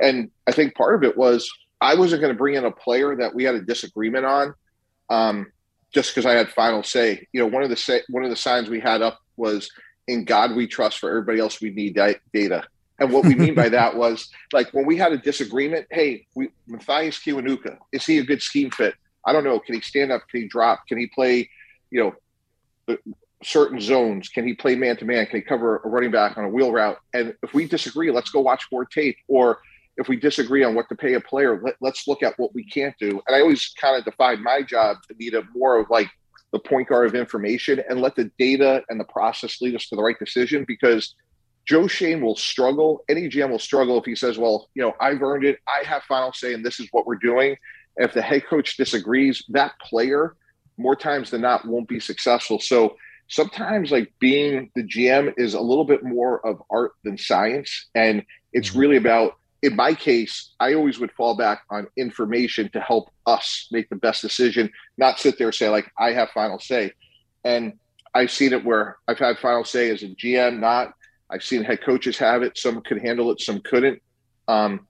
And 0.00 0.30
I 0.46 0.52
think 0.52 0.74
part 0.74 0.94
of 0.94 1.04
it 1.04 1.16
was 1.16 1.50
I 1.80 1.94
wasn't 1.94 2.20
going 2.20 2.32
to 2.32 2.38
bring 2.38 2.54
in 2.54 2.64
a 2.64 2.70
player 2.70 3.16
that 3.16 3.34
we 3.34 3.44
had 3.44 3.54
a 3.54 3.60
disagreement 3.60 4.26
on, 4.26 4.54
um, 5.08 5.52
just 5.92 6.14
because 6.14 6.26
I 6.26 6.32
had 6.32 6.50
final 6.50 6.82
say. 6.82 7.26
You 7.32 7.40
know, 7.40 7.46
one 7.46 7.62
of 7.62 7.70
the 7.70 7.76
say, 7.76 8.02
one 8.08 8.24
of 8.24 8.30
the 8.30 8.36
signs 8.36 8.68
we 8.68 8.80
had 8.80 9.02
up 9.02 9.18
was 9.36 9.70
"In 10.06 10.24
God 10.24 10.54
We 10.54 10.66
Trust." 10.66 10.98
For 10.98 11.08
everybody 11.08 11.38
else, 11.38 11.60
we 11.60 11.70
need 11.70 11.98
data. 12.32 12.64
And 12.98 13.10
what 13.10 13.24
we 13.24 13.34
mean 13.34 13.54
by 13.54 13.68
that 13.70 13.96
was 13.96 14.28
like 14.52 14.72
when 14.72 14.86
we 14.86 14.96
had 14.96 15.12
a 15.12 15.18
disagreement. 15.18 15.86
Hey, 15.90 16.26
we, 16.34 16.50
Mathias 16.66 17.18
Kiwanuka, 17.18 17.78
is 17.92 18.04
he 18.04 18.18
a 18.18 18.24
good 18.24 18.42
scheme 18.42 18.70
fit? 18.70 18.94
I 19.24 19.32
don't 19.32 19.44
know. 19.44 19.58
Can 19.58 19.74
he 19.74 19.80
stand 19.80 20.12
up? 20.12 20.22
Can 20.28 20.42
he 20.42 20.48
drop? 20.48 20.86
Can 20.86 20.98
he 20.98 21.06
play, 21.06 21.48
you 21.90 22.14
know, 22.88 22.96
certain 23.42 23.80
zones? 23.80 24.28
Can 24.28 24.46
he 24.46 24.54
play 24.54 24.74
man 24.74 24.96
to 24.98 25.04
man? 25.04 25.26
Can 25.26 25.40
he 25.40 25.42
cover 25.42 25.78
a 25.84 25.88
running 25.88 26.10
back 26.10 26.36
on 26.36 26.44
a 26.44 26.48
wheel 26.48 26.72
route? 26.72 26.98
And 27.14 27.34
if 27.42 27.54
we 27.54 27.66
disagree, 27.66 28.10
let's 28.10 28.30
go 28.30 28.40
watch 28.40 28.66
more 28.70 28.84
tape. 28.84 29.16
Or 29.28 29.60
if 29.96 30.08
we 30.08 30.16
disagree 30.16 30.64
on 30.64 30.74
what 30.74 30.88
to 30.88 30.94
pay 30.94 31.14
a 31.14 31.20
player, 31.20 31.60
let, 31.62 31.92
us 31.92 32.08
look 32.08 32.22
at 32.22 32.38
what 32.38 32.54
we 32.54 32.64
can't 32.64 32.94
do. 32.98 33.20
And 33.26 33.36
I 33.36 33.40
always 33.40 33.72
kind 33.80 33.96
of 33.96 34.04
define 34.04 34.42
my 34.42 34.62
job 34.62 34.98
to 35.08 35.14
be 35.14 35.30
the 35.30 35.44
more 35.54 35.78
of 35.78 35.90
like 35.90 36.08
the 36.52 36.58
point 36.58 36.88
guard 36.88 37.06
of 37.06 37.14
information 37.14 37.82
and 37.88 38.00
let 38.00 38.16
the 38.16 38.30
data 38.38 38.82
and 38.88 38.98
the 38.98 39.04
process 39.04 39.60
lead 39.60 39.74
us 39.74 39.88
to 39.88 39.96
the 39.96 40.02
right 40.02 40.18
decision 40.18 40.64
because 40.66 41.14
Joe 41.66 41.86
Schoen 41.86 42.20
will 42.20 42.36
struggle. 42.36 43.04
Any 43.08 43.28
GM 43.28 43.50
will 43.50 43.58
struggle 43.58 43.98
if 43.98 44.04
he 44.04 44.16
says, 44.16 44.38
well, 44.38 44.68
you 44.74 44.82
know, 44.82 44.94
I've 45.00 45.22
earned 45.22 45.44
it. 45.44 45.58
I 45.68 45.86
have 45.86 46.02
final 46.04 46.32
say 46.32 46.54
and 46.54 46.64
this 46.64 46.80
is 46.80 46.88
what 46.90 47.06
we're 47.06 47.16
doing. 47.16 47.56
If 47.96 48.12
the 48.14 48.22
head 48.22 48.46
coach 48.46 48.76
disagrees, 48.76 49.44
that 49.48 49.72
player 49.80 50.36
more 50.76 50.96
times 50.96 51.30
than 51.30 51.42
not 51.42 51.66
won't 51.66 51.88
be 51.88 52.00
successful. 52.00 52.58
So 52.58 52.96
sometimes 53.28 53.90
like 53.90 54.12
being 54.18 54.70
the 54.74 54.82
GM 54.82 55.34
is 55.36 55.54
a 55.54 55.60
little 55.60 55.84
bit 55.84 56.02
more 56.02 56.44
of 56.46 56.62
art 56.70 56.92
than 57.04 57.16
science. 57.16 57.88
And 57.94 58.24
it's 58.52 58.70
mm-hmm. 58.70 58.78
really 58.78 58.96
about, 58.96 59.36
in 59.62 59.76
my 59.76 59.94
case, 59.94 60.52
I 60.58 60.74
always 60.74 60.98
would 60.98 61.12
fall 61.12 61.36
back 61.36 61.62
on 61.70 61.86
information 61.96 62.70
to 62.70 62.80
help 62.80 63.10
us 63.26 63.68
make 63.70 63.88
the 63.90 63.96
best 63.96 64.22
decision, 64.22 64.70
not 64.96 65.18
sit 65.18 65.38
there 65.38 65.48
and 65.48 65.54
say, 65.54 65.68
like, 65.68 65.90
I 65.98 66.12
have 66.12 66.30
final 66.30 66.58
say. 66.58 66.92
And 67.44 67.74
I've 68.14 68.30
seen 68.30 68.52
it 68.52 68.64
where 68.64 68.96
I've 69.06 69.18
had 69.18 69.38
final 69.38 69.64
say 69.64 69.90
as 69.90 70.02
a 70.02 70.08
GM, 70.08 70.58
not. 70.58 70.94
I've 71.30 71.44
seen 71.44 71.62
head 71.62 71.82
coaches 71.82 72.18
have 72.18 72.42
it. 72.42 72.58
Some 72.58 72.80
could 72.80 73.00
handle 73.00 73.30
it, 73.30 73.40
some 73.40 73.60
couldn't. 73.60 74.02
Um, 74.48 74.86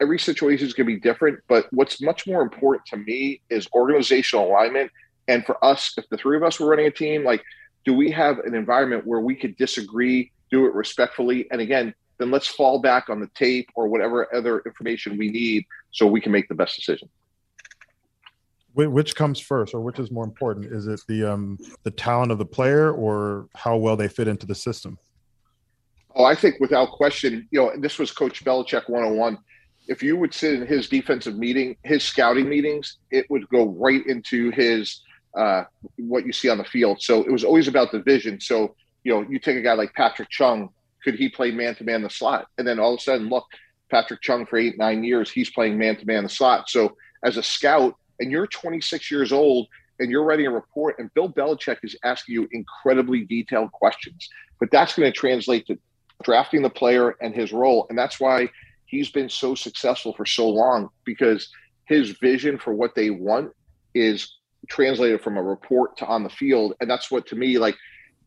every 0.00 0.18
situation 0.18 0.66
is 0.66 0.74
going 0.74 0.86
to 0.86 0.94
be 0.94 1.00
different. 1.00 1.40
But 1.48 1.66
what's 1.72 2.00
much 2.00 2.26
more 2.26 2.42
important 2.42 2.86
to 2.86 2.96
me 2.96 3.40
is 3.50 3.68
organizational 3.74 4.46
alignment. 4.46 4.90
And 5.28 5.44
for 5.44 5.62
us, 5.64 5.94
if 5.96 6.08
the 6.08 6.16
three 6.16 6.36
of 6.36 6.42
us 6.42 6.58
were 6.58 6.68
running 6.68 6.86
a 6.86 6.90
team, 6.90 7.24
like, 7.24 7.42
do 7.84 7.94
we 7.94 8.10
have 8.10 8.38
an 8.40 8.54
environment 8.54 9.06
where 9.06 9.20
we 9.20 9.34
could 9.34 9.56
disagree, 9.56 10.30
do 10.50 10.66
it 10.66 10.74
respectfully? 10.74 11.48
And 11.50 11.60
again, 11.60 11.94
then 12.18 12.30
let's 12.30 12.46
fall 12.46 12.80
back 12.80 13.08
on 13.08 13.20
the 13.20 13.28
tape 13.34 13.68
or 13.74 13.88
whatever 13.88 14.32
other 14.34 14.60
information 14.60 15.18
we 15.18 15.30
need 15.30 15.64
so 15.90 16.06
we 16.06 16.20
can 16.20 16.32
make 16.32 16.48
the 16.48 16.54
best 16.54 16.76
decision. 16.76 17.08
Which 18.74 19.14
comes 19.14 19.38
first, 19.38 19.74
or 19.74 19.80
which 19.80 19.98
is 19.98 20.10
more 20.10 20.24
important? 20.24 20.66
Is 20.72 20.86
it 20.86 21.00
the 21.06 21.30
um, 21.30 21.58
the 21.82 21.90
talent 21.90 22.32
of 22.32 22.38
the 22.38 22.46
player, 22.46 22.90
or 22.90 23.48
how 23.54 23.76
well 23.76 23.96
they 23.96 24.08
fit 24.08 24.28
into 24.28 24.46
the 24.46 24.54
system? 24.54 24.98
Oh, 26.14 26.24
I 26.24 26.34
think 26.34 26.58
without 26.58 26.90
question, 26.92 27.46
you 27.50 27.60
know, 27.60 27.72
this 27.78 27.98
was 27.98 28.12
Coach 28.12 28.44
Belichick 28.44 28.88
101. 28.88 29.36
If 29.88 30.02
you 30.02 30.16
would 30.16 30.32
sit 30.32 30.54
in 30.54 30.66
his 30.66 30.88
defensive 30.88 31.36
meeting, 31.36 31.76
his 31.82 32.04
scouting 32.04 32.48
meetings, 32.48 32.98
it 33.10 33.28
would 33.30 33.48
go 33.48 33.66
right 33.66 34.06
into 34.06 34.50
his 34.50 35.00
uh, 35.36 35.64
what 35.96 36.26
you 36.26 36.32
see 36.32 36.48
on 36.48 36.58
the 36.58 36.64
field. 36.64 37.00
So 37.00 37.22
it 37.24 37.30
was 37.30 37.42
always 37.42 37.68
about 37.68 37.90
the 37.90 38.00
vision. 38.00 38.40
So 38.40 38.74
you 39.04 39.12
know, 39.12 39.28
you 39.28 39.38
take 39.38 39.56
a 39.56 39.62
guy 39.62 39.74
like 39.74 39.92
Patrick 39.94 40.30
Chung, 40.30 40.70
could 41.02 41.16
he 41.16 41.28
play 41.28 41.50
man 41.50 41.74
to 41.76 41.84
man 41.84 42.02
the 42.02 42.10
slot? 42.10 42.46
And 42.58 42.66
then 42.66 42.78
all 42.78 42.94
of 42.94 43.00
a 43.00 43.02
sudden, 43.02 43.28
look, 43.28 43.46
Patrick 43.90 44.20
Chung 44.22 44.46
for 44.46 44.56
eight 44.56 44.78
nine 44.78 45.04
years, 45.04 45.30
he's 45.30 45.50
playing 45.50 45.76
man 45.78 45.96
to 45.96 46.06
man 46.06 46.22
the 46.22 46.28
slot. 46.28 46.68
So 46.68 46.96
as 47.24 47.36
a 47.36 47.42
scout, 47.42 47.96
and 48.20 48.30
you're 48.30 48.46
26 48.46 49.10
years 49.10 49.32
old 49.32 49.66
and 49.98 50.10
you're 50.10 50.24
writing 50.24 50.46
a 50.46 50.50
report, 50.50 50.98
and 50.98 51.12
Bill 51.14 51.28
Belichick 51.28 51.78
is 51.82 51.96
asking 52.04 52.34
you 52.34 52.48
incredibly 52.52 53.24
detailed 53.24 53.72
questions, 53.72 54.28
but 54.60 54.70
that's 54.70 54.94
going 54.94 55.10
to 55.10 55.16
translate 55.16 55.66
to 55.66 55.78
drafting 56.22 56.62
the 56.62 56.70
player 56.70 57.16
and 57.20 57.34
his 57.34 57.52
role. 57.52 57.86
And 57.88 57.98
that's 57.98 58.20
why 58.20 58.48
he's 58.92 59.10
been 59.10 59.28
so 59.28 59.54
successful 59.54 60.12
for 60.12 60.26
so 60.26 60.46
long 60.48 60.90
because 61.04 61.48
his 61.86 62.10
vision 62.10 62.58
for 62.58 62.74
what 62.74 62.94
they 62.94 63.08
want 63.08 63.50
is 63.94 64.36
translated 64.68 65.20
from 65.22 65.38
a 65.38 65.42
report 65.42 65.96
to 65.96 66.06
on 66.06 66.22
the 66.22 66.28
field. 66.28 66.74
And 66.78 66.88
that's 66.88 67.10
what 67.10 67.26
to 67.28 67.34
me, 67.34 67.58
like, 67.58 67.74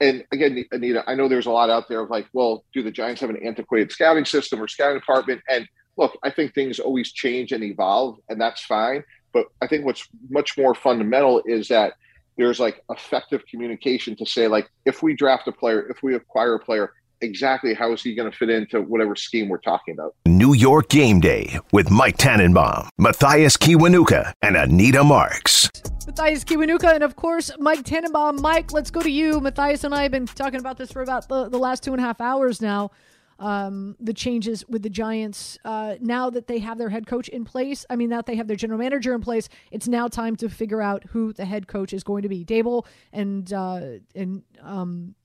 and 0.02 0.26
again, 0.34 0.66
Anita, 0.72 1.04
I 1.08 1.14
know 1.14 1.30
there's 1.30 1.46
a 1.46 1.52
lot 1.52 1.70
out 1.70 1.88
there 1.88 2.02
of 2.02 2.10
like, 2.10 2.26
well, 2.34 2.66
do 2.74 2.82
the 2.82 2.92
Giants 2.92 3.22
have 3.22 3.30
an 3.30 3.38
antiquated 3.46 3.92
scouting 3.92 4.26
system 4.26 4.62
or 4.62 4.68
scouting 4.68 5.00
department? 5.00 5.42
And 5.48 5.68
look, 5.98 6.18
I 6.24 6.32
think 6.32 6.54
things 6.54 6.80
always 6.80 7.14
change 7.14 7.52
and 7.52 7.64
evolve, 7.64 8.18
and 8.28 8.42
that's 8.42 8.66
fine. 8.66 9.04
But 9.34 9.46
I 9.62 9.68
think 9.68 9.86
what's 9.86 10.08
much 10.30 10.58
more 10.58 10.74
fundamental 10.74 11.44
is 11.46 11.68
that 11.68 11.94
there's 12.38 12.60
like 12.60 12.84
effective 12.90 13.46
communication 13.46 14.16
to 14.16 14.26
say, 14.26 14.48
like, 14.48 14.68
if 14.86 15.04
we 15.04 15.14
draft 15.14 15.48
a 15.48 15.52
player, 15.52 15.88
if 15.90 16.02
we 16.02 16.16
acquire 16.16 16.56
a 16.56 16.60
player, 16.60 16.92
exactly 17.22 17.74
how 17.74 17.92
is 17.94 18.02
he 18.02 18.16
going 18.16 18.30
to 18.30 18.38
fit 18.38 18.50
into 18.50 18.82
whatever 18.82 19.16
scheme 19.16 19.50
we're 19.50 19.58
talking 19.58 19.94
about. 19.94 20.16
New 20.26 20.54
York 20.54 20.90
Game 20.90 21.20
Day 21.20 21.60
with 21.72 21.90
Mike 21.90 22.18
Tannenbaum, 22.18 22.90
Mathias 22.98 23.58
Kiwanuka, 23.58 24.34
and 24.42 24.56
Anita 24.56 25.04
Marks. 25.04 25.70
Mathias 26.06 26.44
Kiwanuka 26.44 26.94
and 26.94 27.04
of 27.04 27.16
course 27.16 27.52
Mike 27.58 27.84
Tannenbaum. 27.84 28.42
Mike, 28.42 28.72
let's 28.72 28.92
go 28.92 29.02
to 29.02 29.10
you. 29.10 29.40
Mathias 29.40 29.84
and 29.84 29.94
I 29.94 30.04
have 30.04 30.12
been 30.12 30.28
talking 30.28 30.60
about 30.60 30.78
this 30.78 30.92
for 30.92 31.02
about 31.02 31.28
the, 31.28 31.50
the 31.50 31.58
last 31.58 31.84
two 31.84 31.94
and 31.94 32.02
a 32.02 32.04
half 32.04 32.22
hours 32.22 32.62
now. 32.62 32.92
Um, 33.38 33.98
the 34.00 34.14
changes 34.14 34.64
with 34.70 34.82
the 34.82 34.90
Giants 34.90 35.58
uh, 35.66 35.96
now 36.00 36.30
that 36.30 36.48
they 36.48 36.60
have 36.60 36.78
their 36.78 36.90
head 36.90 37.06
coach 37.06 37.28
in 37.28 37.44
place. 37.44 37.86
I 37.90 37.98
mean, 37.98 38.10
now 38.10 38.18
that 38.18 38.28
they 38.28 38.38
have 38.38 38.48
their 38.48 38.56
general 38.56 38.80
manager 38.80 39.14
in 39.14 39.20
place, 39.20 39.50
it's 39.72 39.90
now 39.90 40.08
time 40.08 40.38
to 40.38 40.48
figure 40.48 40.82
out 40.82 41.04
who 41.10 41.34
the 41.34 41.44
head 41.44 41.68
coach 41.68 41.92
is 41.92 42.02
going 42.02 42.22
to 42.22 42.30
be. 42.30 42.46
Daboll 42.46 42.86
and 43.12 43.52
uh, 43.52 43.82
and 44.16 44.44
um, 44.62 45.16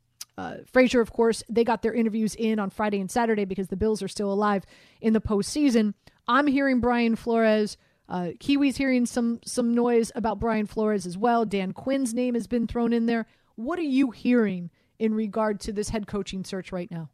uh, 0.41 0.57
Frazier, 0.73 1.03
of 1.03 1.13
course, 1.13 1.45
they 1.51 1.65
got 1.65 1.83
their 1.83 1.93
interviews 1.93 2.35
in 2.35 2.59
on 2.59 2.71
Friday 2.71 2.99
and 2.99 3.11
Saturday 3.11 3.45
because 3.45 3.69
the 3.69 3.77
Bills 3.77 4.03
are 4.03 4.09
still 4.09 4.33
alive 4.33 4.65
in 5.03 5.13
the 5.13 5.21
postseason. 5.21 5.93
I'm 6.27 6.47
hearing 6.47 6.81
Brian 6.81 7.15
Flores. 7.15 7.77
Uh, 8.09 8.31
Kiwi's 8.41 8.79
hearing 8.79 9.05
some 9.05 9.41
some 9.45 9.75
noise 9.75 10.11
about 10.15 10.41
Brian 10.41 10.67
Flores 10.67 11.05
as 11.05 11.19
well. 11.19 11.45
Dan 11.45 11.73
Quinn's 11.73 12.15
name 12.15 12.33
has 12.35 12.47
been 12.47 12.67
thrown 12.67 12.95
in 12.95 13.05
there. 13.05 13.27
What 13.57 13.79
are 13.79 13.83
you 13.83 14.13
hearing 14.13 14.71
in 14.99 15.13
regard 15.13 15.61
to 15.61 15.73
this 15.73 15.91
head 15.91 16.07
coaching 16.07 16.43
search 16.43 16.73
right 16.73 16.91
now? 16.91 17.11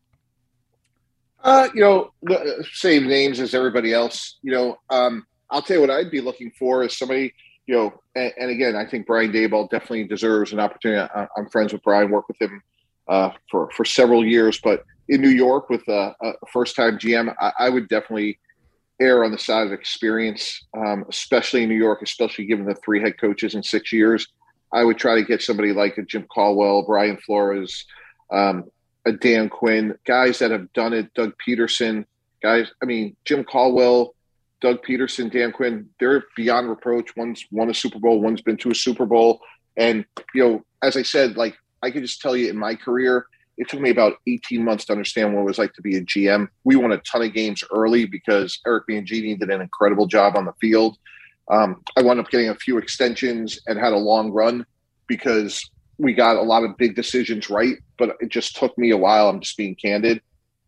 Uh, 1.42 1.68
you 1.74 1.80
know, 1.80 2.12
the 2.22 2.64
same 2.72 3.08
names 3.08 3.40
as 3.40 3.54
everybody 3.54 3.92
else. 3.92 4.36
You 4.42 4.52
know, 4.52 4.78
um, 4.88 5.26
I'll 5.50 5.62
tell 5.62 5.78
you 5.78 5.80
what 5.80 5.90
I'd 5.90 6.12
be 6.12 6.20
looking 6.20 6.52
for 6.52 6.84
is 6.84 6.96
somebody. 6.96 7.34
You 7.66 7.74
know, 7.74 8.00
and, 8.14 8.32
and 8.38 8.50
again, 8.52 8.76
I 8.76 8.86
think 8.86 9.08
Brian 9.08 9.32
Daboll 9.32 9.68
definitely 9.68 10.04
deserves 10.04 10.52
an 10.52 10.60
opportunity. 10.60 11.10
I, 11.12 11.26
am 11.36 11.48
friends 11.48 11.72
with 11.72 11.82
Brian, 11.82 12.12
work 12.12 12.28
with 12.28 12.40
him 12.40 12.62
uh, 13.08 13.30
for 13.50 13.70
for 13.70 13.84
several 13.84 14.24
years. 14.24 14.60
But 14.62 14.84
in 15.08 15.20
New 15.20 15.30
York, 15.30 15.70
with 15.70 15.86
a, 15.88 16.14
a 16.20 16.32
first 16.52 16.76
time 16.76 16.98
GM, 16.98 17.34
I, 17.40 17.52
I, 17.58 17.68
would 17.70 17.88
definitely 17.88 18.38
err 19.00 19.24
on 19.24 19.30
the 19.30 19.38
side 19.38 19.66
of 19.66 19.72
experience, 19.72 20.64
um, 20.76 21.04
especially 21.08 21.62
in 21.62 21.68
New 21.68 21.76
York, 21.76 22.02
especially 22.02 22.46
given 22.46 22.64
the 22.64 22.74
three 22.76 23.00
head 23.00 23.18
coaches 23.18 23.54
in 23.54 23.62
six 23.62 23.92
years. 23.92 24.26
I 24.72 24.82
would 24.82 24.98
try 24.98 25.14
to 25.14 25.24
get 25.24 25.42
somebody 25.42 25.72
like 25.72 25.96
a 25.98 26.02
Jim 26.02 26.26
Caldwell, 26.28 26.82
Brian 26.82 27.16
Flores, 27.18 27.86
um, 28.32 28.64
a 29.04 29.12
Dan 29.12 29.48
Quinn, 29.48 29.96
guys 30.04 30.40
that 30.40 30.50
have 30.50 30.72
done 30.72 30.92
it, 30.92 31.14
Doug 31.14 31.34
Pederson, 31.46 32.04
guys. 32.42 32.68
I 32.82 32.86
mean, 32.86 33.16
Jim 33.24 33.44
Caldwell, 33.44 34.14
Doug 34.60 34.84
Pederson, 34.84 35.30
Dan 35.30 35.52
Quinn, 35.52 35.88
they're 36.00 36.24
beyond 36.34 36.68
reproach. 36.68 37.14
One's 37.16 37.46
won 37.52 37.70
a 37.70 37.74
Super 37.74 38.00
Bowl, 38.00 38.20
one's 38.20 38.42
been 38.42 38.56
to 38.58 38.70
a 38.70 38.74
Super 38.74 39.06
Bowl. 39.06 39.40
And, 39.76 40.04
you 40.34 40.42
know, 40.42 40.64
as 40.82 40.96
I 40.96 41.02
said, 41.02 41.36
like 41.36 41.56
I 41.82 41.90
can 41.90 42.02
just 42.02 42.20
tell 42.20 42.36
you 42.36 42.50
in 42.50 42.56
my 42.56 42.74
career, 42.74 43.26
it 43.58 43.68
took 43.68 43.80
me 43.80 43.90
about 43.90 44.18
18 44.26 44.62
months 44.62 44.84
to 44.86 44.92
understand 44.92 45.34
what 45.34 45.42
it 45.42 45.44
was 45.44 45.58
like 45.58 45.72
to 45.74 45.82
be 45.82 45.96
a 45.96 46.02
GM. 46.02 46.48
We 46.64 46.76
won 46.76 46.92
a 46.92 46.98
ton 46.98 47.22
of 47.22 47.32
games 47.32 47.64
early 47.74 48.04
because 48.04 48.60
Eric 48.66 48.84
Mangini 48.88 49.38
did 49.38 49.50
an 49.50 49.60
incredible 49.60 50.06
job 50.06 50.36
on 50.36 50.44
the 50.44 50.52
field. 50.60 50.98
Um, 51.50 51.82
I 51.96 52.02
wound 52.02 52.20
up 52.20 52.28
getting 52.28 52.50
a 52.50 52.54
few 52.54 52.76
extensions 52.78 53.60
and 53.66 53.78
had 53.78 53.92
a 53.92 53.98
long 53.98 54.30
run 54.30 54.66
because 55.06 55.70
we 55.98 56.12
got 56.12 56.36
a 56.36 56.42
lot 56.42 56.64
of 56.64 56.76
big 56.76 56.94
decisions 56.94 57.48
right, 57.48 57.76
but 57.98 58.16
it 58.20 58.28
just 58.28 58.56
took 58.56 58.76
me 58.76 58.90
a 58.90 58.96
while. 58.96 59.28
I'm 59.28 59.40
just 59.40 59.56
being 59.56 59.74
candid. 59.74 60.20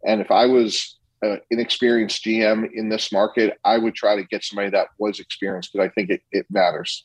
And 0.06 0.20
if 0.20 0.30
I 0.30 0.46
was 0.46 0.96
an 1.20 1.40
inexperienced 1.50 2.24
GM 2.24 2.68
in 2.72 2.88
this 2.88 3.12
market, 3.12 3.58
I 3.64 3.76
would 3.76 3.94
try 3.94 4.16
to 4.16 4.24
get 4.24 4.44
somebody 4.44 4.70
that 4.70 4.88
was 4.98 5.18
experienced 5.20 5.72
because 5.72 5.86
I 5.86 5.92
think 5.92 6.10
it, 6.10 6.22
it 6.30 6.46
matters 6.48 7.04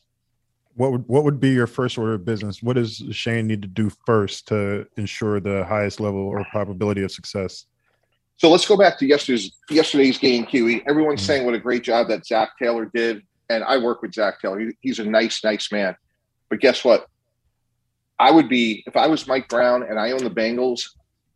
what 0.76 0.92
would 0.92 1.04
what 1.06 1.24
would 1.24 1.40
be 1.40 1.50
your 1.50 1.66
first 1.66 1.98
order 1.98 2.14
of 2.14 2.24
business? 2.24 2.62
What 2.62 2.76
does 2.76 3.02
Schoen 3.10 3.46
need 3.46 3.62
to 3.62 3.68
do 3.68 3.90
first 4.06 4.48
to 4.48 4.86
ensure 4.96 5.40
the 5.40 5.64
highest 5.64 6.00
level 6.00 6.20
or 6.20 6.44
probability 6.50 7.02
of 7.02 7.12
success? 7.12 7.66
So 8.36 8.50
let's 8.50 8.66
go 8.66 8.76
back 8.76 8.98
to 8.98 9.06
yesterday's 9.06 9.52
yesterday's 9.70 10.18
game, 10.18 10.44
Kiwi. 10.44 10.82
Everyone's 10.88 11.20
mm-hmm. 11.20 11.26
saying 11.26 11.46
what 11.46 11.54
a 11.54 11.60
great 11.60 11.84
job 11.84 12.08
that 12.08 12.26
Zac 12.26 12.58
Taylor 12.58 12.90
did, 12.92 13.22
and 13.48 13.62
I 13.62 13.78
work 13.78 14.02
with 14.02 14.14
Zac 14.14 14.40
Taylor. 14.40 14.60
He, 14.60 14.70
he's 14.80 14.98
a 14.98 15.04
nice, 15.04 15.44
nice 15.44 15.70
man. 15.70 15.96
But 16.50 16.60
guess 16.60 16.84
what? 16.84 17.06
I 18.18 18.30
would 18.30 18.48
be 18.48 18.82
if 18.86 18.96
I 18.96 19.06
was 19.06 19.26
Mike 19.26 19.48
Brown 19.48 19.82
and 19.82 19.98
I 19.98 20.10
own 20.10 20.24
the 20.24 20.30
Bengals. 20.30 20.82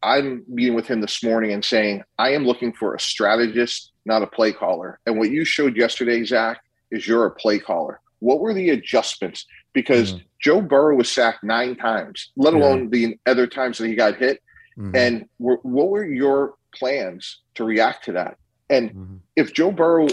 I'm 0.01 0.45
meeting 0.47 0.75
with 0.75 0.87
him 0.87 1.01
this 1.01 1.25
morning 1.25 1.53
and 1.53 1.65
saying 1.65 2.05
I 2.19 2.31
am 2.31 2.45
looking 2.45 2.73
for 2.73 2.95
a 2.95 3.01
strategist, 3.01 3.93
not 4.05 4.23
a 4.23 4.29
play 4.29 4.53
caller. 4.53 5.01
And 5.07 5.19
what 5.19 5.31
you 5.31 5.45
showed 5.45 5.77
yesterday, 5.77 6.25
Zac, 6.25 6.63
is 6.93 7.07
you're 7.07 7.27
a 7.27 7.33
play 7.33 7.59
caller 7.59 8.01
what 8.21 8.41
were 8.41 8.55
the 8.55 8.71
adjustments? 8.71 9.47
Because 9.73 10.13
mm-hmm. 10.13 10.25
Joe 10.41 10.61
Burrow 10.61 10.97
was 10.97 11.11
sacked 11.11 11.45
nine 11.45 11.77
times, 11.77 12.31
let 12.37 12.55
alone 12.55 12.85
yeah. 12.85 12.89
the 12.91 13.19
other 13.27 13.47
times 13.47 13.79
that 13.79 13.89
he 13.89 13.95
got 13.95 14.17
hit. 14.17 14.43
Mm-hmm. 14.79 14.97
And 14.97 15.29
were, 15.39 15.59
what 15.63 15.89
were 15.89 16.05
your 16.05 16.55
plans 16.75 17.41
to 17.55 17.65
react 17.65 18.05
to 18.05 18.13
that? 18.13 18.39
And 18.71 18.91
mm-hmm. 18.91 19.17
if 19.37 19.53
Joe 19.53 19.73
Burrow, 19.73 20.09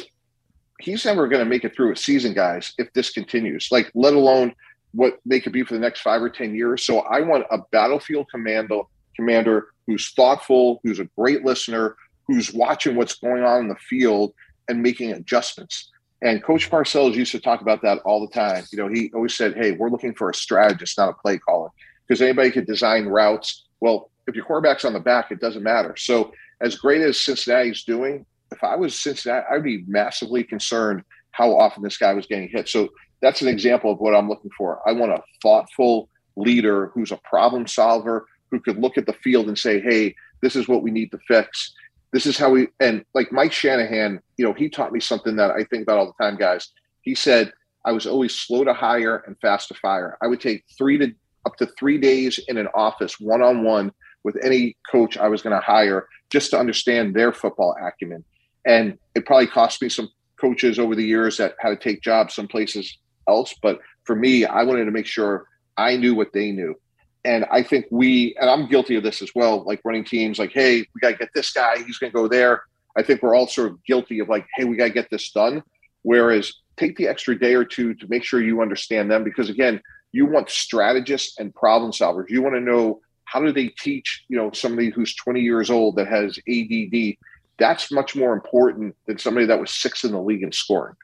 he's 0.79 1.05
never 1.05 1.27
going 1.27 1.43
to 1.43 1.49
make 1.49 1.63
it 1.63 1.75
through 1.75 1.91
a 1.93 1.97
season, 1.97 2.33
guys, 2.33 2.73
if 2.77 2.91
this 2.93 3.11
continues, 3.11 3.69
like, 3.71 3.91
let 3.93 4.13
alone 4.13 4.55
what 4.93 5.19
they 5.25 5.39
could 5.39 5.51
be 5.51 5.63
for 5.63 5.73
the 5.73 5.79
next 5.79 6.01
five 6.01 6.21
or 6.21 6.29
10 6.29 6.55
years. 6.55 6.85
So 6.85 6.99
I 6.99 7.19
want 7.21 7.45
a 7.51 7.59
battlefield 7.71 8.27
commando, 8.31 8.89
commander 9.15 9.67
who's 9.87 10.11
thoughtful, 10.11 10.79
who's 10.83 10.99
a 10.99 11.09
great 11.17 11.43
listener, 11.43 11.95
who's 12.27 12.53
watching 12.53 12.95
what's 12.95 13.15
going 13.15 13.43
on 13.43 13.61
in 13.61 13.67
the 13.67 13.75
field 13.75 14.33
and 14.67 14.81
making 14.81 15.11
adjustments. 15.11 15.91
And 16.21 16.43
Coach 16.43 16.69
Parcells 16.69 17.13
used 17.13 17.31
to 17.33 17.39
talk 17.39 17.61
about 17.61 17.81
that 17.81 17.99
all 17.99 18.25
the 18.25 18.33
time. 18.33 18.63
You 18.71 18.77
know, 18.77 18.87
he 18.87 19.11
always 19.13 19.35
said, 19.35 19.55
"Hey, 19.55 19.71
we're 19.71 19.89
looking 19.89 20.13
for 20.13 20.29
a 20.29 20.33
strategist, 20.33 20.97
not 20.97 21.09
a 21.09 21.13
play 21.13 21.37
caller, 21.37 21.69
because 22.07 22.21
anybody 22.21 22.51
could 22.51 22.65
design 22.65 23.05
routes. 23.05 23.65
Well, 23.81 24.09
if 24.27 24.35
your 24.35 24.45
quarterback's 24.45 24.85
on 24.85 24.93
the 24.93 24.99
back, 24.99 25.31
it 25.31 25.39
doesn't 25.39 25.63
matter." 25.63 25.95
So, 25.97 26.31
as 26.61 26.75
great 26.77 27.01
as 27.01 27.19
Cincinnati's 27.19 27.83
doing, 27.83 28.25
if 28.51 28.63
I 28.63 28.75
was 28.75 28.97
Cincinnati, 28.99 29.45
I'd 29.51 29.63
be 29.63 29.83
massively 29.87 30.43
concerned 30.43 31.03
how 31.31 31.55
often 31.57 31.83
this 31.83 31.97
guy 31.97 32.13
was 32.13 32.25
getting 32.25 32.47
hit. 32.47 32.69
So 32.69 32.89
that's 33.21 33.41
an 33.41 33.47
example 33.47 33.91
of 33.91 33.99
what 33.99 34.15
I'm 34.15 34.29
looking 34.29 34.51
for. 34.57 34.87
I 34.87 34.93
want 34.93 35.11
a 35.11 35.23
thoughtful 35.41 36.09
leader 36.37 36.91
who's 36.93 37.11
a 37.11 37.19
problem 37.29 37.67
solver, 37.67 38.25
who 38.51 38.59
could 38.59 38.77
look 38.77 38.97
at 38.97 39.05
the 39.05 39.13
field 39.13 39.47
and 39.47 39.57
say, 39.57 39.81
"Hey, 39.81 40.15
this 40.41 40.55
is 40.55 40.67
what 40.67 40.81
we 40.81 40.91
need 40.91 41.11
to 41.11 41.19
fix." 41.27 41.73
This 42.15 42.25
is 42.25 42.37
how 42.37 42.49
we 42.49 42.69
and 42.79 43.03
like 43.13 43.33
Mike 43.33 43.51
Shanahan, 43.51 44.21
you 44.37 44.45
know, 44.45 44.53
he 44.53 44.69
taught 44.69 44.93
me 44.93 45.01
something 45.01 45.35
that 45.35 45.51
I 45.51 45.65
think 45.65 45.83
about 45.83 45.97
all 45.97 46.15
the 46.17 46.23
time, 46.23 46.37
guys. 46.37 46.69
He 47.01 47.13
said 47.13 47.51
I 47.83 47.91
was 47.91 48.07
always 48.07 48.33
slow 48.33 48.63
to 48.63 48.73
hire 48.73 49.17
and 49.27 49.35
fast 49.41 49.67
to 49.67 49.73
fire. 49.73 50.17
I 50.21 50.27
would 50.27 50.39
take 50.39 50.63
three 50.77 50.97
to 50.97 51.13
up 51.45 51.57
to 51.57 51.65
three 51.77 51.97
days 51.97 52.39
in 52.47 52.55
an 52.55 52.69
office 52.73 53.19
one 53.19 53.41
on 53.41 53.65
one 53.65 53.91
with 54.23 54.37
any 54.41 54.77
coach 54.89 55.17
I 55.17 55.27
was 55.27 55.41
going 55.41 55.59
to 55.59 55.65
hire 55.65 56.07
just 56.29 56.51
to 56.51 56.57
understand 56.57 57.13
their 57.13 57.33
football 57.33 57.75
acumen. 57.85 58.23
And 58.65 58.97
it 59.13 59.25
probably 59.25 59.47
cost 59.47 59.81
me 59.81 59.89
some 59.89 60.09
coaches 60.39 60.79
over 60.79 60.95
the 60.95 61.03
years 61.03 61.35
that 61.35 61.55
had 61.59 61.71
to 61.71 61.75
take 61.75 62.01
jobs 62.01 62.33
some 62.33 62.47
places 62.47 62.97
else. 63.27 63.53
But 63.61 63.81
for 64.05 64.15
me, 64.15 64.45
I 64.45 64.63
wanted 64.63 64.85
to 64.85 64.91
make 64.91 65.05
sure 65.05 65.49
I 65.75 65.97
knew 65.97 66.15
what 66.15 66.31
they 66.31 66.53
knew. 66.53 66.79
And 67.25 67.45
I 67.51 67.63
think 67.63 67.87
we, 67.89 68.35
and 68.39 68.49
I'm 68.49 68.69
guilty 68.69 68.95
of 68.95 69.03
this 69.03 69.21
as 69.21 69.31
well, 69.33 69.63
like 69.63 69.81
running 69.83 70.05
teams, 70.05 70.37
like, 70.37 70.51
hey, 70.53 70.79
we 70.93 71.01
got 71.01 71.09
to 71.09 71.17
get 71.17 71.29
this 71.33 71.51
guy, 71.51 71.77
he's 71.83 71.97
going 71.97 72.11
to 72.11 72.15
go 72.15 72.27
there. 72.27 72.63
I 72.95 73.03
think 73.03 73.21
we're 73.21 73.35
all 73.35 73.47
sort 73.47 73.71
of 73.71 73.83
guilty 73.83 74.19
of 74.19 74.29
like, 74.29 74.45
hey, 74.55 74.63
we 74.63 74.77
got 74.77 74.85
to 74.85 74.93
get 74.93 75.09
this 75.09 75.31
done. 75.31 75.63
Whereas 76.03 76.53
take 76.77 76.95
the 76.97 77.07
extra 77.07 77.37
day 77.37 77.55
or 77.55 77.65
two 77.65 77.93
to 77.95 78.07
make 78.07 78.23
sure 78.23 78.41
you 78.41 78.61
understand 78.61 79.09
them 79.09 79.23
because 79.23 79.49
again, 79.49 79.81
you 80.11 80.25
want 80.25 80.49
strategists 80.49 81.39
and 81.39 81.53
problem 81.53 81.91
solvers. 81.91 82.29
You 82.29 82.41
want 82.41 82.55
to 82.55 82.61
know 82.61 83.01
how 83.25 83.41
do 83.41 83.51
they 83.51 83.67
teach, 83.67 84.23
you 84.29 84.37
know, 84.37 84.51
somebody 84.51 84.91
who's 84.91 85.15
20 85.15 85.41
years 85.41 85.69
old 85.69 85.95
that 85.95 86.07
has 86.07 86.37
ADD. 86.47 87.15
That's 87.57 87.91
much 87.91 88.15
more 88.15 88.33
important 88.33 88.95
than 89.07 89.17
somebody 89.17 89.45
that 89.47 89.59
was 89.59 89.71
six 89.71 90.03
in 90.03 90.11
the 90.11 90.21
league 90.21 90.43
in 90.43 90.51
scoring. 90.51 90.95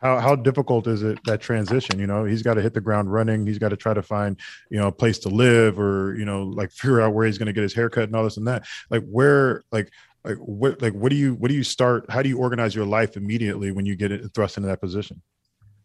How 0.00 0.18
how 0.20 0.36
difficult 0.36 0.86
is 0.86 1.02
it 1.02 1.18
that 1.24 1.40
transition? 1.40 1.98
You 1.98 2.06
know, 2.06 2.24
he's 2.24 2.42
got 2.42 2.54
to 2.54 2.62
hit 2.62 2.72
the 2.72 2.80
ground 2.80 3.12
running. 3.12 3.46
He's 3.46 3.58
got 3.58 3.70
to 3.70 3.76
try 3.76 3.94
to 3.94 4.02
find 4.02 4.38
you 4.70 4.78
know 4.78 4.88
a 4.88 4.92
place 4.92 5.18
to 5.20 5.28
live, 5.28 5.78
or 5.78 6.14
you 6.16 6.24
know, 6.24 6.44
like 6.44 6.70
figure 6.72 7.00
out 7.00 7.14
where 7.14 7.26
he's 7.26 7.38
going 7.38 7.46
to 7.46 7.52
get 7.52 7.62
his 7.62 7.74
haircut 7.74 8.04
and 8.04 8.14
all 8.14 8.24
this 8.24 8.36
and 8.36 8.46
that. 8.46 8.64
Like 8.90 9.04
where, 9.08 9.64
like 9.72 9.90
like 10.24 10.36
what 10.36 10.80
like 10.82 10.92
what 10.92 11.10
do 11.10 11.16
you 11.16 11.34
what 11.34 11.48
do 11.48 11.54
you 11.54 11.64
start? 11.64 12.10
How 12.10 12.22
do 12.22 12.28
you 12.28 12.38
organize 12.38 12.74
your 12.74 12.86
life 12.86 13.16
immediately 13.16 13.72
when 13.72 13.86
you 13.86 13.96
get 13.96 14.12
it 14.12 14.22
thrust 14.34 14.56
into 14.56 14.68
that 14.68 14.80
position? 14.80 15.20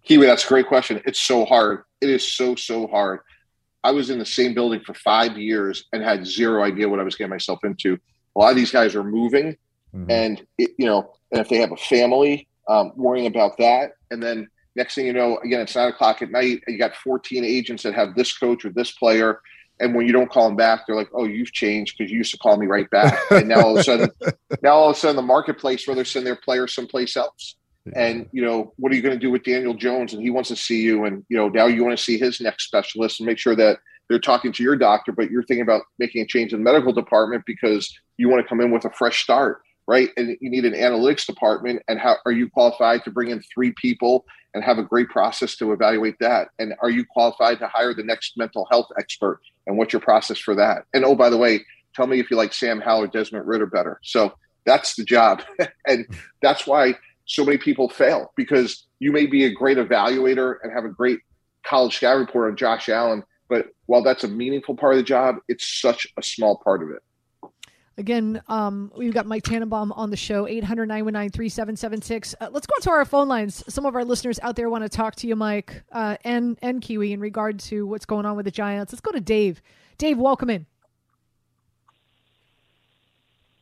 Kiwi, 0.03 0.25
that's 0.25 0.43
a 0.43 0.47
great 0.47 0.67
question. 0.67 1.01
It's 1.05 1.21
so 1.21 1.45
hard. 1.45 1.83
It 2.01 2.09
is 2.09 2.29
so 2.29 2.55
so 2.55 2.87
hard. 2.87 3.21
I 3.83 3.91
was 3.91 4.09
in 4.09 4.19
the 4.19 4.25
same 4.25 4.53
building 4.53 4.81
for 4.81 4.93
five 4.93 5.37
years 5.37 5.85
and 5.91 6.03
had 6.03 6.25
zero 6.25 6.63
idea 6.63 6.87
what 6.87 6.99
I 6.99 7.03
was 7.03 7.15
getting 7.15 7.29
myself 7.29 7.59
into. 7.63 7.97
A 8.35 8.39
lot 8.39 8.49
of 8.49 8.55
these 8.55 8.71
guys 8.71 8.95
are 8.95 9.03
moving, 9.03 9.57
mm-hmm. 9.93 10.09
and 10.09 10.45
it, 10.57 10.71
you 10.77 10.85
know, 10.85 11.13
and 11.31 11.41
if 11.41 11.49
they 11.49 11.57
have 11.57 11.71
a 11.71 11.77
family, 11.77 12.47
um, 12.67 12.93
worrying 12.95 13.27
about 13.27 13.57
that. 13.57 13.93
And 14.11 14.21
then 14.21 14.49
next 14.75 14.95
thing 14.95 15.05
you 15.05 15.13
know, 15.13 15.37
again, 15.39 15.61
it's 15.61 15.75
nine 15.75 15.89
o'clock 15.89 16.21
at 16.21 16.31
night. 16.31 16.61
you 16.67 16.77
got 16.77 16.95
14 16.95 17.43
agents 17.43 17.83
that 17.83 17.93
have 17.93 18.15
this 18.15 18.35
coach 18.37 18.65
or 18.65 18.69
this 18.69 18.91
player. 18.91 19.41
And 19.79 19.95
when 19.95 20.05
you 20.05 20.13
don't 20.13 20.29
call 20.29 20.47
them 20.47 20.55
back, 20.55 20.85
they're 20.85 20.95
like, 20.95 21.09
"Oh, 21.13 21.25
you've 21.25 21.51
changed 21.51 21.95
because 21.97 22.11
you 22.11 22.19
used 22.19 22.31
to 22.31 22.37
call 22.37 22.57
me 22.57 22.67
right 22.67 22.89
back." 22.91 23.19
And 23.31 23.49
now 23.49 23.61
all 23.61 23.73
of 23.73 23.79
a 23.79 23.83
sudden, 23.83 24.09
now 24.61 24.73
all 24.73 24.91
of 24.91 24.95
a 24.95 24.99
sudden, 24.99 25.15
the 25.15 25.23
marketplace 25.23 25.87
where 25.87 25.95
they're 25.95 26.05
sending 26.05 26.25
their 26.25 26.35
players 26.35 26.75
someplace 26.75 27.17
else. 27.17 27.55
And 27.95 28.29
you 28.31 28.45
know, 28.45 28.73
what 28.77 28.91
are 28.91 28.95
you 28.95 29.01
going 29.01 29.15
to 29.15 29.19
do 29.19 29.31
with 29.31 29.43
Daniel 29.43 29.73
Jones? 29.73 30.13
And 30.13 30.21
he 30.21 30.29
wants 30.29 30.49
to 30.49 30.55
see 30.55 30.81
you, 30.81 31.05
and 31.05 31.25
you 31.27 31.35
know, 31.35 31.49
now 31.49 31.65
you 31.65 31.83
want 31.83 31.97
to 31.97 32.03
see 32.03 32.19
his 32.19 32.39
next 32.39 32.65
specialist 32.65 33.19
and 33.19 33.27
make 33.27 33.39
sure 33.39 33.55
that 33.55 33.79
they're 34.09 34.19
talking 34.19 34.51
to 34.53 34.63
your 34.63 34.75
doctor, 34.75 35.11
but 35.11 35.31
you're 35.31 35.43
thinking 35.43 35.63
about 35.63 35.81
making 35.97 36.21
a 36.21 36.27
change 36.27 36.53
in 36.53 36.59
the 36.59 36.63
medical 36.63 36.93
department 36.93 37.43
because 37.45 37.91
you 38.17 38.29
want 38.29 38.43
to 38.43 38.47
come 38.47 38.61
in 38.61 38.71
with 38.71 38.85
a 38.85 38.91
fresh 38.91 39.23
start 39.23 39.61
right? 39.87 40.09
And 40.17 40.37
you 40.39 40.49
need 40.49 40.65
an 40.65 40.73
analytics 40.73 41.25
department. 41.25 41.81
And 41.87 41.99
how 41.99 42.17
are 42.25 42.31
you 42.31 42.49
qualified 42.49 43.03
to 43.03 43.11
bring 43.11 43.29
in 43.29 43.41
three 43.53 43.73
people 43.73 44.25
and 44.53 44.63
have 44.63 44.77
a 44.77 44.83
great 44.83 45.09
process 45.09 45.55
to 45.57 45.73
evaluate 45.73 46.15
that? 46.19 46.49
And 46.59 46.73
are 46.81 46.89
you 46.89 47.05
qualified 47.05 47.59
to 47.59 47.67
hire 47.67 47.93
the 47.93 48.03
next 48.03 48.37
mental 48.37 48.67
health 48.71 48.87
expert? 48.97 49.41
And 49.67 49.77
what's 49.77 49.93
your 49.93 50.01
process 50.01 50.37
for 50.37 50.55
that? 50.55 50.85
And 50.93 51.03
oh, 51.03 51.15
by 51.15 51.29
the 51.29 51.37
way, 51.37 51.65
tell 51.95 52.07
me 52.07 52.19
if 52.19 52.31
you 52.31 52.37
like 52.37 52.53
Sam 52.53 52.81
Howell 52.81 53.03
or 53.03 53.07
Desmond 53.07 53.47
Ridder 53.47 53.65
better. 53.65 53.99
So 54.03 54.33
that's 54.65 54.95
the 54.95 55.03
job. 55.03 55.43
and 55.87 56.05
that's 56.41 56.65
why 56.65 56.95
so 57.25 57.45
many 57.45 57.57
people 57.57 57.89
fail 57.89 58.31
because 58.35 58.85
you 58.99 59.11
may 59.11 59.25
be 59.25 59.45
a 59.45 59.53
great 59.53 59.77
evaluator 59.77 60.55
and 60.63 60.71
have 60.71 60.85
a 60.85 60.89
great 60.89 61.19
college 61.65 61.97
scout 61.97 62.17
report 62.17 62.51
on 62.51 62.57
Josh 62.57 62.89
Allen. 62.89 63.23
But 63.49 63.67
while 63.85 64.03
that's 64.03 64.23
a 64.23 64.27
meaningful 64.27 64.75
part 64.75 64.93
of 64.93 64.97
the 64.97 65.03
job, 65.03 65.37
it's 65.47 65.67
such 65.67 66.07
a 66.17 66.23
small 66.23 66.57
part 66.63 66.83
of 66.83 66.89
it. 66.89 67.01
Again, 67.97 68.41
um, 68.47 68.91
we've 68.97 69.13
got 69.13 69.27
Mike 69.27 69.43
Tannenbaum 69.43 69.91
on 69.91 70.09
the 70.09 70.17
show, 70.17 70.47
800 70.47 70.87
919 70.87 71.29
3776. 71.29 72.33
Uh, 72.41 72.49
let's 72.51 72.65
go 72.65 72.73
to 72.81 72.89
our 72.89 73.05
phone 73.05 73.27
lines. 73.27 73.63
Some 73.71 73.85
of 73.85 73.95
our 73.95 74.03
listeners 74.03 74.39
out 74.41 74.55
there 74.55 74.67
want 74.69 74.83
to 74.83 74.89
talk 74.89 75.15
to 75.17 75.27
you, 75.27 75.35
Mike, 75.35 75.83
uh, 75.91 76.17
and, 76.23 76.57
and 76.63 76.81
Kiwi, 76.81 77.13
in 77.13 77.19
regard 77.19 77.59
to 77.59 77.85
what's 77.85 78.05
going 78.05 78.25
on 78.25 78.35
with 78.35 78.45
the 78.45 78.51
Giants. 78.51 78.91
Let's 78.93 79.01
go 79.01 79.11
to 79.11 79.21
Dave. 79.21 79.61
Dave, 79.99 80.17
welcome 80.17 80.49
in. 80.49 80.65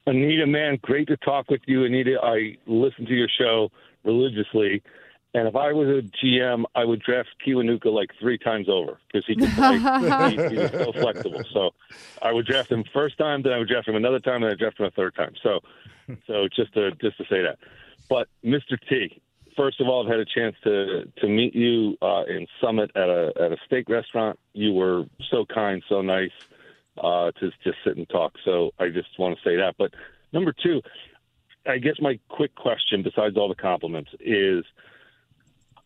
Anita, 0.07 0.47
man, 0.47 0.79
great 0.81 1.07
to 1.09 1.17
talk 1.17 1.49
with 1.49 1.61
you. 1.67 1.83
Anita, 1.83 2.17
I 2.23 2.57
listen 2.67 3.05
to 3.05 3.13
your 3.13 3.29
show 3.37 3.69
religiously. 4.05 4.81
And 5.33 5.47
if 5.47 5.55
I 5.55 5.71
was 5.71 5.87
a 5.87 6.25
GM, 6.25 6.65
I 6.75 6.83
would 6.83 7.01
draft 7.01 7.29
Kiwanuka 7.45 7.85
like 7.85 8.09
three 8.19 8.37
times 8.37 8.67
over 8.67 8.99
because 9.07 9.25
he 9.25 9.35
could 9.35 9.49
play. 9.51 9.77
he, 10.49 10.55
he's 10.55 10.71
so 10.71 10.91
flexible. 10.91 11.41
So 11.53 11.71
I 12.21 12.33
would 12.33 12.45
draft 12.45 12.69
him 12.69 12.83
first 12.93 13.17
time, 13.17 13.41
then 13.41 13.53
I 13.53 13.57
would 13.57 13.69
draft 13.69 13.87
him 13.87 13.95
another 13.95 14.19
time, 14.19 14.43
and 14.43 14.51
I 14.51 14.55
draft 14.55 14.79
him 14.79 14.87
a 14.87 14.91
third 14.91 15.15
time. 15.15 15.33
So, 15.41 15.61
so 16.27 16.49
just 16.53 16.73
to 16.73 16.91
just 16.95 17.17
to 17.17 17.23
say 17.29 17.41
that. 17.43 17.59
But 18.09 18.27
Mr. 18.43 18.77
T, 18.89 19.21
first 19.55 19.79
of 19.79 19.87
all, 19.87 20.03
I've 20.03 20.11
had 20.11 20.19
a 20.19 20.25
chance 20.25 20.55
to 20.65 21.05
to 21.05 21.27
meet 21.29 21.55
you 21.55 21.97
uh, 22.01 22.23
in 22.27 22.45
Summit 22.59 22.91
at 22.95 23.07
a 23.07 23.31
at 23.39 23.51
a 23.53 23.57
steak 23.65 23.87
restaurant. 23.87 24.37
You 24.51 24.73
were 24.73 25.05
so 25.29 25.45
kind, 25.45 25.81
so 25.87 26.01
nice 26.01 26.31
uh, 26.97 27.31
to 27.39 27.51
just 27.63 27.77
sit 27.85 27.95
and 27.95 28.07
talk. 28.09 28.33
So 28.43 28.71
I 28.79 28.89
just 28.89 29.17
want 29.17 29.37
to 29.37 29.49
say 29.49 29.55
that. 29.55 29.75
But 29.77 29.93
number 30.33 30.53
two, 30.53 30.81
I 31.65 31.77
guess 31.77 31.95
my 32.01 32.19
quick 32.27 32.55
question, 32.55 33.03
besides 33.03 33.37
all 33.37 33.47
the 33.47 33.55
compliments, 33.55 34.11
is 34.19 34.65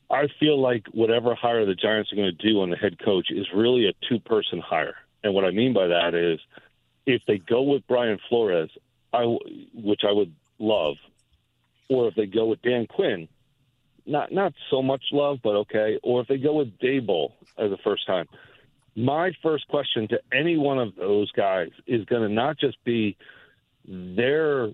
I 0.09 0.27
feel 0.39 0.61
like 0.61 0.87
whatever 0.91 1.35
hire 1.35 1.65
the 1.65 1.75
Giants 1.75 2.11
are 2.13 2.15
going 2.15 2.35
to 2.35 2.47
do 2.47 2.61
on 2.61 2.69
the 2.69 2.75
head 2.75 2.99
coach 3.03 3.27
is 3.31 3.47
really 3.53 3.87
a 3.87 3.93
two 4.07 4.19
person 4.19 4.59
hire. 4.59 4.95
And 5.23 5.33
what 5.33 5.45
I 5.45 5.51
mean 5.51 5.73
by 5.73 5.87
that 5.87 6.13
is 6.13 6.39
if 7.05 7.21
they 7.27 7.37
go 7.37 7.63
with 7.63 7.87
Brian 7.87 8.19
Flores, 8.29 8.69
I, 9.11 9.23
which 9.73 10.01
I 10.07 10.11
would 10.11 10.33
love, 10.59 10.95
or 11.89 12.07
if 12.07 12.15
they 12.15 12.25
go 12.25 12.45
with 12.45 12.61
Dan 12.61 12.87
Quinn, 12.87 13.27
not 14.05 14.31
not 14.31 14.53
so 14.69 14.81
much 14.81 15.03
love, 15.11 15.39
but 15.43 15.55
okay, 15.55 15.99
or 16.03 16.21
if 16.21 16.27
they 16.27 16.37
go 16.37 16.53
with 16.53 16.77
Daboll 16.77 17.33
as 17.57 17.71
a 17.71 17.77
first 17.83 18.05
time. 18.05 18.27
My 18.95 19.31
first 19.41 19.67
question 19.67 20.07
to 20.09 20.21
any 20.31 20.57
one 20.57 20.79
of 20.79 20.95
those 20.95 21.31
guys 21.31 21.71
is 21.85 22.05
going 22.05 22.21
to 22.21 22.29
not 22.29 22.57
just 22.57 22.81
be 22.85 23.17
their, 23.87 24.67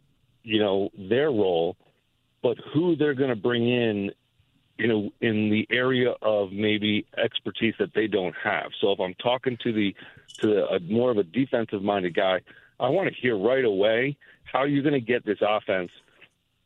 you 0.44 0.60
know, 0.60 0.90
their 0.98 1.30
role, 1.30 1.76
but 2.44 2.58
who 2.74 2.96
they're 2.96 3.16
going 3.16 3.30
to 3.30 3.36
bring 3.36 3.68
in 3.68 4.12
you 4.78 4.88
know, 4.88 5.10
in 5.22 5.50
the 5.50 5.68
area 5.70 6.12
of 6.22 6.52
maybe 6.52 7.06
expertise 7.18 7.76
that 7.80 7.94
they 7.94 8.08
don't 8.08 8.36
have. 8.44 8.72
So 8.80 8.92
if 8.92 9.00
I'm 9.00 9.14
talking 9.16 9.58
to 9.64 9.72
the 9.72 9.96
to 10.40 10.66
a 10.68 10.80
more 10.80 11.12
of 11.12 11.18
a 11.18 11.24
defensive 11.24 11.84
minded 11.84 12.16
guy, 12.16 12.42
I 12.80 12.90
want 12.90 13.10
to 13.10 13.22
hear 13.22 13.38
right 13.38 13.64
away 13.64 14.18
how 14.52 14.64
you're 14.64 14.84
going 14.84 14.94
to 14.94 15.00
get 15.00 15.26
this 15.26 15.38
offense, 15.42 15.92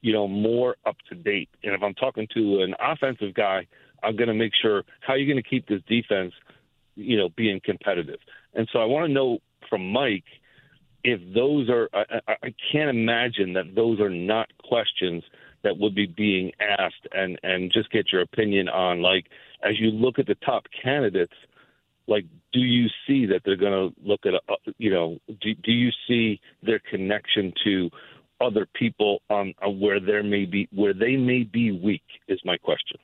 you 0.01 0.13
know, 0.13 0.27
more 0.27 0.77
up 0.85 0.95
to 1.09 1.15
date. 1.15 1.49
And 1.63 1.73
if 1.73 1.83
I'm 1.83 1.93
talking 1.93 2.27
to 2.35 2.61
an 2.61 2.73
offensive 2.79 3.33
guy, 3.33 3.67
I'm 4.01 4.15
going 4.15 4.29
to 4.29 4.33
make 4.33 4.53
sure 4.61 4.83
how 5.01 5.15
you're 5.15 5.27
going 5.27 5.43
to 5.43 5.49
keep 5.49 5.67
this 5.67 5.81
defense, 5.87 6.33
you 6.95 7.17
know, 7.17 7.29
being 7.29 7.59
competitive. 7.63 8.19
And 8.53 8.69
so 8.71 8.79
I 8.79 8.85
want 8.85 9.07
to 9.07 9.11
know 9.11 9.39
from 9.69 9.91
Mike 9.91 10.25
if 11.03 11.19
those 11.33 11.69
are. 11.69 11.89
I, 11.93 12.35
I 12.43 12.53
can't 12.71 12.89
imagine 12.89 13.53
that 13.53 13.75
those 13.75 13.99
are 13.99 14.09
not 14.09 14.47
questions 14.57 15.23
that 15.65 15.79
would 15.79 15.95
be 15.95 16.05
being 16.05 16.51
asked 16.61 17.07
and 17.11 17.39
and 17.43 17.71
just 17.73 17.91
get 17.91 18.11
your 18.13 18.21
opinion 18.21 18.69
on 18.69 19.01
like 19.01 19.25
as 19.63 19.79
you 19.79 19.89
look 19.89 20.19
at 20.19 20.27
the 20.27 20.35
top 20.35 20.67
candidates 20.81 21.33
like 22.07 22.23
do 22.53 22.59
you 22.59 22.87
see 23.05 23.25
that 23.25 23.41
they're 23.43 23.57
going 23.57 23.91
to 23.91 24.01
look 24.07 24.21
at 24.27 24.35
uh, 24.35 24.55
you 24.77 24.91
know 24.91 25.17
do, 25.41 25.55
do 25.55 25.71
you 25.71 25.91
see 26.07 26.39
their 26.61 26.79
connection 26.79 27.51
to 27.63 27.89
other 28.39 28.67
people 28.75 29.21
on, 29.29 29.53
on 29.63 29.79
where 29.79 29.99
there 29.99 30.21
may 30.21 30.45
be 30.45 30.69
where 30.71 30.93
they 30.93 31.15
may 31.15 31.43
be 31.43 31.71
weak 31.71 32.03
is 32.27 32.39
my 32.45 32.57
question. 32.57 32.97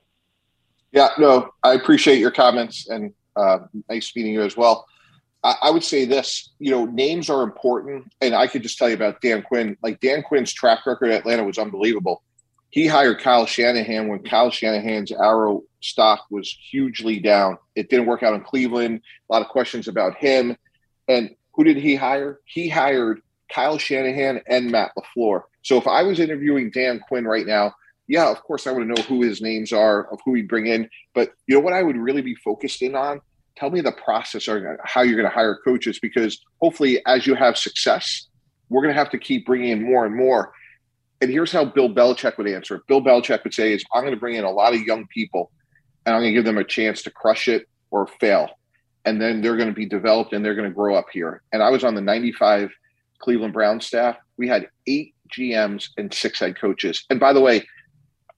Yeah 0.91 1.09
no 1.17 1.49
i 1.63 1.73
appreciate 1.73 2.19
your 2.19 2.31
comments 2.31 2.87
and 2.89 3.13
uh, 3.35 3.59
nice 3.89 4.13
meeting 4.15 4.33
you 4.33 4.41
as 4.41 4.55
well. 4.55 4.85
I, 5.43 5.55
I 5.63 5.69
would 5.71 5.83
say 5.83 6.05
this 6.05 6.51
you 6.59 6.69
know 6.69 6.85
names 6.85 7.27
are 7.27 7.41
important 7.41 8.13
and 8.21 8.35
i 8.35 8.45
could 8.45 8.61
just 8.61 8.77
tell 8.77 8.87
you 8.87 8.95
about 8.95 9.19
dan 9.21 9.41
quinn. 9.41 9.77
Like 9.81 9.99
dan 9.99 10.21
quinn's 10.21 10.53
track 10.53 10.85
record 10.85 11.09
at 11.09 11.21
atlanta 11.21 11.43
was 11.43 11.57
unbelievable 11.57 12.21
he 12.71 12.87
hired 12.87 13.19
Kyle 13.19 13.45
Shanahan 13.45 14.07
when 14.07 14.23
Kyle 14.23 14.49
Shanahan's 14.49 15.11
arrow 15.11 15.63
stock 15.81 16.25
was 16.29 16.49
hugely 16.49 17.19
down. 17.19 17.57
It 17.75 17.89
didn't 17.89 18.05
work 18.05 18.23
out 18.23 18.33
in 18.33 18.41
Cleveland. 18.41 19.01
A 19.29 19.33
lot 19.33 19.41
of 19.41 19.49
questions 19.49 19.89
about 19.89 20.15
him. 20.15 20.55
And 21.07 21.35
who 21.53 21.65
did 21.65 21.77
he 21.77 21.95
hire? 21.95 22.39
He 22.45 22.69
hired 22.69 23.21
Kyle 23.53 23.77
Shanahan 23.77 24.41
and 24.47 24.71
Matt 24.71 24.91
LaFleur. 24.97 25.43
So 25.63 25.77
if 25.77 25.85
I 25.85 26.03
was 26.03 26.19
interviewing 26.21 26.71
Dan 26.71 27.01
Quinn 27.07 27.25
right 27.25 27.45
now, 27.45 27.75
yeah, 28.07 28.31
of 28.31 28.41
course 28.43 28.65
I 28.65 28.71
want 28.71 28.87
to 28.87 28.93
know 28.93 29.07
who 29.07 29.21
his 29.21 29.41
names 29.41 29.73
are, 29.73 30.11
of 30.11 30.19
who 30.23 30.33
he'd 30.33 30.47
bring 30.47 30.67
in. 30.67 30.89
But 31.13 31.33
you 31.47 31.55
know 31.55 31.61
what 31.61 31.73
I 31.73 31.83
would 31.83 31.97
really 31.97 32.21
be 32.21 32.35
focused 32.35 32.81
in 32.81 32.95
on? 32.95 33.19
Tell 33.57 33.69
me 33.69 33.81
the 33.81 33.91
process 33.91 34.47
or 34.47 34.79
how 34.85 35.01
you're 35.01 35.17
going 35.17 35.29
to 35.29 35.35
hire 35.35 35.59
coaches 35.63 35.99
because 35.99 36.41
hopefully 36.61 37.01
as 37.05 37.27
you 37.27 37.35
have 37.35 37.57
success, 37.57 38.27
we're 38.69 38.81
going 38.81 38.93
to 38.93 38.99
have 38.99 39.11
to 39.11 39.19
keep 39.19 39.45
bringing 39.45 39.71
in 39.71 39.83
more 39.83 40.05
and 40.05 40.15
more 40.15 40.53
and 41.21 41.29
here's 41.29 41.51
how 41.51 41.63
Bill 41.63 41.89
Belichick 41.89 42.37
would 42.37 42.47
answer 42.47 42.75
it. 42.75 42.87
Bill 42.87 43.01
Belichick 43.01 43.43
would 43.43 43.53
say 43.53 43.73
is 43.73 43.85
I'm 43.93 44.01
going 44.01 44.13
to 44.13 44.19
bring 44.19 44.35
in 44.35 44.43
a 44.43 44.51
lot 44.51 44.73
of 44.73 44.81
young 44.81 45.07
people 45.07 45.51
and 46.05 46.15
I'm 46.15 46.21
going 46.21 46.33
to 46.33 46.35
give 46.37 46.45
them 46.45 46.57
a 46.57 46.63
chance 46.63 47.03
to 47.03 47.11
crush 47.11 47.47
it 47.47 47.67
or 47.91 48.07
fail. 48.07 48.49
And 49.05 49.21
then 49.21 49.41
they're 49.41 49.57
going 49.57 49.69
to 49.69 49.75
be 49.75 49.85
developed 49.85 50.33
and 50.33 50.43
they're 50.43 50.55
going 50.55 50.69
to 50.69 50.73
grow 50.73 50.95
up 50.95 51.07
here. 51.13 51.41
And 51.53 51.61
I 51.61 51.69
was 51.69 51.83
on 51.83 51.95
the 51.95 52.01
95 52.01 52.71
Cleveland 53.19 53.53
Brown 53.53 53.79
staff. 53.81 54.17
We 54.37 54.47
had 54.47 54.67
eight 54.87 55.13
GMs 55.31 55.89
and 55.97 56.13
six 56.13 56.39
head 56.39 56.59
coaches. 56.59 57.05
And 57.09 57.19
by 57.19 57.33
the 57.33 57.41
way, 57.41 57.65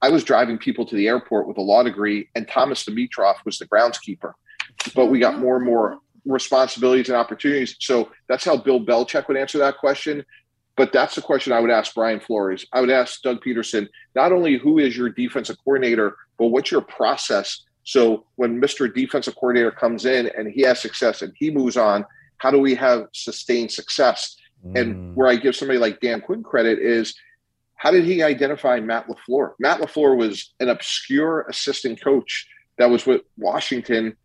I 0.02 0.10
was 0.10 0.26
driving 0.26 0.58
people 0.58 0.86
to 0.86 0.96
the 0.96 1.08
airport 1.08 1.48
with 1.48 1.58
a 1.58 1.62
law 1.62 1.82
degree, 1.82 2.30
and 2.36 2.46
Thomas 2.46 2.84
Dimitroff 2.84 3.36
was 3.46 3.58
the 3.58 3.68
groundskeeper. 3.68 4.34
But 4.94 5.06
we 5.06 5.20
got 5.20 5.40
more 5.40 5.56
and 5.56 5.66
more 5.66 6.00
responsibilities 6.26 7.08
and 7.08 7.18
opportunities. 7.18 7.78
So 7.80 8.12
that's 8.28 8.44
how 8.44 8.58
Bill 8.58 8.84
Belichick 8.84 9.30
would 9.30 9.38
answer 9.38 9.60
that 9.60 9.78
question 9.78 10.26
But 10.76 10.92
that's 10.92 11.16
the 11.16 11.22
question 11.22 11.54
I 11.54 11.60
would 11.60 11.70
ask 11.70 11.94
Brian 11.94 12.20
Flores. 12.20 12.66
I 12.74 12.82
would 12.82 12.90
ask 12.90 13.22
Doug 13.22 13.44
Pederson, 13.44 13.88
not 14.16 14.32
only 14.32 14.58
who 14.58 14.80
is 14.80 14.98
your 14.98 15.10
defensive 15.10 15.58
coordinator, 15.64 16.16
but 16.38 16.48
what's 16.48 16.72
your 16.72 16.82
process. 16.82 17.62
So 17.84 18.26
when 18.36 18.60
Mr. 18.60 18.94
Defensive 18.94 19.36
Coordinator 19.36 19.72
comes 19.72 20.06
in 20.06 20.32
and 20.38 20.50
he 20.50 20.62
has 20.62 20.82
success 20.82 21.22
and 21.22 21.34
he 21.38 21.52
moves 21.52 21.78
on, 21.78 22.06
how 22.38 22.50
do 22.50 22.58
we 22.58 22.76
have 22.76 23.08
sustained 23.14 23.72
success? 23.72 24.36
Mm. 24.66 24.80
And 24.80 25.16
where 25.16 25.28
I 25.28 25.36
give 25.36 25.56
somebody 25.56 25.80
like 25.80 26.00
Dan 26.00 26.22
Quinn 26.22 26.44
credit 26.44 26.80
is 26.80 27.14
how 27.76 27.92
did 27.92 28.06
he 28.06 28.24
identify 28.24 28.80
Matt 28.80 29.08
LaFleur? 29.08 29.54
Matt 29.60 29.82
LaFleur 29.82 30.18
was 30.18 30.54
an 30.60 30.70
obscure 30.70 31.46
assistant 31.50 32.02
coach 32.02 32.48
that 32.78 32.90
was 32.90 33.06
with 33.06 33.22
Washington. 33.38 34.16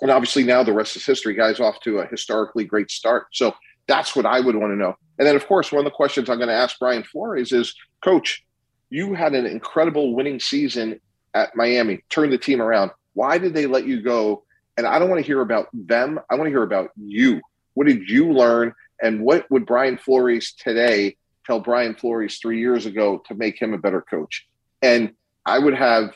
And 0.00 0.10
obviously 0.10 0.44
now 0.44 0.62
the 0.62 0.72
rest 0.72 0.96
is 0.96 1.04
history. 1.04 1.34
Guys 1.34 1.60
off 1.60 1.80
to 1.80 1.98
a 1.98 2.06
historically 2.06 2.64
great 2.64 2.90
start. 2.90 3.26
So 3.32 3.54
that's 3.90 4.14
what 4.14 4.24
I 4.24 4.38
would 4.38 4.54
want 4.54 4.70
to 4.72 4.76
know. 4.76 4.96
And 5.18 5.26
then, 5.26 5.34
of 5.34 5.46
course, 5.48 5.72
one 5.72 5.80
of 5.80 5.84
the 5.84 5.90
questions 5.90 6.30
I'm 6.30 6.38
going 6.38 6.48
to 6.48 6.54
ask 6.54 6.78
Brian 6.78 7.02
Flores 7.02 7.52
is 7.52 7.74
Coach, 8.02 8.44
you 8.88 9.14
had 9.14 9.34
an 9.34 9.46
incredible 9.46 10.14
winning 10.14 10.38
season 10.38 11.00
at 11.34 11.56
Miami, 11.56 12.04
turned 12.08 12.32
the 12.32 12.38
team 12.38 12.62
around. 12.62 12.92
Why 13.14 13.36
did 13.36 13.52
they 13.52 13.66
let 13.66 13.86
you 13.86 14.00
go? 14.00 14.44
And 14.76 14.86
I 14.86 15.00
don't 15.00 15.10
want 15.10 15.20
to 15.20 15.26
hear 15.26 15.40
about 15.40 15.68
them. 15.72 16.20
I 16.30 16.36
want 16.36 16.46
to 16.46 16.50
hear 16.50 16.62
about 16.62 16.90
you. 16.96 17.40
What 17.74 17.88
did 17.88 18.08
you 18.08 18.32
learn? 18.32 18.74
And 19.02 19.22
what 19.22 19.50
would 19.50 19.66
Brian 19.66 19.98
Flores 19.98 20.52
today 20.52 21.16
tell 21.44 21.58
Brian 21.58 21.96
Flores 21.96 22.38
three 22.38 22.60
years 22.60 22.86
ago 22.86 23.22
to 23.26 23.34
make 23.34 23.60
him 23.60 23.74
a 23.74 23.78
better 23.78 24.02
coach? 24.02 24.46
And 24.82 25.14
I 25.44 25.58
would 25.58 25.74
have 25.74 26.14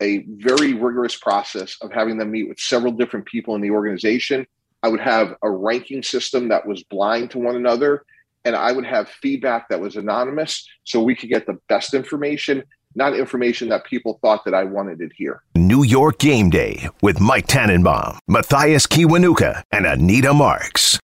a 0.00 0.24
very 0.28 0.74
rigorous 0.74 1.16
process 1.16 1.76
of 1.80 1.92
having 1.92 2.18
them 2.18 2.30
meet 2.30 2.48
with 2.48 2.60
several 2.60 2.92
different 2.92 3.26
people 3.26 3.56
in 3.56 3.62
the 3.62 3.70
organization. 3.70 4.46
I 4.86 4.88
would 4.88 5.00
have 5.00 5.34
a 5.42 5.50
ranking 5.50 6.00
system 6.04 6.46
that 6.50 6.64
was 6.64 6.84
blind 6.84 7.32
to 7.32 7.40
one 7.40 7.56
another 7.56 8.04
and 8.44 8.54
I 8.54 8.70
would 8.70 8.86
have 8.86 9.08
feedback 9.08 9.68
that 9.68 9.80
was 9.80 9.96
anonymous 9.96 10.64
so 10.84 11.02
we 11.02 11.16
could 11.16 11.28
get 11.28 11.44
the 11.44 11.58
best 11.68 11.92
information, 11.92 12.62
not 12.94 13.18
information 13.18 13.68
that 13.70 13.84
people 13.84 14.20
thought 14.22 14.44
that 14.44 14.54
I 14.54 14.62
wanted 14.62 15.00
it 15.00 15.10
here. 15.16 15.42
New 15.56 15.82
York 15.82 16.20
Game 16.20 16.50
Day 16.50 16.88
with 17.02 17.18
Mike 17.18 17.48
Tannenbaum, 17.48 18.20
Mathias 18.28 18.86
Kiwanuka, 18.86 19.64
and 19.72 19.86
Anita 19.86 20.32
Marks. 20.32 21.00